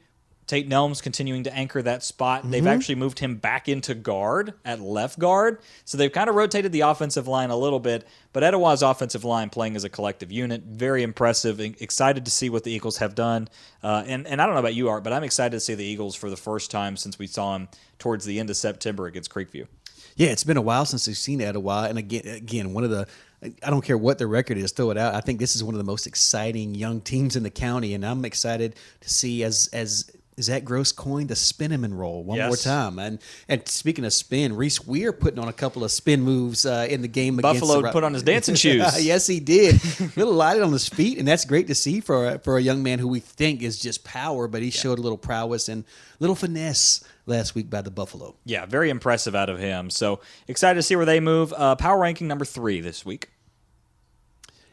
Tate 0.51 0.69
Nelms 0.69 1.01
continuing 1.01 1.45
to 1.45 1.55
anchor 1.55 1.81
that 1.81 2.03
spot. 2.03 2.41
Mm-hmm. 2.41 2.51
They've 2.51 2.67
actually 2.67 2.97
moved 2.97 3.21
him 3.21 3.37
back 3.37 3.69
into 3.69 3.95
guard 3.95 4.55
at 4.65 4.81
left 4.81 5.17
guard. 5.17 5.61
So 5.85 5.97
they've 5.97 6.11
kind 6.11 6.29
of 6.29 6.35
rotated 6.35 6.73
the 6.73 6.81
offensive 6.81 7.29
line 7.29 7.51
a 7.51 7.57
little 7.57 7.79
bit. 7.79 8.05
But 8.33 8.43
Etowah's 8.43 8.83
offensive 8.83 9.23
line 9.23 9.49
playing 9.49 9.77
as 9.77 9.85
a 9.85 9.89
collective 9.89 10.33
unit, 10.33 10.63
very 10.65 11.05
impressive. 11.05 11.61
Excited 11.61 12.25
to 12.25 12.33
see 12.33 12.51
what 12.51 12.65
the 12.65 12.73
Eagles 12.73 12.97
have 12.97 13.15
done. 13.15 13.49
Uh, 13.81 14.03
and, 14.09 14.27
and 14.27 14.43
I 14.43 14.47
don't 14.47 14.57
know 14.57 14.61
about 14.61 14.75
you, 14.75 14.89
Art, 14.89 15.05
but 15.05 15.13
I'm 15.13 15.23
excited 15.23 15.53
to 15.53 15.61
see 15.61 15.77
the 15.77 15.85
Eagles 15.85 16.17
for 16.17 16.29
the 16.29 16.37
first 16.37 16.73
time 16.73 16.97
since 16.97 17.17
we 17.17 17.29
saw 17.29 17.53
them 17.53 17.69
towards 18.01 18.25
the 18.25 18.41
end 18.41 18.51
of 18.51 18.57
September 18.57 19.07
against 19.07 19.31
Creekview. 19.31 19.69
Yeah, 20.17 20.31
it's 20.31 20.43
been 20.43 20.57
a 20.57 20.63
while 20.63 20.85
since 20.85 21.07
we've 21.07 21.17
seen 21.17 21.41
Etowah. 21.41 21.89
And 21.89 21.97
again, 21.97 22.27
again, 22.27 22.75
one 22.75 22.83
of 22.83 22.91
the 22.91 23.07
I 23.43 23.71
don't 23.71 23.83
care 23.83 23.97
what 23.97 24.19
the 24.19 24.27
record 24.27 24.59
is, 24.59 24.73
throw 24.73 24.91
it 24.91 24.99
out. 24.99 25.15
I 25.15 25.21
think 25.21 25.39
this 25.39 25.57
is 25.57 25.65
one 25.65 25.75
of 25.75 25.79
the 25.79 25.85
most 25.85 26.07
exciting 26.07 26.75
young 26.75 27.01
teams 27.01 27.37
in 27.37 27.43
the 27.43 27.51
county, 27.51 27.95
and 27.95 28.05
I'm 28.05 28.25
excited 28.25 28.75
to 29.01 29.09
see 29.09 29.45
as 29.45 29.71
as 29.73 30.11
Zach 30.43 30.65
Gross 30.65 30.93
coined 30.93 31.29
the 31.29 31.37
spin 31.37 31.71
him 31.71 31.85
and 31.85 31.99
roll 31.99 32.23
one 32.23 32.39
yes. 32.39 32.49
more 32.49 32.57
time. 32.57 32.99
And 32.99 33.19
and 33.49 33.67
speaking 33.69 34.05
of 34.05 34.13
spin, 34.13 34.57
Reese 34.57 34.87
Weir 34.87 35.13
putting 35.13 35.39
on 35.39 35.49
a 35.49 35.53
couple 35.53 35.85
of 35.85 35.91
spin 35.91 36.23
moves 36.23 36.67
uh, 36.67 36.87
in 36.89 37.03
the 37.03 37.09
game. 37.09 37.37
Buffalo 37.37 37.83
the, 37.83 37.93
put 37.93 38.05
on 38.05 38.15
his 38.15 38.23
dancing 38.23 38.55
shoes. 38.57 39.05
yes, 39.05 39.27
he 39.27 39.41
did. 39.41 39.77
a 40.01 40.11
little 40.17 40.35
lighted 40.35 40.63
on 40.63 40.73
his 40.73 40.89
feet, 40.89 41.19
and 41.19 41.27
that's 41.27 41.45
great 41.45 41.67
to 41.69 41.75
see 41.75 42.01
for 42.01 42.27
a, 42.27 42.39
for 42.39 42.57
a 42.57 42.63
young 42.63 42.83
man 42.83 42.99
who 42.99 43.09
we 43.09 43.21
think 43.21 43.63
is 43.63 43.79
just 43.79 44.05
power, 44.05 44.49
but 44.49 44.63
he 44.63 44.69
yeah. 44.69 44.81
showed 44.81 44.99
a 44.99 45.03
little 45.03 45.19
prowess 45.19 45.69
and 45.69 45.85
little 46.19 46.37
finesse 46.37 47.05
last 47.27 47.55
week 47.55 47.71
by 47.71 47.81
the 47.83 47.91
Buffalo. 47.91 48.37
Yeah, 48.45 48.67
very 48.67 48.91
impressive 48.91 49.35
out 49.35 49.49
of 49.49 49.59
him. 49.59 49.91
So 49.91 50.21
excited 50.49 50.77
to 50.77 50.83
see 50.83 50.97
where 50.97 51.07
they 51.07 51.21
move. 51.21 51.53
Uh, 51.57 51.77
power 51.77 51.99
ranking 51.99 52.29
number 52.29 52.45
three 52.45 52.81
this 52.81 53.05
week. 53.05 53.31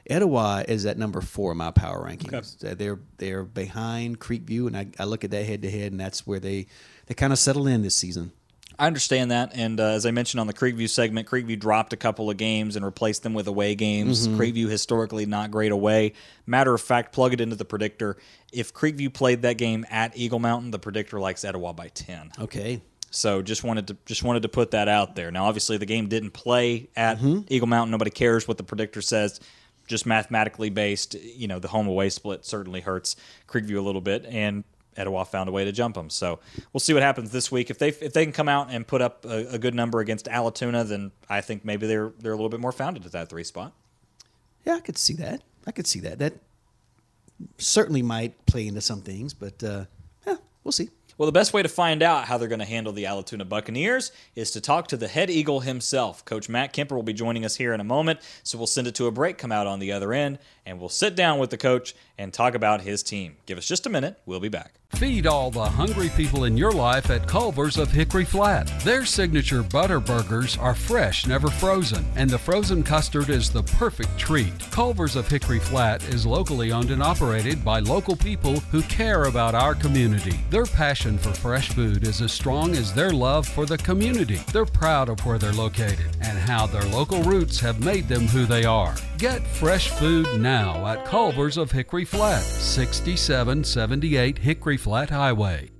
Etowah 0.09 0.63
is 0.67 0.85
at 0.85 0.97
number 0.97 1.21
four 1.21 1.51
in 1.51 1.57
my 1.57 1.71
power 1.71 2.05
rankings. 2.05 2.63
Okay. 2.63 2.73
They're 2.73 2.99
they're 3.17 3.43
behind 3.43 4.19
Creekview, 4.19 4.67
and 4.67 4.77
I, 4.77 4.87
I 4.99 5.05
look 5.05 5.23
at 5.23 5.31
that 5.31 5.45
head 5.45 5.61
to 5.63 5.71
head, 5.71 5.91
and 5.91 5.99
that's 5.99 6.25
where 6.25 6.39
they 6.39 6.67
they 7.07 7.13
kind 7.13 7.33
of 7.33 7.39
settle 7.39 7.67
in 7.67 7.81
this 7.81 7.95
season. 7.95 8.31
I 8.79 8.85
understand 8.85 9.31
that, 9.31 9.53
and 9.55 9.79
uh, 9.79 9.85
as 9.85 10.05
I 10.05 10.11
mentioned 10.11 10.39
on 10.39 10.45
the 10.45 10.53
Creekview 10.53 10.87
segment, 10.87 11.27
Creekview 11.27 11.59
dropped 11.59 11.93
a 11.93 11.97
couple 11.97 12.29
of 12.29 12.37
games 12.37 12.75
and 12.75 12.85
replaced 12.85 13.23
them 13.23 13.33
with 13.33 13.47
away 13.47 13.73
games. 13.73 14.27
Mm-hmm. 14.27 14.39
Creekview 14.39 14.69
historically 14.69 15.25
not 15.25 15.49
great 15.49 15.71
away. 15.71 16.13
Matter 16.45 16.75
of 16.75 16.81
fact, 16.81 17.11
plug 17.11 17.33
it 17.33 17.41
into 17.41 17.55
the 17.55 17.65
predictor. 17.65 18.17
If 18.53 18.73
Creekview 18.73 19.13
played 19.13 19.41
that 19.41 19.57
game 19.57 19.83
at 19.89 20.15
Eagle 20.15 20.39
Mountain, 20.39 20.71
the 20.71 20.79
predictor 20.79 21.19
likes 21.19 21.43
Etowah 21.43 21.73
by 21.73 21.87
ten. 21.87 22.31
Okay. 22.39 22.81
So 23.09 23.41
just 23.41 23.63
wanted 23.63 23.87
to 23.87 23.97
just 24.05 24.23
wanted 24.23 24.43
to 24.43 24.49
put 24.49 24.71
that 24.71 24.87
out 24.87 25.15
there. 25.15 25.31
Now, 25.31 25.45
obviously, 25.45 25.77
the 25.77 25.85
game 25.87 26.07
didn't 26.07 26.31
play 26.31 26.89
at 26.95 27.17
mm-hmm. 27.17 27.41
Eagle 27.47 27.67
Mountain. 27.67 27.89
Nobody 27.89 28.11
cares 28.11 28.47
what 28.47 28.57
the 28.57 28.63
predictor 28.63 29.01
says 29.01 29.39
just 29.87 30.05
mathematically 30.05 30.69
based, 30.69 31.15
you 31.15 31.47
know, 31.47 31.59
the 31.59 31.69
home 31.69 31.87
away 31.87 32.09
split 32.09 32.45
certainly 32.45 32.81
hurts 32.81 33.15
Creekview 33.47 33.77
a 33.77 33.81
little 33.81 34.01
bit, 34.01 34.25
and 34.25 34.63
Etowah 34.97 35.25
found 35.25 35.47
a 35.49 35.51
way 35.51 35.63
to 35.63 35.71
jump 35.71 35.95
them. 35.95 36.09
So 36.09 36.39
we'll 36.73 36.79
see 36.79 36.93
what 36.93 37.03
happens 37.03 37.31
this 37.31 37.51
week. 37.51 37.69
If 37.69 37.77
they 37.77 37.89
if 37.89 38.13
they 38.13 38.25
can 38.25 38.33
come 38.33 38.49
out 38.49 38.67
and 38.69 38.85
put 38.85 39.01
up 39.01 39.25
a, 39.25 39.53
a 39.53 39.59
good 39.59 39.75
number 39.75 39.99
against 39.99 40.25
Allatoona, 40.25 40.87
then 40.87 41.11
I 41.29 41.41
think 41.41 41.63
maybe 41.63 41.87
they're 41.87 42.11
they're 42.19 42.33
a 42.33 42.35
little 42.35 42.49
bit 42.49 42.59
more 42.59 42.71
founded 42.71 43.05
at 43.05 43.11
that 43.13 43.29
three 43.29 43.43
spot. 43.43 43.73
Yeah, 44.65 44.75
I 44.75 44.79
could 44.81 44.97
see 44.97 45.13
that. 45.15 45.43
I 45.65 45.71
could 45.71 45.87
see 45.87 45.99
that. 46.01 46.19
That 46.19 46.33
certainly 47.57 48.01
might 48.01 48.45
play 48.45 48.67
into 48.67 48.81
some 48.81 49.01
things, 49.01 49.33
but 49.33 49.63
uh, 49.63 49.85
yeah, 50.25 50.35
we'll 50.63 50.71
see. 50.71 50.89
Well, 51.17 51.25
the 51.25 51.31
best 51.31 51.51
way 51.51 51.63
to 51.63 51.69
find 51.69 52.03
out 52.03 52.25
how 52.25 52.37
they're 52.37 52.47
going 52.47 52.59
to 52.59 52.65
handle 52.65 52.93
the 52.93 53.05
Allatoona 53.05 53.49
Buccaneers 53.49 54.11
is 54.35 54.51
to 54.51 54.61
talk 54.61 54.87
to 54.89 54.97
the 54.97 55.07
head 55.07 55.31
Eagle 55.31 55.61
himself. 55.61 56.23
Coach 56.25 56.47
Matt 56.47 56.73
Kemper 56.73 56.95
will 56.95 57.01
be 57.01 57.11
joining 57.11 57.43
us 57.43 57.55
here 57.55 57.73
in 57.73 57.79
a 57.79 57.83
moment, 57.83 58.19
so 58.43 58.55
we'll 58.55 58.67
send 58.67 58.85
it 58.85 58.93
to 58.95 59.07
a 59.07 59.11
break, 59.11 59.39
come 59.39 59.51
out 59.51 59.65
on 59.65 59.79
the 59.79 59.91
other 59.91 60.13
end, 60.13 60.37
and 60.63 60.79
we'll 60.79 60.89
sit 60.89 61.15
down 61.15 61.39
with 61.39 61.49
the 61.49 61.57
coach 61.57 61.95
and 62.17 62.33
talk 62.33 62.55
about 62.55 62.81
his 62.81 63.03
team. 63.03 63.37
Give 63.45 63.57
us 63.57 63.67
just 63.67 63.85
a 63.85 63.89
minute. 63.89 64.19
We'll 64.25 64.39
be 64.39 64.49
back. 64.49 64.73
Feed 64.95 65.27
all 65.27 65.51
the 65.51 65.65
hungry 65.65 66.09
people 66.15 66.45
in 66.45 66.55
your 66.55 66.71
life 66.71 67.11
at 67.11 67.27
Culver's 67.27 67.77
of 67.77 67.91
Hickory 67.91 68.23
Flat. 68.23 68.71
Their 68.83 69.05
signature 69.05 69.61
butter 69.61 69.99
burgers 69.99 70.57
are 70.57 70.73
fresh, 70.73 71.27
never 71.27 71.49
frozen, 71.49 72.05
and 72.15 72.29
the 72.29 72.37
frozen 72.37 72.83
custard 72.83 73.29
is 73.29 73.51
the 73.51 73.63
perfect 73.63 74.17
treat. 74.17 74.57
Culver's 74.71 75.17
of 75.17 75.27
Hickory 75.27 75.59
Flat 75.59 76.03
is 76.05 76.25
locally 76.25 76.71
owned 76.71 76.89
and 76.89 77.03
operated 77.03 77.65
by 77.65 77.79
local 77.79 78.15
people 78.15 78.61
who 78.71 78.81
care 78.83 79.25
about 79.25 79.53
our 79.53 79.75
community. 79.75 80.39
Their 80.49 80.65
passion 80.65 81.17
for 81.17 81.33
fresh 81.33 81.69
food 81.69 82.07
is 82.07 82.21
as 82.21 82.31
strong 82.31 82.71
as 82.71 82.93
their 82.93 83.11
love 83.11 83.45
for 83.45 83.65
the 83.65 83.77
community. 83.77 84.39
They're 84.53 84.65
proud 84.65 85.09
of 85.09 85.23
where 85.25 85.37
they're 85.37 85.51
located 85.51 86.15
and 86.21 86.37
how 86.37 86.65
their 86.65 86.85
local 86.85 87.21
roots 87.23 87.59
have 87.59 87.83
made 87.83 88.07
them 88.07 88.25
who 88.27 88.45
they 88.45 88.63
are. 88.63 88.95
Get 89.17 89.45
fresh 89.45 89.89
food 89.89 90.39
now 90.39 90.87
at 90.87 91.05
Culver's 91.05 91.57
of 91.57 91.71
Hickory 91.71 92.05
Flat, 92.07 92.41
6778 92.41 94.37
Hickory 94.37 94.77
Flat 94.77 95.09
Highway. 95.09 95.71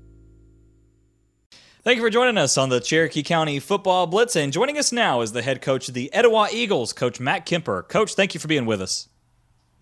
Thank 1.83 1.95
you 1.95 2.03
for 2.03 2.09
joining 2.09 2.37
us 2.37 2.57
on 2.57 2.67
the 2.67 2.81
Cherokee 2.81 3.23
County 3.23 3.61
Football 3.61 4.07
Blitz. 4.07 4.35
And 4.35 4.51
joining 4.51 4.77
us 4.77 4.91
now 4.91 5.21
is 5.21 5.31
the 5.31 5.41
head 5.41 5.61
coach 5.61 5.87
of 5.87 5.93
the 5.93 6.13
Etowah 6.13 6.49
Eagles, 6.51 6.91
Coach 6.91 7.21
Matt 7.21 7.45
Kemper. 7.45 7.83
Coach, 7.83 8.15
thank 8.15 8.33
you 8.33 8.41
for 8.41 8.49
being 8.49 8.65
with 8.65 8.81
us. 8.81 9.07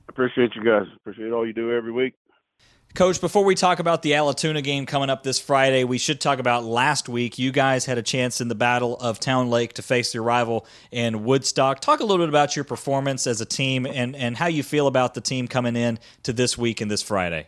Appreciate 0.07 0.51
you 0.55 0.63
guys. 0.63 0.85
Appreciate 0.97 1.31
all 1.31 1.47
you 1.47 1.53
do 1.53 1.73
every 1.73 1.91
week. 1.91 2.13
Coach, 2.95 3.19
before 3.19 3.43
we 3.43 3.55
talk 3.55 3.79
about 3.79 4.03
the 4.03 4.11
Allatoona 4.13 4.63
game 4.63 4.85
coming 4.85 5.09
up 5.09 5.21
this 5.21 5.37
Friday, 5.37 5.83
we 5.83 5.97
should 5.97 6.21
talk 6.21 6.39
about 6.39 6.63
last 6.63 7.09
week. 7.09 7.37
You 7.37 7.51
guys 7.51 7.85
had 7.85 7.97
a 7.97 8.01
chance 8.01 8.39
in 8.39 8.47
the 8.47 8.55
Battle 8.55 8.95
of 9.01 9.19
Town 9.19 9.49
Lake 9.49 9.73
to 9.73 9.81
face 9.81 10.13
your 10.13 10.23
rival 10.23 10.65
in 10.91 11.25
Woodstock. 11.25 11.81
Talk 11.81 11.99
a 11.99 12.03
little 12.03 12.25
bit 12.25 12.29
about 12.29 12.55
your 12.55 12.63
performance 12.63 13.27
as 13.27 13.41
a 13.41 13.45
team 13.45 13.85
and, 13.85 14.15
and 14.15 14.37
how 14.37 14.47
you 14.47 14.63
feel 14.63 14.87
about 14.87 15.13
the 15.13 15.19
team 15.19 15.49
coming 15.49 15.75
in 15.75 15.99
to 16.23 16.31
this 16.31 16.57
week 16.57 16.79
and 16.79 16.89
this 16.89 17.01
Friday. 17.01 17.47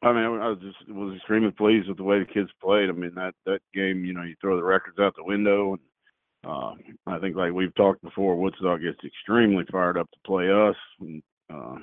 I 0.00 0.10
mean, 0.14 0.24
I 0.24 0.48
was 0.48 0.58
just 0.60 0.88
was 0.88 1.16
extremely 1.16 1.50
pleased 1.50 1.88
with 1.88 1.98
the 1.98 2.04
way 2.04 2.20
the 2.20 2.24
kids 2.24 2.48
played. 2.62 2.88
I 2.88 2.92
mean, 2.92 3.14
that 3.14 3.34
that 3.44 3.60
game, 3.74 4.06
you 4.06 4.14
know, 4.14 4.22
you 4.22 4.36
throw 4.40 4.56
the 4.56 4.64
records 4.64 4.98
out 4.98 5.14
the 5.16 5.22
window, 5.22 5.74
and 5.74 5.80
uh, 6.50 6.72
I 7.06 7.18
think 7.18 7.36
like 7.36 7.52
we've 7.52 7.74
talked 7.74 8.02
before, 8.02 8.36
Woodstock 8.36 8.80
gets 8.80 9.04
extremely 9.04 9.64
fired 9.70 9.98
up 9.98 10.10
to 10.10 10.18
play 10.26 10.50
us. 10.50 10.76
And, 10.98 11.22
uh, 11.52 11.76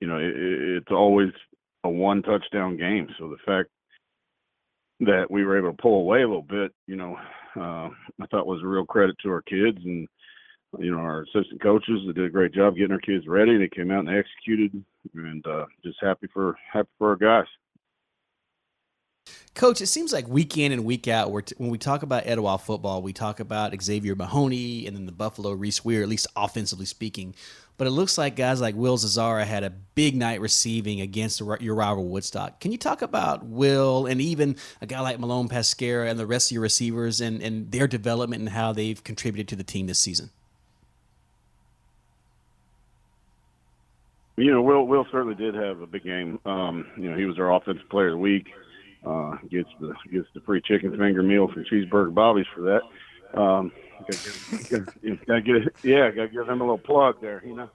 you 0.00 0.08
know, 0.08 0.16
it, 0.16 0.34
it's 0.34 0.90
always 0.90 1.28
a 1.86 1.90
one 1.90 2.22
touchdown 2.22 2.76
game. 2.76 3.08
So 3.18 3.28
the 3.28 3.36
fact 3.46 3.70
that 5.00 5.30
we 5.30 5.44
were 5.44 5.58
able 5.58 5.70
to 5.72 5.82
pull 5.82 6.00
away 6.00 6.22
a 6.22 6.28
little 6.28 6.42
bit, 6.42 6.72
you 6.86 6.96
know, 6.96 7.16
uh, 7.56 7.88
I 8.20 8.26
thought 8.30 8.46
was 8.46 8.62
a 8.62 8.66
real 8.66 8.86
credit 8.86 9.16
to 9.22 9.30
our 9.30 9.42
kids 9.42 9.78
and 9.84 10.06
you 10.78 10.90
know 10.90 10.98
our 10.98 11.22
assistant 11.22 11.62
coaches. 11.62 12.00
They 12.06 12.12
did 12.12 12.26
a 12.26 12.30
great 12.30 12.52
job 12.52 12.76
getting 12.76 12.92
our 12.92 13.00
kids 13.00 13.26
ready. 13.26 13.56
They 13.56 13.68
came 13.68 13.90
out 13.90 14.06
and 14.06 14.10
executed, 14.10 14.84
and 15.14 15.46
uh, 15.46 15.66
just 15.84 15.98
happy 16.02 16.26
for 16.32 16.56
happy 16.72 16.90
for 16.98 17.10
our 17.10 17.16
guys. 17.16 17.46
Coach, 19.56 19.80
it 19.80 19.86
seems 19.86 20.12
like 20.12 20.28
week 20.28 20.58
in 20.58 20.70
and 20.70 20.84
week 20.84 21.08
out, 21.08 21.32
t- 21.46 21.54
when 21.56 21.70
we 21.70 21.78
talk 21.78 22.02
about 22.02 22.26
Etowah 22.26 22.58
football, 22.58 23.00
we 23.00 23.14
talk 23.14 23.40
about 23.40 23.74
Xavier 23.82 24.14
Mahoney 24.14 24.86
and 24.86 24.94
then 24.94 25.06
the 25.06 25.12
Buffalo 25.12 25.52
Reese 25.52 25.82
Weir, 25.82 26.02
at 26.02 26.10
least 26.10 26.26
offensively 26.36 26.84
speaking. 26.84 27.34
But 27.78 27.86
it 27.86 27.90
looks 27.90 28.18
like 28.18 28.36
guys 28.36 28.60
like 28.60 28.74
Will 28.74 28.98
Zazara 28.98 29.44
had 29.44 29.64
a 29.64 29.70
big 29.70 30.14
night 30.14 30.42
receiving 30.42 31.00
against 31.00 31.40
your 31.40 31.74
rival 31.74 32.04
Woodstock. 32.04 32.60
Can 32.60 32.70
you 32.70 32.76
talk 32.76 33.00
about 33.00 33.46
Will 33.46 34.04
and 34.04 34.20
even 34.20 34.56
a 34.82 34.86
guy 34.86 35.00
like 35.00 35.18
Malone 35.18 35.48
Pasquera 35.48 36.10
and 36.10 36.18
the 36.18 36.26
rest 36.26 36.50
of 36.50 36.54
your 36.54 36.62
receivers 36.62 37.22
and, 37.22 37.42
and 37.42 37.72
their 37.72 37.86
development 37.86 38.40
and 38.40 38.50
how 38.50 38.74
they've 38.74 39.02
contributed 39.02 39.48
to 39.48 39.56
the 39.56 39.64
team 39.64 39.86
this 39.86 39.98
season? 39.98 40.28
You 44.36 44.52
know, 44.52 44.60
Will 44.60 44.86
Will 44.86 45.06
certainly 45.10 45.34
did 45.34 45.54
have 45.54 45.80
a 45.80 45.86
big 45.86 46.04
game. 46.04 46.38
Um, 46.44 46.86
you 46.98 47.10
know, 47.10 47.16
he 47.16 47.24
was 47.24 47.38
our 47.38 47.54
offensive 47.54 47.88
player 47.88 48.08
of 48.08 48.12
the 48.12 48.18
week. 48.18 48.48
Uh, 49.06 49.36
gets 49.48 49.68
the 49.78 49.94
gets 50.10 50.26
the 50.34 50.40
free 50.40 50.60
chicken 50.60 50.90
finger 50.90 51.22
meal 51.22 51.46
from 51.46 51.64
Cheeseburger 51.64 52.12
Bobby's 52.12 52.46
for 52.52 52.62
that. 52.62 53.38
Um, 53.38 53.70
gotta, 54.00 55.16
gotta 55.26 55.40
get 55.42 55.74
yeah, 55.84 56.10
gotta 56.10 56.28
give 56.28 56.48
him 56.48 56.60
a 56.60 56.64
little 56.64 56.76
plug 56.76 57.20
there, 57.20 57.40
you 57.46 57.54
know. 57.54 57.70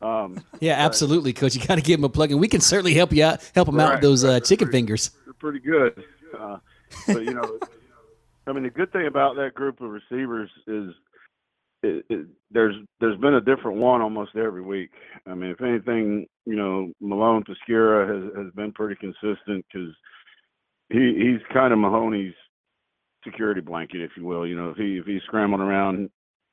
Um, 0.00 0.44
yeah, 0.60 0.74
absolutely, 0.74 1.32
Coach. 1.32 1.56
You 1.56 1.66
got 1.66 1.74
to 1.74 1.80
give 1.80 1.98
him 1.98 2.04
a 2.04 2.08
plug, 2.08 2.30
and 2.30 2.40
we 2.40 2.46
can 2.46 2.60
certainly 2.60 2.94
help 2.94 3.12
you 3.12 3.24
out, 3.24 3.50
help 3.54 3.68
him 3.68 3.76
right, 3.76 3.86
out 3.86 3.92
with 3.94 4.02
those 4.02 4.24
uh, 4.24 4.38
chicken 4.38 4.68
pretty, 4.68 4.78
fingers. 4.78 5.10
They're 5.24 5.34
pretty 5.34 5.58
good, 5.58 6.04
uh, 6.38 6.58
but 7.08 7.24
you 7.24 7.34
know, 7.34 7.58
I 8.46 8.52
mean, 8.52 8.62
the 8.62 8.70
good 8.70 8.92
thing 8.92 9.06
about 9.06 9.34
that 9.36 9.54
group 9.54 9.80
of 9.80 9.90
receivers 9.90 10.50
is 10.68 10.94
it, 11.82 12.04
it, 12.08 12.26
there's 12.50 12.76
there's 13.00 13.18
been 13.18 13.34
a 13.34 13.40
different 13.40 13.78
one 13.78 14.00
almost 14.00 14.36
every 14.36 14.62
week. 14.62 14.90
I 15.26 15.34
mean, 15.34 15.50
if 15.50 15.60
anything, 15.60 16.26
you 16.46 16.56
know, 16.56 16.92
Malone 17.00 17.44
Pasquera 17.44 18.08
has 18.08 18.44
has 18.44 18.52
been 18.54 18.72
pretty 18.72 18.94
consistent 18.94 19.64
because 19.72 19.92
he 20.90 21.14
he's 21.18 21.54
kind 21.54 21.72
of 21.72 21.78
Mahoney's 21.78 22.34
security 23.24 23.60
blanket, 23.60 24.00
if 24.00 24.12
you 24.16 24.24
will. 24.24 24.46
You 24.46 24.56
know, 24.56 24.70
if 24.70 24.76
he 24.76 24.98
if 24.98 25.06
he's 25.06 25.22
scrambling 25.22 25.62
around, 25.62 26.10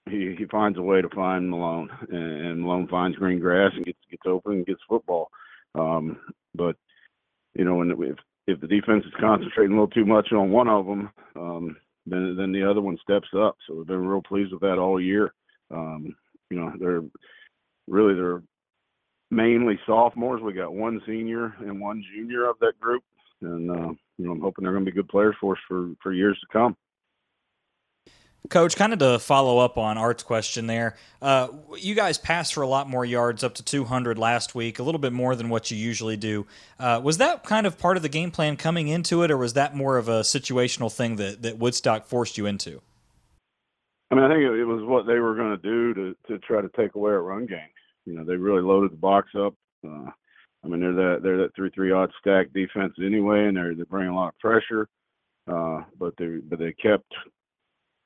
he 0.10 0.36
he 0.38 0.46
finds 0.46 0.78
a 0.78 0.82
way 0.82 1.02
to 1.02 1.10
find 1.10 1.50
Malone, 1.50 1.90
and, 2.10 2.46
and 2.46 2.62
Malone 2.62 2.88
finds 2.88 3.18
green 3.18 3.40
grass 3.40 3.72
and 3.76 3.86
gets 3.86 4.00
gets 4.10 4.24
open 4.26 4.54
and 4.54 4.66
gets 4.66 4.82
football. 4.88 5.30
Um, 5.74 6.18
but 6.54 6.76
you 7.54 7.66
know, 7.66 7.76
when 7.76 7.92
if 7.92 8.18
if 8.48 8.62
the 8.62 8.68
defense 8.68 9.04
is 9.06 9.14
concentrating 9.20 9.72
a 9.72 9.80
little 9.80 9.88
too 9.88 10.06
much 10.06 10.32
on 10.32 10.52
one 10.52 10.68
of 10.68 10.86
them, 10.86 11.10
um, 11.36 11.78
then 12.06 12.36
then 12.38 12.52
the 12.52 12.70
other 12.70 12.82
one 12.82 12.98
steps 13.02 13.30
up. 13.38 13.58
So 13.68 13.76
we've 13.76 13.88
been 13.88 14.06
real 14.06 14.22
pleased 14.22 14.52
with 14.52 14.62
that 14.62 14.78
all 14.78 15.00
year. 15.00 15.34
Um, 15.72 16.16
you 16.50 16.60
know, 16.60 16.72
they're 16.80 17.02
really 17.88 18.14
they're 18.14 18.44
mainly 19.32 19.80
sophomores. 19.86 20.42
We 20.42 20.54
got 20.54 20.74
one 20.74 21.02
senior 21.08 21.56
and 21.60 21.80
one 21.80 22.04
junior 22.14 22.48
of 22.48 22.60
that 22.60 22.80
group, 22.80 23.04
and 23.42 23.72
uh, 23.72 23.94
you 24.18 24.26
know 24.26 24.32
I'm 24.32 24.42
hoping 24.42 24.64
they're 24.64 24.74
going 24.74 24.86
to 24.86 24.92
be 24.92 24.96
good 24.96 25.10
players 25.10 25.36
for 25.40 25.54
us 25.54 25.60
for 25.68 25.92
for 26.02 26.14
years 26.14 26.40
to 26.40 26.48
come. 26.52 26.76
Coach, 28.50 28.76
kind 28.76 28.94
of 28.94 29.00
to 29.00 29.18
follow 29.18 29.58
up 29.58 29.78
on 29.78 29.98
Art's 29.98 30.22
question 30.22 30.68
there, 30.68 30.96
uh, 31.22 31.48
you 31.80 31.96
guys 31.96 32.18
passed 32.18 32.54
for 32.54 32.62
a 32.62 32.68
lot 32.68 32.88
more 32.88 33.04
yards, 33.04 33.44
up 33.44 33.56
to 33.56 33.64
200 33.64 34.20
last 34.20 34.54
week, 34.54 34.78
a 34.78 34.84
little 34.84 35.00
bit 35.00 35.14
more 35.14 35.36
than 35.36 35.50
what 35.50 35.72
you 35.72 35.78
usually 35.78 36.16
do. 36.16 36.46
Uh, 36.80 37.02
was 37.04 37.18
that 37.18 37.44
kind 37.44 37.66
of 37.66 37.80
part 37.80 37.98
of 37.98 38.04
the 38.04 38.10
game 38.10 38.30
plan 38.30 38.56
coming 38.56 38.88
into 38.88 39.24
it, 39.24 39.32
or 39.32 39.38
was 39.38 39.54
that 39.54 39.76
more 39.76 39.98
of 39.98 40.08
a 40.10 40.22
situational 40.22 40.94
thing 40.94 41.16
that, 41.16 41.42
that 41.42 41.58
Woodstock 41.58 42.06
forced 42.06 42.38
you 42.38 42.46
into? 42.46 42.82
I 44.12 44.16
mean, 44.16 44.24
I 44.24 44.30
think 44.30 44.42
it 44.42 44.66
was 44.66 44.84
what 44.84 45.08
they 45.08 45.20
were 45.20 45.36
going 45.36 45.50
to 45.50 45.58
do 45.58 45.94
to 45.96 46.16
to 46.28 46.40
try 46.40 46.62
to 46.62 46.70
take 46.78 46.96
away 46.96 47.12
our 47.12 47.24
run 47.24 47.48
game. 47.48 47.60
You 48.06 48.14
know, 48.14 48.24
they 48.24 48.36
really 48.36 48.62
loaded 48.62 48.92
the 48.92 48.98
box 48.98 49.30
up. 49.36 49.56
Uh, 49.86 50.12
I 50.66 50.68
mean, 50.68 50.80
they're 50.80 50.94
that 50.94 51.20
they're 51.22 51.38
that 51.38 51.56
three 51.56 51.70
three 51.70 51.92
odd 51.92 52.12
stack 52.20 52.52
defense 52.54 52.94
anyway, 53.00 53.46
and 53.46 53.56
they're 53.56 53.76
they 53.76 53.84
bring 53.84 54.08
a 54.08 54.16
lot 54.16 54.30
of 54.30 54.40
pressure. 54.40 54.88
Uh, 55.48 55.82
but 56.00 56.14
they 56.18 56.40
but 56.50 56.58
they 56.58 56.74
kept 56.74 57.12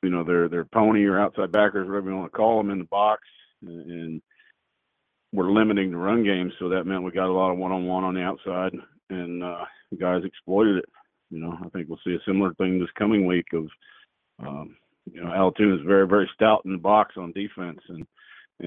you 0.04 0.10
know 0.10 0.24
their 0.24 0.50
their 0.50 0.66
pony 0.66 1.06
or 1.06 1.20
outside 1.20 1.52
backers, 1.52 1.88
whatever 1.88 2.10
you 2.10 2.18
want 2.18 2.32
to 2.32 2.38
call 2.38 2.58
them, 2.58 2.72
in 2.72 2.80
the 2.80 2.86
box, 2.86 3.22
and 3.62 4.22
we're 5.32 5.52
limiting 5.52 5.92
the 5.92 5.98
run 5.98 6.24
game. 6.24 6.52
So 6.60 6.70
that 6.70 6.86
meant 6.86 7.04
we 7.04 7.12
got 7.12 7.30
a 7.30 7.32
lot 7.32 7.52
of 7.52 7.58
one 7.58 7.72
on 7.72 7.86
one 7.86 8.04
on 8.04 8.14
the 8.14 8.22
outside, 8.22 8.74
and 9.10 9.44
uh, 9.44 9.64
the 9.92 9.98
guys 9.98 10.24
exploited 10.26 10.78
it. 10.78 10.90
You 11.30 11.40
know, 11.40 11.58
I 11.64 11.70
think 11.70 11.88
we'll 11.88 12.00
see 12.06 12.16
a 12.16 12.24
similar 12.28 12.54
thing 12.56 12.80
this 12.80 12.90
coming 12.98 13.26
week. 13.26 13.46
Of 13.54 13.68
um, 14.46 14.76
you 15.12 15.22
know, 15.24 15.30
Allatoona 15.30 15.80
is 15.80 15.86
very 15.88 16.08
very 16.08 16.30
stout 16.34 16.64
in 16.66 16.74
the 16.74 16.78
box 16.78 17.16
on 17.16 17.32
defense, 17.32 17.80
and 17.88 18.06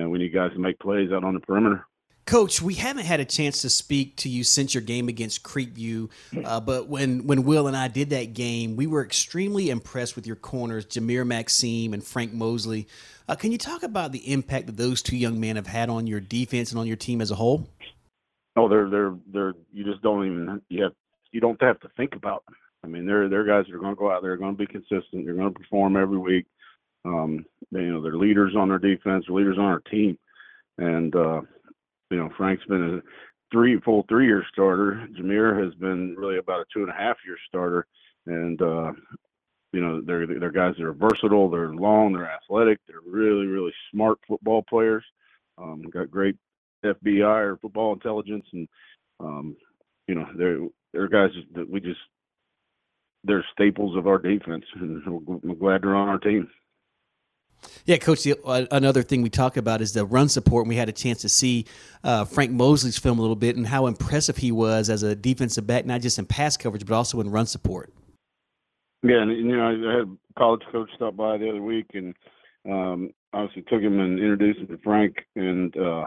know, 0.01 0.09
we 0.09 0.18
need 0.18 0.34
guys 0.34 0.53
to 0.53 0.59
make 0.59 0.78
plays 0.78 1.11
out 1.12 1.24
on 1.24 1.34
the 1.34 1.40
perimeter. 1.40 1.86
Coach, 2.25 2.62
we 2.62 2.75
haven't 2.75 3.05
had 3.05 3.18
a 3.18 3.25
chance 3.25 3.62
to 3.62 3.70
speak 3.70 4.16
to 4.18 4.29
you 4.29 4.45
since 4.45 4.75
your 4.75 4.83
game 4.83 5.09
against 5.09 5.43
Creekview, 5.43 6.09
uh, 6.45 6.61
but 6.61 6.89
when, 6.89 7.27
when 7.27 7.43
Will 7.43 7.66
and 7.66 7.77
I 7.77 7.89
did 7.89 8.11
that 8.11 8.33
game, 8.33 8.77
we 8.77 8.87
were 8.87 9.05
extremely 9.05 9.70
impressed 9.70 10.14
with 10.14 10.27
your 10.27 10.37
corners, 10.37 10.87
Jameer 10.87 11.27
Maxime 11.27 11.93
and 11.93 12.03
Frank 12.03 12.33
Mosley. 12.33 12.87
Uh, 13.29 13.35
can 13.35 13.51
you 13.51 13.59
talk 13.59 13.83
about 13.83 14.12
the 14.12 14.33
impact 14.33 14.66
that 14.66 14.77
those 14.77 15.03
two 15.03 15.16
young 15.16 15.41
men 15.41 15.57
have 15.57 15.66
had 15.66 15.89
on 15.89 16.07
your 16.07 16.20
defense 16.20 16.70
and 16.70 16.79
on 16.79 16.87
your 16.87 16.97
team 16.97 17.20
as 17.20 17.31
a 17.31 17.35
whole? 17.35 17.68
Oh, 18.57 18.68
they're 18.68 18.91
they're 18.91 19.14
they're 19.33 19.55
you 19.73 19.85
just 19.85 20.03
don't 20.03 20.27
even 20.27 20.61
you 20.68 20.83
have 20.83 20.93
you 21.33 21.41
don't 21.41 21.61
have 21.62 21.81
to 21.81 21.89
think 21.97 22.14
about 22.14 22.45
them. 22.47 22.57
I 22.85 22.89
mean, 22.89 23.07
they're 23.07 23.29
they're 23.29 23.45
guys 23.45 23.64
that 23.66 23.75
are 23.75 23.79
going 23.79 23.95
to 23.95 23.99
go 23.99 24.11
out 24.11 24.23
there, 24.23 24.33
are 24.33 24.37
going 24.37 24.57
to 24.57 24.59
be 24.59 24.66
consistent, 24.66 25.25
they're 25.25 25.35
going 25.35 25.53
to 25.53 25.59
perform 25.59 25.97
every 25.97 26.18
week. 26.18 26.47
Um, 27.05 27.45
they, 27.70 27.81
you 27.81 27.93
know, 27.93 28.03
they're 28.03 28.16
leaders 28.16 28.55
on 28.57 28.68
their 28.68 28.79
defense, 28.79 29.25
leaders 29.29 29.59
on 29.59 29.64
our 29.64 29.81
team, 29.81 30.18
and 30.79 31.14
uh, 31.16 31.41
you 32.13 32.19
know, 32.19 32.31
Frank's 32.37 32.65
been 32.67 33.01
a 33.01 33.01
three 33.51 33.81
full 33.81 34.05
three 34.09 34.27
year 34.27 34.45
starter. 34.53 35.07
Jameer 35.19 35.63
has 35.63 35.75
been 35.75 36.15
really 36.17 36.39
about 36.39 36.61
a 36.61 36.65
two 36.73 36.83
and 36.83 36.91
a 36.91 36.95
half 36.95 37.17
year 37.27 37.37
starter, 37.49 37.87
and 38.27 38.61
uh, 38.61 38.93
you 39.73 39.81
know 39.81 40.01
they're 40.03 40.27
they're 40.27 40.51
guys 40.51 40.75
that 40.79 40.85
are 40.85 40.93
versatile. 40.93 41.51
They're 41.51 41.75
long. 41.75 42.13
They're 42.13 42.31
athletic. 42.31 42.79
They're 42.87 43.01
really 43.07 43.47
really 43.47 43.73
smart 43.93 44.19
football 44.29 44.63
players. 44.69 45.05
Um, 45.59 45.83
got 45.93 46.11
great 46.11 46.37
FBI 46.85 47.45
or 47.45 47.57
football 47.57 47.95
intelligence, 47.95 48.45
and 48.53 48.69
um, 49.21 49.57
you 50.07 50.15
know 50.15 50.27
they're 50.37 50.59
they're 50.93 51.09
guys 51.09 51.31
that 51.55 51.69
we 51.69 51.81
just 51.81 52.01
they're 53.25 53.45
staples 53.53 53.97
of 53.97 54.07
our 54.07 54.19
defense, 54.19 54.65
and 54.75 55.03
we're 55.07 55.55
glad 55.55 55.83
they're 55.83 55.95
on 55.95 56.09
our 56.09 56.19
team. 56.19 56.49
Yeah, 57.85 57.97
coach. 57.97 58.23
The, 58.23 58.39
uh, 58.45 58.67
another 58.71 59.03
thing 59.03 59.23
we 59.23 59.31
talk 59.31 59.57
about 59.57 59.81
is 59.81 59.93
the 59.93 60.05
run 60.05 60.29
support, 60.29 60.65
and 60.65 60.69
we 60.69 60.77
had 60.77 60.89
a 60.89 60.93
chance 60.93 61.21
to 61.23 61.29
see 61.29 61.67
uh, 62.05 62.25
Frank 62.25 62.51
Mosley's 62.51 62.99
film 62.99 63.19
a 63.19 63.23
little 63.23 63.37
bit 63.37 63.57
and 63.57 63.67
how 63.67 63.87
impressive 63.87 64.37
he 64.37 64.53
was 64.53 64.91
as 64.91 65.03
a 65.03 65.15
defensive 65.15 65.67
back, 65.67 65.87
not 65.87 66.01
just 66.01 66.19
in 66.19 66.27
pass 66.27 66.57
coverage 66.57 66.87
but 66.87 66.95
also 66.95 67.21
in 67.21 67.31
run 67.31 67.47
support. 67.47 67.93
Yeah, 69.03 69.23
and 69.23 69.33
you 69.33 69.57
know, 69.57 69.67
I 69.67 69.71
had 69.71 70.09
a 70.09 70.17
college 70.39 70.63
coach 70.71 70.91
stop 70.95 71.17
by 71.17 71.37
the 71.39 71.51
other 71.51 71.63
week, 71.63 71.87
and 71.95 72.15
um, 72.71 73.11
obviously 73.33 73.63
took 73.63 73.83
him 73.83 73.99
and 73.99 74.19
introduced 74.19 74.61
him 74.61 74.69
to 74.69 74.79
Frank, 74.79 75.17
and 75.35 75.77
uh, 75.77 76.07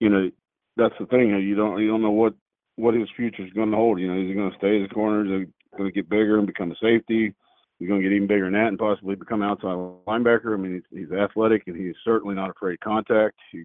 you 0.00 0.08
know, 0.08 0.30
that's 0.76 0.94
the 0.98 1.06
thing. 1.06 1.28
You 1.28 1.54
don't 1.54 1.80
you 1.80 1.88
don't 1.88 2.02
know 2.02 2.10
what 2.10 2.34
what 2.76 2.94
his 2.94 3.08
future 3.16 3.44
is 3.44 3.52
going 3.52 3.70
to 3.70 3.76
hold. 3.76 4.00
You 4.00 4.08
know, 4.08 4.20
is 4.20 4.28
he 4.28 4.34
going 4.34 4.50
to 4.50 4.56
stay 4.56 4.82
as 4.82 4.90
a 4.90 4.94
corner? 4.94 5.24
Is 5.24 5.46
he 5.46 5.76
going 5.76 5.88
to 5.88 5.94
get 5.94 6.08
bigger 6.08 6.38
and 6.38 6.46
become 6.46 6.72
a 6.72 6.76
safety? 6.82 7.34
He's 7.80 7.88
going 7.88 8.02
to 8.02 8.08
get 8.08 8.14
even 8.14 8.28
bigger 8.28 8.44
than 8.44 8.52
that 8.52 8.68
and 8.68 8.78
possibly 8.78 9.14
become 9.14 9.42
outside 9.42 9.74
linebacker. 10.06 10.52
I 10.52 10.58
mean, 10.58 10.82
he's, 10.90 11.00
he's 11.00 11.12
athletic 11.12 11.62
and 11.66 11.74
he's 11.74 11.94
certainly 12.04 12.34
not 12.34 12.50
afraid 12.50 12.74
of 12.74 12.80
contact. 12.80 13.36
He, 13.50 13.64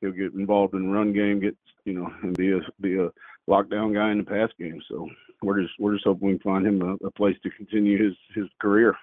he'll 0.00 0.10
get 0.10 0.32
involved 0.32 0.74
in 0.74 0.90
run 0.90 1.12
game, 1.12 1.38
get 1.38 1.54
you 1.84 1.92
know, 1.92 2.10
and 2.22 2.34
be 2.36 2.52
a 2.52 2.60
be 2.80 2.96
a 2.96 3.10
lockdown 3.48 3.92
guy 3.92 4.10
in 4.10 4.18
the 4.18 4.24
pass 4.24 4.48
game. 4.58 4.80
So 4.88 5.06
we're 5.42 5.60
just 5.60 5.74
we're 5.78 5.92
just 5.92 6.06
hoping 6.06 6.28
we 6.28 6.38
can 6.38 6.40
find 6.40 6.66
him 6.66 6.80
a, 6.82 7.06
a 7.06 7.10
place 7.10 7.36
to 7.42 7.50
continue 7.50 8.02
his 8.02 8.14
his 8.34 8.46
career. 8.58 8.96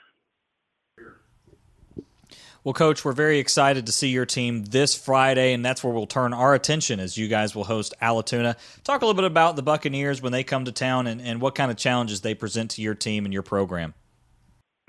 Well, 2.63 2.73
Coach, 2.73 3.05
we're 3.05 3.13
very 3.13 3.39
excited 3.39 3.85
to 3.85 3.91
see 3.91 4.09
your 4.09 4.25
team 4.25 4.65
this 4.65 4.93
Friday, 4.93 5.53
and 5.53 5.63
that's 5.63 5.81
where 5.81 5.93
we'll 5.93 6.07
turn 6.07 6.33
our 6.33 6.53
attention 6.53 6.99
as 6.99 7.17
you 7.17 7.27
guys 7.29 7.55
will 7.55 7.63
host 7.63 7.93
Allatoona. 8.01 8.57
Talk 8.83 9.01
a 9.01 9.05
little 9.05 9.19
bit 9.19 9.23
about 9.23 9.55
the 9.55 9.63
Buccaneers 9.63 10.21
when 10.21 10.33
they 10.33 10.43
come 10.43 10.65
to 10.65 10.71
town 10.71 11.07
and, 11.07 11.21
and 11.21 11.39
what 11.39 11.55
kind 11.55 11.71
of 11.71 11.77
challenges 11.77 12.19
they 12.19 12.33
present 12.33 12.71
to 12.71 12.81
your 12.81 12.95
team 12.95 13.23
and 13.23 13.33
your 13.33 13.43
program. 13.43 13.93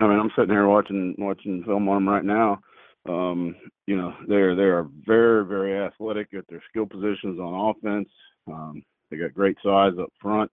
I 0.00 0.06
mean, 0.06 0.18
I'm 0.18 0.30
sitting 0.36 0.50
here 0.50 0.66
watching 0.66 1.14
watching 1.18 1.62
film 1.64 1.88
on 1.88 2.04
them 2.04 2.08
right 2.08 2.24
now. 2.24 2.60
Um, 3.08 3.56
you 3.86 3.96
know, 3.96 4.14
they're 4.28 4.54
they 4.54 4.62
are 4.62 4.88
very 5.06 5.44
very 5.46 5.78
athletic 5.78 6.28
at 6.36 6.44
their 6.48 6.62
skill 6.68 6.86
positions 6.86 7.38
on 7.38 7.74
offense. 7.76 8.08
Um, 8.46 8.82
they 9.10 9.16
got 9.16 9.34
great 9.34 9.56
size 9.62 9.92
up 10.00 10.12
front. 10.20 10.50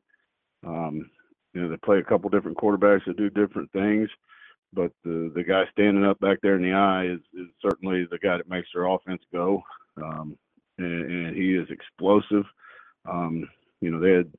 Um, 0.66 1.10
you 1.54 1.62
know, 1.62 1.70
they 1.70 1.78
play 1.78 2.00
a 2.00 2.04
couple 2.04 2.30
different 2.30 2.58
quarterbacks 2.58 3.06
that 3.06 3.18
do 3.18 3.30
different 3.30 3.72
things 3.72 4.10
but 4.74 4.92
the 5.04 5.32
the 5.36 5.44
guy 5.44 5.64
standing 5.72 6.06
up 6.06 6.20
back 6.20 6.40
there 6.42 6.56
in 6.56 6.62
the 6.62 6.74
eye 6.74 7.06
is, 7.06 7.20
is 7.34 7.48
certainly 7.62 8.06
the 8.10 8.20
guy 8.20 8.38
that 8.38 8.50
makes 8.50 8.68
their 8.74 8.86
offense 8.86 9.22
go. 9.32 9.62
Um, 9.98 10.38
and, 10.78 11.12
and, 11.12 11.36
he 11.36 11.56
is 11.56 11.68
explosive. 11.72 12.44
Um, 13.10 13.50
you 13.82 13.90
know, 13.90 14.00
they 14.00 14.12
had 14.12 14.32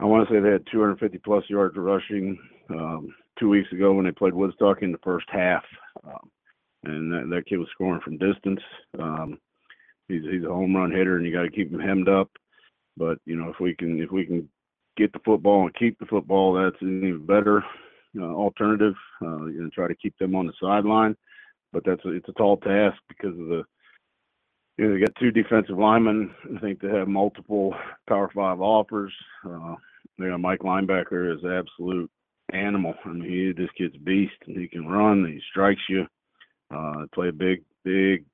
I 0.00 0.04
want 0.04 0.28
to 0.28 0.34
say 0.34 0.40
they 0.40 0.50
had 0.50 0.66
250 0.70 1.18
plus 1.18 1.44
yards 1.48 1.76
rushing 1.76 2.38
um, 2.70 3.14
two 3.38 3.48
weeks 3.48 3.70
ago 3.72 3.92
when 3.92 4.04
they 4.04 4.12
played 4.12 4.34
Woodstock 4.34 4.82
in 4.82 4.92
the 4.92 4.98
first 4.98 5.26
half, 5.30 5.62
um, 6.06 6.30
and 6.84 7.12
that, 7.12 7.34
that 7.34 7.46
kid 7.46 7.58
was 7.58 7.68
scoring 7.72 8.00
from 8.02 8.18
distance. 8.18 8.60
Um, 8.98 9.38
he's 10.08 10.22
he's 10.30 10.44
a 10.44 10.48
home 10.48 10.74
run 10.74 10.90
hitter, 10.90 11.16
and 11.16 11.24
you 11.24 11.32
got 11.32 11.42
to 11.42 11.50
keep 11.50 11.72
him 11.72 11.80
hemmed 11.80 12.08
up. 12.08 12.30
But 12.96 13.18
you 13.24 13.36
know, 13.36 13.50
if 13.50 13.60
we 13.60 13.74
can 13.74 14.00
if 14.00 14.10
we 14.10 14.26
can 14.26 14.48
get 14.96 15.12
the 15.12 15.20
football 15.24 15.62
and 15.62 15.74
keep 15.74 15.98
the 15.98 16.06
football, 16.06 16.54
that's 16.54 16.80
an 16.80 16.98
even 16.98 17.26
better 17.26 17.64
uh, 18.18 18.24
alternative 18.24 18.94
uh, 19.22 19.44
and 19.44 19.72
try 19.72 19.88
to 19.88 19.96
keep 19.96 20.16
them 20.18 20.34
on 20.34 20.46
the 20.46 20.52
sideline. 20.60 21.16
But 21.72 21.84
that's 21.84 22.04
a, 22.04 22.10
it's 22.10 22.28
a 22.28 22.32
tall 22.32 22.56
task 22.58 22.96
because 23.08 23.38
of 23.38 23.46
the 23.46 23.64
you 24.76 24.86
know 24.86 24.94
they 24.94 25.00
got 25.00 25.14
two 25.18 25.30
defensive 25.30 25.78
linemen. 25.78 26.34
I 26.56 26.60
think 26.60 26.80
they 26.80 26.88
have 26.88 27.08
multiple 27.08 27.74
Power 28.08 28.30
Five 28.34 28.60
offers. 28.60 29.12
Uh, 29.44 29.76
you 30.18 30.28
know, 30.28 30.38
Mike 30.38 30.60
linebacker 30.60 31.34
is 31.34 31.44
absolute 31.44 32.10
animal. 32.52 32.94
I 33.04 33.08
mean, 33.08 33.28
he 33.28 33.52
this 33.52 33.70
kid's 33.76 33.96
beast, 33.98 34.34
he 34.46 34.68
can 34.68 34.86
run. 34.86 35.26
He 35.26 35.40
strikes 35.50 35.82
you. 35.88 36.06
Uh, 36.74 37.06
play 37.12 37.28
a 37.28 37.32
big, 37.32 37.62
big 37.84 38.24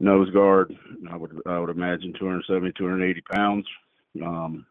nose 0.00 0.30
guard. 0.30 0.74
I 1.10 1.16
would 1.16 1.40
I 1.46 1.58
would 1.58 1.70
imagine 1.70 2.14
270, 2.18 2.72
280 2.76 3.20
pounds. 3.32 3.66
Um, 4.24 4.66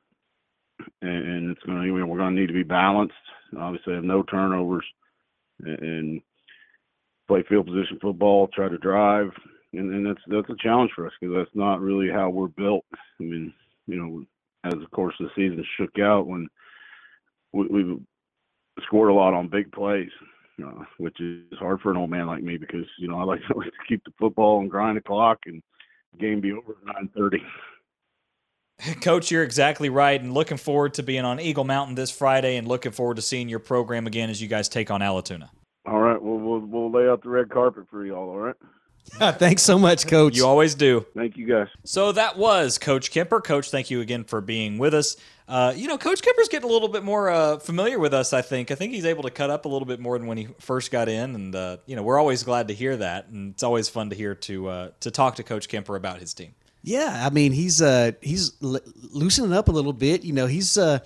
and 1.01 1.51
it's 1.51 1.61
going 1.63 1.81
to 1.81 1.91
we're 2.05 2.17
going 2.17 2.35
to 2.35 2.41
need 2.41 2.47
to 2.47 2.53
be 2.53 2.63
balanced. 2.63 3.13
Obviously, 3.57 3.93
have 3.95 4.03
no 4.03 4.23
turnovers 4.23 4.85
and 5.61 6.21
play 7.27 7.43
field 7.47 7.67
position 7.67 7.99
football. 8.01 8.47
Try 8.47 8.69
to 8.69 8.77
drive, 8.77 9.31
and, 9.73 9.93
and 9.93 10.05
that's 10.05 10.21
that's 10.27 10.49
a 10.49 10.63
challenge 10.63 10.91
for 10.95 11.05
us 11.05 11.13
because 11.19 11.35
that's 11.35 11.55
not 11.55 11.81
really 11.81 12.09
how 12.09 12.29
we're 12.29 12.47
built. 12.47 12.85
I 12.93 13.23
mean, 13.23 13.53
you 13.87 13.95
know, 13.95 14.23
as 14.63 14.79
the 14.79 14.87
course 14.87 15.15
of 15.19 15.27
the 15.27 15.31
season 15.35 15.63
shook 15.77 15.99
out, 15.99 16.27
when 16.27 16.47
we, 17.53 17.67
we 17.67 17.99
scored 18.83 19.09
a 19.09 19.13
lot 19.13 19.33
on 19.33 19.47
big 19.47 19.71
plays, 19.71 20.09
uh, 20.63 20.83
which 20.97 21.19
is 21.19 21.57
hard 21.59 21.81
for 21.81 21.91
an 21.91 21.97
old 21.97 22.09
man 22.09 22.27
like 22.27 22.43
me 22.43 22.57
because 22.57 22.85
you 22.97 23.07
know 23.07 23.19
I 23.19 23.23
like 23.23 23.41
to, 23.47 23.53
like 23.57 23.67
to 23.67 23.87
keep 23.87 24.03
the 24.03 24.11
football 24.19 24.59
and 24.59 24.69
grind 24.69 24.97
the 24.97 25.01
clock 25.01 25.39
and 25.45 25.61
game 26.19 26.41
be 26.41 26.51
over 26.51 26.71
at 26.71 26.95
nine 26.95 27.09
thirty. 27.15 27.43
Coach, 29.01 29.29
you're 29.29 29.43
exactly 29.43 29.89
right, 29.89 30.21
and 30.21 30.33
looking 30.33 30.57
forward 30.57 30.93
to 30.93 31.03
being 31.03 31.25
on 31.25 31.39
Eagle 31.39 31.65
Mountain 31.65 31.95
this 31.95 32.11
Friday, 32.11 32.55
and 32.55 32.65
looking 32.67 32.93
forward 32.93 33.17
to 33.17 33.21
seeing 33.21 33.49
your 33.49 33.59
program 33.59 34.07
again 34.07 34.29
as 34.29 34.41
you 34.41 34.47
guys 34.47 34.69
take 34.69 34.89
on 34.89 35.01
Allatoona. 35.01 35.49
All 35.85 35.99
right, 35.99 36.21
well, 36.21 36.37
we'll 36.37 36.59
we'll 36.59 36.91
lay 36.91 37.09
out 37.09 37.21
the 37.21 37.29
red 37.29 37.49
carpet 37.49 37.85
for 37.89 38.05
y'all. 38.05 38.29
All 38.29 38.39
right. 38.39 38.55
Thanks 39.37 39.61
so 39.63 39.77
much, 39.77 40.07
Coach. 40.07 40.37
You 40.37 40.45
always 40.45 40.75
do. 40.75 41.05
Thank 41.15 41.37
you, 41.37 41.47
guys. 41.47 41.67
So 41.83 42.11
that 42.11 42.37
was 42.37 42.77
Coach 42.77 43.11
Kemper. 43.11 43.41
Coach, 43.41 43.71
thank 43.71 43.89
you 43.89 44.01
again 44.01 44.23
for 44.23 44.41
being 44.41 44.77
with 44.77 44.93
us. 44.93 45.17
Uh, 45.47 45.73
you 45.75 45.87
know, 45.87 45.97
Coach 45.97 46.21
Kemper's 46.21 46.47
getting 46.47 46.69
a 46.69 46.71
little 46.71 46.87
bit 46.87 47.03
more 47.03 47.29
uh, 47.29 47.57
familiar 47.57 47.97
with 47.97 48.13
us. 48.13 48.33
I 48.33 48.41
think. 48.41 48.71
I 48.71 48.75
think 48.75 48.93
he's 48.93 49.05
able 49.05 49.23
to 49.23 49.31
cut 49.31 49.49
up 49.49 49.65
a 49.65 49.67
little 49.67 49.87
bit 49.87 49.99
more 49.99 50.17
than 50.17 50.27
when 50.27 50.37
he 50.37 50.47
first 50.59 50.91
got 50.91 51.09
in, 51.09 51.35
and 51.35 51.55
uh, 51.55 51.77
you 51.85 51.95
know, 51.95 52.03
we're 52.03 52.19
always 52.19 52.43
glad 52.43 52.67
to 52.67 52.73
hear 52.73 52.95
that, 52.97 53.27
and 53.29 53.53
it's 53.53 53.63
always 53.63 53.89
fun 53.89 54.11
to 54.11 54.15
hear 54.15 54.35
to 54.35 54.67
uh, 54.69 54.89
to 54.99 55.11
talk 55.11 55.35
to 55.35 55.43
Coach 55.43 55.67
Kemper 55.67 55.95
about 55.95 56.19
his 56.19 56.33
team. 56.33 56.53
Yeah, 56.83 57.23
I 57.25 57.29
mean 57.29 57.51
he's 57.51 57.81
uh 57.81 58.11
he's 58.21 58.53
l- 58.63 58.79
loosening 59.11 59.53
up 59.53 59.67
a 59.67 59.71
little 59.71 59.91
bit. 59.91 60.23
You 60.23 60.33
know, 60.33 60.45
he's 60.47 60.77
uh 60.77 60.99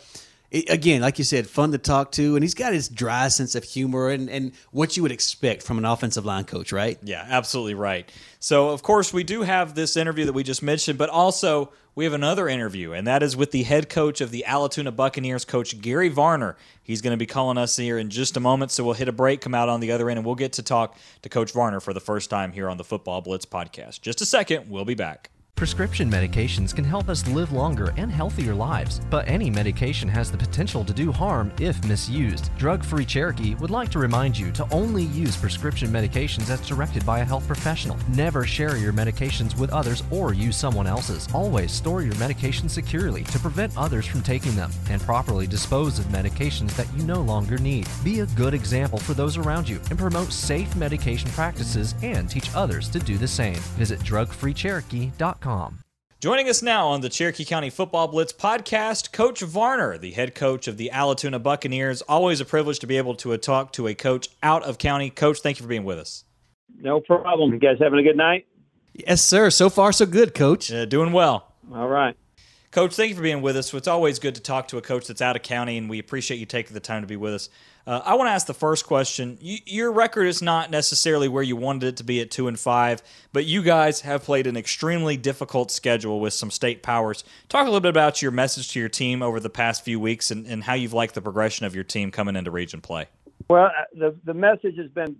it, 0.54 0.70
again, 0.70 1.02
like 1.02 1.18
you 1.18 1.26
said, 1.26 1.48
fun 1.48 1.72
to 1.72 1.78
talk 1.78 2.12
to, 2.14 2.36
and 2.36 2.44
he's 2.44 2.54
got 2.54 2.72
his 2.72 2.88
dry 2.88 3.28
sense 3.28 3.56
of 3.56 3.64
humor 3.64 4.10
and 4.10 4.30
and 4.30 4.54
what 4.72 4.96
you 4.96 5.04
would 5.04 5.12
expect 5.12 5.64
from 5.64 5.78
an 5.78 5.84
offensive 5.84 6.26
line 6.26 6.46
coach, 6.46 6.72
right? 6.72 6.98
Yeah, 7.04 7.26
absolutely 7.28 7.74
right. 7.74 8.10
So 8.40 8.70
of 8.70 8.84
course 8.84 9.12
we 9.12 9.24
do 9.24 9.42
have 9.42 9.76
this 9.76 9.98
interview 9.98 10.26
that 10.26 10.34
we 10.34 10.44
just 10.44 10.64
mentioned, 10.64 10.98
but 10.98 11.10
also 11.10 11.74
we 11.96 12.06
have 12.06 12.14
another 12.14 12.48
interview, 12.48 12.94
and 12.94 13.06
that 13.08 13.22
is 13.22 13.36
with 13.36 13.52
the 13.52 13.64
head 13.64 13.90
coach 13.90 14.22
of 14.22 14.32
the 14.32 14.46
Allatoona 14.48 14.96
Buccaneers, 14.96 15.44
Coach 15.44 15.80
Gary 15.82 16.10
Varner. 16.10 16.56
He's 16.84 17.02
going 17.02 17.12
to 17.12 17.18
be 17.18 17.28
calling 17.28 17.58
us 17.58 17.76
here 17.76 17.98
in 17.98 18.10
just 18.10 18.38
a 18.38 18.40
moment, 18.40 18.72
so 18.72 18.84
we'll 18.84 18.94
hit 18.94 19.08
a 19.08 19.12
break, 19.12 19.42
come 19.42 19.54
out 19.54 19.70
on 19.70 19.80
the 19.80 19.92
other 19.92 20.10
end, 20.10 20.18
and 20.18 20.26
we'll 20.26 20.36
get 20.36 20.54
to 20.54 20.64
talk 20.64 20.98
to 21.22 21.30
Coach 21.30 21.52
Varner 21.52 21.80
for 21.80 21.94
the 21.94 22.00
first 22.00 22.30
time 22.30 22.52
here 22.52 22.70
on 22.70 22.78
the 22.78 22.84
Football 22.84 23.22
Blitz 23.22 23.46
podcast. 23.46 24.02
Just 24.02 24.22
a 24.22 24.26
second, 24.26 24.70
we'll 24.70 24.86
be 24.86 24.96
back. 24.96 25.33
Prescription 25.56 26.10
medications 26.10 26.76
can 26.76 26.84
help 26.84 27.08
us 27.08 27.26
live 27.28 27.52
longer 27.52 27.94
and 27.96 28.12
healthier 28.12 28.56
lives, 28.56 29.00
but 29.12 29.26
any 29.28 29.52
medication 29.52 30.10
has 30.10 30.32
the 30.32 30.38
potential 30.38 30.84
to 30.84 30.92
do 30.92 31.12
harm 31.12 31.54
if 31.60 31.82
misused. 31.86 32.50
Drug 32.58 32.84
Free 32.84 33.06
Cherokee 33.06 33.54
would 33.56 33.70
like 33.70 33.90
to 33.92 34.00
remind 34.00 34.38
you 34.38 34.52
to 34.54 34.68
only 34.72 35.04
use 35.04 35.38
prescription 35.38 35.90
medications 35.90 36.50
as 36.50 36.68
directed 36.68 37.06
by 37.06 37.20
a 37.20 37.24
health 37.24 37.46
professional. 37.46 37.98
Never 38.10 38.46
share 38.46 38.78
your 38.78 38.94
medications 38.94 39.56
with 39.58 39.72
others 39.72 40.02
or 40.10 40.34
use 40.34 40.58
someone 40.58 40.88
else's. 40.88 41.30
Always 41.36 41.72
store 41.72 42.02
your 42.02 42.16
medications 42.16 42.72
securely 42.72 43.24
to 43.26 43.40
prevent 43.40 43.78
others 43.78 44.08
from 44.08 44.24
taking 44.24 44.56
them, 44.56 44.72
and 44.90 45.02
properly 45.04 45.46
dispose 45.46 46.00
of 46.00 46.06
medications 46.06 46.76
that 46.76 46.92
you 46.98 47.04
no 47.04 47.22
longer 47.22 47.60
need. 47.60 47.88
Be 48.04 48.22
a 48.22 48.26
good 48.26 48.56
example 48.56 48.98
for 48.98 49.14
those 49.14 49.38
around 49.38 49.70
you 49.70 49.80
and 49.92 50.00
promote 50.00 50.34
safe 50.34 50.76
medication 50.76 51.30
practices 51.32 51.94
and 52.02 52.28
teach 52.28 52.54
others 52.56 52.90
to 52.90 53.00
do 53.00 53.18
the 53.18 53.28
same. 53.28 53.56
Visit 53.78 54.00
drugfreecherokee.com. 54.00 55.43
Joining 56.22 56.48
us 56.48 56.62
now 56.62 56.88
on 56.88 57.02
the 57.02 57.10
Cherokee 57.10 57.44
County 57.44 57.70
Football 57.70 58.08
Blitz 58.08 58.32
podcast, 58.32 59.12
Coach 59.12 59.42
Varner, 59.42 59.98
the 59.98 60.12
head 60.12 60.36
coach 60.36 60.70
of 60.70 60.78
the 60.78 60.90
Allatoona 60.94 61.44
Buccaneers. 61.44 62.02
Always 62.04 62.40
a 62.40 62.46
privilege 62.46 62.80
to 62.80 62.88
be 62.88 62.96
able 62.96 63.14
to 63.16 63.38
talk 63.38 63.74
to 63.74 63.88
a 63.88 63.94
coach 63.94 64.30
out 64.42 64.64
of 64.64 64.78
county. 64.78 65.10
Coach, 65.10 65.42
thank 65.42 65.60
you 65.60 65.64
for 65.64 65.68
being 65.68 65.84
with 65.84 66.00
us. 66.00 66.24
No 66.80 67.02
problem. 67.02 67.52
You 67.52 67.60
guys 67.60 67.76
having 67.78 68.00
a 68.00 68.04
good 68.04 68.16
night? 68.16 68.48
Yes, 68.94 69.22
sir. 69.22 69.50
So 69.50 69.70
far, 69.70 69.92
so 69.92 70.06
good, 70.06 70.34
Coach. 70.34 70.72
Uh, 70.72 70.86
doing 70.86 71.12
well. 71.12 71.54
All 71.74 71.90
right. 71.90 72.16
Coach, 72.72 72.96
thank 72.96 73.10
you 73.10 73.16
for 73.16 73.22
being 73.22 73.42
with 73.42 73.58
us. 73.58 73.74
It's 73.74 73.90
always 73.90 74.20
good 74.20 74.36
to 74.36 74.42
talk 74.42 74.70
to 74.70 74.78
a 74.78 74.82
coach 74.82 75.08
that's 75.08 75.22
out 75.22 75.36
of 75.36 75.42
county, 75.42 75.78
and 75.78 75.90
we 75.90 76.00
appreciate 76.00 76.38
you 76.40 76.46
taking 76.46 76.74
the 76.74 76.80
time 76.80 77.02
to 77.02 77.08
be 77.08 77.18
with 77.18 77.34
us. 77.34 77.50
Uh, 77.86 78.02
I 78.06 78.16
want 78.16 78.28
to 78.28 78.32
ask 78.32 78.48
the 78.48 78.54
first 78.54 78.86
question. 78.86 79.38
You, 79.42 79.58
your 79.66 79.92
record 79.92 80.26
is 80.26 80.42
not 80.42 80.72
necessarily 80.72 81.28
where 81.28 81.44
you 81.44 81.56
wanted 81.56 81.88
it 81.88 81.98
to 81.98 82.04
be 82.04 82.22
at 82.22 82.32
two 82.32 82.48
and 82.48 82.58
five, 82.58 83.04
but 83.34 83.46
you 83.46 83.62
guys 83.62 84.02
have 84.02 84.24
played 84.24 84.48
an 84.48 84.56
extremely 84.56 85.18
difficult 85.18 85.70
schedule 85.70 86.22
with 86.22 86.34
some 86.34 86.50
state 86.50 86.82
powers. 86.82 87.26
Talk 87.50 87.64
a 87.64 87.66
little 87.66 87.82
bit 87.82 87.90
about 87.90 88.22
your 88.22 88.32
message 88.32 88.72
to 88.72 88.80
your 88.80 88.90
team 88.90 89.22
over 89.22 89.40
the 89.40 89.50
past 89.50 89.84
few 89.84 90.00
weeks 90.00 90.32
and, 90.32 90.46
and 90.46 90.64
how 90.64 90.76
you've 90.76 90.94
liked 90.94 91.14
the 91.14 91.22
progression 91.22 91.66
of 91.66 91.76
your 91.76 91.84
team 91.84 92.10
coming 92.10 92.38
into 92.38 92.52
region 92.52 92.80
play. 92.80 93.08
Well, 93.50 93.66
uh, 93.66 93.70
the 93.94 94.16
the 94.24 94.34
message 94.34 94.78
has 94.78 94.90
been 94.90 95.18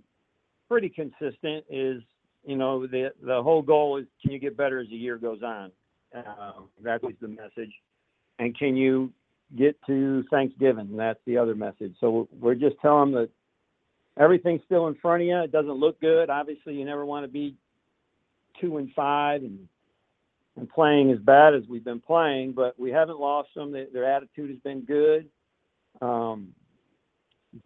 pretty 0.70 0.88
consistent. 0.88 1.66
Is 1.68 2.02
you 2.46 2.56
know 2.56 2.86
the 2.86 3.12
the 3.22 3.42
whole 3.42 3.60
goal 3.60 3.98
is 3.98 4.06
can 4.22 4.32
you 4.32 4.38
get 4.38 4.56
better 4.56 4.78
as 4.78 4.88
the 4.88 4.96
year 4.96 5.18
goes 5.18 5.42
on. 5.42 5.70
Uh, 6.16 6.52
that 6.82 7.02
was 7.02 7.12
the 7.20 7.28
message, 7.28 7.72
and 8.38 8.56
can 8.56 8.76
you 8.76 9.12
get 9.56 9.76
to 9.86 10.24
Thanksgiving. 10.30 10.96
That's 10.96 11.20
the 11.26 11.38
other 11.38 11.54
message. 11.54 11.94
So 12.00 12.28
we're 12.38 12.54
just 12.54 12.76
telling 12.82 13.12
them 13.12 13.22
that 13.22 14.22
everything's 14.22 14.62
still 14.64 14.88
in 14.88 14.94
front 14.96 15.22
of 15.22 15.28
you. 15.28 15.38
It 15.40 15.52
doesn't 15.52 15.72
look 15.72 16.00
good. 16.00 16.30
Obviously, 16.30 16.74
you 16.74 16.84
never 16.84 17.04
want 17.04 17.24
to 17.24 17.30
be 17.30 17.56
two 18.60 18.76
and 18.78 18.90
five 18.94 19.42
and 19.42 19.68
and 20.56 20.68
playing 20.68 21.10
as 21.10 21.18
bad 21.18 21.54
as 21.54 21.62
we've 21.68 21.84
been 21.84 22.00
playing, 22.00 22.52
but 22.52 22.78
we 22.78 22.90
haven't 22.90 23.18
lost 23.18 23.48
them. 23.56 23.72
Their 23.72 24.04
attitude 24.04 24.50
has 24.50 24.58
been 24.60 24.82
good. 24.82 25.28
Um, 26.00 26.54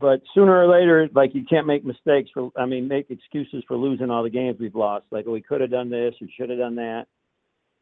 but 0.00 0.22
sooner 0.34 0.58
or 0.58 0.68
later, 0.68 1.08
like 1.14 1.34
you 1.34 1.44
can't 1.44 1.66
make 1.66 1.84
mistakes 1.84 2.30
for, 2.32 2.50
I 2.56 2.66
mean, 2.66 2.88
make 2.88 3.10
excuses 3.10 3.64
for 3.66 3.76
losing 3.76 4.10
all 4.10 4.22
the 4.22 4.30
games 4.30 4.56
we've 4.60 4.74
lost. 4.74 5.06
Like 5.10 5.26
we 5.26 5.40
could 5.40 5.60
have 5.60 5.70
done 5.70 5.90
this 5.90 6.14
or 6.20 6.28
should 6.36 6.50
have 6.50 6.58
done 6.58 6.76
that. 6.76 7.06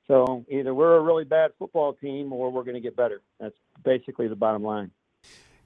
So 0.09 0.45
either 0.49 0.75
we're 0.75 0.97
a 0.97 1.01
really 1.01 1.25
bad 1.25 1.51
football 1.59 1.93
team 1.95 2.33
or 2.33 2.51
we're 2.51 2.63
going 2.63 2.75
to 2.75 2.81
get 2.81 2.97
better. 2.97 3.23
That's 3.41 3.57
basically 3.85 4.29
the 4.29 4.37
bottom 4.37 4.63
line. 4.63 4.91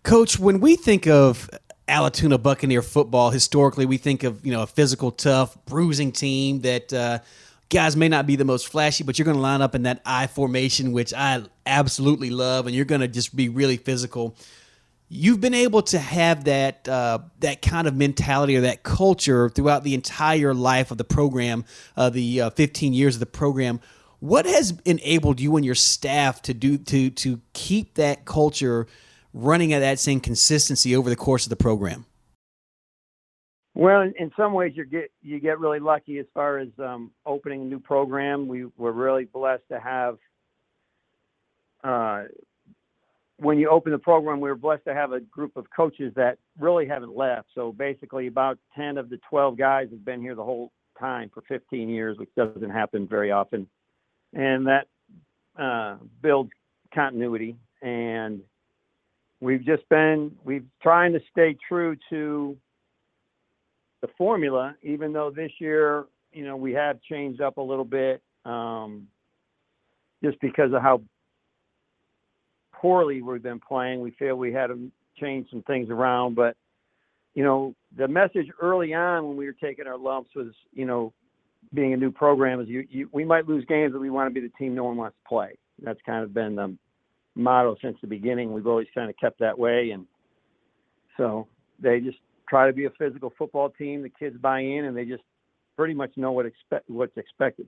Coach, 0.03 0.39
when 0.39 0.61
we 0.61 0.77
think 0.77 1.07
of 1.07 1.51
Allatoona 1.87 2.43
Buccaneer 2.43 2.81
football, 2.81 3.31
historically 3.31 3.85
we 3.85 3.99
think 3.99 4.23
of 4.23 4.45
you 4.47 4.53
know 4.53 4.63
a 4.63 4.67
physical, 4.67 5.11
tough, 5.11 5.63
bruising 5.67 6.13
team 6.13 6.61
that 6.61 6.93
uh, 6.93 7.19
guys 7.69 7.97
may 7.97 8.09
not 8.09 8.27
be 8.27 8.37
the 8.37 8.45
most 8.45 8.69
flashy, 8.69 9.05
but 9.05 9.19
you're 9.19 9.25
going 9.25 9.37
to 9.37 9.43
line 9.43 9.61
up 9.61 9.75
in 9.75 9.83
that 9.83 10.01
I 10.07 10.27
formation, 10.27 10.93
which 10.93 11.13
I 11.13 11.43
absolutely 11.67 12.31
love, 12.31 12.67
and 12.67 12.75
you're 12.75 12.87
going 12.87 13.03
to 13.03 13.09
just 13.09 13.37
be 13.37 13.49
really 13.49 13.77
physical. 13.77 14.37
You've 15.09 15.41
been 15.41 15.55
able 15.55 15.83
to 15.83 15.99
have 15.99 16.45
that 16.45 16.89
uh, 16.89 17.19
that 17.41 17.61
kind 17.61 17.87
of 17.87 17.95
mentality 17.95 18.57
or 18.57 18.63
that 18.63 18.85
culture 18.85 19.51
throughout 19.51 19.85
the 19.85 19.93
entire 19.93 20.55
life 20.55 20.91
of 20.91 20.99
the 20.99 21.05
program, 21.05 21.65
uh, 21.97 22.09
the 22.09 22.43
uh, 22.43 22.51
15 22.51 22.95
years 22.95 23.17
of 23.17 23.21
the 23.21 23.27
program. 23.27 23.81
What 24.21 24.45
has 24.45 24.79
enabled 24.85 25.41
you 25.41 25.57
and 25.57 25.65
your 25.65 25.75
staff 25.75 26.43
to 26.43 26.55
do 26.55 26.77
to 26.79 27.11
to 27.11 27.41
keep 27.55 27.95
that 27.95 28.27
culture 28.27 28.87
running 29.33 29.73
at 29.73 29.81
that 29.81 29.99
same 29.99 30.21
consistency 30.21 30.95
over 30.95 31.09
the 31.09 31.17
course 31.17 31.47
of 31.47 31.51
the 31.51 31.57
program? 31.57 32.05
Well, 33.75 34.03
in 34.03 34.31
some 34.37 34.53
ways, 34.53 34.73
you 34.75 34.85
get 34.85 35.11
you 35.23 35.41
get 35.41 35.59
really 35.59 35.81
lucky 35.81 36.19
as 36.19 36.27
far 36.35 36.59
as 36.59 36.69
um, 36.79 37.13
opening 37.25 37.63
a 37.63 37.65
new 37.65 37.81
program. 37.81 38.47
We 38.47 38.67
were 38.77 38.93
really 38.93 39.25
blessed 39.25 39.65
to 39.71 39.81
have. 39.81 40.19
Uh, 41.83 42.25
when 43.39 43.59
you 43.59 43.71
open 43.71 43.93
the 43.93 43.99
program, 43.99 44.41
we 44.41 44.51
were 44.51 44.57
blessed 44.57 44.85
to 44.85 44.93
have 44.93 45.13
a 45.13 45.21
group 45.21 45.57
of 45.57 45.65
coaches 45.75 46.13
that 46.17 46.37
really 46.59 46.87
haven't 46.87 47.17
left. 47.17 47.49
So 47.55 47.73
basically, 47.73 48.27
about 48.27 48.59
ten 48.77 48.99
of 48.99 49.09
the 49.09 49.19
twelve 49.31 49.57
guys 49.57 49.89
have 49.91 50.05
been 50.05 50.21
here 50.21 50.35
the 50.35 50.45
whole 50.45 50.73
time 50.99 51.31
for 51.33 51.43
15 51.49 51.89
years, 51.89 52.19
which 52.19 52.29
doesn't 52.37 52.69
happen 52.69 53.09
very 53.09 53.31
often, 53.31 53.67
and 54.33 54.67
that 54.67 54.87
uh, 55.59 55.97
builds 56.23 56.51
continuity. 56.95 57.57
And 57.83 58.41
we've 59.41 59.65
just 59.65 59.89
been 59.89 60.33
we've 60.45 60.67
trying 60.83 61.13
to 61.13 61.21
stay 61.31 61.57
true 61.69 61.97
to 62.11 62.57
the 64.01 64.09
formula, 64.17 64.75
even 64.83 65.13
though 65.13 65.31
this 65.31 65.53
year, 65.59 66.05
you 66.33 66.45
know, 66.45 66.57
we 66.57 66.73
have 66.73 67.01
changed 67.03 67.41
up 67.41 67.59
a 67.59 67.63
little 67.63 67.85
bit 67.85 68.23
um, 68.45 69.09
just 70.25 70.41
because 70.41 70.73
of 70.73 70.83
how 70.83 71.03
poorly 72.73 73.21
we've 73.21 73.43
been 73.43 73.61
playing. 73.61 74.01
We 74.01 74.13
feel 74.13 74.37
we 74.37 74.53
had 74.53 74.69
to 74.69 74.91
change 75.19 75.51
some 75.51 75.63
things 75.63 75.91
around, 75.91 76.35
but 76.35 76.57
you 77.35 77.45
know, 77.45 77.75
the 77.97 78.09
message 78.09 78.47
early 78.61 78.93
on 78.95 79.29
when 79.29 79.37
we 79.37 79.47
were 79.47 79.53
taking 79.53 79.87
our 79.87 79.99
lumps 79.99 80.31
was, 80.35 80.49
you 80.73 80.85
know, 80.85 81.13
being 81.73 81.93
a 81.93 81.97
new 81.97 82.11
program 82.11 82.61
is 82.61 82.69
you, 82.69 82.87
you 82.91 83.09
we 83.13 83.25
might 83.25 83.49
lose 83.49 83.65
games, 83.67 83.93
but 83.93 84.01
we 84.01 84.11
want 84.11 84.33
to 84.33 84.41
be 84.41 84.47
the 84.47 84.53
team 84.59 84.75
no 84.75 84.85
one 84.85 84.97
wants 84.97 85.17
to 85.23 85.29
play. 85.29 85.57
That's 85.83 86.01
kind 86.05 86.25
of 86.25 86.35
been 86.35 86.57
the 86.57 86.77
motto 87.35 87.77
since 87.81 87.97
the 88.01 88.07
beginning. 88.07 88.53
We've 88.53 88.67
always 88.67 88.89
kind 88.95 89.09
of 89.09 89.17
kept 89.17 89.39
that 89.41 89.59
way, 89.59 89.91
and 89.91 90.07
so 91.17 91.47
they 91.81 92.01
just 92.01 92.19
try 92.49 92.67
to 92.67 92.73
be 92.73 92.87
a 92.87 92.91
physical 92.99 93.33
football 93.39 93.71
team. 93.71 94.03
The 94.03 94.11
kids 94.11 94.37
buy 94.37 94.61
in, 94.61 94.85
and 94.85 94.97
they 94.97 95.05
just 95.05 95.23
pretty 95.77 95.95
much 95.95 96.11
know 96.17 96.33
what 96.33 96.47
expect 96.47 96.91
what's 96.91 97.17
expected. 97.17 97.67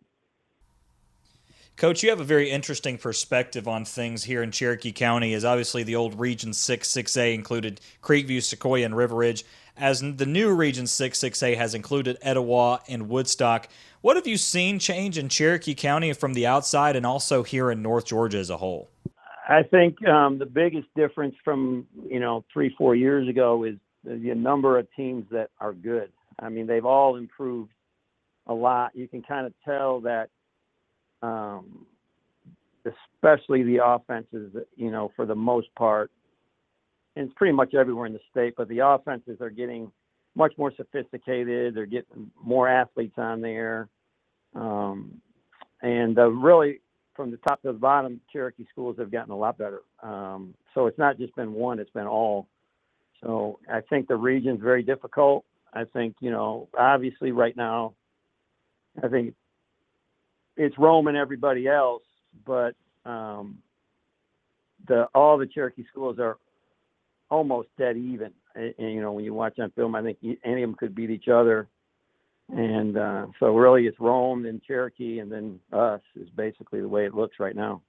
Coach, 1.83 2.05
you 2.05 2.11
have 2.11 2.21
a 2.21 2.25
very 2.25 2.49
interesting 2.49 2.97
perspective 2.97 3.67
on 3.67 3.85
things 3.85 4.23
here 4.23 4.41
in 4.41 4.53
Cherokee 4.53 4.93
County, 4.93 5.35
as 5.35 5.45
obviously 5.45 5.83
the 5.83 5.97
old 5.97 6.21
Region 6.21 6.53
6 6.53 6.89
6A 6.89 7.35
included 7.35 7.81
Creekview, 8.01 8.39
Sequoyah, 8.39 8.85
and 8.85 8.97
River 8.97 9.17
Ridge, 9.17 9.45
as 9.77 9.99
the 9.99 10.25
new 10.25 10.55
Region 10.55 10.87
6 10.87 11.19
6A 11.19 11.57
has 11.57 11.75
included 11.75 12.19
Etowah 12.23 12.83
and 12.87 13.09
Woodstock. 13.09 13.67
What 14.01 14.15
have 14.15 14.29
you 14.29 14.37
seen 14.37 14.79
change 14.79 15.19
in 15.19 15.29
Cherokee 15.29 15.75
County 15.75 16.13
from 16.13 16.35
the 16.35 16.47
outside 16.47 16.95
and 16.95 17.05
also 17.05 17.43
here 17.43 17.69
in 17.69 17.83
North 17.83 18.07
Georgia 18.07 18.39
as 18.39 18.49
a 18.49 18.59
whole? 18.59 18.89
I 19.49 19.65
think 19.65 20.07
um, 20.07 20.39
the 20.39 20.47
biggest 20.47 20.87
difference 20.95 21.35
from 21.45 21.89
you 22.09 22.21
know 22.21 22.45
three 22.53 22.73
four 22.79 22.95
years 22.95 23.27
ago 23.29 23.65
is 23.65 23.75
the 24.05 24.37
number 24.37 24.79
of 24.79 24.87
teams 24.95 25.25
that 25.33 25.51
are 25.61 25.73
good. 25.73 26.13
I 26.39 26.49
mean, 26.49 26.69
they've 26.69 26.87
all 26.87 27.17
improved 27.17 27.73
a 28.47 28.55
lot. 28.55 28.93
You 28.95 29.09
can 29.09 29.23
kind 29.23 29.49
of 29.49 29.53
tell 29.65 30.03
that, 30.03 30.31
um, 31.23 31.87
especially 32.85 33.63
the 33.63 33.79
offenses, 33.85 34.55
you 34.77 34.91
know, 34.91 35.11
for 35.15 35.27
the 35.27 35.35
most 35.35 35.75
part, 35.75 36.11
and 37.17 37.27
it's 37.27 37.35
pretty 37.37 37.53
much 37.53 37.75
everywhere 37.75 38.07
in 38.07 38.13
the 38.13 38.21
state, 38.31 38.55
but 38.57 38.69
the 38.69 38.79
offenses 38.79 39.41
are 39.41 39.51
getting 39.51 39.93
much 40.35 40.53
more 40.57 40.73
sophisticated. 40.77 41.75
They're 41.75 41.87
getting 41.87 42.31
more 42.43 42.69
athletes 42.69 43.15
on 43.19 43.41
there. 43.41 43.89
Um, 44.55 45.21
and 45.83 46.19
uh, 46.19 46.29
really, 46.29 46.81
from 47.15 47.31
the 47.31 47.37
top 47.39 47.61
to 47.63 47.69
the 47.69 47.79
bottom, 47.79 48.21
Cherokee 48.33 48.67
schools 48.71 48.97
have 48.99 49.11
gotten 49.11 49.33
a 49.33 49.37
lot 49.37 49.59
better. 49.59 49.83
Um, 50.03 50.55
so 50.75 50.87
it's 50.87 50.99
not 50.99 51.19
just 51.19 51.35
been 51.37 51.53
one, 51.53 51.79
it's 51.79 51.91
been 51.91 52.07
all. 52.07 52.49
So 53.23 53.59
I 53.71 53.81
think 53.83 54.09
the 54.09 54.17
region's 54.17 54.61
very 54.61 54.83
difficult. 54.83 55.45
I 55.75 55.85
think, 55.85 56.17
you 56.21 56.31
know, 56.31 56.69
obviously 56.79 57.33
right 57.33 57.57
now, 57.57 57.95
I 59.03 59.09
think 59.09 59.35
it's 60.57 60.77
Rome 60.79 61.07
and 61.09 61.17
everybody 61.17 61.67
else, 61.67 62.03
but 62.45 62.75
um, 63.05 63.59
the 64.87 65.09
all 65.15 65.39
the 65.39 65.47
Cherokee 65.47 65.85
schools 65.91 66.19
are 66.19 66.39
almost 67.31 67.69
dead 67.79 67.97
even. 67.97 68.33
And, 68.55 68.75
and, 68.79 68.93
you 68.93 69.01
know, 69.01 69.13
when 69.13 69.25
you 69.25 69.35
watch 69.35 69.59
on 69.59 69.71
film, 69.71 69.95
I 69.95 70.03
think 70.03 70.19
any 70.45 70.63
of 70.63 70.69
them 70.69 70.77
could 70.77 70.95
beat 70.95 71.11
each 71.11 71.29
other. 71.29 71.69
And 72.55 72.99
uh, 72.99 73.27
so 73.41 73.57
really 73.57 73.87
it's 73.87 73.99
Rome 73.99 74.45
and 74.45 74.63
Cherokee 74.63 75.21
and 75.21 75.33
then 75.33 75.59
us 75.73 76.03
is 76.21 76.29
basically 76.31 76.81
the 76.81 76.89
way 76.89 77.07
it 77.07 77.15
looks 77.15 77.41
right 77.41 77.57
now. 77.57 77.81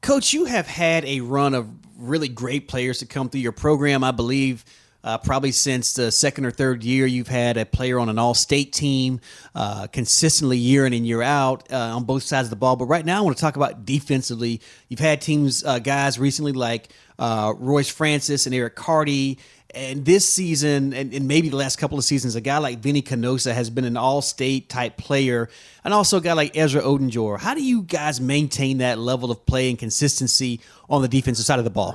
Coach, 0.00 0.32
you 0.32 0.46
have 0.46 0.66
had 0.66 1.04
a 1.04 1.20
run 1.20 1.54
of 1.54 1.68
really 1.98 2.28
great 2.28 2.66
players 2.66 2.98
to 3.00 3.06
come 3.06 3.28
through 3.28 3.42
your 3.42 3.52
program. 3.52 4.02
I 4.02 4.10
believe 4.10 4.64
uh, 5.02 5.18
probably 5.18 5.52
since 5.52 5.94
the 5.94 6.10
second 6.12 6.44
or 6.44 6.50
third 6.50 6.84
year, 6.84 7.06
you've 7.06 7.28
had 7.28 7.56
a 7.56 7.64
player 7.64 7.98
on 7.98 8.08
an 8.08 8.18
all-state 8.18 8.72
team 8.72 9.20
uh, 9.54 9.86
consistently 9.86 10.58
year 10.58 10.86
in 10.86 10.92
and 10.92 11.06
year 11.06 11.22
out 11.22 11.70
uh, 11.72 11.76
on 11.76 12.04
both 12.04 12.22
sides 12.22 12.46
of 12.46 12.50
the 12.50 12.56
ball. 12.56 12.76
But 12.76 12.86
right 12.86 13.04
now, 13.04 13.18
I 13.18 13.20
want 13.22 13.36
to 13.36 13.40
talk 13.40 13.56
about 13.56 13.84
defensively. 13.84 14.60
You've 14.88 15.00
had 15.00 15.20
teams, 15.20 15.64
uh, 15.64 15.78
guys 15.78 16.18
recently 16.18 16.52
like 16.52 16.90
uh, 17.18 17.54
Royce 17.56 17.90
Francis 17.90 18.46
and 18.46 18.54
Eric 18.54 18.76
Carty 18.76 19.38
and 19.74 20.04
this 20.04 20.30
season, 20.30 20.92
and, 20.92 21.12
and, 21.14 21.28
maybe 21.28 21.48
the 21.48 21.56
last 21.56 21.76
couple 21.76 21.98
of 21.98 22.04
seasons, 22.04 22.34
a 22.34 22.40
guy 22.40 22.58
like 22.58 22.78
Vinny 22.78 23.02
Canosa 23.02 23.54
has 23.54 23.70
been 23.70 23.84
an 23.84 23.96
all-state 23.96 24.68
type 24.68 24.96
player, 24.96 25.48
and 25.84 25.94
also 25.94 26.16
a 26.16 26.20
guy 26.20 26.32
like 26.32 26.56
Ezra 26.56 26.82
Odenjor. 26.82 27.38
How 27.38 27.54
do 27.54 27.62
you 27.62 27.82
guys 27.82 28.20
maintain 28.20 28.78
that 28.78 28.98
level 28.98 29.30
of 29.30 29.46
play 29.46 29.70
and 29.70 29.78
consistency 29.78 30.60
on 30.88 31.02
the 31.02 31.08
defensive 31.08 31.44
side 31.44 31.58
of 31.58 31.64
the 31.64 31.70
ball? 31.70 31.94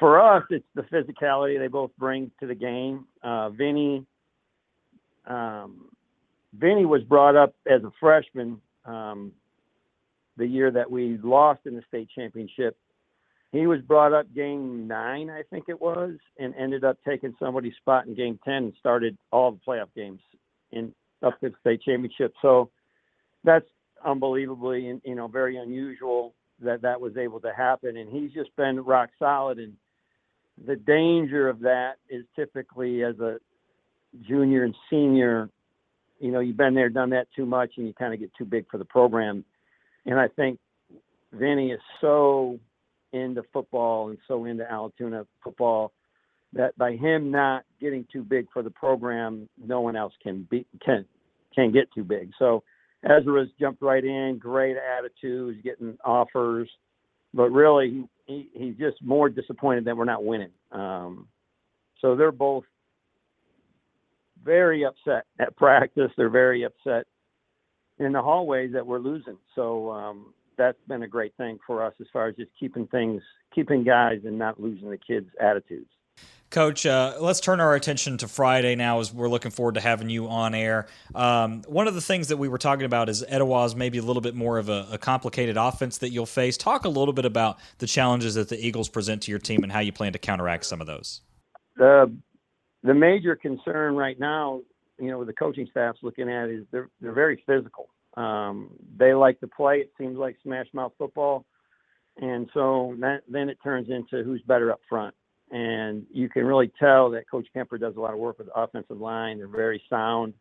For 0.00 0.20
us, 0.20 0.42
it's 0.50 0.66
the 0.74 0.82
physicality 0.82 1.58
they 1.58 1.68
both 1.68 1.92
bring 1.98 2.32
to 2.40 2.46
the 2.46 2.54
game. 2.54 3.06
Uh, 3.22 3.50
Vinny, 3.50 4.04
um, 5.26 5.90
Vinny 6.54 6.86
was 6.86 7.02
brought 7.02 7.36
up 7.36 7.54
as 7.70 7.84
a 7.84 7.92
freshman 8.00 8.60
um, 8.84 9.30
the 10.36 10.46
year 10.46 10.70
that 10.72 10.90
we 10.90 11.18
lost 11.22 11.60
in 11.66 11.76
the 11.76 11.82
state 11.86 12.08
championship 12.12 12.76
he 13.52 13.66
was 13.66 13.80
brought 13.80 14.12
up 14.12 14.32
game 14.34 14.86
nine, 14.86 15.28
I 15.28 15.42
think 15.50 15.64
it 15.68 15.80
was, 15.80 16.12
and 16.38 16.54
ended 16.54 16.84
up 16.84 16.98
taking 17.06 17.34
somebody's 17.38 17.74
spot 17.76 18.06
in 18.06 18.14
game 18.14 18.38
ten 18.44 18.54
and 18.54 18.72
started 18.78 19.16
all 19.32 19.50
the 19.50 19.60
playoff 19.66 19.88
games 19.96 20.20
in 20.70 20.94
up 21.22 21.38
to 21.40 21.50
the 21.50 21.56
state 21.60 21.82
championship. 21.82 22.32
So 22.42 22.70
that's 23.42 23.66
unbelievably, 24.04 25.00
you 25.04 25.14
know, 25.14 25.26
very 25.26 25.56
unusual 25.56 26.34
that 26.60 26.82
that 26.82 27.00
was 27.00 27.16
able 27.16 27.40
to 27.40 27.52
happen. 27.52 27.96
And 27.96 28.08
he's 28.08 28.32
just 28.32 28.54
been 28.56 28.80
rock 28.80 29.10
solid. 29.18 29.58
And 29.58 29.74
the 30.66 30.76
danger 30.76 31.48
of 31.48 31.60
that 31.60 31.94
is 32.08 32.24
typically 32.36 33.02
as 33.02 33.18
a 33.20 33.38
junior 34.28 34.64
and 34.64 34.74
senior, 34.88 35.48
you 36.18 36.30
know, 36.30 36.40
you've 36.40 36.56
been 36.56 36.74
there, 36.74 36.88
done 36.88 37.10
that 37.10 37.28
too 37.34 37.46
much, 37.46 37.72
and 37.76 37.86
you 37.86 37.94
kind 37.94 38.12
of 38.12 38.20
get 38.20 38.30
too 38.36 38.44
big 38.44 38.66
for 38.70 38.78
the 38.78 38.84
program. 38.84 39.44
And 40.06 40.18
I 40.18 40.28
think 40.28 40.58
Vinny 41.32 41.70
is 41.70 41.80
so 42.00 42.58
into 43.12 43.42
football 43.52 44.10
and 44.10 44.18
so 44.28 44.44
into 44.44 44.64
Allatoona 44.64 45.26
football 45.42 45.92
that 46.52 46.76
by 46.76 46.92
him 46.92 47.30
not 47.30 47.64
getting 47.80 48.06
too 48.12 48.22
big 48.22 48.46
for 48.52 48.62
the 48.62 48.70
program, 48.70 49.48
no 49.64 49.80
one 49.80 49.96
else 49.96 50.12
can 50.22 50.46
be 50.50 50.66
can 50.84 51.04
can 51.54 51.72
get 51.72 51.92
too 51.92 52.04
big. 52.04 52.30
So 52.38 52.62
Ezra's 53.04 53.48
jumped 53.58 53.82
right 53.82 54.04
in, 54.04 54.38
great 54.38 54.76
attitude, 54.76 55.62
getting 55.62 55.96
offers, 56.04 56.68
but 57.34 57.50
really, 57.50 58.04
he, 58.26 58.48
he's 58.54 58.76
just 58.76 59.02
more 59.02 59.28
disappointed 59.28 59.84
that 59.84 59.96
we're 59.96 60.04
not 60.04 60.24
winning. 60.24 60.52
Um, 60.72 61.28
so 62.00 62.16
they're 62.16 62.32
both 62.32 62.64
very 64.42 64.84
upset 64.84 65.26
at 65.38 65.56
practice. 65.56 66.10
They're 66.16 66.30
very 66.30 66.64
upset 66.64 67.06
in 67.98 68.12
the 68.12 68.22
hallways 68.22 68.72
that 68.72 68.86
we're 68.86 68.98
losing. 68.98 69.36
So 69.54 69.90
um, 69.90 70.34
that's 70.56 70.78
been 70.88 71.02
a 71.02 71.08
great 71.08 71.34
thing 71.36 71.58
for 71.66 71.84
us 71.84 71.94
as 72.00 72.06
far 72.12 72.28
as 72.28 72.36
just 72.36 72.50
keeping 72.58 72.86
things, 72.86 73.22
keeping 73.54 73.84
guys, 73.84 74.20
and 74.24 74.38
not 74.38 74.60
losing 74.60 74.90
the 74.90 74.98
kids' 74.98 75.30
attitudes. 75.40 75.90
Coach, 76.50 76.84
uh, 76.84 77.14
let's 77.20 77.38
turn 77.38 77.60
our 77.60 77.76
attention 77.76 78.16
to 78.18 78.26
Friday 78.26 78.74
now 78.74 78.98
as 78.98 79.14
we're 79.14 79.28
looking 79.28 79.52
forward 79.52 79.76
to 79.76 79.80
having 79.80 80.10
you 80.10 80.26
on 80.28 80.52
air. 80.52 80.88
Um, 81.14 81.62
one 81.68 81.86
of 81.86 81.94
the 81.94 82.00
things 82.00 82.26
that 82.26 82.38
we 82.38 82.48
were 82.48 82.58
talking 82.58 82.86
about 82.86 83.08
is 83.08 83.22
Etowah's 83.22 83.76
maybe 83.76 83.98
a 83.98 84.02
little 84.02 84.20
bit 84.20 84.34
more 84.34 84.58
of 84.58 84.68
a, 84.68 84.88
a, 84.90 84.98
complicated 84.98 85.56
offense 85.56 85.98
that 85.98 86.10
you'll 86.10 86.26
face. 86.26 86.56
Talk 86.56 86.84
a 86.84 86.88
little 86.88 87.14
bit 87.14 87.24
about 87.24 87.60
the 87.78 87.86
challenges 87.86 88.34
that 88.34 88.48
the 88.48 88.58
Eagles 88.58 88.88
present 88.88 89.22
to 89.22 89.30
your 89.30 89.38
team 89.38 89.62
and 89.62 89.70
how 89.70 89.78
you 89.78 89.92
plan 89.92 90.12
to 90.12 90.18
counteract 90.18 90.66
some 90.66 90.80
of 90.80 90.88
those. 90.88 91.20
The 91.76 92.12
the 92.82 92.94
major 92.94 93.36
concern 93.36 93.94
right 93.94 94.18
now, 94.18 94.62
you 94.98 95.08
know, 95.08 95.24
the 95.24 95.32
coaching 95.32 95.68
staff's 95.70 96.00
looking 96.02 96.28
at 96.28 96.48
is 96.48 96.64
they're 96.72 96.90
they're 97.00 97.12
very 97.12 97.44
physical. 97.46 97.90
Um, 98.16 98.70
they 98.96 99.14
like 99.14 99.38
to 99.38 99.46
play. 99.46 99.76
It 99.76 99.92
seems 99.96 100.18
like 100.18 100.36
smash 100.42 100.66
mouth 100.72 100.92
football, 100.98 101.46
and 102.16 102.50
so 102.52 102.96
that, 102.98 103.20
then 103.28 103.48
it 103.48 103.58
turns 103.62 103.88
into 103.88 104.24
who's 104.24 104.42
better 104.42 104.72
up 104.72 104.80
front 104.88 105.14
and 105.50 106.06
you 106.12 106.28
can 106.28 106.44
really 106.44 106.70
tell 106.78 107.10
that 107.10 107.28
Coach 107.30 107.46
Kemper 107.52 107.78
does 107.78 107.96
a 107.96 108.00
lot 108.00 108.12
of 108.12 108.18
work 108.18 108.38
with 108.38 108.48
the 108.48 108.54
offensive 108.54 109.00
line. 109.00 109.38
They're 109.38 109.48
very 109.48 109.82
sound, 109.90 110.34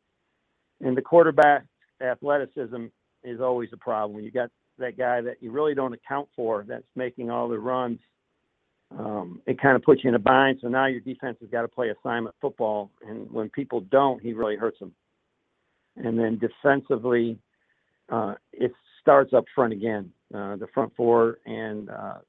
and 0.82 0.96
the 0.96 1.02
quarterback 1.02 1.66
athleticism 2.02 2.86
is 3.24 3.42
always 3.42 3.70
a 3.74 3.78
problem. 3.78 4.24
You 4.24 4.32
got 4.32 4.50
that 4.78 4.98
guy 4.98 5.22
that 5.22 5.42
you 5.42 5.52
really 5.52 5.76
don't 5.76 5.94
account 5.94 6.30
for 6.36 6.66
that's 6.68 6.88
making 6.96 7.30
all 7.30 7.50
the 7.50 7.60
runs. 7.60 8.00
Um, 8.98 9.42
it 9.46 9.62
kind 9.62 9.76
of 9.76 9.84
puts 9.84 10.04
you 10.04 10.10
in 10.10 10.16
a 10.16 10.20
bind. 10.20 10.60
So 10.62 10.68
now 10.68 10.88
your 10.88 11.02
defense 11.02 11.38
has 11.42 11.50
got 11.50 11.62
to 11.62 11.68
play 11.68 11.90
assignment 11.90 12.36
football, 12.42 12.92
and 13.08 13.30
when 13.32 13.50
people 13.50 13.82
don't, 13.82 14.22
he 14.22 14.34
really 14.34 14.56
hurts 14.56 14.80
them. 14.80 14.94
And 15.98 16.18
then 16.18 16.40
defensively, 16.40 17.38
uh, 18.10 18.36
it 18.54 18.72
starts 19.02 19.34
up 19.34 19.46
front 19.54 19.74
again. 19.74 20.12
Uh, 20.34 20.56
the 20.56 20.68
front 20.74 20.96
four 20.96 21.40
and 21.46 21.90
uh, 21.90 22.20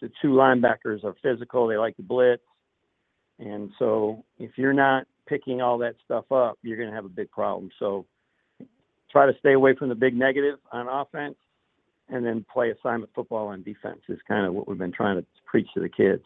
the 0.00 0.10
two 0.22 0.28
linebackers 0.28 1.04
are 1.04 1.14
physical. 1.22 1.66
They 1.66 1.76
like 1.76 1.96
to 1.96 2.02
blitz. 2.02 2.42
And 3.38 3.70
so 3.78 4.24
if 4.38 4.52
you're 4.56 4.72
not 4.72 5.06
picking 5.26 5.60
all 5.60 5.78
that 5.78 5.94
stuff 6.04 6.30
up, 6.32 6.58
you're 6.62 6.76
going 6.76 6.88
to 6.88 6.94
have 6.94 7.04
a 7.04 7.10
big 7.10 7.30
problem. 7.30 7.70
So 7.78 8.06
try 9.10 9.26
to 9.26 9.38
stay 9.38 9.52
away 9.52 9.74
from 9.74 9.88
the 9.88 9.94
big 9.94 10.14
negative 10.14 10.58
on 10.72 10.88
offense 10.88 11.36
and 12.08 12.24
then 12.24 12.44
play 12.52 12.70
assignment 12.70 13.10
football 13.14 13.48
on 13.48 13.62
defense 13.62 14.00
is 14.08 14.18
kind 14.26 14.46
of 14.46 14.54
what 14.54 14.66
we've 14.66 14.78
been 14.78 14.92
trying 14.92 15.16
to 15.16 15.26
preach 15.44 15.68
to 15.74 15.80
the 15.80 15.88
kids. 15.88 16.22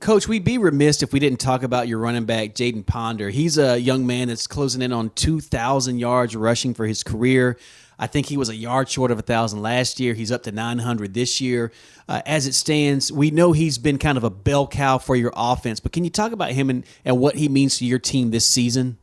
Coach, 0.00 0.28
we'd 0.28 0.44
be 0.44 0.58
remiss 0.58 1.02
if 1.02 1.12
we 1.12 1.18
didn't 1.18 1.40
talk 1.40 1.62
about 1.62 1.88
your 1.88 1.98
running 1.98 2.24
back, 2.24 2.54
Jaden 2.54 2.86
Ponder. 2.86 3.30
He's 3.30 3.58
a 3.58 3.78
young 3.78 4.06
man 4.06 4.28
that's 4.28 4.46
closing 4.46 4.80
in 4.80 4.92
on 4.92 5.10
2,000 5.10 5.98
yards 5.98 6.36
rushing 6.36 6.72
for 6.72 6.86
his 6.86 7.02
career. 7.02 7.58
I 7.98 8.06
think 8.06 8.26
he 8.26 8.36
was 8.36 8.48
a 8.48 8.54
yard 8.54 8.88
short 8.88 9.10
of 9.10 9.18
a 9.18 9.22
thousand 9.22 9.60
last 9.60 9.98
year. 9.98 10.14
He's 10.14 10.30
up 10.30 10.44
to 10.44 10.52
900 10.52 11.14
this 11.14 11.40
year. 11.40 11.72
Uh, 12.08 12.22
as 12.26 12.46
it 12.46 12.54
stands, 12.54 13.10
we 13.10 13.32
know 13.32 13.50
he's 13.50 13.76
been 13.76 13.98
kind 13.98 14.16
of 14.16 14.22
a 14.22 14.30
bell 14.30 14.68
cow 14.68 14.98
for 14.98 15.16
your 15.16 15.32
offense. 15.34 15.80
But 15.80 15.92
can 15.92 16.04
you 16.04 16.10
talk 16.10 16.30
about 16.30 16.52
him 16.52 16.70
and, 16.70 16.84
and 17.04 17.18
what 17.18 17.34
he 17.34 17.48
means 17.48 17.78
to 17.78 17.84
your 17.84 17.98
team 17.98 18.30
this 18.30 18.46
season? 18.46 18.98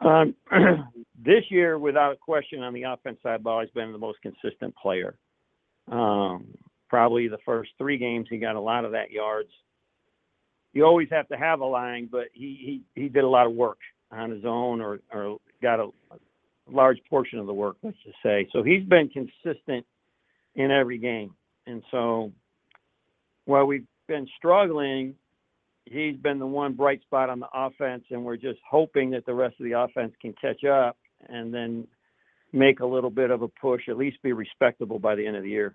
Um, 0.00 0.34
this 1.22 1.44
year, 1.50 1.78
without 1.78 2.12
a 2.12 2.16
question, 2.16 2.62
on 2.62 2.72
the 2.72 2.84
offense 2.84 3.18
side, 3.22 3.40
I've 3.40 3.46
always 3.46 3.70
been 3.70 3.92
the 3.92 3.98
most 3.98 4.20
consistent 4.22 4.74
player. 4.74 5.16
Um, 5.92 6.46
probably 6.88 7.28
the 7.28 7.38
first 7.44 7.72
three 7.76 7.98
games, 7.98 8.26
he 8.30 8.38
got 8.38 8.56
a 8.56 8.60
lot 8.60 8.86
of 8.86 8.92
that 8.92 9.10
yards. 9.10 9.50
You 10.74 10.84
always 10.84 11.08
have 11.10 11.28
to 11.28 11.36
have 11.36 11.60
a 11.60 11.64
line, 11.64 12.08
but 12.10 12.26
he 12.32 12.82
he, 12.94 13.02
he 13.02 13.08
did 13.08 13.24
a 13.24 13.28
lot 13.28 13.46
of 13.46 13.52
work 13.52 13.78
on 14.10 14.30
his 14.30 14.44
own, 14.44 14.80
or 14.80 15.00
or 15.12 15.38
got 15.62 15.80
a, 15.80 15.88
large 16.70 16.98
portion 17.10 17.38
of 17.38 17.46
the 17.46 17.54
work, 17.54 17.76
let's 17.82 17.96
just 18.04 18.16
say. 18.22 18.48
So 18.52 18.62
he's 18.62 18.84
been 18.84 19.08
consistent 19.08 19.84
in 20.54 20.70
every 20.70 20.98
game. 20.98 21.34
And 21.66 21.82
so 21.90 22.32
while 23.44 23.66
we've 23.66 23.86
been 24.08 24.26
struggling, 24.36 25.14
he's 25.84 26.16
been 26.16 26.38
the 26.38 26.46
one 26.46 26.74
bright 26.74 27.02
spot 27.02 27.30
on 27.30 27.40
the 27.40 27.48
offense, 27.52 28.04
and 28.10 28.24
we're 28.24 28.36
just 28.36 28.60
hoping 28.68 29.10
that 29.10 29.26
the 29.26 29.34
rest 29.34 29.56
of 29.60 29.64
the 29.64 29.78
offense 29.78 30.14
can 30.20 30.34
catch 30.40 30.64
up 30.64 30.96
and 31.28 31.52
then 31.52 31.86
make 32.52 32.80
a 32.80 32.86
little 32.86 33.10
bit 33.10 33.30
of 33.30 33.42
a 33.42 33.48
push, 33.48 33.88
at 33.88 33.96
least 33.96 34.22
be 34.22 34.32
respectable 34.32 34.98
by 34.98 35.14
the 35.14 35.26
end 35.26 35.36
of 35.36 35.42
the 35.42 35.50
year. 35.50 35.74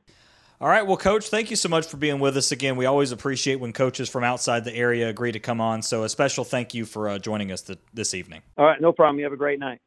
All 0.61 0.67
right, 0.67 0.85
well, 0.85 0.97
Coach, 0.97 1.29
thank 1.29 1.49
you 1.49 1.55
so 1.55 1.69
much 1.69 1.87
for 1.87 1.95
being 1.95 2.19
with 2.19 2.35
us 2.35 2.51
again. 2.51 2.75
We 2.75 2.85
always 2.85 3.13
appreciate 3.13 3.61
when 3.61 3.71
coaches 3.71 4.09
from 4.09 4.25
outside 4.25 4.65
the 4.65 4.75
area 4.75 5.07
agree 5.07 5.31
to 5.31 5.39
come 5.39 5.61
on. 5.61 5.81
So, 5.81 6.03
a 6.03 6.09
special 6.09 6.43
thank 6.43 6.73
you 6.73 6.83
for 6.83 7.07
uh, 7.07 7.17
joining 7.17 7.53
us 7.53 7.61
th- 7.61 7.79
this 7.93 8.13
evening. 8.13 8.41
All 8.57 8.65
right, 8.65 8.81
no 8.81 8.91
problem. 8.91 9.19
You 9.19 9.23
have 9.23 9.31
a 9.31 9.37
great 9.37 9.57
night. 9.57 9.79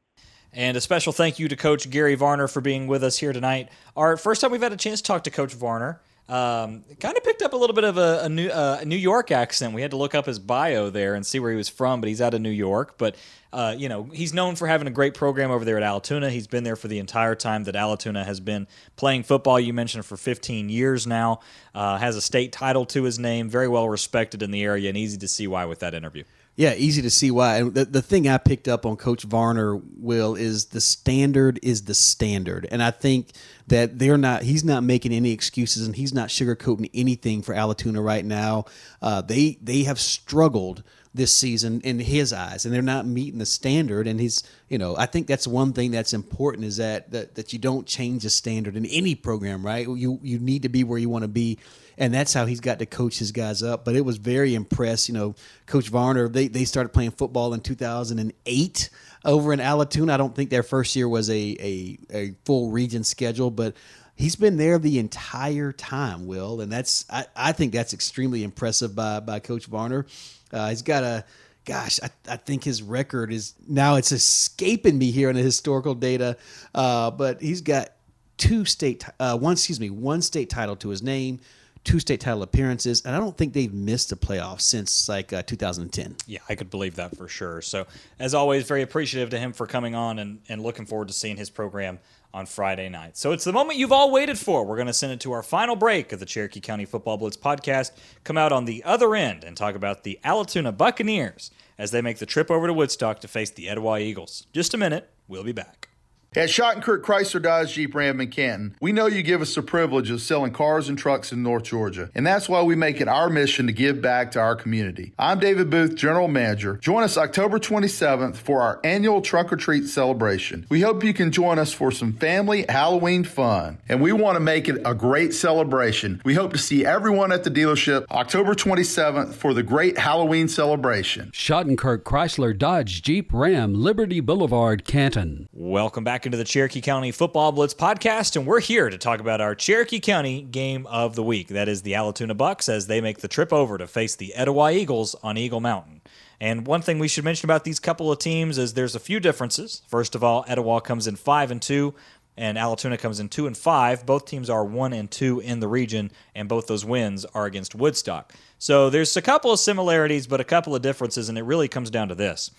And 0.51 0.74
a 0.74 0.81
special 0.81 1.12
thank 1.12 1.39
you 1.39 1.47
to 1.49 1.57
Coach 1.57 1.90
Gary 1.90 2.15
Varner 2.15 2.49
for 2.49 2.62
being 2.62 2.86
with 2.86 3.05
us 3.05 3.19
here 3.19 3.35
tonight. 3.35 3.69
Our 3.99 4.16
first 4.16 4.40
time 4.40 4.51
we've 4.51 4.62
had 4.62 4.73
a 4.73 4.78
chance 4.78 5.03
to 5.03 5.07
talk 5.07 5.24
to 5.24 5.31
Coach 5.31 5.53
Varner. 5.53 6.01
Um, 6.28 6.85
kind 7.01 7.16
of 7.16 7.24
picked 7.24 7.43
up 7.43 7.53
a 7.53 7.57
little 7.57 7.74
bit 7.74 7.85
of 7.85 7.99
a, 7.99 8.20
a 8.23 8.28
New, 8.28 8.49
uh, 8.49 8.78
a 8.81 8.85
New 8.85 8.97
York 8.97 9.31
accent. 9.31 9.74
We 9.74 9.82
had 9.82 9.90
to 9.90 9.97
look 9.97 10.15
up 10.15 10.27
his 10.27 10.39
bio 10.39 10.89
there 10.89 11.15
and 11.15 11.27
see 11.27 11.40
where 11.40 11.51
he 11.51 11.57
was 11.57 11.69
from, 11.69 12.01
but 12.01 12.09
he's 12.09 12.20
out 12.20 12.32
of 12.32 12.40
New 12.40 12.51
York. 12.51 12.97
But 12.97 13.16
uh, 13.53 13.74
you 13.77 13.89
know, 13.89 14.05
he's 14.05 14.32
known 14.32 14.57
for 14.57 14.66
having 14.66 14.86
a 14.86 14.90
great 14.90 15.15
program 15.15 15.51
over 15.51 15.65
there 15.65 15.77
at 15.77 15.82
Allatoona. 15.82 16.31
He's 16.31 16.47
been 16.47 16.65
there 16.65 16.77
for 16.77 16.89
the 16.89 16.99
entire 16.99 17.35
time 17.35 17.65
that 17.65 17.74
Allatoona 17.74 18.24
has 18.24 18.40
been 18.40 18.66
playing 18.97 19.24
football. 19.24 19.61
You 19.61 19.74
mentioned 19.74 20.07
for 20.07 20.16
15 20.16 20.70
years 20.70 21.07
now. 21.07 21.40
Uh, 21.74 21.99
has 21.99 22.16
a 22.16 22.23
state 22.23 22.53
title 22.53 22.86
to 22.86 23.03
his 23.03 23.19
name. 23.19 23.51
Very 23.51 23.69
well 23.69 23.89
respected 23.89 24.43
in 24.43 24.53
the 24.53 24.62
area, 24.62 24.89
and 24.89 24.97
easy 24.97 25.19
to 25.19 25.28
see 25.28 25.47
why 25.47 25.66
with 25.66 25.81
that 25.81 25.93
interview. 25.93 26.24
Yeah, 26.55 26.74
easy 26.74 27.01
to 27.01 27.11
see 27.11 27.31
why. 27.31 27.57
And 27.59 27.74
the, 27.74 27.87
the 27.87 28.03
thing 28.03 28.29
I 28.29 28.37
picked 28.37 28.69
up 28.69 28.85
on 28.85 28.97
Coach 28.97 29.23
Varner, 29.23 29.81
Will, 29.97 30.35
is 30.35 30.66
the 30.66 30.83
standard 30.83 31.59
is 31.62 31.85
the 31.85 31.95
standard. 31.95 32.69
And 32.70 32.83
I 32.83 32.91
think 32.91 33.29
that 33.69 33.99
they're 33.99 34.19
not, 34.19 34.43
he's 34.43 34.62
not 34.62 34.83
making 34.83 35.12
any 35.12 35.33
excuses 35.33 35.87
and 35.87 35.97
he's 35.97 36.12
not 36.12 36.29
sugarcoating 36.29 36.91
anything 36.93 37.41
for 37.41 37.55
Allatoona 37.55 38.05
right 38.05 38.24
now. 38.24 38.66
Uh, 39.01 39.23
they, 39.23 39.59
they 39.62 39.85
have 39.85 39.99
struggled 39.99 40.83
this 41.15 41.35
season 41.35 41.81
in 41.83 41.99
his 41.99 42.33
eyes 42.33 42.65
and 42.65 42.73
they're 42.73 42.81
not 42.81 43.07
meeting 43.07 43.39
the 43.39 43.47
standard 43.47 44.07
and 44.07 44.19
he's 44.19 44.43
you 44.69 44.79
know 44.79 44.97
i 44.97 45.05
think 45.05 45.27
that's 45.27 45.47
one 45.47 45.73
thing 45.73 45.91
that's 45.91 46.15
important 46.15 46.65
is 46.65 46.79
that 46.79 47.11
that, 47.11 47.35
that 47.35 47.53
you 47.53 47.59
don't 47.59 47.87
change 47.87 48.23
the 48.23 48.31
standard 48.31 48.77
in 48.77 48.87
any 48.87 49.15
program 49.15 49.65
right 49.65 49.87
you 49.87 50.19
you 50.23 50.39
need 50.39 50.63
to 50.63 50.71
be 50.71 50.85
where 50.85 50.99
you 50.99 51.11
want 51.11 51.23
to 51.23 51.29
be 51.29 51.59
and 51.99 52.13
that's 52.13 52.33
how 52.33 52.47
he's 52.47 52.61
got 52.61 52.79
to 52.79 52.87
coach 52.87 53.19
his 53.19 53.33
guys 53.33 53.63
up. 53.63 53.85
But 53.85 53.97
it 53.97 54.05
was 54.05 54.17
very 54.17 54.55
impressed. 54.55 55.09
You 55.09 55.15
know, 55.15 55.35
Coach 55.67 55.89
Varner, 55.89 56.29
they, 56.29 56.49
they 56.49 56.65
started 56.65 56.91
playing 56.91 57.13
football 57.13 57.55
in 57.55 57.61
2008 57.61 58.91
over 59.25 59.53
in 59.53 59.61
Allatoona. 59.61 60.11
I 60.11 60.17
don't 60.17 60.35
think 60.35 60.51
their 60.51 60.63
first 60.63 60.97
year 60.97 61.09
was 61.09 61.31
a, 61.31 61.57
a, 61.61 61.99
a 62.13 62.35
full 62.45 62.71
region 62.71 63.05
schedule, 63.05 63.51
but 63.51 63.75
he's 64.17 64.37
been 64.37 64.57
there 64.57 64.79
the 64.79 64.99
entire 64.99 65.73
time, 65.73 66.27
Will. 66.27 66.61
And 66.61 66.73
that's 66.73 67.05
I, 67.11 67.27
I 67.37 67.53
think 67.53 67.73
that's 67.73 67.95
extremely 67.95 68.43
impressive 68.43 68.95
by, 68.95 69.21
by 69.21 69.41
Coach 69.41 69.67
Varner. 69.67 70.07
Uh, 70.53 70.69
he's 70.69 70.83
got 70.83 71.03
a 71.05 71.24
gosh, 71.65 72.01
I, 72.03 72.11
I, 72.29 72.37
think 72.37 72.65
his 72.65 72.83
record 72.83 73.33
is 73.33 73.55
now 73.69 73.97
it's 73.97 74.12
escaping 74.12 74.99
me 74.99 75.11
here 75.11 75.31
in 75.31 75.37
the 75.37 75.43
historical 75.43 75.95
data, 75.95 76.37
uh, 76.74 77.11
but 77.11 77.41
he's 77.41 77.61
got 77.61 77.91
two 78.37 78.65
state, 78.65 79.05
uh, 79.20 79.37
one 79.39 79.53
excuse 79.53 79.79
me, 79.79 79.91
one 79.91 80.23
state 80.23 80.51
title 80.51 80.77
to 80.77 80.89
his 80.89 81.03
name, 81.03 81.41
two 81.85 82.01
state 82.01 82.20
title 82.20 82.43
appearances, 82.43 83.03
and 83.03 83.15
I 83.15 83.19
don't 83.19 83.37
think 83.37 83.53
they've 83.53 83.73
missed 83.73 84.12
a 84.12 84.16
playoff 84.16 84.61
since 84.61 85.09
like 85.09 85.33
uh, 85.33 85.43
2010. 85.43 86.16
Yeah, 86.27 86.41
I 86.49 86.55
could 86.55 86.70
believe 86.70 86.97
that 86.97 87.16
for 87.16 87.29
sure. 87.29 87.62
So, 87.62 87.87
as 88.19 88.35
always, 88.35 88.66
very 88.66 88.83
appreciative 88.83 89.31
to 89.31 89.39
him 89.39 89.53
for 89.53 89.66
coming 89.66 89.95
on 89.95 90.19
and, 90.19 90.41
and 90.49 90.62
looking 90.62 90.87
forward 90.87 91.09
to 91.09 91.15
seeing 91.15 91.37
his 91.37 91.51
program 91.51 91.99
on 92.35 92.47
Friday 92.47 92.89
night. 92.89 93.17
So, 93.17 93.33
it's 93.33 93.45
the 93.45 93.53
moment 93.53 93.79
you've 93.79 93.93
all 93.93 94.11
waited 94.11 94.39
for. 94.39 94.65
We're 94.65 94.77
going 94.77 94.87
to 94.87 94.93
send 94.93 95.13
it 95.13 95.21
to 95.21 95.33
our 95.33 95.43
final 95.43 95.77
break 95.77 96.13
of 96.13 96.21
the 96.21 96.27
Cherokee 96.27 96.61
County 96.61 96.85
Football 96.85 97.19
Blitz 97.19 97.37
podcast, 97.37 97.93
come 98.25 98.39
out 98.39 98.53
on 98.53 98.65
the 98.65 98.83
other 98.85 99.15
end 99.15 99.45
and 99.45 99.57
talk 99.57 99.75
about 99.75 100.03
the 100.03 100.19
Allatoona 100.25 100.77
Buccaneers 100.77 101.51
as 101.79 101.91
they 101.91 102.03
make 102.03 102.19
the 102.19 102.27
trip 102.27 102.51
over 102.51 102.67
to 102.67 102.73
Woodstock 102.73 103.21
to 103.21 103.29
face 103.29 103.51
the 103.51 103.69
Etowah 103.69 104.01
Eagles. 104.01 104.47
Just 104.53 104.75
a 104.75 104.79
minute, 104.79 105.11
we'll 105.29 105.45
be 105.45 105.53
back. 105.53 105.91
At 106.35 106.49
Shottenkirk 106.49 107.03
Chrysler 107.03 107.43
Dodge 107.43 107.75
Jeep 107.75 107.95
Ram 107.95 108.19
in 108.19 108.31
Canton, 108.31 108.75
we 108.81 108.91
know 108.91 109.05
you 109.05 109.23
give 109.23 109.43
us 109.43 109.55
the 109.55 109.61
privilege 109.61 110.09
of 110.09 110.23
selling 110.23 110.51
cars 110.55 110.89
and 110.89 110.97
trucks 110.97 111.31
in 111.31 111.43
North 111.43 111.65
Georgia, 111.65 112.09
and 112.15 112.27
that's 112.27 112.49
why 112.49 112.63
we 112.63 112.75
make 112.75 113.03
it 113.03 113.09
our 113.09 113.29
mission 113.29 113.67
to 113.67 113.73
give 113.75 114.01
back 114.01 114.31
to 114.31 114.41
our 114.41 114.57
community. 114.57 115.13
I'm 115.19 115.41
David 115.41 115.69
Booth, 115.69 115.95
General 115.95 116.29
Manager. 116.29 116.79
Join 116.79 117.03
us 117.03 117.19
October 117.19 117.59
27th 117.59 118.37
for 118.37 118.63
our 118.63 118.81
annual 118.83 119.21
Trunk 119.21 119.53
or 119.53 119.57
Treat 119.57 119.85
celebration. 119.85 120.67
We 120.71 120.81
hope 120.81 121.05
you 121.05 121.13
can 121.13 121.33
join 121.33 121.59
us 121.59 121.75
for 121.75 121.91
some 121.91 122.15
family 122.15 122.65
Halloween 122.67 123.25
fun, 123.25 123.77
and 123.87 124.01
we 124.01 124.13
want 124.13 124.37
to 124.37 124.41
make 124.41 124.71
it 124.71 124.81
a 124.87 124.95
great 124.95 125.35
celebration. 125.35 126.23
We 126.25 126.33
hope 126.33 126.55
to 126.55 126.59
see 126.59 126.87
everyone 126.87 127.31
at 127.31 127.45
the 127.45 127.51
dealership 127.51 128.07
October 128.11 128.55
27th 128.55 129.35
for 129.35 129.53
the 129.53 129.63
great 129.63 129.99
Halloween 129.99 130.49
celebration. 130.49 131.31
Shottenkirk 131.33 132.05
Chrysler 132.05 132.57
Dodge 132.57 133.03
Jeep 133.03 133.31
Ram, 133.35 133.75
Liberty 133.75 134.21
Boulevard, 134.21 134.87
Canton. 134.87 135.51
Welcome 135.53 136.05
back 136.05 136.22
back 136.23 136.27
into 136.27 136.39
the 136.39 136.44
Cherokee 136.44 136.81
County 136.81 137.11
Football 137.11 137.51
Blitz 137.51 137.74
podcast, 137.74 138.36
and 138.36 138.47
we're 138.47 138.61
here 138.61 138.89
to 138.89 138.97
talk 138.97 139.19
about 139.19 139.40
our 139.40 139.57
Cherokee 139.57 139.99
County 139.99 140.40
game 140.40 140.86
of 140.86 141.16
the 141.16 141.23
week. 141.24 141.49
That 141.49 141.69
is 141.69 141.82
the 141.82 141.94
Allatoona 141.94 142.36
Bucks 142.36 142.69
as 142.69 142.86
they 142.86 143.01
make 143.01 143.19
the 143.19 143.27
trip 143.27 143.53
over 143.53 143.77
to 143.77 143.89
face 143.89 144.15
the 144.15 144.32
Etowah 144.36 144.70
Eagles 144.70 145.16
on 145.24 145.36
Eagle 145.36 145.59
Mountain. 145.59 146.01
And 146.40 146.65
one 146.65 146.81
thing 146.81 147.01
we 147.01 147.09
should 147.09 147.24
mention 147.24 147.49
about 147.49 147.65
these 147.65 147.81
couple 147.81 148.12
of 148.12 148.20
teams 148.20 148.57
is 148.57 148.74
there's 148.74 148.94
a 148.94 149.01
few 149.01 149.19
differences. 149.19 149.82
First 149.89 150.15
of 150.15 150.23
all, 150.23 150.44
Etowah 150.47 150.81
comes 150.81 151.09
in 151.09 151.16
five 151.16 151.51
and 151.51 151.61
two, 151.61 151.93
and 152.36 152.57
Allatoona 152.57 153.01
comes 153.01 153.19
in 153.19 153.28
two 153.28 153.49
and 153.49 153.57
five. 153.57 154.07
Both 154.07 154.27
teams 154.27 154.49
are 154.49 154.65
one 154.65 154.93
and 154.93 155.11
two 155.11 155.40
in 155.40 155.59
the 155.59 155.66
region, 155.66 156.12
and 156.36 156.49
both 156.49 156.69
those 156.69 156.85
wins 156.85 157.24
are 157.35 157.47
against 157.47 157.74
Woodstock. 157.74 158.32
So 158.61 158.90
there's 158.90 159.16
a 159.16 159.23
couple 159.23 159.51
of 159.51 159.59
similarities, 159.59 160.28
but 160.28 160.40
a 160.40 160.44
couple 160.44 160.77
of 160.77 160.82
differences, 160.82 161.28
and 161.28 161.36
it 161.36 161.43
really 161.43 161.66
comes 161.66 161.90
down 161.90 162.07
to 162.11 162.15
this. 162.15 162.53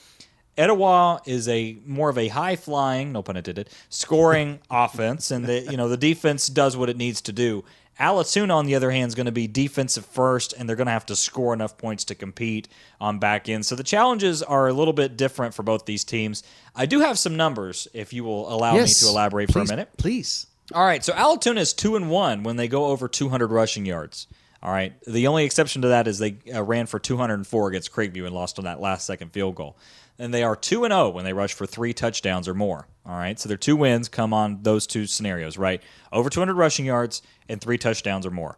Etowah 0.57 1.21
is 1.25 1.47
a 1.47 1.77
more 1.85 2.09
of 2.09 2.17
a 2.17 2.27
high 2.27 2.55
flying, 2.55 3.11
no 3.11 3.21
pun 3.23 3.37
intended, 3.37 3.69
scoring 3.89 4.59
offense, 4.69 5.31
and 5.31 5.45
the 5.45 5.61
you 5.61 5.77
know 5.77 5.89
the 5.89 5.97
defense 5.97 6.47
does 6.47 6.77
what 6.77 6.89
it 6.89 6.97
needs 6.97 7.21
to 7.21 7.31
do. 7.31 7.63
Allatoona, 7.99 8.55
on 8.55 8.65
the 8.65 8.73
other 8.73 8.89
hand, 8.89 9.09
is 9.09 9.15
going 9.15 9.27
to 9.27 9.31
be 9.31 9.45
defensive 9.45 10.05
first, 10.05 10.53
and 10.53 10.67
they're 10.67 10.75
going 10.75 10.87
to 10.87 10.91
have 10.93 11.05
to 11.05 11.15
score 11.15 11.53
enough 11.53 11.77
points 11.77 12.03
to 12.05 12.15
compete 12.15 12.67
on 12.99 13.19
back 13.19 13.47
end. 13.47 13.65
So 13.67 13.75
the 13.75 13.83
challenges 13.83 14.41
are 14.41 14.67
a 14.67 14.73
little 14.73 14.93
bit 14.93 15.15
different 15.15 15.53
for 15.53 15.61
both 15.61 15.85
these 15.85 16.03
teams. 16.03 16.41
I 16.75 16.87
do 16.87 17.01
have 17.01 17.19
some 17.19 17.37
numbers, 17.37 17.87
if 17.93 18.11
you 18.11 18.23
will 18.23 18.51
allow 18.51 18.73
Yes. 18.73 18.99
me 19.03 19.07
to 19.07 19.13
elaborate 19.13 19.49
Please, 19.49 19.53
for 19.53 19.59
a 19.73 19.77
minute. 19.77 19.89
Please. 19.97 20.47
All 20.73 20.83
right, 20.83 21.03
so 21.03 21.13
Allatoona 21.13 21.59
is 21.59 21.71
two 21.71 21.95
and 21.95 22.09
one 22.09 22.41
when 22.41 22.55
they 22.55 22.67
go 22.67 22.85
over 22.85 23.07
200 23.07 23.51
rushing 23.51 23.85
yards. 23.85 24.25
All 24.63 24.71
right, 24.71 24.93
the 25.05 25.27
only 25.27 25.43
exception 25.45 25.83
to 25.83 25.89
that 25.89 26.07
is 26.07 26.17
they 26.17 26.37
uh, 26.51 26.63
ran 26.63 26.87
for 26.87 26.97
204 26.97 27.67
against 27.67 27.91
Creekview 27.91 28.25
and 28.25 28.33
lost 28.33 28.57
on 28.57 28.65
that 28.65 28.79
last 28.79 29.05
second 29.05 29.33
field 29.33 29.53
goal. 29.55 29.77
And 30.19 30.33
they 30.33 30.43
are 30.43 30.55
two 30.55 30.83
and 30.85 30.91
zero 30.91 31.09
when 31.09 31.25
they 31.25 31.33
rush 31.33 31.53
for 31.53 31.65
three 31.65 31.93
touchdowns 31.93 32.47
or 32.47 32.53
more. 32.53 32.87
All 33.05 33.17
right, 33.17 33.37
so 33.39 33.49
their 33.49 33.57
two 33.57 33.75
wins 33.75 34.07
come 34.07 34.33
on 34.33 34.59
those 34.63 34.87
two 34.87 35.05
scenarios, 35.07 35.57
right? 35.57 35.81
Over 36.11 36.29
200 36.29 36.53
rushing 36.53 36.85
yards 36.85 37.21
and 37.49 37.59
three 37.59 37.77
touchdowns 37.77 38.25
or 38.25 38.31
more. 38.31 38.57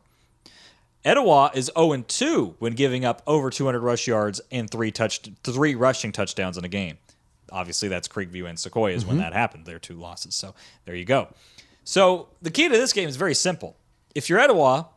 Etowah 1.03 1.51
is 1.53 1.71
0 1.77 1.91
and 1.93 2.07
2 2.07 2.55
when 2.59 2.73
giving 2.73 3.05
up 3.05 3.21
over 3.27 3.49
200 3.49 3.79
rush 3.79 4.07
yards 4.07 4.41
and 4.51 4.69
three 4.69 4.91
touch 4.91 5.21
three 5.43 5.75
rushing 5.75 6.11
touchdowns 6.11 6.57
in 6.57 6.65
a 6.65 6.67
game. 6.67 6.97
Obviously, 7.51 7.87
that's 7.87 8.07
Creekview 8.07 8.47
and 8.49 8.57
Sequoyah 8.57 8.93
is 8.95 9.05
when 9.05 9.17
Mhm. 9.17 9.21
that 9.21 9.33
happened. 9.33 9.65
Their 9.65 9.77
two 9.79 9.93
losses. 9.95 10.33
So 10.35 10.55
there 10.85 10.95
you 10.95 11.05
go. 11.05 11.27
So 11.83 12.29
the 12.41 12.49
key 12.49 12.67
to 12.67 12.75
this 12.75 12.91
game 12.91 13.07
is 13.07 13.15
very 13.17 13.35
simple. 13.35 13.77
If 14.15 14.29
you're 14.29 14.39
Etowah, 14.39 14.87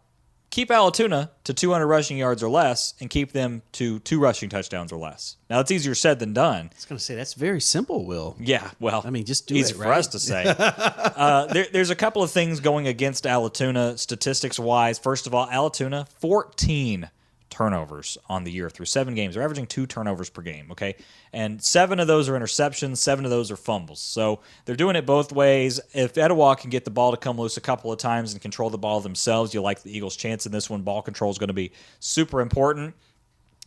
keep 0.51 0.70
Allatoona 0.70 1.31
to 1.45 1.55
200 1.55 1.87
rushing 1.87 2.19
yards 2.19 2.43
or 2.43 2.49
less, 2.49 2.95
and 3.01 3.11
keep 3.11 3.33
them 3.33 3.62
to 3.73 3.99
two 4.01 4.19
rushing 4.20 4.49
touchdowns 4.49 4.93
or 4.93 4.99
less. 4.99 5.37
Now 5.51 5.61
it's 5.61 5.70
easier 5.70 5.95
said 5.95 6.19
than 6.19 6.33
done. 6.33 6.70
I 6.73 6.75
was 6.75 6.85
going 6.85 6.99
to 6.99 7.05
say 7.05 7.15
that's 7.15 7.35
very 7.35 7.61
simple, 7.61 8.05
Will. 8.05 8.37
Yeah, 8.39 8.70
well, 8.81 9.03
I 9.05 9.11
mean, 9.11 9.25
just 9.25 9.47
do 9.47 9.55
easy 9.55 9.75
it, 9.75 9.79
for 9.79 9.85
right? 9.85 9.99
us 9.99 10.09
to 10.09 10.19
say. 10.19 10.45
uh, 10.59 11.47
there, 11.47 11.66
there's 11.73 11.91
a 11.91 11.97
couple 11.97 12.23
of 12.23 12.31
things 12.31 12.61
going 12.61 12.87
against 12.87 13.25
Allatoona 13.25 13.99
statistics 13.99 14.59
wise. 14.59 14.99
First 14.99 15.27
of 15.27 15.35
all, 15.35 15.47
Allatoona 15.47 16.09
14 16.20 17.11
turnovers 17.59 18.16
on 18.28 18.44
the 18.44 18.52
year 18.52 18.70
through 18.70 18.86
seven 18.86 19.16
games. 19.16 19.35
They're 19.35 19.43
averaging 19.43 19.66
two 19.66 19.85
turnovers 19.85 20.30
per 20.30 20.43
game. 20.43 20.68
Okay, 20.70 20.94
and 21.32 21.60
seven 21.60 21.98
of 21.98 22.06
those 22.06 22.28
are 22.28 22.39
interceptions. 22.39 22.98
Seven 22.98 23.24
of 23.24 23.32
those 23.32 23.51
are 23.51 23.56
fumbles. 23.56 24.01
So 24.01 24.40
they're 24.64 24.76
doing 24.76 24.94
it 24.94 25.05
both 25.05 25.32
ways. 25.32 25.80
If 25.93 26.16
Etowah 26.16 26.55
can 26.55 26.70
get 26.70 26.85
the 26.85 26.93
ball 26.93 27.10
to 27.10 27.16
come 27.16 27.36
loose 27.36 27.56
a 27.56 27.60
couple 27.60 27.90
of 27.90 27.98
times 27.98 28.32
and 28.32 28.40
control 28.40 28.70
the 28.70 28.78
ball 28.78 29.01
themselves, 29.01 29.52
you 29.52 29.60
like 29.60 29.82
the 29.82 29.94
Eagles' 29.94 30.14
chance 30.14 30.47
in 30.47 30.52
this 30.52 30.70
one. 30.70 30.82
Ball 30.82 31.02
control 31.02 31.32
is 31.32 31.39
going 31.39 31.48
to 31.48 31.55
be 31.55 31.72
super 31.98 32.40
important. 32.40 32.94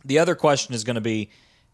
The 0.05 0.19
other 0.19 0.35
question 0.35 0.73
is 0.73 0.85
going 0.85 0.95
to 0.95 1.01
be 1.01 1.29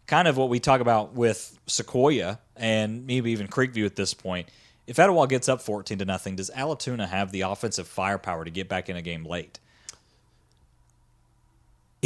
kind 0.07 0.27
of 0.27 0.37
what 0.37 0.49
we 0.49 0.59
talk 0.59 0.81
about 0.81 1.13
with 1.13 1.59
Sequoyah 1.67 2.39
and 2.55 3.05
maybe 3.05 3.29
even 3.29 3.47
Creekview 3.47 3.85
at 3.85 3.95
this 3.95 4.15
point. 4.15 4.49
If 4.87 4.97
Etowah 4.97 5.27
gets 5.27 5.47
up 5.47 5.61
14 5.61 5.99
to 5.99 6.05
nothing, 6.05 6.35
does 6.35 6.49
Allatoona 6.49 7.07
have 7.07 7.31
the 7.31 7.41
offensive 7.41 7.87
firepower 7.87 8.43
to 8.43 8.49
get 8.49 8.67
back 8.67 8.89
in 8.89 8.95
a 8.95 9.03
game 9.03 9.23
late? 9.23 9.59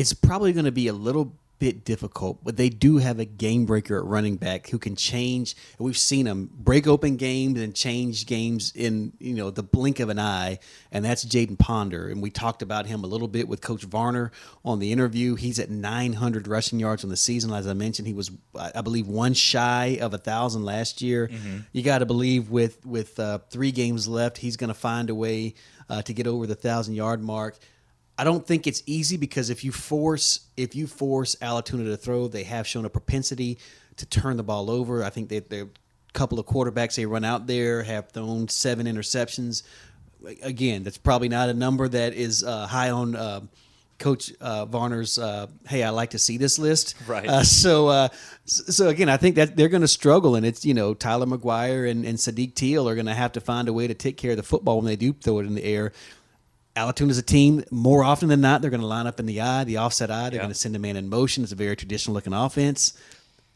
It's 0.02 0.14
probably 0.14 0.52
going 0.52 0.66
to 0.66 0.72
be 0.72 0.88
a 0.88 0.94
little 0.94 1.36
bit 1.60 1.86
difficult, 1.86 2.44
but 2.44 2.58
they 2.58 2.70
do 2.70 2.98
have 2.98 3.20
a 3.20 3.26
game 3.26 3.68
breaker 3.68 3.96
at 4.00 4.04
running 4.04 4.36
back 4.36 4.68
who 4.70 4.80
can 4.80 4.96
change. 4.96 5.56
We've 5.78 5.96
seen 5.96 6.26
him 6.26 6.50
break 6.52 6.88
open 6.88 7.18
games 7.18 7.60
and 7.62 7.76
change 7.76 8.26
games 8.26 8.72
in 8.76 9.14
you 9.20 9.36
know 9.36 9.52
the 9.52 9.62
blink 9.62 10.00
of 10.00 10.10
an 10.10 10.18
eye, 10.18 10.58
and 10.92 11.06
that's 11.06 11.24
Jaden 11.24 11.60
Ponder. 11.60 12.10
And 12.10 12.20
we 12.20 12.32
talked 12.32 12.64
about 12.64 12.88
him 12.88 13.04
a 13.04 13.08
little 13.08 13.28
bit 13.28 13.48
with 13.48 13.62
Coach 13.62 13.84
Varner 13.84 14.32
on 14.66 14.80
the 14.80 14.92
interview. 14.92 15.36
He's 15.36 15.60
at 15.60 15.70
900 15.70 16.48
rushing 16.48 16.80
yards 16.80 17.04
on 17.04 17.12
the 17.12 17.16
season. 17.18 17.54
As 17.54 17.68
I 17.68 17.74
mentioned, 17.74 18.08
he 18.08 18.16
was 18.16 18.32
I 18.56 18.82
believe 18.82 19.08
one 19.08 19.36
shy 19.36 20.00
of 20.02 20.16
a 20.16 20.18
thousand 20.18 20.64
last 20.66 21.00
year. 21.04 21.28
Mhm. 21.28 21.66
You 21.74 21.84
got 21.84 22.00
to 22.00 22.08
believe 22.08 22.50
with 22.50 22.84
with 22.88 23.20
uh, 23.20 23.38
three 23.52 23.72
games 23.72 24.08
left, 24.08 24.40
he's 24.40 24.58
going 24.58 24.70
to 24.70 24.82
find 24.90 25.12
a 25.12 25.16
way 25.16 25.54
uh, 25.90 26.02
to 26.02 26.14
get 26.14 26.26
over 26.26 26.48
the 26.48 26.56
thousand 26.56 26.96
yard 26.96 27.22
mark. 27.22 27.60
I 28.18 28.24
don't 28.24 28.46
think 28.46 28.68
it's 28.68 28.84
easy 28.86 29.18
because 29.18 29.50
if 29.50 29.64
you 29.64 29.72
force 29.72 30.48
if 30.58 30.76
you 30.76 30.88
force 30.88 31.36
Allatoona 31.42 31.86
to 31.86 31.98
throw, 31.98 32.28
they 32.28 32.44
have 32.44 32.68
shown 32.68 32.86
a 32.86 32.90
propensity 32.90 33.58
to 33.98 34.06
turn 34.06 34.38
the 34.38 34.44
ball 34.44 34.70
over. 34.70 35.04
I 35.04 35.10
think 35.10 35.30
that 35.30 35.50
the 35.50 35.70
couple 36.14 36.40
of 36.40 36.46
quarterbacks 36.46 36.96
they 36.96 37.06
run 37.06 37.24
out 37.24 37.48
there 37.48 37.84
have 37.84 38.10
thrown 38.10 38.48
seven 38.48 38.86
interceptions. 38.86 39.64
Again, 40.44 40.84
that's 40.84 40.98
probably 40.98 41.30
not 41.30 41.50
a 41.50 41.54
number 41.54 41.88
that 41.88 42.14
is 42.14 42.44
uh, 42.44 42.68
high 42.68 42.92
on 42.92 43.16
uh, 43.16 43.42
Coach 43.98 44.34
uh, 44.42 44.66
Varner's. 44.66 45.18
Uh, 45.18 45.48
hey, 45.68 45.84
I 45.84 45.90
like 45.90 46.12
to 46.12 46.20
see 46.20 46.38
this 46.38 46.60
list. 46.60 46.96
Right. 47.08 47.28
Uh, 47.28 47.44
so, 47.44 47.88
uh, 47.88 48.10
so 48.46 48.90
again, 48.90 49.10
I 49.10 49.18
think 49.18 49.36
that 49.36 49.56
they're 49.56 49.70
going 49.70 49.82
to 49.82 49.88
struggle, 49.88 50.36
and 50.36 50.46
it's 50.46 50.66
you 50.66 50.74
know 50.74 50.94
Tyler 50.94 51.26
McGuire 51.26 51.90
and, 51.90 52.06
and 52.06 52.18
Sadiq 52.18 52.56
Teal 52.56 52.90
are 52.90 52.96
going 52.96 53.08
to 53.08 53.14
have 53.14 53.32
to 53.34 53.42
find 53.42 53.68
a 53.68 53.74
way 53.74 53.88
to 53.88 53.94
take 53.94 54.18
care 54.18 54.32
of 54.32 54.38
the 54.38 54.44
football 54.44 54.78
when 54.78 54.86
they 54.86 54.96
do 54.96 55.14
throw 55.14 55.40
it 55.40 55.46
in 55.46 55.56
the 55.56 55.64
air. 55.64 55.94
Allatoona 56.76 57.10
is 57.10 57.18
a 57.18 57.22
team 57.24 57.64
more 57.70 58.04
often 58.04 58.30
than 58.30 58.40
not 58.42 58.62
they're 58.62 58.70
going 58.72 58.82
to 58.82 58.88
line 58.88 59.08
up 59.08 59.20
in 59.20 59.26
the 59.26 59.42
I, 59.42 59.64
the 59.66 59.78
offset 59.78 60.10
I. 60.10 60.30
They're 60.30 60.36
Yeah. 60.38 60.44
going 60.44 60.54
to 60.54 60.58
send 60.58 60.76
a 60.76 60.80
man 60.80 60.96
in 60.96 61.10
motion. 61.10 61.44
It's 61.44 61.52
a 61.52 61.56
very 61.56 61.76
traditional 61.76 62.14
looking 62.14 62.34
offense. 62.34 62.94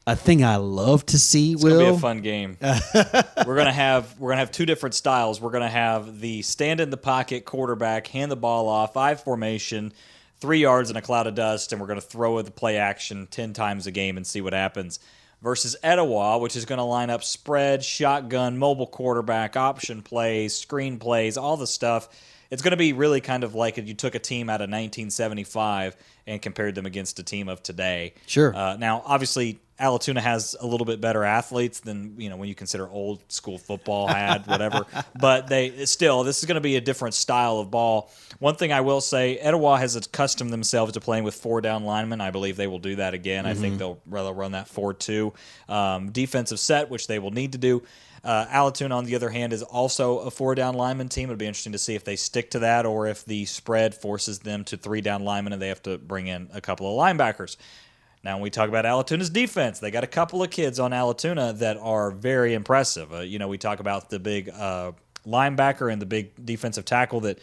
A 0.08 0.16
thing 0.16 0.44
I 0.44 0.58
love 0.58 1.04
to 1.08 1.18
see. 1.18 1.54
It's 1.54 1.64
Will 1.64 1.80
gonna 1.80 1.92
be 1.94 1.98
a 1.98 2.00
fun 2.00 2.22
game. 2.22 2.58
we're 2.62 3.56
gonna 3.56 3.72
have 3.74 4.20
we're 4.20 4.30
gonna 4.30 4.40
have 4.42 4.52
two 4.52 4.68
different 4.68 4.94
styles. 4.94 5.42
We're 5.42 5.50
gonna 5.50 5.68
have 5.68 6.20
the 6.20 6.44
stand 6.44 6.80
in 6.80 6.92
the 6.92 6.98
pocket 6.98 7.44
quarterback, 7.46 8.06
hand 8.06 8.32
the 8.32 8.36
ball 8.36 8.68
off, 8.70 8.94
five 8.94 9.22
formation, 9.24 9.94
three 10.40 10.60
yards 10.60 10.92
in 10.92 10.96
a 10.96 11.02
cloud 11.02 11.26
of 11.26 11.34
dust, 11.34 11.72
and 11.72 11.82
we're 11.82 11.88
gonna 11.88 12.02
throw 12.02 12.40
the 12.44 12.52
play 12.52 12.78
action 12.78 13.28
ten 13.32 13.54
times 13.54 13.88
a 13.88 13.92
game 13.92 14.16
and 14.16 14.28
see 14.28 14.42
what 14.42 14.54
happens. 14.54 15.00
Versus 15.42 15.76
Etowah, 15.82 16.38
which 16.38 16.56
is 16.56 16.66
gonna 16.66 16.86
line 16.86 17.10
up 17.10 17.24
spread, 17.24 17.84
shotgun, 17.84 18.60
mobile 18.60 18.86
quarterback, 18.86 19.58
option 19.58 20.04
plays, 20.04 20.54
screen 20.56 21.00
plays, 21.00 21.36
all 21.36 21.58
the 21.58 21.66
stuff. 21.66 22.10
It's 22.52 22.62
going 22.62 22.72
to 22.72 22.78
be 22.78 22.94
really 22.94 23.22
kind 23.22 23.44
of 23.44 23.56
like 23.56 23.78
if 23.78 23.88
you 23.88 23.94
took 23.94 24.16
a 24.16 24.20
team 24.20 24.50
out 24.50 24.62
of 24.62 24.70
1975 24.70 25.96
and 26.28 26.42
compared 26.42 26.76
them 26.76 26.86
against 26.86 27.20
a 27.20 27.24
team 27.24 27.48
of 27.50 27.62
today. 27.64 28.14
Sure. 28.28 28.56
Uh, 28.56 28.78
now, 28.78 29.04
obviously, 29.06 29.60
Allatoona 29.80 30.20
has 30.22 30.56
a 30.62 30.66
little 30.66 30.86
bit 30.86 31.02
better 31.02 31.26
athletes 31.26 31.82
than 31.82 32.16
you 32.18 32.30
know 32.30 32.38
when 32.38 32.48
you 32.48 32.56
consider 32.56 32.88
old 32.88 33.22
school 33.30 33.58
football 33.58 34.08
had 34.08 34.48
whatever. 34.48 34.86
but 35.20 35.48
they 35.48 35.86
still 35.86 36.24
this 36.24 36.40
is 36.40 36.46
going 36.46 36.56
to 36.56 36.62
be 36.62 36.78
a 36.78 36.82
different 36.82 37.14
style 37.14 37.60
of 37.60 37.70
ball. 37.72 38.10
One 38.40 38.56
thing 38.56 38.72
I 38.72 38.82
will 38.82 39.02
say, 39.02 39.36
Etowah 39.38 39.78
has 39.78 39.98
accustomed 39.98 40.52
themselves 40.54 40.94
to 40.94 41.02
playing 41.02 41.26
with 41.26 41.36
four 41.36 41.60
down 41.60 41.84
linemen. 41.84 42.22
I 42.22 42.32
believe 42.32 42.56
they 42.56 42.68
will 42.68 42.80
do 42.80 42.96
that 42.98 43.14
again. 43.14 43.46
I 43.46 43.54
think 43.54 43.76
Mhm. 43.76 43.80
they'll 43.80 44.00
rather 44.06 44.32
run 44.32 44.54
that 44.54 44.70
four 44.70 44.94
two 44.94 45.34
um, 45.68 46.12
defensive 46.12 46.60
set, 46.60 46.90
which 46.90 47.08
they 47.08 47.20
will 47.20 47.32
need 47.32 47.52
to 47.52 47.58
do. 47.58 47.84
Uh, 48.26 48.48
Allatoona, 48.48 48.96
on 48.96 49.06
the 49.06 49.16
other 49.16 49.30
hand, 49.30 49.54
is 49.54 49.62
also 49.62 50.20
a 50.20 50.32
four 50.32 50.56
down 50.56 50.74
lineman 50.74 51.10
team. 51.10 51.30
It'll 51.30 51.38
be 51.38 51.46
interesting 51.46 51.74
to 51.74 51.78
see 51.78 51.94
if 51.94 52.04
they 52.04 52.16
stick 52.16 52.50
to 52.52 52.60
that 52.60 52.86
or 52.88 53.06
if 53.06 53.24
the 53.24 53.46
spread 53.46 53.94
forces 53.94 54.40
them 54.40 54.64
to 54.66 54.78
three 54.78 55.02
down 55.02 55.24
linemen 55.24 55.54
and 55.54 55.62
they 55.62 55.68
have 55.68 55.84
to 55.84 56.00
bring 56.00 56.26
in 56.26 56.50
a 56.52 56.60
couple 56.60 56.88
of 56.88 57.00
linebackers. 57.00 57.56
Now, 58.24 58.38
when 58.38 58.42
we 58.42 58.50
talk 58.50 58.68
about 58.68 58.86
Allatoona's 58.86 59.30
defense, 59.30 59.80
they 59.80 59.92
got 59.92 60.04
a 60.04 60.08
couple 60.08 60.42
of 60.42 60.50
kids 60.50 60.80
on 60.80 60.90
Allatoona 60.90 61.60
that 61.60 61.78
are 61.78 62.10
very 62.10 62.56
impressive. 62.56 63.14
Uh, 63.14 63.20
you 63.20 63.38
know, 63.38 63.48
we 63.48 63.60
talk 63.60 63.80
about 63.80 64.10
the 64.10 64.18
big 64.18 64.50
uh, 64.50 64.94
linebacker 65.28 65.94
and 65.94 66.02
the 66.02 66.08
big 66.08 66.32
defensive 66.44 66.86
tackle 66.86 67.20
that 67.22 67.38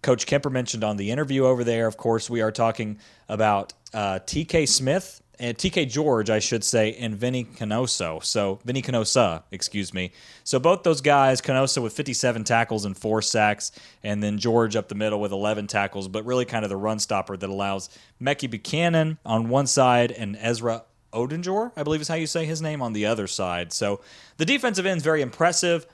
Coach 0.00 0.24
Kemper 0.24 0.48
mentioned 0.48 0.82
on 0.82 0.96
the 0.96 1.10
interview 1.10 1.44
over 1.44 1.62
there. 1.62 1.86
Of 1.86 1.98
course, 1.98 2.30
we 2.30 2.40
are 2.40 2.50
talking 2.50 2.98
about 3.28 3.74
uh, 3.92 4.20
TK 4.20 4.66
Smith 4.66 5.22
Uh, 5.40 5.42
and 5.44 5.58
TK 5.58 5.88
George, 5.88 6.30
I 6.30 6.38
should 6.38 6.64
say, 6.64 6.94
and 6.94 7.16
Vinny 7.16 7.44
Canoso. 7.44 8.22
So 8.24 8.60
Vinny 8.64 8.82
Canosa, 8.82 9.42
excuse 9.50 9.92
me. 9.92 10.12
So 10.44 10.58
both 10.58 10.82
those 10.82 11.00
guys, 11.00 11.40
Canosa 11.40 11.82
with 11.82 11.92
57 11.92 12.44
tackles 12.44 12.84
and 12.84 12.96
four 12.96 13.22
sacks, 13.22 13.72
and 14.02 14.22
then 14.22 14.38
George 14.38 14.76
up 14.76 14.88
the 14.88 14.94
middle 14.94 15.20
with 15.20 15.32
11 15.32 15.66
tackles, 15.66 16.08
but 16.08 16.24
really 16.24 16.44
kind 16.44 16.64
of 16.64 16.68
the 16.68 16.76
run 16.76 16.98
stopper 16.98 17.36
that 17.36 17.50
allows 17.50 17.90
Mecky 18.20 18.50
Buchanan 18.50 19.18
on 19.24 19.48
one 19.48 19.66
side 19.66 20.12
and 20.12 20.36
Ezra 20.40 20.84
Odinjor, 21.12 21.72
I 21.76 21.82
believe 21.82 22.00
is 22.00 22.08
how 22.08 22.14
you 22.14 22.26
say 22.26 22.44
his 22.44 22.62
name, 22.62 22.82
on 22.82 22.92
the 22.92 23.06
other 23.06 23.26
side. 23.26 23.72
So 23.72 24.00
the 24.38 24.44
defensive 24.44 24.86
end 24.86 24.98
is 24.98 25.02
very 25.02 25.22
impressive. 25.22 25.86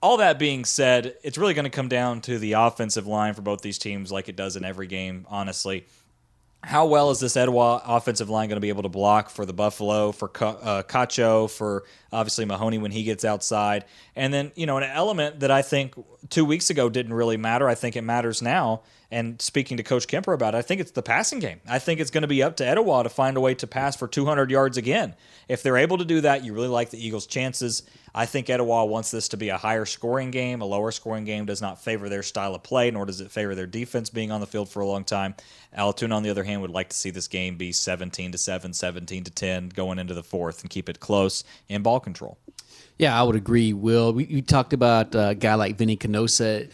All 0.00 0.16
that 0.18 0.38
being 0.38 0.64
said, 0.64 1.16
it's 1.22 1.36
really 1.36 1.54
going 1.54 1.64
to 1.64 1.70
come 1.70 1.88
down 1.88 2.20
to 2.22 2.38
the 2.38 2.52
offensive 2.52 3.06
line 3.06 3.34
for 3.34 3.42
both 3.42 3.62
these 3.62 3.78
teams, 3.78 4.12
like 4.12 4.28
it 4.28 4.36
does 4.36 4.56
in 4.56 4.64
every 4.64 4.86
game, 4.86 5.26
honestly. 5.28 5.86
How 6.64 6.86
well 6.86 7.10
is 7.10 7.20
this 7.20 7.36
Etowah 7.36 7.82
offensive 7.86 8.28
line 8.28 8.48
going 8.48 8.56
to 8.56 8.60
be 8.60 8.68
able 8.68 8.82
to 8.82 8.88
block 8.88 9.30
for 9.30 9.46
the 9.46 9.52
Buffalo, 9.52 10.10
for 10.10 10.28
uh, 10.40 10.82
Cacho, 10.82 11.48
for 11.48 11.84
obviously 12.12 12.44
Mahoney 12.44 12.78
when 12.78 12.90
he 12.90 13.04
gets 13.04 13.24
outside? 13.24 13.84
And 14.16 14.34
then, 14.34 14.50
you 14.56 14.66
know, 14.66 14.76
an 14.76 14.82
element 14.82 15.40
that 15.40 15.52
I 15.52 15.62
think 15.62 15.94
two 16.30 16.44
weeks 16.44 16.68
ago 16.68 16.88
didn't 16.88 17.14
really 17.14 17.36
matter, 17.36 17.68
I 17.68 17.76
think 17.76 17.94
it 17.94 18.02
matters 18.02 18.42
now. 18.42 18.82
And 19.10 19.40
speaking 19.40 19.76
to 19.78 19.82
Coach 19.82 20.06
Kemper 20.06 20.32
about 20.32 20.54
it, 20.54 20.58
I 20.58 20.62
think 20.62 20.80
it's 20.80 20.90
the 20.90 21.02
passing 21.02 21.38
game. 21.38 21.60
I 21.66 21.78
think 21.78 22.00
it's 22.00 22.10
going 22.10 22.22
to 22.22 22.28
be 22.28 22.42
up 22.42 22.56
to 22.56 22.66
Etowah 22.66 23.04
to 23.04 23.08
find 23.08 23.36
a 23.36 23.40
way 23.40 23.54
to 23.54 23.66
pass 23.66 23.96
for 23.96 24.06
200 24.06 24.50
yards 24.50 24.76
again. 24.76 25.14
If 25.48 25.62
they're 25.62 25.78
able 25.78 25.96
to 25.98 26.04
do 26.04 26.20
that, 26.22 26.44
you 26.44 26.52
really 26.52 26.68
like 26.68 26.90
the 26.90 27.02
Eagles' 27.02 27.26
chances. 27.26 27.84
I 28.18 28.26
think 28.26 28.50
Etowah 28.50 28.84
wants 28.84 29.12
this 29.12 29.28
to 29.28 29.36
be 29.36 29.50
a 29.50 29.56
higher 29.56 29.84
scoring 29.84 30.32
game. 30.32 30.60
A 30.60 30.64
lower 30.64 30.90
scoring 30.90 31.24
game 31.24 31.46
does 31.46 31.62
not 31.62 31.80
favor 31.80 32.08
their 32.08 32.24
style 32.24 32.52
of 32.52 32.64
play, 32.64 32.90
nor 32.90 33.06
does 33.06 33.20
it 33.20 33.30
favor 33.30 33.54
their 33.54 33.68
defense 33.68 34.10
being 34.10 34.32
on 34.32 34.40
the 34.40 34.46
field 34.46 34.68
for 34.68 34.80
a 34.80 34.86
long 34.88 35.04
time. 35.04 35.36
Allatoona, 35.78 36.16
on 36.16 36.24
the 36.24 36.30
other 36.30 36.42
hand, 36.42 36.60
would 36.62 36.72
like 36.72 36.88
to 36.88 36.96
see 36.96 37.10
this 37.10 37.28
game 37.28 37.56
be 37.56 37.70
17 37.70 38.32
to 38.32 38.36
7, 38.36 38.72
17 38.72 39.22
to 39.22 39.30
10 39.30 39.68
going 39.68 40.00
into 40.00 40.14
the 40.14 40.24
fourth 40.24 40.62
and 40.62 40.68
keep 40.68 40.88
it 40.88 40.98
close 40.98 41.44
in 41.68 41.84
ball 41.84 42.00
control. 42.00 42.38
Yeah, 42.98 43.16
I 43.16 43.22
would 43.22 43.36
agree, 43.36 43.72
Will. 43.72 44.12
We, 44.12 44.24
we 44.24 44.42
talked 44.42 44.72
about 44.72 45.14
a 45.14 45.36
guy 45.36 45.54
like 45.54 45.76
Vinny 45.76 45.96
Canosa. 45.96 46.68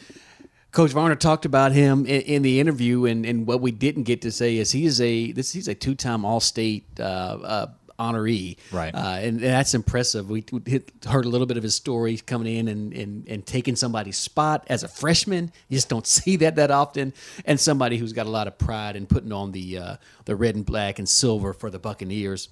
Coach 0.72 0.92
Varner 0.92 1.14
talked 1.14 1.44
about 1.44 1.72
him 1.72 2.06
in, 2.06 2.22
in, 2.22 2.42
the 2.42 2.58
interview, 2.58 3.04
and, 3.04 3.26
and 3.26 3.46
what 3.46 3.60
we 3.60 3.70
didn't 3.70 4.04
get 4.04 4.22
to 4.22 4.32
say 4.32 4.56
is 4.56 4.72
he 4.72 4.86
is 4.86 4.98
a 4.98 5.32
this 5.32 5.52
he's 5.52 5.68
a 5.68 5.74
two 5.74 5.94
time 5.94 6.24
All 6.24 6.40
State 6.40 6.86
uh, 6.98 7.02
uh, 7.02 7.66
honoree. 7.98 8.56
Right. 8.72 8.94
Uh, 8.94 9.16
and, 9.18 9.36
and, 9.36 9.40
that's 9.40 9.74
impressive. 9.74 10.28
We, 10.28 10.44
we, 10.50 10.82
heard 11.06 11.24
a 11.24 11.28
little 11.28 11.46
bit 11.46 11.56
of 11.56 11.62
his 11.62 11.74
story 11.74 12.16
coming 12.18 12.56
in 12.56 12.68
and, 12.68 12.92
and, 12.92 13.28
and 13.28 13.46
taking 13.46 13.76
somebody's 13.76 14.16
spot 14.16 14.64
as 14.68 14.82
a 14.82 14.88
freshman. 14.88 15.52
You 15.68 15.76
just 15.76 15.88
don't 15.88 16.06
see 16.14 16.36
that 16.36 16.56
that 16.56 16.70
often. 16.70 17.12
And 17.44 17.58
somebody 17.58 17.96
who's 17.98 18.12
got 18.12 18.26
a 18.26 18.30
lot 18.30 18.46
of 18.46 18.58
pride 18.58 18.96
in 18.96 19.06
putting 19.06 19.32
on 19.32 19.52
the, 19.52 19.78
uh, 19.78 19.96
the 20.24 20.36
red 20.36 20.54
and 20.54 20.64
black 20.66 20.98
and 20.98 21.08
silver 21.08 21.52
for 21.52 21.70
the 21.70 21.78
Buccaneers. 21.78 22.48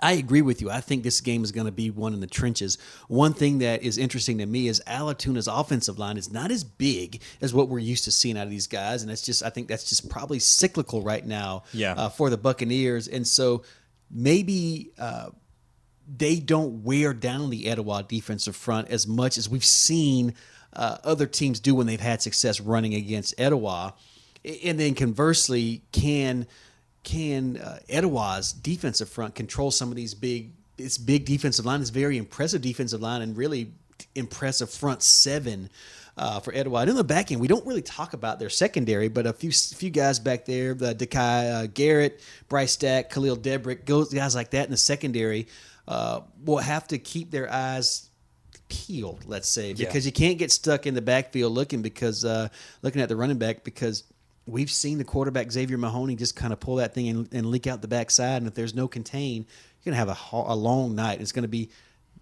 I 0.00 0.12
agree 0.12 0.42
with 0.42 0.62
you. 0.62 0.70
I 0.70 0.80
think 0.80 1.02
this 1.02 1.20
game 1.20 1.44
is 1.44 1.52
going 1.52 1.66
to 1.66 1.72
be 1.72 1.90
one 1.90 2.14
in 2.14 2.20
the 2.20 2.26
trenches. 2.26 2.78
One 3.08 3.34
thing 3.34 3.58
that 3.58 3.82
is 3.82 3.98
interesting 3.98 4.38
to 4.38 4.46
me 4.46 4.68
is 4.68 4.80
Allatoona's 4.86 5.48
offensive 5.48 5.98
line 5.98 6.16
is 6.16 6.32
not 6.32 6.50
as 6.50 6.64
big 6.64 7.20
as 7.40 7.52
what 7.52 7.68
we're 7.68 7.78
used 7.78 8.04
to 8.04 8.10
seeing 8.10 8.38
out 8.38 8.44
of 8.44 8.50
these 8.50 8.66
guys, 8.66 9.02
and 9.02 9.10
it's 9.10 9.22
just 9.22 9.42
I 9.42 9.50
think 9.50 9.68
that's 9.68 9.88
just 9.88 10.08
probably 10.08 10.38
cyclical 10.38 11.02
right 11.02 11.24
now 11.24 11.64
yeah. 11.72 11.92
uh, 11.92 12.08
for 12.08 12.30
the 12.30 12.38
Buccaneers. 12.38 13.06
And 13.06 13.26
so 13.26 13.64
maybe 14.12 14.90
uh, 14.98 15.30
they 16.16 16.36
don't 16.36 16.84
wear 16.84 17.14
down 17.14 17.50
the 17.50 17.68
Etowah 17.68 18.04
defensive 18.04 18.54
front 18.54 18.88
as 18.88 19.06
much 19.06 19.38
as 19.38 19.48
we've 19.48 19.64
seen 19.64 20.34
uh, 20.74 20.98
other 21.04 21.26
teams 21.26 21.60
do 21.60 21.74
when 21.74 21.86
they've 21.86 22.00
had 22.00 22.22
success 22.22 22.60
running 22.60 22.94
against 22.94 23.34
Etowah. 23.38 23.94
And 24.64 24.78
then 24.78 24.94
conversely, 24.94 25.82
can 25.92 26.46
can 27.04 27.56
uh, 27.56 27.78
Etowah's 27.88 28.52
defensive 28.52 29.08
front 29.08 29.34
control 29.34 29.70
some 29.70 29.90
of 29.90 29.96
these 29.96 30.14
big? 30.14 30.52
This 30.76 30.98
big 30.98 31.26
defensive 31.26 31.66
line 31.66 31.80
is 31.80 31.90
very 31.90 32.16
impressive 32.16 32.62
defensive 32.62 33.00
line 33.00 33.22
and 33.22 33.36
really 33.36 33.72
impressive 34.14 34.70
front 34.70 35.02
seven 35.02 35.70
uh, 36.16 36.40
for. 36.40 36.52
And 36.52 36.90
in 36.90 36.96
the 36.96 37.04
back 37.04 37.32
end, 37.32 37.40
we 37.40 37.48
don't 37.48 37.66
really 37.66 37.82
talk 37.82 38.12
about 38.12 38.38
their 38.38 38.50
secondary, 38.50 39.08
but 39.08 39.26
a 39.26 39.32
few 39.32 39.52
few 39.52 39.90
guys 39.90 40.18
back 40.18 40.44
there, 40.44 40.74
the 40.74 40.94
Dekai 40.94 41.64
uh, 41.64 41.66
Garrett, 41.72 42.20
Bryce 42.48 42.72
Stack, 42.72 43.10
Khalil 43.10 43.36
Debrick, 43.36 43.84
guys 43.84 44.34
like 44.34 44.50
that 44.50 44.64
in 44.64 44.70
the 44.70 44.76
secondary 44.76 45.46
uh, 45.88 46.20
will 46.44 46.58
have 46.58 46.86
to 46.88 46.98
keep 46.98 47.30
their 47.30 47.50
eyes 47.52 48.08
peeled, 48.68 49.24
let's 49.26 49.48
say, 49.48 49.72
because 49.72 50.04
yeah. 50.04 50.08
you 50.08 50.12
can't 50.12 50.38
get 50.38 50.50
stuck 50.50 50.86
in 50.86 50.94
the 50.94 51.02
backfield 51.02 51.52
looking 51.52 51.82
because 51.82 52.24
uh, 52.24 52.48
looking 52.82 53.02
at 53.02 53.08
the 53.08 53.16
running 53.16 53.38
back 53.38 53.64
because 53.64 54.04
we've 54.46 54.70
seen 54.70 54.98
the 54.98 55.04
quarterback 55.04 55.50
Xavier 55.52 55.78
Mahoney 55.78 56.16
just 56.16 56.34
kind 56.36 56.52
of 56.52 56.60
pull 56.60 56.76
that 56.76 56.94
thing 56.94 57.08
and, 57.08 57.28
and 57.32 57.46
leak 57.46 57.66
out 57.66 57.82
the 57.82 57.88
backside, 57.88 58.38
and 58.38 58.46
if 58.46 58.54
there's 58.54 58.74
no 58.74 58.88
contain, 58.88 59.46
you're 59.82 59.92
gonna 59.92 59.96
have 59.96 60.08
a, 60.08 60.36
a 60.52 60.56
long 60.56 60.94
night. 60.94 61.20
It's 61.20 61.32
gonna 61.32 61.48
be 61.48 61.70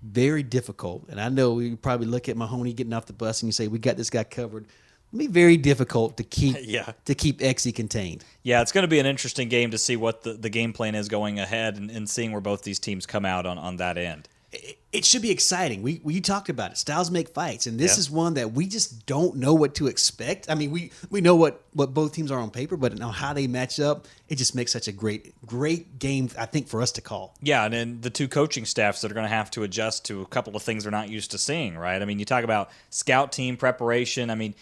very 0.02 0.43
difficult. 0.43 1.09
And 1.09 1.20
I 1.20 1.28
know 1.28 1.52
we 1.55 1.77
probably 1.77 2.06
look 2.06 2.28
at 2.28 2.36
Mahoney 2.36 2.72
getting 2.72 2.93
off 2.93 3.06
the 3.06 3.12
bus 3.12 3.43
and 3.43 3.48
you 3.48 3.52
say, 3.52 3.68
we 3.68 3.78
got 3.78 3.97
this 3.97 4.10
guy 4.10 4.24
covered. 4.24 4.66
It'll 5.09 5.18
be 5.18 5.27
very 5.27 5.56
difficult 5.56 6.16
to 6.18 6.24
keep 6.24 6.56
yeah. 6.62 6.93
to 7.05 7.14
keep 7.14 7.40
Exy 7.40 7.74
contained. 7.74 8.24
Yeah, 8.43 8.62
it's 8.62 8.72
going 8.72 8.82
to 8.82 8.89
be 8.89 8.98
an 8.98 9.06
interesting 9.06 9.48
game 9.48 9.70
to 9.72 9.78
see 9.78 9.97
what 9.97 10.22
the, 10.22 10.35
the 10.35 10.51
game 10.51 10.72
plan 10.72 10.94
is 10.94 11.09
going 11.09 11.39
ahead 11.39 11.77
and, 11.77 11.90
and 11.90 12.09
seeing 12.09 12.32
where 12.32 12.40
both 12.40 12.62
these 12.62 12.78
teams 12.78 13.06
come 13.06 13.24
out 13.24 13.47
on, 13.47 13.59
on 13.59 13.77
that 13.77 13.98
end 13.98 14.28
it 14.52 15.05
should 15.05 15.22
be 15.22 15.31
exciting. 15.31 15.82
We 15.82 16.01
we 16.02 16.20
talked 16.20 16.48
about 16.48 16.72
it. 16.72 16.78
Styles 16.78 17.10
make 17.10 17.28
fights, 17.28 17.66
and 17.66 17.78
this 17.78 17.97
yeah. 17.97 18.01
is 18.01 18.10
one 18.10 18.35
that 18.35 18.52
we 18.52 18.66
just 18.66 19.06
don't 19.06 19.36
know 19.36 19.55
what 19.55 19.77
to 19.77 19.86
expect. 19.86 20.51
I 20.51 20.56
mean, 20.56 20.72
we 20.72 20.90
we 21.09 21.20
know 21.20 21.36
what 21.36 21.62
what 21.72 21.94
both 21.94 22.12
teams 22.12 22.32
are 22.32 22.40
on 22.40 22.51
paper, 22.51 22.77
but 22.77 22.98
now 22.98 23.10
how 23.10 23.32
they 23.32 23.47
match 23.47 23.78
up, 23.78 24.09
it 24.28 24.36
just 24.36 24.56
makes 24.56 24.72
such 24.72 24.89
a 24.89 24.93
great 24.93 25.35
great 25.47 26.01
game. 26.01 26.31
I 26.36 26.47
think 26.47 26.66
for 26.66 26.82
us 26.82 26.90
to 26.93 27.01
call. 27.01 27.36
Yeah, 27.40 27.64
and 27.64 27.72
then 27.72 28.01
the 28.01 28.10
two 28.10 28.27
coaching 28.27 28.64
staffs 28.64 29.02
that 29.02 29.10
are 29.10 29.14
going 29.14 29.24
to 29.27 29.35
have 29.35 29.51
to 29.52 29.62
adjust 29.62 30.06
to 30.06 30.22
a 30.22 30.27
couple 30.27 30.56
of 30.56 30.62
things 30.62 30.82
they're 30.82 30.90
not 30.90 31.09
used 31.09 31.31
to 31.31 31.39
seeing. 31.39 31.78
Right. 31.78 32.02
I 32.02 32.05
mean, 32.05 32.18
you 32.18 32.24
talk 32.24 32.43
about 32.43 32.70
scout 32.90 33.31
team 33.31 33.56
preparation. 33.56 34.31
I 34.31 34.35
mean 34.35 34.55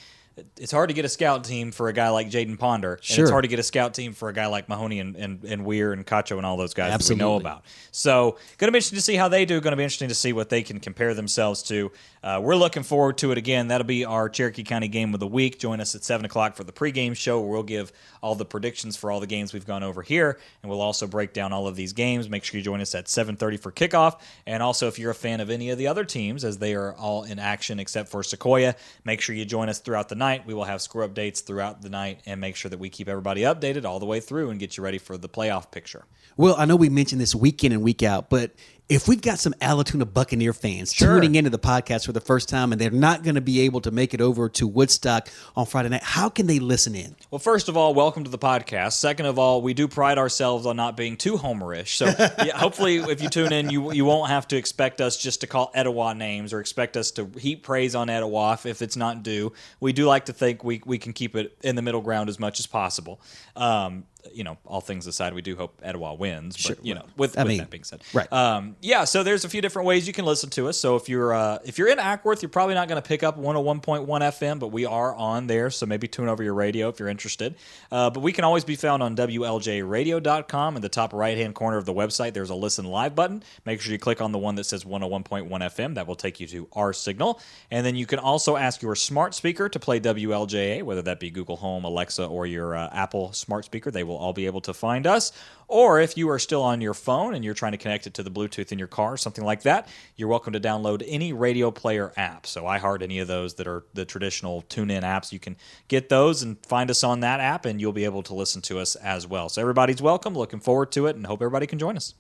it's 0.57 0.73
hard 0.73 0.89
to 0.89 0.95
get 0.95 1.05
a 1.05 1.09
scout 1.09 1.45
team 1.45 1.73
for 1.73 1.89
a 1.89 1.93
guy 1.93 2.11
like 2.11 2.31
Jaden 2.31 2.59
Ponder. 2.59 2.95
And 2.95 3.05
sure. 3.05 3.25
it's 3.25 3.31
hard 3.31 3.45
to 3.45 3.49
get 3.49 3.59
a 3.59 3.63
scout 3.63 3.95
team 3.95 4.13
for 4.13 4.29
a 4.29 4.33
guy 4.33 4.47
like 4.47 4.69
Mahoney 4.69 5.01
and, 5.01 5.17
and, 5.17 5.45
and 5.45 5.65
Weir 5.65 5.93
and 5.93 6.07
Cacho 6.07 6.37
and 6.37 6.47
all 6.47 6.57
those 6.57 6.75
guys 6.75 6.93
Absolutely. 6.93 7.21
that 7.21 7.25
we 7.27 7.31
know 7.31 7.37
about. 7.37 7.65
So, 7.91 8.39
going 8.59 8.69
to 8.69 8.73
be 8.73 8.79
interesting 8.79 8.97
to 8.97 9.03
see 9.03 9.17
how 9.17 9.29
they 9.29 9.45
do. 9.45 9.61
Going 9.61 9.73
to 9.73 9.77
be 9.77 9.83
interesting 9.83 10.09
to 10.09 10.15
see 10.15 10.33
what 10.33 10.49
they 10.49 10.63
can 10.63 10.81
compare 10.81 11.15
themselves 11.15 11.63
to. 11.65 11.93
Uh, 12.23 12.41
we're 12.43 12.57
looking 12.57 12.83
forward 12.83 13.19
to 13.19 13.33
it 13.33 13.39
again. 13.39 13.69
That'll 13.69 13.87
be 13.87 14.05
our 14.05 14.29
Cherokee 14.29 14.65
County 14.65 14.89
game 14.89 15.15
of 15.15 15.21
the 15.21 15.27
week. 15.27 15.59
Join 15.59 15.81
us 15.81 15.95
at 15.95 16.05
7 16.05 16.25
o'clock 16.27 16.57
for 16.57 16.65
the 16.65 16.73
pregame 16.73 17.17
show 17.17 17.41
where 17.41 17.51
we'll 17.51 17.63
give 17.63 17.93
all 18.23 18.35
the 18.35 18.45
predictions 18.45 18.97
for 18.97 19.11
all 19.11 19.21
the 19.21 19.27
games 19.27 19.53
we've 19.53 19.67
gone 19.67 19.83
over 19.83 20.03
here. 20.03 20.39
And 20.63 20.71
we'll 20.71 20.81
also 20.81 21.07
break 21.07 21.33
down 21.33 21.53
all 21.53 21.67
of 21.67 21.77
these 21.77 21.93
games. 21.93 22.29
Make 22.29 22.45
sure 22.45 22.59
you 22.59 22.65
join 22.65 22.81
us 22.81 22.95
at 22.95 23.07
7.30 23.07 23.61
for 23.61 23.73
kickoff. 23.73 24.21
And 24.47 24.63
also, 24.63 24.89
if 24.89 24.99
you're 24.99 25.11
a 25.11 25.15
fan 25.15 25.41
of 25.41 25.51
any 25.51 25.71
of 25.71 25.79
the 25.79 25.87
other 25.87 26.05
teams, 26.05 26.45
as 26.45 26.59
they 26.59 26.75
are 26.75 26.95
all 26.95 27.25
in 27.25 27.39
action 27.39 27.79
except 27.79 28.09
for 28.09 28.23
Sequoyah, 28.23 28.75
make 29.05 29.21
sure 29.21 29.35
you 29.35 29.45
join 29.45 29.69
us 29.69 29.79
throughout 29.79 30.09
the 30.09 30.15
night. 30.15 30.47
We 30.47 30.55
will 30.55 30.65
have 30.65 30.83
score 30.83 31.09
updates 31.09 31.43
throughout 31.45 31.83
the 31.83 31.91
night 31.91 32.21
and 32.27 32.41
make 32.41 32.57
sure 32.57 32.69
that 32.71 32.79
we 32.79 32.91
keep 32.91 33.09
everybody 33.09 33.43
updated 33.43 33.85
all 33.85 34.01
the 34.01 34.07
way 34.07 34.21
through 34.21 34.51
and 34.51 34.59
get 34.59 34.77
you 34.77 34.83
ready 34.83 34.99
for 34.99 35.17
the 35.17 35.29
playoff 35.29 35.71
picture. 35.71 36.05
Well, 36.37 36.55
I 36.57 36.67
know 36.67 36.77
we 36.77 36.89
mentioned 36.89 37.21
this 37.21 37.35
week 37.35 37.65
in 37.65 37.73
and 37.73 37.83
week 37.83 38.03
out, 38.03 38.31
but 38.31 38.53
if 38.89 39.07
we've 39.07 39.21
got 39.21 39.39
some 39.39 39.53
Allatoona 39.61 40.11
Buccaneer 40.11 40.55
fans 40.55 40.95
sure. 40.95 41.21
tuning 41.21 41.35
into 41.35 41.51
the 41.51 41.59
podcast 41.59 42.07
for 42.07 42.13
the 42.13 42.23
first 42.23 42.49
time 42.49 42.73
and 42.73 42.81
they're 42.81 42.91
not 42.91 43.23
going 43.23 43.35
to 43.35 43.43
be 43.43 43.61
able 43.61 43.83
to 43.83 43.91
make 43.91 44.15
it 44.15 44.21
over 44.23 44.49
to 44.49 44.67
Woodstock 44.67 45.29
on 45.55 45.67
Friday 45.67 45.91
night, 45.91 46.03
how 46.03 46.31
can 46.31 46.47
they 46.47 46.59
listen 46.59 46.95
in? 46.95 47.15
Well, 47.31 47.39
first 47.39 47.69
of 47.69 47.77
all, 47.77 47.93
welcome 47.93 48.25
to 48.25 48.31
the 48.31 48.39
podcast. 48.39 48.93
Second 48.93 49.27
of 49.27 49.39
all, 49.39 49.61
we 49.61 49.75
do 49.75 49.89
pride 49.89 50.17
ourselves 50.17 50.65
on 50.65 50.77
not 50.77 50.97
being 50.97 51.19
too 51.19 51.37
homerish. 51.37 51.97
So 51.97 52.07
yeah, 52.45 52.57
hopefully, 52.57 52.97
if 52.97 53.21
you 53.21 53.29
tune 53.29 53.53
in, 53.53 53.69
you 53.69 53.93
you 53.93 54.07
won't 54.07 54.31
have 54.31 54.49
to 54.49 54.57
expect 54.57 55.03
us 55.03 55.19
just 55.19 55.43
to 55.43 55.47
call 55.47 55.71
Etowah 55.75 56.15
names 56.15 56.55
or 56.55 56.61
expect 56.61 56.97
us 56.97 57.11
to 57.13 57.31
heap 57.39 57.63
praise 57.63 57.95
on 57.95 58.09
Etowah 58.09 58.59
if 58.65 58.81
it's 58.81 58.97
not 58.97 59.23
due. 59.23 59.53
We 59.81 59.93
do 59.93 60.07
like 60.07 60.27
to 60.27 60.33
think 60.33 60.65
we, 60.65 60.81
we 60.87 60.97
can 60.97 61.13
keep 61.13 61.37
it 61.37 61.59
in 61.63 61.77
the 61.77 61.83
middle 61.83 62.01
ground 62.01 62.31
as 62.31 62.39
much 62.39 62.59
as 62.59 62.67
possible. 62.67 63.21
Um, 63.55 64.05
you 64.33 64.45
know, 64.45 64.59
all 64.67 64.81
things 64.81 65.07
aside, 65.07 65.35
we 65.35 65.43
do 65.43 65.57
hope 65.57 65.81
Etowah 65.83 66.15
wins. 66.15 66.57
But 66.57 66.63
sure. 66.63 66.77
you 66.83 66.95
know, 66.95 67.05
with, 67.17 67.37
with 67.37 67.47
mean, 67.47 67.59
that 67.59 67.71
being 67.71 67.85
said, 67.85 68.03
right? 68.13 68.31
Um, 68.33 68.77
yeah. 68.81 69.05
So 69.05 69.23
there's 69.23 69.45
a 69.45 69.49
few 69.49 69.61
different 69.61 69.87
ways 69.87 70.07
you 70.07 70.13
can 70.13 70.25
listen 70.25 70.51
to 70.51 70.69
us. 70.69 70.79
So 70.79 70.97
if 70.97 71.09
you're 71.09 71.33
uh, 71.33 71.59
if 71.65 71.79
you're 71.79 71.89
in 71.89 71.99
Acworth, 71.99 72.43
you're 72.43 72.49
probably 72.49 72.75
not 72.75 72.89
going 72.89 73.01
to 73.01 73.07
pick 73.07 73.23
up 73.23 73.39
101.1 73.39 74.07
FM, 74.07 74.59
but 74.59 74.69
we 74.69 74.85
are 74.85 75.15
on 75.15 75.47
there. 75.47 75.71
So 75.71 75.87
maybe 75.87 76.09
tune 76.09 76.29
over 76.29 76.43
your 76.43 76.55
radio 76.55 76.89
if 76.89 76.99
you're 76.99 77.09
interested. 77.09 77.57
Uh, 77.91 78.11
but 78.11 78.21
we 78.21 78.33
can 78.33 78.45
always 78.45 78.65
be 78.65 78.77
found 78.77 79.03
on 79.03 79.17
WLJARadio.com. 79.17 80.77
In 80.77 80.83
the 80.83 80.89
top 80.89 81.13
right 81.13 81.37
hand 81.37 81.55
corner 81.55 81.77
of 81.77 81.85
the 81.85 81.95
website, 81.95 82.35
there's 82.35 82.51
a 82.51 82.55
listen 82.55 82.85
live 82.85 83.15
button. 83.15 83.43
Make 83.65 83.81
sure 83.81 83.93
you 83.93 83.99
click 83.99 84.21
on 84.21 84.33
the 84.33 84.39
one 84.39 84.55
that 84.57 84.65
says 84.65 84.85
101.1 84.85 85.49
FM. 85.49 85.95
That 85.95 86.07
will 86.07 86.17
take 86.17 86.41
you 86.41 86.47
to 86.49 86.69
our 86.73 86.93
signal. 86.93 87.41
And 87.71 87.85
then 87.85 87.97
you 87.97 88.07
can 88.07 88.19
also 88.19 88.57
ask 88.57 88.83
your 88.83 88.95
smart 88.95 89.35
speaker 89.35 89.69
to 89.69 89.79
play 89.79 90.01
WLJA, 90.01 90.83
whether 90.83 91.03
that 91.03 91.21
be 91.21 91.31
Google 91.31 91.57
Home, 91.57 91.85
Alexa, 91.85 92.25
or 92.25 92.47
your 92.47 92.77
uh, 92.77 92.89
Apple 92.93 93.33
smart 93.33 93.65
speaker. 93.65 93.91
They 93.91 94.05
will 94.09 94.17
all 94.17 94.33
be 94.33 94.47
able 94.47 94.61
to 94.63 94.75
find 94.75 95.07
us. 95.07 95.31
Or 95.69 96.01
if 96.01 96.17
you 96.17 96.31
are 96.31 96.39
still 96.39 96.63
on 96.63 96.81
your 96.81 96.95
phone 96.95 97.35
and 97.35 97.45
you're 97.45 97.55
trying 97.55 97.73
to 97.73 97.79
connect 97.79 98.07
it 98.07 98.15
to 98.15 98.23
the 98.23 98.31
Bluetooth 98.31 98.73
in 98.73 98.79
your 98.79 98.89
car 98.89 99.13
or 99.13 99.17
something 99.17 99.45
like 99.45 99.63
that, 99.63 99.87
you're 100.17 100.29
welcome 100.29 100.55
to 100.55 100.61
download 100.61 101.05
any 101.07 101.33
radio 101.33 101.71
player 101.71 102.13
app. 102.17 102.47
So 102.47 102.65
iHeart, 102.65 103.03
any 103.03 103.19
of 103.19 103.29
those 103.29 103.55
that 103.55 103.67
are 103.67 103.85
the 103.95 104.05
traditional 104.05 104.63
tune 104.63 104.91
in 104.91 105.05
apps, 105.05 105.31
you 105.31 105.39
can 105.39 105.57
get 105.87 106.09
those 106.09 106.43
and 106.43 106.57
find 106.67 106.91
us 106.91 107.05
on 107.05 107.21
that 107.21 107.41
app 107.41 107.67
and 107.67 107.81
you'll 107.81 107.93
be 107.93 108.07
able 108.07 108.23
to 108.25 108.35
listen 108.35 108.63
to 108.63 108.79
us 108.79 108.97
as 108.97 109.27
well. 109.27 109.49
So 109.49 109.61
everybody's 109.61 110.03
welcome. 110.03 110.35
Looking 110.35 110.61
forward 110.61 110.91
to 110.93 111.07
it 111.07 111.17
and 111.17 111.27
hope 111.27 111.43
everybody 111.43 111.67
can 111.67 111.79
join 111.79 111.97
us. 111.97 112.15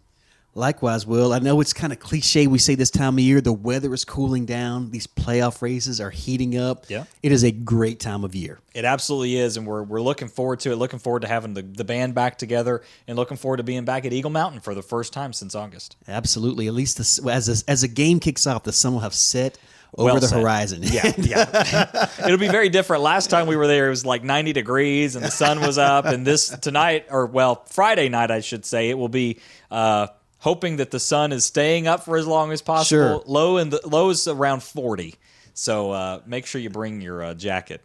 Likewise, 0.55 1.07
Will. 1.07 1.33
I 1.33 1.39
know 1.39 1.61
it's 1.61 1.73
kind 1.73 1.93
of 1.93 2.01
cliche. 2.01 2.49
We 2.49 2.59
say 2.59 2.75
this 2.75 2.91
time 2.91 3.15
of 3.15 3.21
year, 3.21 3.41
the 3.41 3.53
weather 3.53 3.95
is 3.95 4.05
cooling 4.05 4.45
down. 4.45 4.91
These 4.91 5.07
playoff 5.07 5.63
races 5.63 6.01
are 6.01 6.11
heating 6.11 6.59
up. 6.59 6.87
Yeah. 6.89 7.05
It 7.23 7.31
is 7.31 7.45
a 7.45 7.53
great 7.53 8.01
time 8.01 8.25
of 8.25 8.35
year. 8.35 8.59
It 8.75 8.85
absolutely 8.85 9.37
is, 9.37 9.57
and 9.57 9.67
we're, 9.67 9.83
we're 9.85 10.01
looking 10.01 10.27
forward 10.27 10.59
to 10.61 10.73
it. 10.73 10.77
Looking 10.77 10.99
forward 10.99 11.21
to 11.23 11.29
having 11.29 11.55
the, 11.55 11.63
the 11.63 11.85
band 11.85 12.15
back 12.17 12.39
together, 12.39 12.83
and 13.07 13.17
looking 13.17 13.37
forward 13.37 13.59
to 13.59 13.63
being 13.63 13.85
back 13.85 14.05
at 14.05 14.13
Eagle 14.13 14.31
Mountain 14.33 14.61
for 14.61 14.75
the 14.75 14.83
first 14.83 15.13
time 15.13 15.33
since 15.33 15.55
August. 15.55 15.97
Absolutely. 16.09 16.67
At 16.67 16.75
least 16.75 16.99
as 16.99 17.19
a, 17.25 17.71
as 17.71 17.83
a 17.85 17.89
game 17.89 18.19
kicks 18.19 18.47
off, 18.47 18.65
the 18.65 18.73
sun 18.73 18.95
will 18.95 19.01
have 19.01 19.15
set 19.15 19.59
over 19.97 20.07
Well 20.07 20.21
the 20.21 20.27
said. 20.29 20.43
horizon. 20.43 20.81
Yeah, 20.83 21.13
yeah. 21.19 22.09
It'll 22.25 22.37
be 22.37 22.49
very 22.49 22.69
different. 22.69 23.03
Last 23.03 23.31
time 23.31 23.47
we 23.47 23.57
were 23.57 23.67
there, 23.67 23.87
it 23.87 23.91
was 23.91 24.05
like 24.05 24.23
90 24.25 24.53
degrees 24.53 25.15
and 25.17 25.25
the 25.25 25.31
sun 25.31 25.61
was 25.61 25.79
up. 25.79 26.05
And 26.05 26.27
this 26.27 26.49
tonight, 26.59 27.07
or 27.11 27.27
well, 27.27 27.65
Friday 27.67 28.09
night, 28.11 28.31
I 28.31 28.41
should 28.41 28.67
say, 28.67 28.91
it 28.91 28.99
will 28.99 29.09
be 29.09 29.39
uh, 29.71 30.09
hoping 30.41 30.77
that 30.77 30.91
the 30.91 31.01
sun 31.01 31.33
is 31.33 31.45
staying 31.45 31.87
up 31.87 32.05
for 32.05 32.17
as 32.17 32.27
long 32.27 32.53
as 32.53 32.63
possible. 32.63 33.21
Sure. 33.21 33.23
Low 33.27 33.57
and 33.57 33.73
the 33.73 33.81
low 33.87 34.11
is 34.11 34.27
around 34.29 34.63
40. 34.63 35.15
So 35.55 35.91
uh, 35.91 36.21
make 36.27 36.47
sure 36.47 36.61
you 36.61 36.71
bring 36.71 37.01
your 37.01 37.23
uh, 37.23 37.35
jacket. 37.35 37.81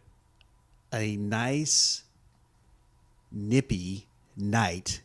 a 0.94 1.16
nice, 1.16 2.04
nippy 3.32 4.06
night 4.38 5.02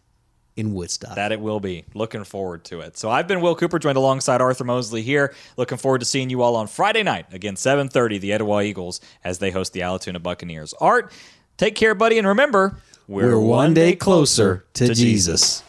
in 0.56 0.74
Woodstock. 0.74 1.14
That 1.14 1.32
it 1.32 1.40
will 1.40 1.60
be. 1.60 1.84
Looking 1.94 2.24
forward 2.24 2.64
to 2.64 2.80
it. 2.80 2.98
So 2.98 3.10
I've 3.10 3.28
been 3.28 3.40
Will 3.40 3.54
Cooper, 3.54 3.78
joined 3.78 3.96
alongside 3.96 4.40
Arthur 4.40 4.64
Mosley 4.64 5.02
here. 5.02 5.32
Looking 5.56 5.78
forward 5.78 6.00
to 6.00 6.04
seeing 6.04 6.30
you 6.30 6.42
all 6.42 6.56
on 6.56 6.66
Friday 6.66 7.02
night 7.04 7.26
again, 7.32 7.54
7:30, 7.54 8.18
the 8.18 8.32
Etowah 8.32 8.62
Eagles 8.62 9.00
as 9.24 9.38
they 9.38 9.50
host 9.50 9.72
the 9.72 9.80
Allatoona 9.80 10.22
Buccaneers. 10.22 10.74
Art, 10.80 11.12
take 11.56 11.74
care, 11.76 11.94
buddy, 11.94 12.18
and 12.18 12.26
remember, 12.26 12.76
We're 13.06 13.38
one 13.38 13.72
day 13.72 13.94
closer 13.94 14.64
to 14.74 14.92
Jesus. 14.94 15.62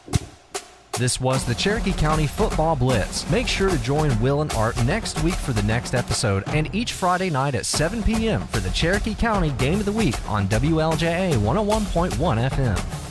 This 0.99 1.21
was 1.21 1.45
the 1.45 1.55
Cherokee 1.55 1.93
County 1.93 2.27
Football 2.27 2.75
Blitz. 2.75 3.29
Make 3.31 3.47
sure 3.47 3.69
to 3.69 3.77
join 3.77 4.19
Will 4.19 4.41
and 4.41 4.51
Art 4.51 4.75
next 4.83 5.23
week 5.23 5.33
for 5.33 5.53
the 5.53 5.63
next 5.63 5.95
episode 5.95 6.43
and 6.47 6.75
each 6.75 6.91
Friday 6.91 7.29
night 7.29 7.55
at 7.55 7.65
7 7.65 8.03
p.m. 8.03 8.45
for 8.47 8.59
the 8.59 8.69
Cherokee 8.71 9.15
County 9.15 9.51
Game 9.51 9.79
of 9.79 9.85
the 9.85 9.93
Week 9.93 10.15
on 10.29 10.49
WLJA 10.49 11.35
101.1 11.35 12.49
FM. 12.49 13.08